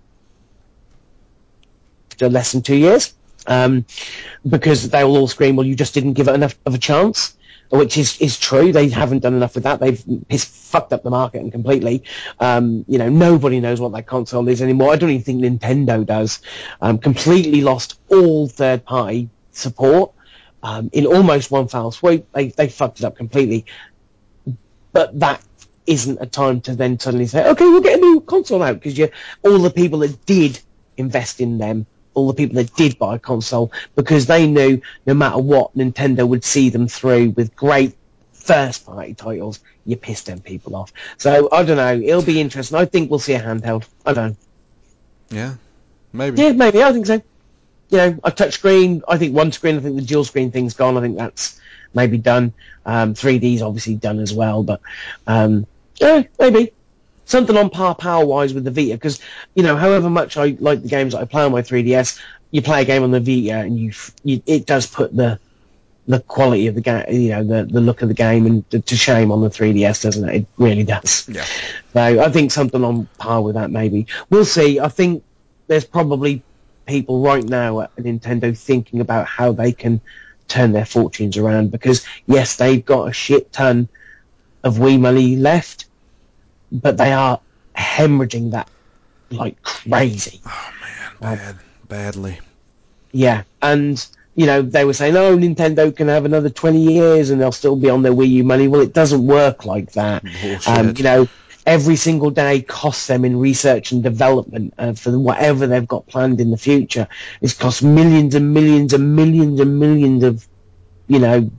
less 2.28 2.52
than 2.52 2.62
two 2.62 2.76
years, 2.76 3.12
um, 3.47 3.85
because 4.48 4.89
they 4.90 5.05
will 5.05 5.16
all 5.16 5.28
scream, 5.28 5.56
"Well, 5.56 5.66
you 5.66 5.74
just 5.74 5.94
didn't 5.94 6.14
give 6.14 6.28
it 6.28 6.35
enough 6.35 6.55
of 6.66 6.74
a 6.74 6.78
chance," 6.78 7.36
which 7.70 7.97
is 7.97 8.20
is 8.20 8.39
true. 8.39 8.73
They 8.73 8.89
haven't 8.89 9.20
done 9.20 9.35
enough 9.35 9.55
with 9.55 9.64
that. 9.64 9.81
They've 9.81 10.02
fucked 10.43 10.93
up 10.93 11.02
the 11.02 11.10
market 11.10 11.43
and 11.43 11.52
completely. 11.52 12.05
Um, 12.40 12.85
you 12.89 12.98
know, 12.98 13.09
nobody 13.09 13.60
knows 13.60 13.81
what 13.81 13.93
that 13.93 14.06
console 14.06 14.48
is 14.48 14.62
anymore. 14.62 14.93
I 14.93 14.97
don't 14.97 15.10
even 15.10 15.23
think 15.23 15.43
Nintendo 15.43 16.05
does. 16.05 16.40
Um, 16.81 16.98
completely 16.98 17.60
lost 17.60 18.01
all 18.09 18.48
third 18.48 18.85
party 18.85 19.31
support. 19.52 20.12
Um, 20.64 20.90
in 20.93 21.06
almost 21.06 21.51
one 21.51 21.66
foul 21.66 21.90
swoop, 21.90 22.27
they 22.32 22.48
they 22.48 22.69
fucked 22.69 23.01
it 23.01 23.05
up 23.05 23.16
completely 23.16 23.66
but 24.93 25.19
that 25.20 25.43
isn't 25.86 26.19
a 26.20 26.27
time 26.27 26.60
to 26.62 26.77
then 26.77 26.98
suddenly 26.98 27.27
say, 27.27 27.48
okay, 27.48 27.64
we'll 27.64 27.81
get 27.81 27.98
a 27.98 28.01
new 28.01 28.20
console 28.20 28.62
out 28.62 28.81
because 28.81 29.10
all 29.43 29.59
the 29.59 29.70
people 29.70 30.01
that 30.01 30.24
did 30.27 30.60
invest 30.97 31.40
in 31.40 31.59
them, 31.59 31.86
all 32.14 32.26
the 32.28 32.34
people 32.34 32.56
that 32.56 32.74
did 32.74 32.98
buy 32.98 33.16
a 33.16 33.18
console, 33.18 33.72
because 33.94 34.26
they 34.26 34.47
knew 34.47 34.80
no 35.06 35.14
matter 35.14 35.39
what, 35.39 35.76
Nintendo 35.76 36.26
would 36.26 36.44
see 36.44 36.70
them 36.70 36.89
through 36.89 37.30
with 37.30 37.56
great 37.56 37.94
first 38.32 38.84
party 38.86 39.14
titles, 39.14 39.60
you 39.84 39.97
piss 39.97 40.22
them 40.22 40.40
people 40.40 40.76
off. 40.76 40.93
So 41.16 41.48
I 41.51 41.62
don't 41.64 41.76
know. 41.76 42.06
It'll 42.06 42.22
be 42.22 42.40
interesting. 42.40 42.78
I 42.78 42.84
think 42.84 43.10
we'll 43.10 43.18
see 43.18 43.34
a 43.34 43.40
handheld. 43.40 43.86
I 44.05 44.12
don't 44.12 44.30
know. 44.30 44.36
Yeah, 45.30 45.55
maybe. 46.12 46.40
Yeah, 46.40 46.52
maybe. 46.52 46.82
I 46.82 46.93
think 46.93 47.06
so. 47.06 47.22
You 47.90 47.98
know, 47.98 48.18
a 48.24 48.30
touch 48.30 48.55
screen. 48.55 49.02
I 49.06 49.18
think 49.18 49.34
one 49.34 49.52
screen. 49.52 49.76
I 49.76 49.80
think 49.80 49.97
the 49.97 50.02
dual 50.02 50.24
screen 50.24 50.51
thing's 50.51 50.74
gone. 50.74 50.97
I 50.97 51.01
think 51.01 51.16
that's 51.16 51.60
maybe 51.94 52.18
done. 52.18 52.52
Um, 52.84 53.14
3D's 53.14 53.62
obviously 53.62 53.94
done 53.94 54.18
as 54.18 54.32
well, 54.32 54.62
but 54.62 54.80
um, 55.26 55.66
yeah, 56.01 56.24
maybe 56.39 56.72
something 57.24 57.57
on 57.57 57.70
par 57.70 57.94
power 57.94 58.24
wise 58.24 58.55
with 58.55 58.65
the 58.65 58.70
Vita. 58.70 58.94
Because 58.94 59.20
you 59.55 59.62
know, 59.62 59.77
however 59.77 60.11
much 60.11 60.36
I 60.36 60.57
like 60.59 60.82
the 60.82 60.89
games 60.89 61.12
that 61.12 61.20
I 61.20 61.24
play 61.24 61.44
on 61.44 61.53
my 61.53 61.62
3DS, 61.62 62.20
you 62.51 62.62
play 62.62 62.82
a 62.82 62.85
game 62.85 63.03
on 63.03 63.11
the 63.11 63.20
Vita 63.20 63.59
and 63.59 63.78
you, 63.78 63.93
you 64.24 64.43
it 64.47 64.66
does 64.66 64.86
put 64.86 65.15
the 65.15 65.39
the 66.07 66.20
quality 66.20 66.66
of 66.66 66.74
the 66.74 66.81
game, 66.81 67.05
you 67.11 67.28
know, 67.31 67.44
the, 67.44 67.65
the 67.65 67.81
look 67.81 68.03
of 68.03 68.09
the 68.09 68.15
game 68.15 68.44
and 68.47 68.69
to, 68.70 68.81
to 68.81 68.97
shame 68.97 69.31
on 69.31 69.40
the 69.40 69.49
3DS, 69.49 70.03
doesn't 70.03 70.28
it? 70.28 70.35
It 70.35 70.47
really 70.57 70.82
does. 70.82 71.28
Yeah. 71.28 71.44
So 71.93 72.01
I 72.01 72.28
think 72.31 72.51
something 72.51 72.82
on 72.82 73.07
par 73.19 73.40
with 73.40 73.55
that 73.55 73.70
maybe. 73.70 74.09
We'll 74.28 74.44
see. 74.44 74.81
I 74.81 74.89
think 74.89 75.23
there's 75.69 75.85
probably 75.85 76.43
people 76.86 77.23
right 77.23 77.44
now 77.44 77.82
at 77.82 77.94
Nintendo 77.97 78.57
thinking 78.57 79.01
about 79.01 79.27
how 79.27 79.53
they 79.53 79.73
can 79.73 80.01
turn 80.49 80.73
their 80.73 80.85
fortunes 80.85 81.36
around 81.36 81.70
because 81.70 82.05
yes, 82.27 82.57
they've 82.57 82.85
got 82.85 83.09
a 83.09 83.12
shit 83.12 83.53
ton 83.53 83.89
of 84.65 84.77
Wii 84.77 85.01
money 85.01 85.36
left, 85.36 85.81
but 86.73 86.97
they 86.97 87.12
are 87.12 87.40
hemorrhaging 87.77 88.53
that 88.53 88.69
like 89.31 89.62
crazy. 89.62 90.40
Oh 90.47 90.73
man, 90.81 91.36
bad, 91.39 91.59
badly. 91.89 92.40
Yeah, 93.12 93.43
and 93.61 94.05
you 94.35 94.47
know 94.47 94.62
they 94.62 94.85
were 94.85 94.94
saying, 94.94 95.16
"Oh, 95.16 95.36
Nintendo 95.36 95.94
can 95.94 96.09
have 96.09 96.24
another 96.24 96.51
twenty 96.51 96.94
years 96.94 97.31
and 97.31 97.40
they'll 97.40 97.53
still 97.53 97.77
be 97.77 97.90
on 97.90 98.03
their 98.03 98.12
Wii 98.12 98.28
U 98.31 98.44
money." 98.44 98.69
Well, 98.69 98.81
it 98.81 98.93
doesn't 98.93 99.27
work 99.27 99.65
like 99.66 99.93
that. 99.93 100.24
Um, 100.66 100.94
you 100.97 101.05
know, 101.05 101.28
every 101.66 101.97
single 101.97 102.31
day 102.31 102.62
costs 102.62 103.07
them 103.07 103.24
in 103.24 103.39
research 103.39 103.93
and 103.93 104.03
development 104.03 104.74
uh, 104.78 104.94
for 104.94 105.16
whatever 105.19 105.66
they've 105.66 105.86
got 105.86 106.07
planned 106.07 106.40
in 106.40 106.51
the 106.51 106.57
future. 106.57 107.09
It's 107.40 107.55
cost 107.55 107.82
millions 107.82 108.35
and 108.35 108.53
millions 108.53 108.93
and 108.93 109.15
millions 109.15 109.61
and 109.61 109.78
millions 109.78 110.24
of, 110.24 110.47
you 111.07 111.19
know, 111.19 111.51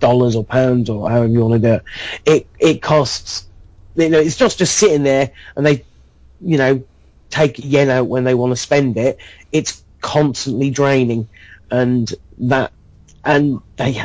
dollars 0.00 0.36
or 0.36 0.44
pounds 0.44 0.90
or 0.90 1.08
however 1.08 1.26
you 1.28 1.40
want 1.44 1.62
to 1.62 1.68
do 1.68 1.74
it. 1.74 1.82
It 2.24 2.46
it 2.58 2.82
costs. 2.82 3.46
You 3.94 4.08
know, 4.08 4.18
it's 4.18 4.40
not 4.40 4.54
just 4.56 4.76
sitting 4.76 5.02
there 5.02 5.32
and 5.56 5.66
they, 5.66 5.84
you 6.40 6.58
know, 6.58 6.84
take 7.30 7.58
yen 7.58 7.90
out 7.90 8.06
when 8.06 8.24
they 8.24 8.34
want 8.34 8.52
to 8.52 8.56
spend 8.56 8.96
it. 8.96 9.18
It's 9.50 9.82
constantly 10.00 10.70
draining, 10.70 11.28
and 11.70 12.12
that, 12.38 12.72
and 13.24 13.60
they, 13.76 14.04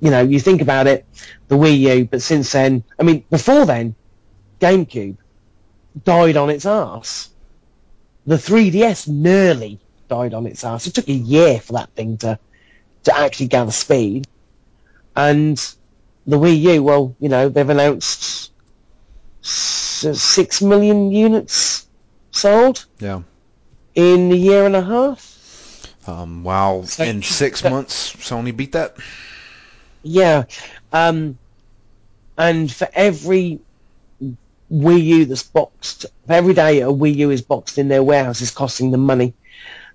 you 0.00 0.10
know, 0.10 0.22
you 0.22 0.40
think 0.40 0.62
about 0.62 0.86
it, 0.86 1.04
the 1.48 1.56
Wii 1.56 1.78
U, 1.78 2.04
but 2.04 2.22
since 2.22 2.52
then, 2.52 2.84
I 2.98 3.02
mean, 3.02 3.24
before 3.30 3.66
then, 3.66 3.94
GameCube 4.60 5.16
died 6.04 6.36
on 6.36 6.50
its 6.50 6.66
ass. 6.66 7.30
The 8.26 8.36
3DS 8.36 9.08
nearly 9.08 9.80
died 10.08 10.34
on 10.34 10.46
its 10.46 10.62
ass. 10.64 10.86
It 10.86 10.94
took 10.94 11.08
a 11.08 11.12
year 11.12 11.58
for 11.60 11.74
that 11.74 11.90
thing 11.90 12.18
to 12.18 12.38
to 13.04 13.16
actually 13.16 13.48
gather 13.48 13.72
speed. 13.72 14.26
And 15.16 15.56
the 16.26 16.38
Wii 16.38 16.60
U, 16.74 16.82
well, 16.82 17.16
you 17.18 17.28
know, 17.28 17.48
they've 17.48 17.68
announced 17.68 18.49
six 19.42 20.62
million 20.62 21.10
units 21.10 21.86
sold 22.32 22.86
Yeah. 22.98 23.22
in 23.94 24.30
a 24.32 24.34
year 24.34 24.66
and 24.66 24.76
a 24.76 24.82
half. 24.82 25.86
Um, 26.06 26.42
wow. 26.44 26.82
So- 26.86 27.04
in 27.04 27.22
six 27.22 27.60
so- 27.60 27.70
months, 27.70 28.14
Sony 28.16 28.56
beat 28.56 28.72
that. 28.72 28.96
Yeah. 30.02 30.44
Um, 30.92 31.38
and 32.38 32.72
for 32.72 32.88
every 32.94 33.60
Wii 34.72 35.04
U 35.04 35.24
that's 35.24 35.42
boxed, 35.42 36.06
for 36.26 36.32
every 36.32 36.54
day 36.54 36.80
a 36.80 36.86
Wii 36.86 37.16
U 37.16 37.30
is 37.30 37.42
boxed 37.42 37.76
in 37.76 37.88
their 37.88 38.02
warehouse 38.02 38.40
is 38.40 38.50
costing 38.50 38.92
them 38.92 39.00
money. 39.02 39.34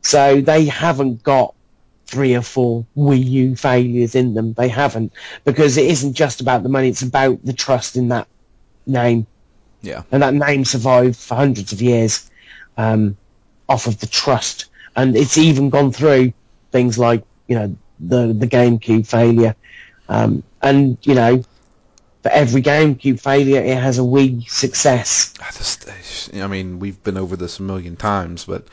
So 0.02 0.42
they 0.42 0.66
haven't 0.66 1.24
got 1.24 1.56
three 2.06 2.36
or 2.36 2.42
four 2.42 2.86
Wii 2.96 3.26
U 3.26 3.56
failures 3.56 4.14
in 4.14 4.36
them. 4.36 4.54
They 4.54 4.68
haven't. 4.68 5.14
Because 5.44 5.78
it 5.78 5.86
isn't 5.86 6.14
just 6.14 6.42
about 6.42 6.62
the 6.62 6.70
money, 6.70 6.90
it's 6.90 7.02
about 7.02 7.44
the 7.44 7.54
trust 7.54 7.96
in 7.96 8.10
that 8.10 8.28
name. 8.86 9.26
Yeah. 9.86 10.04
And 10.12 10.24
that 10.24 10.34
name 10.34 10.66
survived 10.66 11.16
for 11.16 11.36
hundreds 11.36 11.72
of 11.72 11.82
years 11.82 12.30
um, 12.78 13.16
off 13.70 13.88
of 13.88 14.00
the 14.00 14.08
trust. 14.08 14.66
And 14.96 15.16
it's 15.16 15.38
even 15.38 15.70
gone 15.70 15.92
through 15.92 16.34
things 16.72 16.98
like, 16.98 17.24
you 17.48 17.56
know, 17.56 17.76
the, 18.00 18.34
the 18.34 18.48
GameCube 18.48 19.08
failure. 19.08 19.56
Um, 20.10 20.44
and, 20.62 20.98
you 21.04 21.16
know, 21.16 21.44
for 22.24 22.32
every 22.32 22.62
GameCube 22.62 23.20
failure, 23.20 23.62
it 23.62 23.78
has 23.78 24.00
a 24.00 24.02
Wii 24.02 24.50
success. 24.50 25.34
I 25.40 25.52
just, 25.52 25.88
I 26.34 26.48
mean, 26.48 26.80
we've 26.80 27.02
been 27.04 27.18
over 27.18 27.36
this 27.36 27.60
a 27.60 27.64
million 27.64 27.96
times, 27.96 28.46
but 28.46 28.68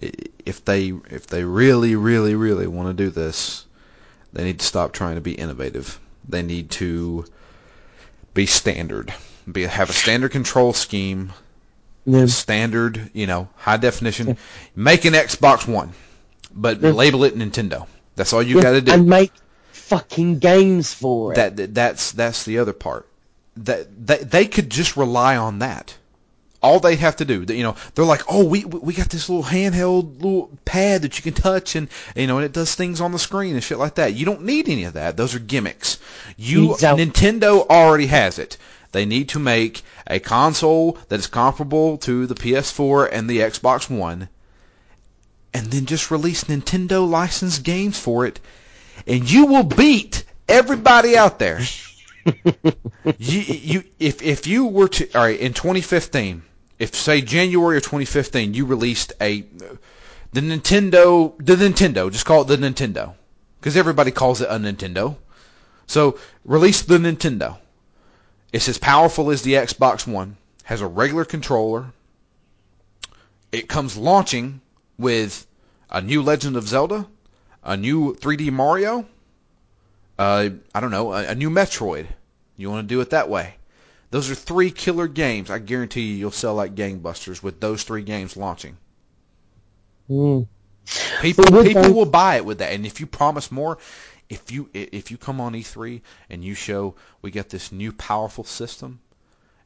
if 0.00 0.64
they 0.64 0.92
if 1.10 1.26
they 1.26 1.44
really, 1.44 1.96
really, 1.96 2.34
really 2.34 2.66
want 2.66 2.88
to 2.88 3.04
do 3.04 3.10
this, 3.10 3.66
they 4.32 4.44
need 4.44 4.60
to 4.60 4.64
stop 4.64 4.92
trying 4.92 5.16
to 5.16 5.20
be 5.20 5.32
innovative. 5.32 5.98
They 6.28 6.42
need 6.42 6.70
to 6.72 7.24
be 8.34 8.46
standard, 8.46 9.12
be 9.52 9.64
have 9.64 9.90
a 9.90 9.92
standard 9.92 10.30
control 10.30 10.72
scheme, 10.72 11.32
standard, 12.26 13.10
you 13.12 13.26
know, 13.26 13.48
high 13.56 13.76
definition. 13.76 14.36
Make 14.74 15.04
an 15.04 15.14
Xbox 15.14 15.66
One, 15.66 15.92
but 16.54 16.80
Yeah. 16.80 16.90
label 16.90 17.24
it 17.24 17.36
Nintendo. 17.36 17.86
That's 18.16 18.32
all 18.32 18.42
you 18.42 18.60
got 18.60 18.72
to 18.72 18.80
do. 18.80 18.92
And 18.92 19.06
make 19.06 19.32
fucking 19.72 20.38
games 20.38 20.92
for 20.92 21.32
it. 21.32 21.36
that, 21.36 21.56
that 21.56 21.74
that's 21.74 22.12
that's 22.12 22.44
the 22.44 22.58
other 22.58 22.72
part. 22.72 23.06
That, 23.58 24.06
that 24.06 24.30
they 24.30 24.46
could 24.46 24.70
just 24.70 24.96
rely 24.96 25.36
on 25.36 25.60
that. 25.60 25.96
All 26.60 26.80
they 26.80 26.96
have 26.96 27.16
to 27.16 27.24
do, 27.24 27.44
you 27.54 27.62
know, 27.62 27.76
they're 27.94 28.04
like, 28.04 28.22
oh, 28.28 28.44
we 28.44 28.64
we 28.64 28.92
got 28.92 29.10
this 29.10 29.28
little 29.28 29.44
handheld 29.44 30.16
little 30.20 30.50
pad 30.64 31.02
that 31.02 31.16
you 31.16 31.22
can 31.22 31.40
touch, 31.40 31.76
and 31.76 31.86
you 32.16 32.26
know, 32.26 32.38
and 32.38 32.44
it 32.44 32.52
does 32.52 32.74
things 32.74 33.00
on 33.00 33.12
the 33.12 33.18
screen 33.18 33.54
and 33.54 33.62
shit 33.62 33.78
like 33.78 33.94
that. 33.94 34.14
You 34.14 34.26
don't 34.26 34.42
need 34.42 34.68
any 34.68 34.82
of 34.84 34.94
that. 34.94 35.16
Those 35.16 35.36
are 35.36 35.38
gimmicks. 35.38 35.98
You 36.36 36.72
Exactly. 36.72 37.06
Nintendo 37.06 37.64
already 37.68 38.06
has 38.06 38.40
it. 38.40 38.56
They 38.92 39.04
need 39.04 39.28
to 39.30 39.38
make 39.38 39.82
a 40.06 40.18
console 40.18 40.98
that 41.08 41.20
is 41.20 41.26
comparable 41.26 41.98
to 41.98 42.26
the 42.26 42.34
PS4 42.34 43.08
and 43.12 43.28
the 43.28 43.40
Xbox 43.40 43.90
One, 43.90 44.28
and 45.52 45.70
then 45.70 45.86
just 45.86 46.10
release 46.10 46.44
Nintendo 46.44 47.08
licensed 47.08 47.62
games 47.62 47.98
for 47.98 48.26
it, 48.26 48.40
and 49.06 49.30
you 49.30 49.46
will 49.46 49.64
beat 49.64 50.24
everybody 50.48 51.16
out 51.16 51.38
there. 51.38 51.60
you, 53.18 53.40
you, 53.40 53.84
if 53.98 54.22
if 54.22 54.46
you 54.46 54.66
were 54.66 54.88
to, 54.88 55.12
all 55.14 55.22
right, 55.22 55.38
in 55.38 55.52
2015, 55.52 56.42
if 56.78 56.94
say 56.94 57.20
January 57.20 57.76
of 57.76 57.82
2015, 57.82 58.54
you 58.54 58.64
released 58.64 59.12
a 59.20 59.44
the 60.32 60.40
Nintendo, 60.40 61.34
the 61.38 61.56
Nintendo, 61.56 62.10
just 62.10 62.26
call 62.26 62.42
it 62.42 62.48
the 62.48 62.56
Nintendo, 62.56 63.14
because 63.60 63.76
everybody 63.76 64.10
calls 64.10 64.40
it 64.40 64.48
a 64.50 64.54
Nintendo. 64.54 65.16
So 65.86 66.18
release 66.44 66.82
the 66.82 66.98
Nintendo. 66.98 67.58
It's 68.52 68.68
as 68.68 68.78
powerful 68.78 69.30
as 69.30 69.42
the 69.42 69.54
Xbox 69.54 70.06
One. 70.06 70.36
Has 70.64 70.80
a 70.80 70.86
regular 70.86 71.24
controller. 71.24 71.92
It 73.52 73.68
comes 73.68 73.96
launching 73.96 74.60
with 74.98 75.46
a 75.90 76.02
new 76.02 76.22
Legend 76.22 76.56
of 76.56 76.68
Zelda, 76.68 77.06
a 77.62 77.76
new 77.76 78.14
3D 78.14 78.50
Mario, 78.50 79.06
uh, 80.18 80.50
I 80.74 80.80
don't 80.80 80.90
know, 80.90 81.12
a, 81.12 81.28
a 81.28 81.34
new 81.34 81.48
Metroid. 81.48 82.06
You 82.56 82.70
want 82.70 82.88
to 82.88 82.94
do 82.94 83.00
it 83.00 83.10
that 83.10 83.30
way. 83.30 83.54
Those 84.10 84.30
are 84.30 84.34
three 84.34 84.70
killer 84.70 85.06
games. 85.06 85.50
I 85.50 85.58
guarantee 85.58 86.02
you, 86.02 86.16
you'll 86.16 86.30
sell 86.30 86.54
like 86.54 86.74
gangbusters 86.74 87.42
with 87.42 87.60
those 87.60 87.82
three 87.82 88.02
games 88.02 88.36
launching. 88.36 88.76
Mm. 90.10 90.46
People, 91.20 91.44
people 91.62 91.92
will 91.92 92.06
buy 92.06 92.36
it 92.36 92.44
with 92.44 92.58
that. 92.58 92.72
And 92.72 92.86
if 92.86 93.00
you 93.00 93.06
promise 93.06 93.52
more, 93.52 93.78
if 94.28 94.50
you 94.52 94.68
if 94.74 95.10
you 95.10 95.16
come 95.16 95.40
on 95.40 95.54
E3 95.54 96.00
and 96.30 96.44
you 96.44 96.54
show 96.54 96.94
we 97.22 97.30
got 97.30 97.48
this 97.48 97.72
new 97.72 97.92
powerful 97.92 98.44
system, 98.44 99.00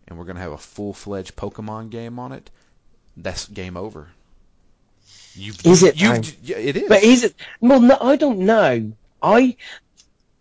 and 0.07 0.19
we're 0.19 0.25
gonna 0.25 0.41
have 0.41 0.53
a 0.53 0.59
full 0.59 0.95
fledged 0.95 1.37
Pokemon 1.37 1.91
game 1.91 2.19
on 2.19 2.33
it, 2.33 2.51
that's 3.17 3.47
game 3.47 3.77
over. 3.77 4.09
You've, 5.35 5.65
Is 5.65 5.83
it, 5.83 6.01
You've, 6.01 6.51
it 6.51 6.77
is. 6.77 6.89
But 6.89 7.03
is 7.03 7.25
it? 7.25 7.35
Well, 7.61 7.81
no, 7.81 7.97
I 7.99 8.17
don't 8.17 8.41
know. 8.41 8.93
I, 9.23 9.57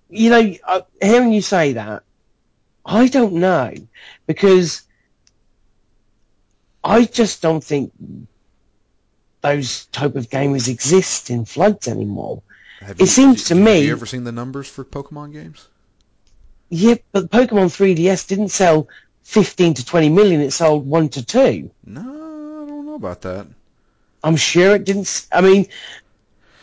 you 0.10 0.30
know, 0.30 0.84
hearing 1.02 1.32
you 1.32 1.42
say 1.42 1.74
that, 1.74 2.04
I 2.86 3.08
don't 3.08 3.36
know 3.36 3.74
because 4.28 4.82
I 6.84 7.06
just 7.06 7.42
don't 7.42 7.64
think 7.64 7.94
those 9.42 9.86
type 9.88 10.16
of 10.16 10.30
gamers 10.30 10.68
exist 10.68 11.30
in 11.30 11.46
floods 11.46 11.88
anymore. 11.88 12.42
Have 12.82 13.00
it 13.00 13.08
seems 13.08 13.46
to 13.46 13.56
have 13.56 13.64
me- 13.64 13.86
you 13.86 13.92
ever 13.92 14.06
seen 14.06 14.24
the 14.24 14.32
numbers 14.32 14.68
for 14.68 14.84
Pokemon 14.84 15.34
games? 15.34 15.68
Yeah, 16.70 16.96
but 17.12 17.30
Pokemon 17.30 17.68
3DS 17.68 18.28
didn't 18.28 18.50
sell 18.50 18.88
15 19.24 19.76
to 19.76 19.86
20 19.86 20.10
million. 20.10 20.42
It 20.42 20.52
sold 20.52 20.88
one 20.88 21.10
to 21.10 21.24
two. 21.24 21.70
No, 21.86 22.02
I 22.02 22.68
don't 22.68 22.86
know 22.86 22.96
about 22.96 23.22
that. 23.22 23.48
I'm 24.24 24.36
sure 24.36 24.76
it 24.76 24.84
didn't. 24.84 25.28
I 25.32 25.42
mean, 25.42 25.68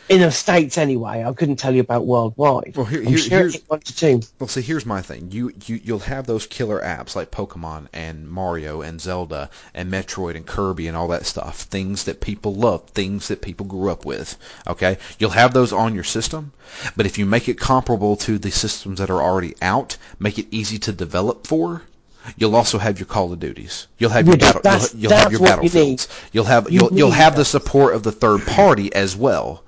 in 0.08 0.20
the 0.20 0.30
states 0.30 0.78
anyway. 0.78 1.24
I 1.24 1.32
couldn't 1.32 1.56
tell 1.56 1.74
you 1.74 1.80
about 1.80 2.06
worldwide. 2.06 2.72
Well, 2.76 2.86
here- 2.86 3.02
here- 3.02 3.18
sure 3.18 3.38
here's- 3.38 3.58
one 3.66 3.80
to 3.80 3.94
two. 3.96 4.20
Well, 4.38 4.48
see, 4.48 4.62
here's 4.62 4.86
my 4.86 5.02
thing. 5.02 5.28
You, 5.30 5.52
you 5.66 5.80
you'll 5.84 5.98
have 6.00 6.26
those 6.26 6.46
killer 6.46 6.80
apps 6.80 7.14
like 7.16 7.30
Pokemon 7.30 7.86
and 7.92 8.28
Mario 8.28 8.80
and 8.82 9.00
Zelda 9.00 9.50
and 9.74 9.92
Metroid 9.92 10.36
and 10.36 10.46
Kirby 10.46 10.88
and 10.88 10.96
all 10.96 11.08
that 11.08 11.26
stuff. 11.26 11.60
Things 11.62 12.04
that 12.04 12.20
people 12.20 12.54
love, 12.54 12.84
things 12.90 13.28
that 13.28 13.42
people 13.42 13.66
grew 13.66 13.90
up 13.90 14.04
with. 14.04 14.36
Okay, 14.66 14.98
you'll 15.18 15.30
have 15.30 15.52
those 15.52 15.72
on 15.72 15.94
your 15.94 16.04
system, 16.04 16.52
but 16.96 17.06
if 17.06 17.18
you 17.18 17.26
make 17.26 17.48
it 17.48 17.58
comparable 17.58 18.16
to 18.16 18.38
the 18.38 18.50
systems 18.50 18.98
that 18.98 19.10
are 19.10 19.22
already 19.22 19.54
out, 19.62 19.96
make 20.18 20.38
it 20.38 20.46
easy 20.50 20.78
to 20.80 20.92
develop 20.92 21.46
for. 21.46 21.82
You'll 22.36 22.56
also 22.56 22.76
have 22.78 22.98
your 22.98 23.06
Call 23.06 23.32
of 23.32 23.40
Duties. 23.40 23.86
You'll 23.96 24.10
have 24.10 24.26
your 24.26 24.36
Yeah, 24.36 24.52
battle. 24.58 24.88
You'll, 24.92 25.10
you'll 25.10 25.18
have 25.18 25.32
your 25.32 25.40
what 25.40 25.48
you 25.48 25.54
battlefields. 25.70 26.08
You'll 26.32 26.44
have 26.44 26.70
You 26.70 26.80
you'll 26.80 26.92
you'll 26.98 27.10
have 27.10 27.36
the 27.36 27.44
support 27.44 27.94
of 27.94 28.02
the 28.02 28.12
third 28.12 28.44
party 28.46 28.92
as 28.94 29.16
well, 29.16 29.62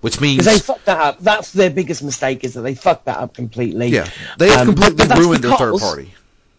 which 0.00 0.20
means 0.20 0.44
they 0.44 0.58
fucked 0.58 0.86
that 0.86 0.98
up. 1.00 1.18
That's 1.20 1.52
their 1.52 1.70
biggest 1.70 2.02
mistake 2.02 2.44
is 2.44 2.54
that 2.54 2.62
they 2.62 2.74
fucked 2.74 3.06
that 3.06 3.18
up 3.18 3.34
completely. 3.34 3.88
yeah, 3.88 4.08
they 4.38 4.48
have 4.50 4.68
Um, 4.68 4.74
completely 4.74 5.06
ruined 5.16 5.44
their 5.44 5.56
third 5.56 5.78
party. 5.78 6.12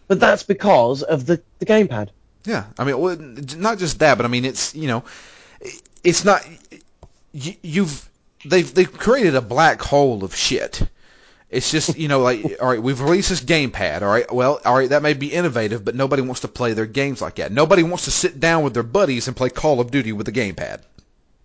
But 0.06 0.20
that's 0.20 0.42
because 0.42 1.02
of 1.02 1.26
the, 1.26 1.40
the 1.58 1.66
gamepad. 1.66 2.08
Yeah, 2.44 2.64
I 2.78 2.84
mean, 2.84 2.98
well, 2.98 3.16
not 3.18 3.78
just 3.78 3.98
that, 3.98 4.16
but 4.16 4.24
I 4.24 4.28
mean, 4.28 4.44
it's 4.46 4.74
you 4.74 4.86
know, 4.88 5.04
it's 6.02 6.24
not 6.24 6.46
you, 7.32 7.54
you've 7.62 8.08
they've 8.46 8.72
they've 8.72 8.90
created 8.92 9.34
a 9.34 9.42
black 9.42 9.82
hole 9.82 10.24
of 10.24 10.34
shit. 10.34 10.80
It's 11.50 11.70
just 11.70 11.98
you 11.98 12.08
know 12.08 12.20
like 12.20 12.56
all 12.60 12.68
right, 12.70 12.82
we've 12.82 13.00
released 13.00 13.28
this 13.28 13.42
gamepad. 13.42 14.02
All 14.02 14.08
right, 14.08 14.32
well, 14.32 14.60
all 14.64 14.76
right, 14.76 14.88
that 14.90 15.02
may 15.02 15.12
be 15.14 15.26
innovative, 15.32 15.84
but 15.84 15.94
nobody 15.94 16.22
wants 16.22 16.40
to 16.40 16.48
play 16.48 16.72
their 16.72 16.86
games 16.86 17.20
like 17.20 17.34
that. 17.36 17.52
Nobody 17.52 17.82
wants 17.82 18.04
to 18.04 18.10
sit 18.10 18.40
down 18.40 18.64
with 18.64 18.74
their 18.74 18.82
buddies 18.82 19.28
and 19.28 19.36
play 19.36 19.50
Call 19.50 19.80
of 19.80 19.90
Duty 19.90 20.12
with 20.12 20.26
the 20.26 20.32
gamepad. 20.32 20.80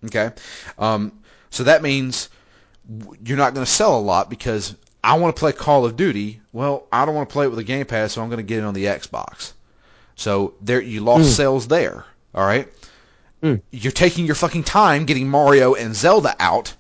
Okay, 0.06 0.32
um, 0.78 1.12
so 1.54 1.66
that 1.66 1.84
means 1.84 2.30
you're 3.24 3.38
not 3.38 3.54
going 3.54 3.64
to 3.64 3.72
sell 3.72 3.98
a 3.98 4.02
lot 4.02 4.28
because 4.28 4.76
I 5.04 5.20
want 5.20 5.36
to 5.36 5.40
play 5.40 5.52
Call 5.52 5.86
of 5.86 5.96
Duty. 5.96 6.42
Well, 6.52 6.88
I 6.92 7.06
don't 7.06 7.14
want 7.14 7.30
to 7.30 7.34
play 7.34 7.46
it 7.46 7.50
with 7.50 7.60
a 7.60 7.64
gamepad, 7.64 8.10
so 8.10 8.24
I'm 8.24 8.30
going 8.30 8.38
to 8.38 8.44
get 8.44 8.58
it 8.58 8.64
on 8.64 8.74
the 8.74 8.86
Xbox. 8.86 9.54
So 10.16 10.56
there, 10.62 10.82
you 10.82 11.02
lost 11.02 11.36
sales 11.36 11.68
there. 11.68 12.06
All 12.34 12.44
right. 12.44 12.68
Mm. 13.44 13.62
You're 13.70 13.92
taking 13.92 14.26
your 14.26 14.34
fucking 14.34 14.64
time 14.64 15.06
getting 15.06 15.30
Mario 15.30 15.76
and 15.76 15.96
Zelda 15.96 16.36
out, 16.40 16.74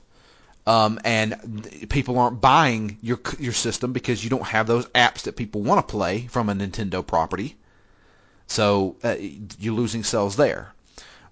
um, 0.65 0.99
and 1.03 1.87
people 1.89 2.17
aren't 2.17 2.41
buying 2.41 2.97
your 3.01 3.19
your 3.37 3.53
system 3.53 3.93
because 3.93 4.23
you 4.23 4.31
don't 4.31 4.47
have 4.47 4.65
those 4.65 4.87
apps 4.87 5.23
that 5.23 5.35
people 5.35 5.61
want 5.61 5.87
to 5.87 5.91
play 5.91 6.25
from 6.27 6.49
a 6.49 6.53
Nintendo 6.53 7.05
property. 7.05 7.57
So 8.47 8.95
uh, 9.03 9.17
you're 9.59 9.75
losing 9.75 10.03
sales 10.03 10.35
there. 10.35 10.73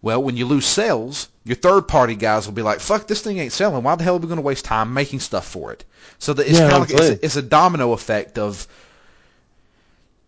Well, 0.01 0.23
when 0.23 0.35
you 0.35 0.45
lose 0.47 0.65
sales, 0.65 1.29
your 1.43 1.55
third 1.55 1.87
party 1.87 2.15
guys 2.15 2.47
will 2.47 2.53
be 2.53 2.61
like, 2.63 2.79
"Fuck, 2.79 3.07
this 3.07 3.21
thing 3.21 3.37
ain't 3.37 3.51
selling. 3.53 3.83
Why 3.83 3.95
the 3.95 4.03
hell 4.03 4.15
are 4.15 4.19
we 4.19 4.27
going 4.27 4.37
to 4.37 4.41
waste 4.41 4.65
time 4.65 4.93
making 4.93 5.19
stuff 5.19 5.47
for 5.47 5.71
it?" 5.71 5.85
So 6.19 6.33
that 6.33 6.47
it's 6.47 6.59
Yeah, 6.59 6.69
kind 6.69 6.83
of 6.83 6.89
like 6.91 6.99
it's 6.99 7.09
a, 7.09 7.25
it's 7.25 7.35
a 7.35 7.41
domino 7.41 7.93
effect 7.93 8.37
of 8.37 8.67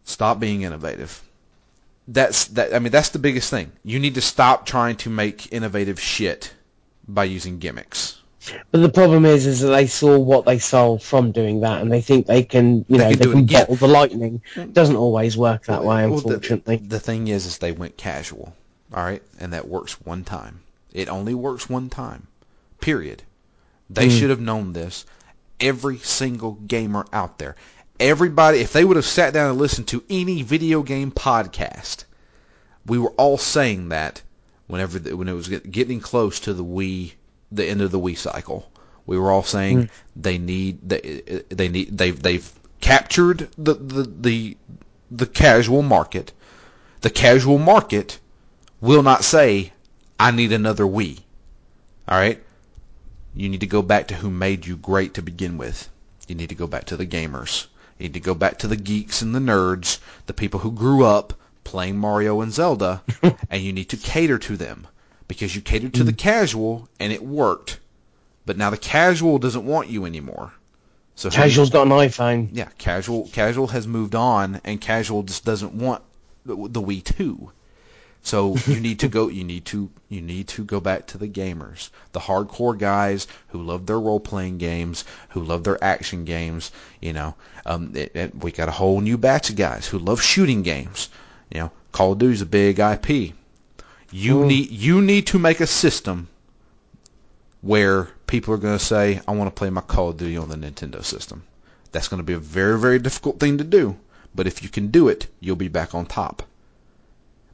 stop 0.06 0.40
being 0.40 0.62
innovative 0.64 1.22
that's 2.08 2.46
that 2.46 2.74
I 2.74 2.80
mean 2.80 2.92
that's 2.92 3.10
the 3.10 3.20
biggest 3.20 3.50
thing. 3.50 3.72
You 3.84 4.00
need 4.00 4.16
to 4.16 4.22
stop 4.22 4.66
trying 4.66 4.98
to 4.98 5.10
make 5.10 5.52
innovative 5.54 6.00
shit 6.00 6.54
by 7.08 7.24
using 7.24 7.60
gimmicks. 7.60 8.20
But 8.72 8.82
the 8.82 8.90
problem 8.90 9.26
is, 9.26 9.46
is 9.46 9.62
that 9.62 9.70
they 9.70 9.88
saw 9.88 10.20
what 10.20 10.44
they 10.46 10.60
sold 10.60 11.02
from 11.02 11.32
doing 11.32 11.62
that, 11.62 11.82
and 11.82 11.90
they 11.90 12.02
think 12.02 12.28
they 12.28 12.44
can, 12.44 12.86
They 12.90 12.96
you 12.96 12.98
know, 12.98 13.10
can 13.10 13.20
they 13.20 13.26
can 13.32 13.46
bottle 13.46 13.76
the 13.78 13.88
lightning. 13.88 14.42
It 14.58 14.74
doesn't 14.74 14.98
always 14.98 15.38
work 15.38 15.66
that 15.68 15.86
way, 15.86 16.06
Well, 16.08 16.20
the- 16.20 16.34
unfortunately. 16.34 16.76
the, 16.76 17.00
thing 17.00 17.30
is, 17.30 17.46
is 17.46 17.60
they 17.60 17.72
went 17.72 17.96
casual, 17.96 18.54
all 18.94 19.04
right, 19.04 19.24
and 19.40 19.54
that 19.54 19.68
works 19.68 19.94
one 20.02 20.24
time. 20.24 20.62
It 20.94 21.10
only 21.10 21.34
works 21.34 21.70
one 21.70 21.90
time. 21.90 22.28
Period. 22.80 23.24
They 23.90 24.08
Mm. 24.08 24.20
should 24.20 24.30
have 24.30 24.40
known 24.40 24.74
this. 24.74 25.06
Every 25.60 25.98
single 26.00 26.54
gamer 26.68 27.06
out 27.14 27.38
there, 27.40 27.56
everybody, 28.00 28.60
if 28.60 28.74
they 28.74 28.84
would 28.84 28.98
have 28.98 29.06
sat 29.06 29.34
down 29.34 29.50
and 29.52 29.58
listened 29.60 29.88
to 29.88 30.04
any 30.10 30.42
video 30.42 30.84
game 30.84 31.12
podcast, 31.12 32.04
we 32.86 32.98
were 33.00 33.12
all 33.12 33.38
saying 33.38 33.90
that 33.90 34.22
whenever 34.68 35.00
the, 35.00 35.16
when 35.16 35.28
it 35.28 35.34
was 35.34 35.48
get, 35.48 35.72
getting 35.72 36.00
close 36.00 36.40
to 36.42 36.54
the 36.54 36.64
Wii, 36.64 37.14
the 37.52 37.66
end 37.66 37.82
of 37.82 37.92
the 37.92 38.00
Wii 38.00 38.18
cycle, 38.18 38.70
we 39.06 39.18
were 39.18 39.32
all 39.32 39.44
saying 39.44 39.90
they 40.16 40.38
need 40.38 40.80
they 40.88 41.44
they 41.50 41.68
need 41.70 41.98
they've 41.98 42.22
they've 42.22 42.52
captured 42.82 43.50
the 43.58 43.74
the 43.76 44.04
the, 44.04 44.58
the 45.12 45.26
casual 45.26 45.82
market. 45.82 46.32
The 47.02 47.10
casual 47.10 47.58
market 47.58 48.20
will 48.84 49.02
not 49.02 49.24
say, 49.24 49.72
"I 50.20 50.32
need 50.32 50.52
another 50.52 50.84
Wii." 50.84 51.20
All 52.06 52.18
right, 52.18 52.44
you 53.34 53.48
need 53.48 53.62
to 53.62 53.66
go 53.68 53.82
back 53.82 54.10
to 54.10 54.16
who 54.16 54.30
made 54.30 54.66
you 54.66 54.76
great 54.76 55.14
to 55.14 55.22
begin 55.22 55.58
with. 55.58 55.88
You 56.28 56.36
need 56.36 56.50
to 56.50 56.56
go 56.56 56.68
back 56.68 56.86
to 56.88 56.98
the 56.98 57.06
gamers. 57.06 57.68
You 57.98 58.08
need 58.08 58.16
to 58.16 58.20
go 58.20 58.34
back 58.34 58.60
to 58.60 58.68
the 58.68 58.76
geeks 58.76 59.22
and 59.22 59.34
the 59.34 59.40
nerds, 59.40 60.00
the 60.26 60.34
people 60.34 60.60
who 60.60 60.72
grew 60.72 61.06
up 61.06 61.34
playing 61.64 61.98
Mario 61.98 62.42
and 62.42 62.52
Zelda, 62.52 63.02
and 63.50 63.64
you 63.64 63.72
need 63.72 63.90
to 63.90 63.98
cater 63.98 64.38
to 64.38 64.58
them 64.58 64.86
because 65.30 65.56
you 65.56 65.62
catered 65.62 65.94
to 65.94 66.04
mm. 66.04 66.08
the 66.08 66.14
casual 66.14 66.90
and 67.00 67.14
it 67.14 67.24
worked. 67.24 67.80
But 68.46 68.58
now 68.58 68.70
the 68.70 68.78
casual 68.78 69.40
doesn't 69.40 69.66
want 69.66 69.88
you 69.88 70.06
anymore. 70.06 70.52
So 71.16 71.30
who- 71.30 71.36
Casual's 71.36 71.70
got 71.70 71.88
an 71.88 71.94
iPhone. 71.94 72.50
yeah, 72.52 72.68
casual 72.78 73.30
casual 73.32 73.68
has 73.68 73.88
moved 73.88 74.16
on, 74.16 74.60
and 74.66 74.82
casual 74.82 75.24
just 75.24 75.46
doesn't 75.46 75.74
want 75.74 76.04
the, 76.46 76.56
the 76.56 76.82
Wii 76.82 77.02
2. 77.02 77.50
So 78.26 78.56
you 78.68 78.80
need 78.80 79.00
to 79.00 79.10
go. 79.10 79.28
You 79.28 79.44
need 79.44 79.66
to. 79.66 79.90
You 80.08 80.22
need 80.22 80.48
to 80.50 80.64
go 80.64 80.80
back 80.80 81.08
to 81.08 81.18
the 81.18 81.28
gamers, 81.28 81.90
the 82.14 82.22
hardcore 82.22 82.78
guys 82.78 83.28
who 83.50 83.62
love 83.62 83.86
their 83.86 84.00
role 84.00 84.22
playing 84.22 84.60
games, 84.60 85.04
who 85.30 85.44
love 85.44 85.66
their 85.66 85.84
action 85.84 86.24
games. 86.24 86.72
You 87.02 87.12
know, 87.14 87.36
um, 87.66 87.92
it, 87.96 88.16
it, 88.16 88.36
we 88.36 88.52
got 88.52 88.70
a 88.70 88.72
whole 88.80 89.02
new 89.02 89.18
batch 89.18 89.50
of 89.50 89.58
guys 89.58 89.88
who 89.88 90.00
love 90.00 90.22
shooting 90.22 90.64
games. 90.64 91.10
You 91.52 91.60
know, 91.60 91.72
Call 91.92 92.14
of 92.14 92.20
Duty's 92.20 92.42
a 92.42 92.46
big 92.46 92.80
IP. 92.80 93.34
You 94.10 94.36
Mm. 94.36 94.48
need 94.48 94.72
you 94.72 95.02
need 95.02 95.28
to 95.28 95.38
make 95.40 95.60
a 95.60 95.68
system 95.68 96.30
where 97.62 98.06
people 98.28 98.54
are 98.54 98.58
going 98.58 98.78
to 98.78 98.84
say, 98.86 99.20
"I 99.28 99.32
want 99.32 99.54
to 99.54 99.58
play 99.60 99.70
my 99.70 99.82
Call 99.82 100.10
of 100.10 100.18
Duty 100.18 100.38
on 100.38 100.48
the 100.48 100.56
Nintendo 100.56 101.04
system." 101.04 101.44
That's 101.92 102.08
going 102.08 102.20
to 102.20 102.24
be 102.24 102.34
a 102.34 102.40
very 102.40 102.80
very 102.80 103.00
difficult 103.00 103.40
thing 103.40 103.58
to 103.58 103.64
do, 103.66 103.98
but 104.34 104.48
if 104.48 104.64
you 104.64 104.70
can 104.70 104.88
do 104.88 105.10
it, 105.10 105.28
you'll 105.42 105.58
be 105.58 105.68
back 105.68 105.94
on 105.94 106.06
top. 106.06 106.44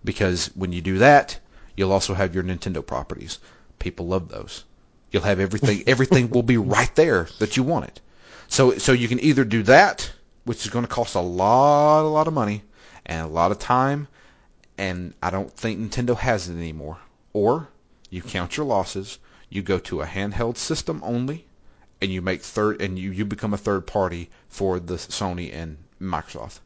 Because 0.04 0.48
when 0.56 0.72
you 0.72 0.82
do 0.82 1.00
that, 1.00 1.40
you'll 1.76 1.92
also 1.92 2.14
have 2.14 2.34
your 2.34 2.44
Nintendo 2.44 2.86
properties. 2.86 3.40
People 3.80 4.08
love 4.08 4.30
those. 4.30 4.64
You'll 5.12 5.24
have 5.24 5.40
everything. 5.40 5.84
Everything 5.88 6.30
will 6.30 6.44
be 6.44 6.58
right 6.58 6.94
there 6.96 7.28
that 7.40 7.58
you 7.58 7.64
want 7.64 7.86
it. 7.86 8.02
So 8.48 8.78
so 8.78 8.92
you 8.94 9.08
can 9.08 9.20
either 9.20 9.44
do 9.44 9.64
that, 9.64 10.12
which 10.44 10.66
is 10.66 10.72
going 10.72 10.86
to 10.86 10.92
cost 10.92 11.16
a 11.16 11.22
lot 11.22 12.02
a 12.02 12.10
lot 12.10 12.28
of 12.28 12.34
money 12.34 12.64
and 13.06 13.26
a 13.26 13.30
lot 13.30 13.52
of 13.52 13.60
time, 13.60 14.08
and 14.78 15.14
I 15.22 15.30
don't 15.30 15.52
think 15.52 15.80
Nintendo 15.80 16.18
has 16.18 16.50
it 16.50 16.54
anymore. 16.54 16.98
Or 17.34 17.70
you 18.10 18.22
count 18.22 18.58
your 18.58 18.66
losses. 18.66 19.20
You 19.50 19.62
go 19.62 19.80
to 19.80 20.02
a 20.02 20.06
handheld 20.06 20.58
system 20.58 21.02
only, 21.04 21.46
and 22.02 22.12
you 22.12 22.22
make 22.22 22.42
third 22.42 22.82
and 22.82 22.98
you, 22.98 23.12
you 23.12 23.26
become 23.26 23.54
a 23.54 23.58
third 23.58 23.88
party 23.88 24.30
for 24.48 24.80
the 24.80 24.96
Sony 24.96 25.54
and 25.54 25.78
Microsoft. 26.02 26.60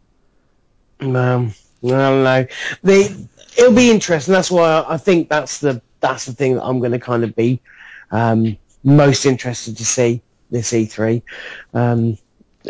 Um, 1.00 1.54
I 1.84 1.88
don't 1.90 2.24
know. 2.24 2.48
The, 2.84 3.28
it'll 3.58 3.74
be 3.74 3.92
interesting. 3.92 4.34
That's 4.34 4.52
why 4.52 4.70
I, 4.70 4.94
I 4.94 4.98
think 4.98 5.30
that's 5.30 5.60
the 5.60 5.82
that's 6.00 6.26
the 6.26 6.34
thing 6.34 6.56
that 6.56 6.64
I'm 6.64 6.80
going 6.80 6.92
to 6.92 7.00
kind 7.00 7.24
of 7.24 7.36
be 7.36 7.62
um, 8.12 8.58
most 8.84 9.26
interested 9.26 9.78
to 9.78 9.86
see 9.86 10.22
this 10.52 10.72
E3. 10.72 11.22
Um, 11.74 12.18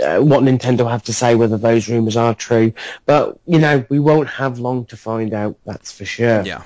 uh, 0.02 0.20
what 0.20 0.44
Nintendo 0.44 0.90
have 0.90 1.04
to 1.04 1.14
say, 1.14 1.36
whether 1.36 1.58
those 1.58 1.88
rumors 1.88 2.18
are 2.18 2.34
true. 2.34 2.74
But 3.06 3.40
you 3.46 3.60
know, 3.60 3.86
we 3.90 4.00
won't 4.00 4.30
have 4.30 4.60
long 4.60 4.86
to 4.86 4.98
find 4.98 5.34
out. 5.34 5.58
That's 5.66 5.92
for 5.92 6.06
sure. 6.06 6.42
Yeah. 6.42 6.64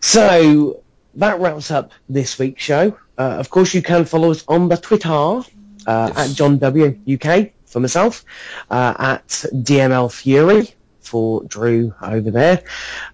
So 0.00 0.82
that 1.14 1.40
wraps 1.40 1.70
up 1.70 1.90
this 2.08 2.38
week's 2.38 2.62
show. 2.62 2.96
Uh, 3.18 3.22
of 3.38 3.50
course, 3.50 3.74
you 3.74 3.82
can 3.82 4.04
follow 4.04 4.30
us 4.30 4.44
on 4.46 4.68
the 4.68 4.76
Twitter 4.76 5.10
uh, 5.10 5.42
Yes. 5.86 6.30
at 6.30 6.36
John 6.36 6.58
W 6.58 6.98
UK 7.10 7.50
for 7.64 7.80
myself, 7.80 8.24
uh, 8.70 8.94
at 8.98 9.26
DML 9.28 10.12
Fury 10.12 10.75
for 11.06 11.44
Drew 11.44 11.94
over 12.02 12.30
there. 12.30 12.64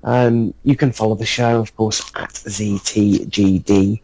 Um, 0.03 0.55
you 0.65 0.77
can 0.77 0.93
follow 0.93 1.15
the 1.15 1.27
show, 1.27 1.61
of 1.61 1.77
course, 1.77 2.01
at 2.15 2.31
ZTGD 2.31 4.01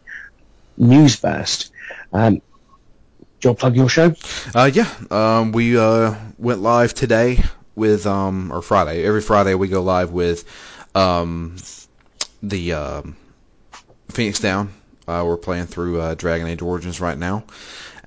Newsburst. 0.77 1.71
Um, 2.13 2.35
do 2.35 3.47
you 3.47 3.49
want 3.49 3.57
to 3.57 3.61
plug 3.61 3.75
your 3.75 3.89
show? 3.89 4.15
Uh, 4.53 4.69
yeah, 4.73 4.89
um, 5.11 5.51
we 5.51 5.77
uh, 5.77 6.15
went 6.37 6.61
live 6.61 6.93
today 6.93 7.41
with, 7.75 8.05
um, 8.05 8.51
or 8.51 8.61
Friday. 8.61 9.03
Every 9.05 9.21
Friday 9.21 9.55
we 9.55 9.69
go 9.69 9.81
live 9.81 10.11
with 10.11 10.43
um, 10.93 11.55
the 12.43 12.73
um, 12.73 13.15
Phoenix 14.11 14.39
Down. 14.39 14.73
Uh, 15.07 15.23
we're 15.25 15.37
playing 15.37 15.65
through 15.65 15.99
uh, 16.01 16.15
Dragon 16.15 16.47
Age 16.47 16.61
Origins 16.61 16.99
right 16.99 17.17
now, 17.17 17.43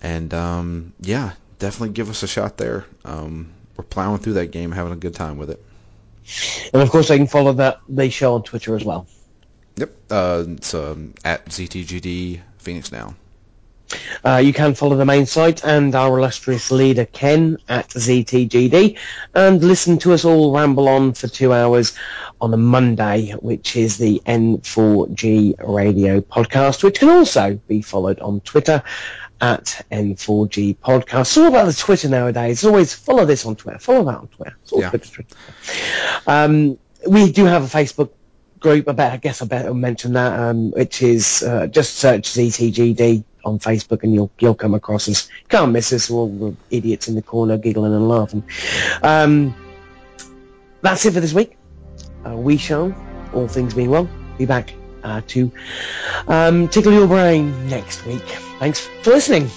and 0.00 0.32
um, 0.34 0.92
yeah, 1.00 1.32
definitely 1.58 1.94
give 1.94 2.10
us 2.10 2.22
a 2.22 2.28
shot 2.28 2.56
there. 2.58 2.84
Um, 3.04 3.52
we're 3.76 3.84
plowing 3.84 4.18
through 4.18 4.34
that 4.34 4.52
game, 4.52 4.70
having 4.70 4.92
a 4.92 4.96
good 4.96 5.14
time 5.14 5.38
with 5.38 5.50
it. 5.50 5.64
And 6.72 6.82
of 6.82 6.90
course, 6.90 7.08
they 7.08 7.18
can 7.18 7.26
follow 7.26 7.52
that 7.54 7.80
the 7.88 8.10
show 8.10 8.34
on 8.34 8.42
Twitter 8.42 8.74
as 8.76 8.84
well. 8.84 9.06
Yep, 9.76 9.96
uh, 10.10 10.44
it's 10.48 10.74
um, 10.74 11.14
at 11.24 11.46
ZTGD 11.46 12.40
Phoenix 12.58 12.90
Down. 12.90 13.16
Uh, 14.24 14.36
you 14.36 14.52
can 14.52 14.74
follow 14.74 14.96
the 14.96 15.04
main 15.04 15.26
site 15.26 15.64
and 15.64 15.94
our 15.94 16.18
illustrious 16.18 16.70
leader 16.70 17.04
Ken 17.04 17.58
at 17.68 17.88
ZTGD 17.90 18.96
and 19.34 19.62
listen 19.62 19.98
to 19.98 20.12
us 20.12 20.24
all 20.24 20.54
ramble 20.54 20.88
on 20.88 21.12
for 21.12 21.28
two 21.28 21.52
hours 21.52 21.94
on 22.40 22.54
a 22.54 22.56
Monday, 22.56 23.32
which 23.32 23.76
is 23.76 23.98
the 23.98 24.22
N4G 24.24 25.56
radio 25.68 26.20
podcast, 26.20 26.82
which 26.82 27.00
can 27.00 27.10
also 27.10 27.60
be 27.68 27.82
followed 27.82 28.20
on 28.20 28.40
Twitter 28.40 28.82
at 29.42 29.84
N4G 29.90 30.76
podcast. 30.78 31.20
It's 31.22 31.36
all 31.36 31.48
about 31.48 31.66
the 31.66 31.72
Twitter 31.72 32.08
nowadays. 32.08 32.52
It's 32.58 32.64
always 32.64 32.94
follow 32.94 33.26
this 33.26 33.44
on 33.44 33.56
Twitter, 33.56 33.80
follow 33.80 34.04
that 34.04 34.18
on 34.18 34.28
Twitter. 34.28 34.56
It's 34.62 34.72
all 34.72 34.80
Yeah. 34.80 34.90
Twitter, 34.90 35.10
Twitter. 35.10 35.36
Um, 36.26 36.78
we 37.06 37.32
do 37.32 37.44
have 37.44 37.64
a 37.64 37.66
Facebook 37.66 38.10
group. 38.60 38.88
I 38.88 38.92
bet 38.92 39.12
I 39.12 39.16
guess 39.16 39.42
I 39.42 39.46
better 39.46 39.74
mention 39.74 40.12
that, 40.12 40.38
um, 40.38 40.70
which 40.70 41.02
is 41.02 41.42
uh, 41.42 41.66
just 41.66 41.96
search 41.96 42.30
ZTGD 42.30 43.24
on 43.44 43.58
Facebook 43.58 44.04
and 44.04 44.14
you'll 44.14 44.30
you'll 44.38 44.54
come 44.54 44.74
across 44.74 45.08
us. 45.08 45.28
Can't 45.48 45.72
miss 45.72 45.92
us. 45.92 46.08
We're 46.08 46.18
all 46.20 46.28
the 46.28 46.56
idiots 46.70 47.08
in 47.08 47.16
the 47.16 47.22
corner 47.22 47.58
giggling 47.58 47.92
and 47.92 48.08
laughing. 48.08 48.44
Um, 49.02 49.56
that's 50.82 51.04
it 51.04 51.14
for 51.14 51.20
this 51.20 51.34
week. 51.34 51.56
Uh, 52.24 52.36
we 52.36 52.56
shall, 52.56 52.94
all 53.34 53.48
things 53.48 53.74
being 53.74 53.90
well, 53.90 54.08
be 54.38 54.46
back 54.46 54.72
uh, 55.04 55.20
to 55.28 55.50
um, 56.28 56.68
tickle 56.68 56.92
your 56.92 57.06
brain 57.06 57.68
next 57.68 58.04
week. 58.06 58.24
Thanks 58.58 58.80
for 59.02 59.10
listening. 59.10 59.50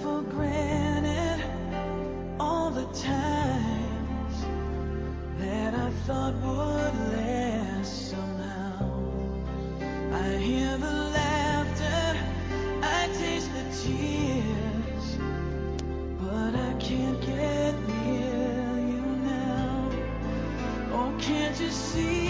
For 0.00 0.22
granted 0.22 1.44
all 2.40 2.70
the 2.70 2.86
times 2.94 4.36
that 5.38 5.74
I 5.74 5.90
thought 6.06 6.34
would 6.34 6.94
last 7.16 8.10
somehow. 8.10 9.02
I 10.12 10.36
hear 10.36 10.78
the 10.78 10.96
laughter, 11.18 12.18
I 12.82 13.06
taste 13.18 13.50
the 13.52 13.64
tears, 13.82 15.18
but 16.20 16.54
I 16.54 16.72
can't 16.78 17.20
get 17.20 17.74
near 17.88 18.78
you 18.92 19.04
now. 19.24 19.90
Oh, 20.92 21.14
can't 21.20 21.58
you 21.60 21.70
see 21.70 22.21